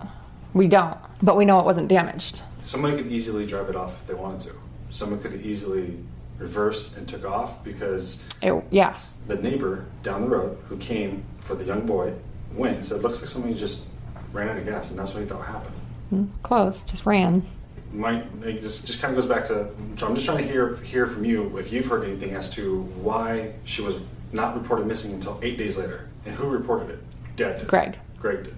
We 0.54 0.68
don't. 0.68 0.98
But 1.22 1.38
we 1.38 1.46
know 1.46 1.60
it 1.60 1.66
wasn't 1.66 1.88
damaged. 1.88 2.42
Somebody 2.62 2.98
could 2.98 3.08
easily 3.12 3.46
drive 3.46 3.70
it 3.70 3.76
off 3.76 4.02
if 4.02 4.08
they 4.08 4.16
wanted 4.16 4.40
to. 4.50 4.56
Someone 4.90 5.20
could 5.22 5.36
easily 5.46 5.98
reversed 6.40 6.98
and 6.98 7.08
took 7.08 7.24
off 7.24 7.64
because 7.64 8.24
It, 8.42 8.62
yes. 8.72 9.12
the 9.28 9.36
neighbor 9.36 9.86
down 10.04 10.22
the 10.22 10.28
road 10.28 10.58
who 10.68 10.78
came 10.78 11.24
for 11.38 11.56
the 11.56 11.64
young 11.66 11.86
boy 11.86 12.14
went 12.54 12.76
and 12.78 12.86
said, 12.86 13.02
"Looks 13.04 13.20
like 13.22 13.30
somebody 13.30 13.54
just 13.54 13.86
ran 14.32 14.50
out 14.50 14.58
of 14.58 14.66
gas," 14.66 14.90
and 14.90 15.00
that's 15.00 15.14
what 15.14 15.22
he 15.22 15.26
thought 15.26 15.46
happened. 15.46 15.76
Mm, 16.14 16.30
Close. 16.44 16.84
Just 16.84 17.06
ran. 17.06 17.44
Might 17.92 18.26
it 18.44 18.62
just 18.62 18.86
just 18.86 19.02
kind 19.02 19.14
of 19.16 19.20
goes 19.20 19.28
back 19.30 19.46
to. 19.46 19.70
So 19.98 20.08
I'm 20.08 20.14
just 20.14 20.26
trying 20.26 20.38
to 20.40 20.44
hear 20.44 20.76
hear 20.78 21.06
from 21.08 21.26
you 21.26 21.58
if 21.58 21.72
you've 21.74 21.88
heard 21.88 22.04
anything 22.04 22.34
as 22.36 22.50
to 22.52 22.82
why 23.02 23.54
she 23.64 23.82
was 23.82 23.98
not 24.32 24.56
reported 24.56 24.86
missing 24.86 25.12
until 25.12 25.40
eight 25.42 25.58
days 25.58 25.78
later, 25.78 26.08
and 26.26 26.36
who 26.36 26.48
reported 26.48 26.92
it? 26.92 27.00
Dad 27.36 27.60
did. 27.60 27.68
Greg. 27.68 27.98
Greg 28.20 28.44
did. 28.44 28.56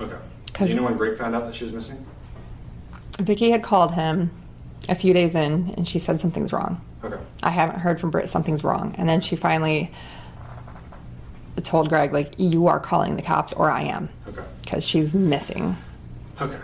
Okay. 0.00 0.16
Do 0.54 0.66
you 0.66 0.74
know 0.74 0.84
when 0.84 0.96
Greg 0.96 1.18
found 1.18 1.34
out 1.34 1.44
that 1.44 1.54
she 1.54 1.64
was 1.64 1.72
missing? 1.72 2.04
Vicky 3.18 3.50
had 3.50 3.62
called 3.62 3.92
him 3.92 4.30
a 4.88 4.94
few 4.94 5.12
days 5.12 5.34
in, 5.34 5.74
and 5.76 5.86
she 5.86 5.98
said 5.98 6.18
something's 6.20 6.52
wrong. 6.52 6.80
Okay. 7.04 7.18
I 7.42 7.50
haven't 7.50 7.80
heard 7.80 8.00
from 8.00 8.10
Britt. 8.10 8.28
Something's 8.28 8.64
wrong. 8.64 8.94
And 8.98 9.08
then 9.08 9.20
she 9.20 9.36
finally 9.36 9.90
told 11.60 11.88
Greg, 11.88 12.12
like, 12.12 12.32
you 12.38 12.66
are 12.66 12.80
calling 12.80 13.16
the 13.16 13.22
cops, 13.22 13.52
or 13.52 13.70
I 13.70 13.82
am, 13.82 14.08
Okay. 14.28 14.42
because 14.62 14.84
she's 14.86 15.14
missing. 15.14 15.76
Okay. 16.40 16.58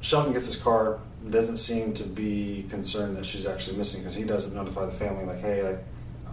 Sheldon 0.00 0.32
gets 0.32 0.46
his 0.46 0.56
car, 0.56 0.98
doesn't 1.30 1.56
seem 1.58 1.92
to 1.94 2.04
be 2.04 2.66
concerned 2.68 3.16
that 3.16 3.24
she's 3.24 3.46
actually 3.46 3.76
missing 3.76 4.00
because 4.00 4.14
he 4.14 4.24
doesn't 4.24 4.54
notify 4.54 4.84
the 4.86 4.92
family, 4.92 5.24
like, 5.24 5.40
hey, 5.40 5.62
like, 5.62 5.78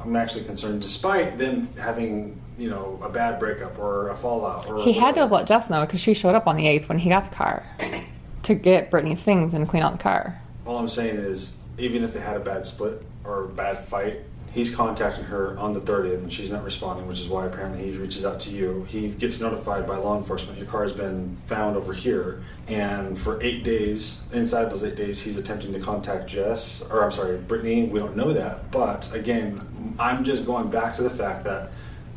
I'm 0.01 0.15
actually 0.15 0.45
concerned, 0.45 0.81
despite 0.81 1.37
them 1.37 1.67
having, 1.77 2.39
you 2.57 2.69
know, 2.69 2.99
a 3.03 3.09
bad 3.09 3.37
breakup 3.37 3.77
or 3.77 4.09
a 4.09 4.15
fallout. 4.15 4.67
Or 4.69 4.81
He 4.81 4.93
had 4.93 5.15
to 5.15 5.21
have 5.21 5.31
let 5.31 5.45
Jess 5.47 5.69
know 5.69 5.85
because 5.85 5.99
she 6.01 6.13
showed 6.13 6.35
up 6.35 6.47
on 6.47 6.55
the 6.55 6.65
8th 6.65 6.87
when 6.89 6.99
he 6.99 7.09
got 7.09 7.29
the 7.29 7.35
car 7.35 7.65
to 8.43 8.55
get 8.55 8.89
Brittany's 8.89 9.23
things 9.23 9.53
and 9.53 9.67
clean 9.67 9.83
out 9.83 9.91
the 9.93 9.97
car. 9.99 10.41
All 10.65 10.77
I'm 10.77 10.87
saying 10.87 11.17
is, 11.17 11.57
even 11.77 12.03
if 12.03 12.13
they 12.13 12.19
had 12.21 12.37
a 12.37 12.39
bad 12.39 12.65
split 12.65 13.03
or 13.23 13.43
a 13.45 13.47
bad 13.49 13.85
fight, 13.85 14.21
he's 14.53 14.73
contacting 14.73 15.23
her 15.25 15.57
on 15.57 15.73
the 15.73 15.81
30th 15.81 16.19
and 16.19 16.33
she's 16.33 16.49
not 16.49 16.63
responding, 16.63 17.07
which 17.07 17.19
is 17.19 17.27
why 17.27 17.45
apparently 17.45 17.91
he 17.91 17.97
reaches 17.97 18.25
out 18.25 18.39
to 18.41 18.49
you. 18.49 18.85
He 18.89 19.09
gets 19.09 19.39
notified 19.39 19.85
by 19.85 19.97
law 19.97 20.17
enforcement 20.17 20.57
your 20.57 20.67
car 20.67 20.81
has 20.81 20.93
been 20.93 21.37
found 21.45 21.77
over 21.77 21.93
here. 21.93 22.41
And 22.67 23.17
for 23.17 23.41
eight 23.43 23.63
days, 23.63 24.23
inside 24.33 24.65
those 24.65 24.83
eight 24.83 24.95
days, 24.95 25.21
he's 25.21 25.37
attempting 25.37 25.73
to 25.73 25.79
contact 25.79 26.27
Jess, 26.27 26.81
or 26.89 27.03
I'm 27.03 27.11
sorry, 27.11 27.37
Brittany. 27.37 27.85
We 27.85 27.99
don't 27.99 28.15
know 28.15 28.33
that. 28.33 28.71
But 28.71 29.13
again, 29.13 29.95
I'm 29.99 30.23
just 30.23 30.45
going 30.45 30.69
back 30.69 30.93
to 30.95 31.03
the 31.03 31.09
fact 31.09 31.43
that 31.45 31.71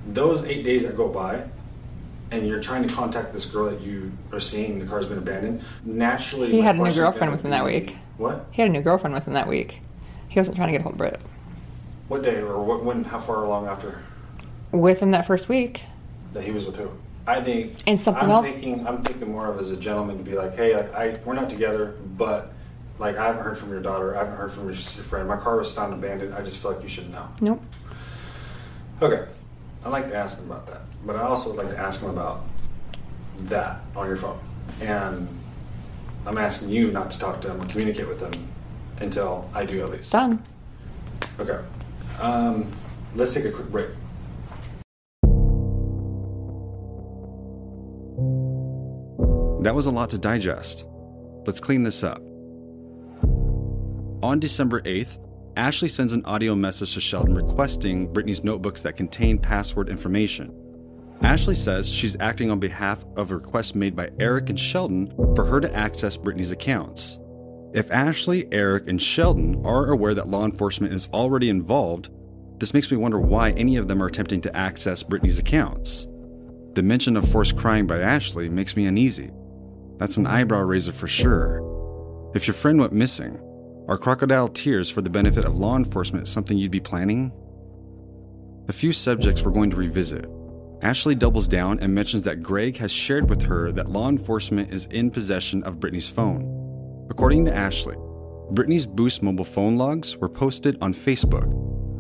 those 0.07 0.43
eight 0.45 0.65
days 0.65 0.85
that 0.85 0.97
go 0.97 1.09
by, 1.09 1.45
and 2.31 2.49
you're 2.49 2.61
trying 2.61 2.87
to 2.87 2.95
contact 2.95 3.33
this 3.33 3.45
girl 3.45 3.71
that 3.71 3.83
you 3.83 4.11
are 4.33 4.41
seeing 4.41 4.79
the 4.79 4.87
car's 4.87 5.05
been 5.05 5.19
abandoned, 5.19 5.63
naturally 5.85 6.51
He 6.51 6.61
had 6.63 6.77
a 6.77 6.79
new 6.83 6.93
girlfriend 6.95 7.31
within 7.31 7.51
that 7.51 7.65
week. 7.65 7.97
What? 8.17 8.47
He 8.53 8.63
had 8.63 8.71
a 8.71 8.73
new 8.73 8.81
girlfriend 8.81 9.15
within 9.15 9.35
that 9.35 9.47
week. 9.47 9.81
He 10.29 10.39
wasn't 10.39 10.57
trying 10.57 10.69
to 10.69 10.73
get 10.73 10.81
a 10.81 10.85
hold 10.85 10.95
of 10.95 10.99
Britt. 10.99 11.21
What 12.09 12.23
day 12.23 12.41
or 12.41 12.63
what? 12.63 12.85
When? 12.85 13.05
How 13.05 13.19
far 13.19 13.45
along 13.45 13.67
after 13.69 13.99
Within 14.71 15.11
that 15.13 15.27
first 15.27 15.49
week. 15.49 15.83
that 16.33 16.43
he 16.45 16.51
was 16.51 16.65
with 16.67 16.77
who? 16.77 16.91
I 17.27 17.41
think. 17.41 17.83
And 17.87 18.01
something 18.01 18.25
I'm 18.25 18.31
else- 18.31 18.47
Thinking, 18.51 18.87
I'm 18.87 19.03
thinking 19.03 19.31
more 19.31 19.47
of 19.49 19.59
as 19.59 19.71
a 19.71 19.77
gentleman 19.77 20.19
to 20.19 20.25
be 20.25 20.35
like, 20.35 20.55
hey, 20.57 20.75
like, 20.77 20.95
I 20.95 21.17
we're 21.25 21.35
not 21.35 21.49
together, 21.51 21.95
but 22.17 22.53
like 22.99 23.17
I 23.17 23.27
haven't 23.27 23.43
heard 23.45 23.57
from 23.59 23.71
your 23.71 23.81
daughter. 23.81 24.15
I 24.17 24.21
haven't 24.21 24.37
heard 24.37 24.51
from 24.53 24.65
your, 24.65 24.73
your 24.73 24.83
friend. 25.05 25.29
My 25.29 25.37
car 25.37 25.57
was 25.59 25.71
found 25.73 25.93
abandoned. 25.93 26.35
I 26.35 26.43
just 26.43 26.59
feel 26.59 26.73
like 26.73 26.83
you 26.83 26.89
should 26.89 27.11
know. 27.11 27.29
Nope. 27.41 27.63
Okay. 29.01 29.27
I'd 29.85 29.89
like 29.91 30.09
to 30.09 30.15
ask 30.15 30.39
him 30.39 30.51
about 30.51 30.67
that, 30.69 30.83
but 31.05 31.17
I 31.17 31.23
also 31.23 31.51
would 31.53 31.59
like 31.59 31.71
to 31.75 31.79
ask 31.79 32.01
him 32.01 32.11
about 32.11 32.45
that 33.41 33.81
on 33.97 34.07
your 34.07 34.17
phone. 34.17 34.39
And 34.81 35.29
I'm 36.25 36.39
asking 36.39 36.69
you 36.69 36.93
not 36.93 37.11
to 37.11 37.19
talk 37.19 37.41
to 37.41 37.51
him 37.51 37.61
or 37.61 37.67
communicate 37.67 38.07
with 38.09 38.21
him 38.21 38.31
until 39.01 39.51
I 39.55 39.65
do 39.65 39.83
at 39.83 39.91
least. 39.91 40.13
Done. 40.13 40.41
Okay. 41.41 41.59
Um, 42.23 42.73
let's 43.17 43.35
take 43.35 43.45
a 43.45 43.51
quick 43.51 43.69
break. 43.69 43.89
That 49.65 49.75
was 49.75 49.87
a 49.87 49.91
lot 49.91 50.11
to 50.11 50.19
digest. 50.19 50.87
Let's 51.47 51.61
clean 51.61 51.83
this 51.83 52.03
up. 52.03 52.21
On 54.23 54.39
December 54.39 54.81
8th, 54.83 55.19
Ashley 55.57 55.89
sends 55.89 56.13
an 56.13 56.25
audio 56.25 56.55
message 56.55 56.95
to 56.95 57.01
Sheldon 57.01 57.35
requesting 57.35 58.13
Brittany's 58.13 58.45
notebooks 58.45 58.83
that 58.83 58.97
contain 58.97 59.39
password 59.39 59.89
information. 59.89 60.57
Ashley 61.23 61.55
says 61.55 61.89
she's 61.89 62.17
acting 62.21 62.51
on 62.51 62.59
behalf 62.59 63.05
of 63.17 63.31
a 63.31 63.37
request 63.37 63.75
made 63.75 63.95
by 63.95 64.11
Eric 64.19 64.49
and 64.49 64.59
Sheldon 64.59 65.13
for 65.35 65.45
her 65.45 65.61
to 65.61 65.73
access 65.75 66.17
Brittany's 66.17 66.53
accounts. 66.53 67.19
If 67.75 67.91
Ashley, 67.91 68.47
Eric, 68.53 68.87
and 68.87 69.01
Sheldon 69.01 69.65
are 69.65 69.91
aware 69.91 70.15
that 70.15 70.29
law 70.29 70.45
enforcement 70.45 70.93
is 70.93 71.09
already 71.13 71.49
involved, 71.49 72.11
this 72.59 72.75
makes 72.75 72.91
me 72.91 72.99
wonder 72.99 73.19
why 73.19 73.53
any 73.53 73.77
of 73.77 73.89
them 73.89 74.03
are 74.03 74.07
attempting 74.07 74.43
to 74.43 74.55
access 74.55 75.03
Brittany's 75.03 75.39
accounts. 75.39 76.07
The 76.75 76.83
mention 76.83 77.17
of 77.17 77.27
forced 77.27 77.57
crying 77.57 77.87
by 77.87 78.01
Ashley 78.01 78.51
makes 78.51 78.77
me 78.77 78.87
uneasy. 78.87 79.31
That's 79.97 80.19
an 80.19 80.27
eyebrow 80.27 80.61
raiser 80.61 80.93
for 80.93 81.09
sure. 81.09 82.31
If 82.35 82.47
your 82.47 82.55
friend 82.55 82.79
went 82.79 82.93
missing, 82.93 83.41
are 83.89 83.99
crocodile 83.99 84.49
tears 84.49 84.91
for 84.91 85.01
the 85.01 85.11
benefit 85.11 85.45
of 85.45 85.57
law 85.57 85.77
enforcement 85.77 86.29
something 86.29 86.59
you'd 86.59 86.71
be 86.71 86.81
planning? 86.81 87.33
A 88.69 88.73
few 88.73 88.93
subjects 88.93 89.43
we're 89.43 89.51
going 89.51 89.71
to 89.71 89.77
revisit. 89.77 90.27
Ashley 90.83 91.15
doubles 91.15 91.49
down 91.49 91.81
and 91.81 91.95
mentions 91.95 92.23
that 92.25 92.43
Greg 92.43 92.77
has 92.77 92.93
shared 92.93 93.31
with 93.31 93.43
her 93.43 93.73
that 93.73 93.91
law 93.91 94.09
enforcement 94.09 94.73
is 94.73 94.87
in 94.87 95.11
possession 95.11 95.63
of 95.63 95.81
Brittany's 95.81 96.09
phone. 96.09 96.62
According 97.11 97.45
to 97.47 97.55
Ashley, 97.55 97.97
Brittany's 98.51 98.87
Boost 98.87 99.23
mobile 99.23 99.45
phone 99.45 99.77
logs 99.77 100.17
were 100.17 100.29
posted 100.29 100.77
on 100.81 100.93
Facebook. 100.93 101.51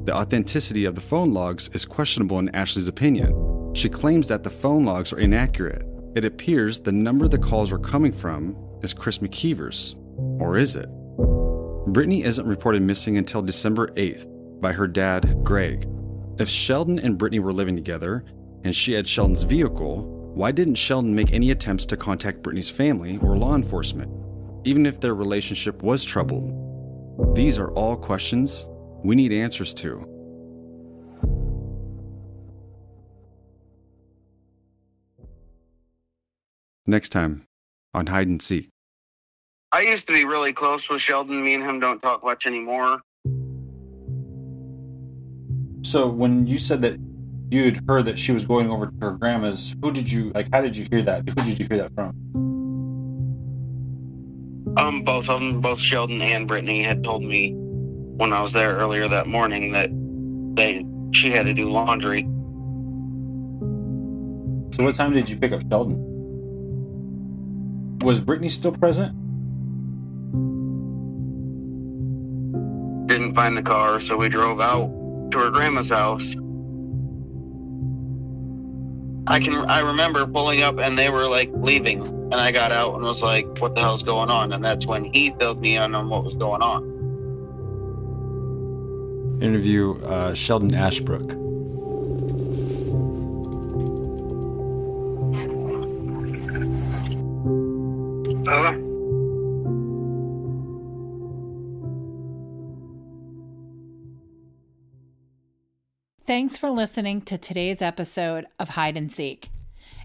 The 0.04 0.14
authenticity 0.14 0.84
of 0.84 0.94
the 0.94 1.00
phone 1.00 1.32
logs 1.32 1.68
is 1.72 1.84
questionable 1.84 2.38
in 2.38 2.54
Ashley's 2.54 2.88
opinion. 2.88 3.72
She 3.74 3.88
claims 3.88 4.28
that 4.28 4.42
the 4.42 4.50
phone 4.50 4.84
logs 4.84 5.12
are 5.12 5.18
inaccurate. 5.18 5.86
It 6.14 6.24
appears 6.24 6.80
the 6.80 6.92
number 6.92 7.28
the 7.28 7.38
calls 7.38 7.72
were 7.72 7.78
coming 7.78 8.12
from 8.12 8.56
is 8.82 8.92
Chris 8.92 9.18
McKeever's. 9.18 9.96
Or 10.40 10.58
is 10.58 10.76
it? 10.76 10.88
Brittany 11.86 12.22
isn't 12.24 12.46
reported 12.46 12.82
missing 12.82 13.16
until 13.16 13.42
December 13.42 13.88
8th 13.88 14.26
by 14.60 14.72
her 14.72 14.86
dad, 14.86 15.42
Greg. 15.42 15.88
If 16.38 16.48
Sheldon 16.48 16.98
and 16.98 17.18
Brittany 17.18 17.40
were 17.40 17.52
living 17.52 17.76
together 17.76 18.24
and 18.64 18.74
she 18.74 18.92
had 18.92 19.06
Sheldon's 19.06 19.42
vehicle, 19.42 20.02
why 20.34 20.52
didn't 20.52 20.76
Sheldon 20.76 21.14
make 21.14 21.32
any 21.32 21.50
attempts 21.50 21.86
to 21.86 21.96
contact 21.96 22.42
Brittany's 22.42 22.70
family 22.70 23.18
or 23.22 23.36
law 23.36 23.54
enforcement, 23.54 24.10
even 24.64 24.86
if 24.86 25.00
their 25.00 25.14
relationship 25.14 25.82
was 25.82 26.04
troubled? 26.04 27.36
These 27.36 27.58
are 27.58 27.70
all 27.72 27.96
questions 27.96 28.66
we 29.04 29.16
need 29.16 29.32
answers 29.32 29.74
to. 29.74 30.08
Next 36.86 37.10
time 37.10 37.44
on 37.94 38.06
Hide 38.06 38.28
and 38.28 38.42
Seek. 38.42 38.68
I 39.70 39.82
used 39.82 40.06
to 40.08 40.12
be 40.12 40.24
really 40.24 40.52
close 40.52 40.88
with 40.88 41.00
Sheldon. 41.00 41.42
Me 41.42 41.54
and 41.54 41.62
him 41.62 41.80
don't 41.80 42.02
talk 42.02 42.22
much 42.22 42.46
anymore. 42.46 43.00
So 45.82 46.08
when 46.08 46.46
you 46.46 46.58
said 46.58 46.82
that 46.82 46.98
you 47.50 47.64
had 47.64 47.80
heard 47.88 48.04
that 48.04 48.18
she 48.18 48.32
was 48.32 48.44
going 48.44 48.70
over 48.70 48.86
to 48.86 48.92
her 49.00 49.12
grandma's, 49.12 49.74
who 49.82 49.90
did 49.90 50.10
you 50.10 50.30
like? 50.30 50.48
How 50.52 50.60
did 50.60 50.76
you 50.76 50.86
hear 50.90 51.02
that? 51.02 51.28
Who 51.28 51.34
did 51.34 51.58
you 51.58 51.66
hear 51.68 51.78
that 51.78 51.94
from? 51.94 52.51
Um, 54.92 55.02
both 55.04 55.28
of 55.28 55.40
them, 55.40 55.60
both 55.60 55.80
Sheldon 55.80 56.20
and 56.20 56.46
Brittany, 56.46 56.82
had 56.82 57.02
told 57.02 57.22
me 57.22 57.54
when 57.54 58.32
I 58.32 58.42
was 58.42 58.52
there 58.52 58.76
earlier 58.76 59.08
that 59.08 59.26
morning 59.26 59.72
that 59.72 59.90
they 60.54 60.84
she 61.12 61.30
had 61.30 61.46
to 61.46 61.54
do 61.54 61.68
laundry. 61.68 62.22
So 64.74 64.84
what 64.84 64.94
time 64.94 65.12
did 65.12 65.28
you 65.30 65.36
pick 65.36 65.52
up 65.52 65.62
Sheldon? 65.70 65.96
Was 68.00 68.20
Brittany 68.20 68.48
still 68.48 68.72
present? 68.72 69.16
Didn't 73.06 73.34
find 73.34 73.56
the 73.56 73.62
car, 73.62 74.00
so 74.00 74.16
we 74.16 74.28
drove 74.28 74.60
out 74.60 74.90
to 75.30 75.38
her 75.38 75.50
grandma's 75.50 75.88
house. 75.88 76.34
I 79.26 79.38
can 79.38 79.54
I 79.54 79.80
remember 79.80 80.26
pulling 80.26 80.62
up 80.62 80.78
and 80.78 80.98
they 80.98 81.08
were 81.08 81.26
like 81.26 81.50
leaving, 81.54 82.21
and 82.32 82.40
I 82.40 82.50
got 82.50 82.72
out 82.72 82.94
and 82.94 83.04
was 83.04 83.22
like, 83.22 83.46
"What 83.58 83.74
the 83.74 83.82
hell's 83.82 84.02
going 84.02 84.30
on?" 84.30 84.54
And 84.54 84.64
that's 84.64 84.86
when 84.86 85.04
he 85.04 85.30
filled 85.38 85.60
me 85.60 85.76
in 85.76 85.94
on 85.94 86.08
what 86.08 86.24
was 86.24 86.34
going 86.34 86.62
on. 86.62 86.82
Interview 89.42 90.00
uh, 90.04 90.32
Sheldon 90.32 90.74
Ashbrook. 90.74 91.34
Uh, 98.48 98.78
Thanks 106.24 106.56
for 106.56 106.70
listening 106.70 107.20
to 107.22 107.36
today's 107.36 107.82
episode 107.82 108.46
of 108.58 108.70
Hide 108.70 108.96
and 108.96 109.12
Seek. 109.12 109.50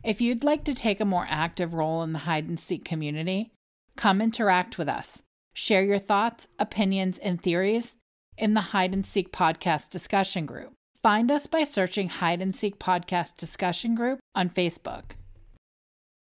If 0.04 0.22
you'd 0.22 0.44
like 0.44 0.64
to 0.66 0.74
take 0.74 1.00
a 1.00 1.06
more 1.06 1.26
active 1.30 1.74
role 1.74 2.04
in 2.04 2.14
the 2.14 2.20
hide 2.20 2.48
and 2.48 2.60
seek 2.60 2.86
community, 2.86 3.52
come 3.96 4.22
interact 4.22 4.78
with 4.78 4.88
us. 4.88 5.22
Share 5.54 5.84
your 5.84 6.00
thoughts, 6.00 6.48
opinions, 6.60 7.18
and 7.18 7.42
theories 7.42 7.96
in 8.38 8.54
the 8.54 8.62
Hide 8.62 8.94
and 8.94 9.06
Seek 9.06 9.32
podcast 9.32 9.90
discussion 9.90 10.46
group. 10.46 10.74
Find 11.02 11.32
us 11.32 11.48
by 11.48 11.64
searching 11.64 12.10
Hide 12.10 12.42
and 12.42 12.56
Seek 12.56 12.78
podcast 12.78 13.38
discussion 13.38 13.96
group 13.96 14.20
on 14.36 14.50
Facebook. 14.50 15.17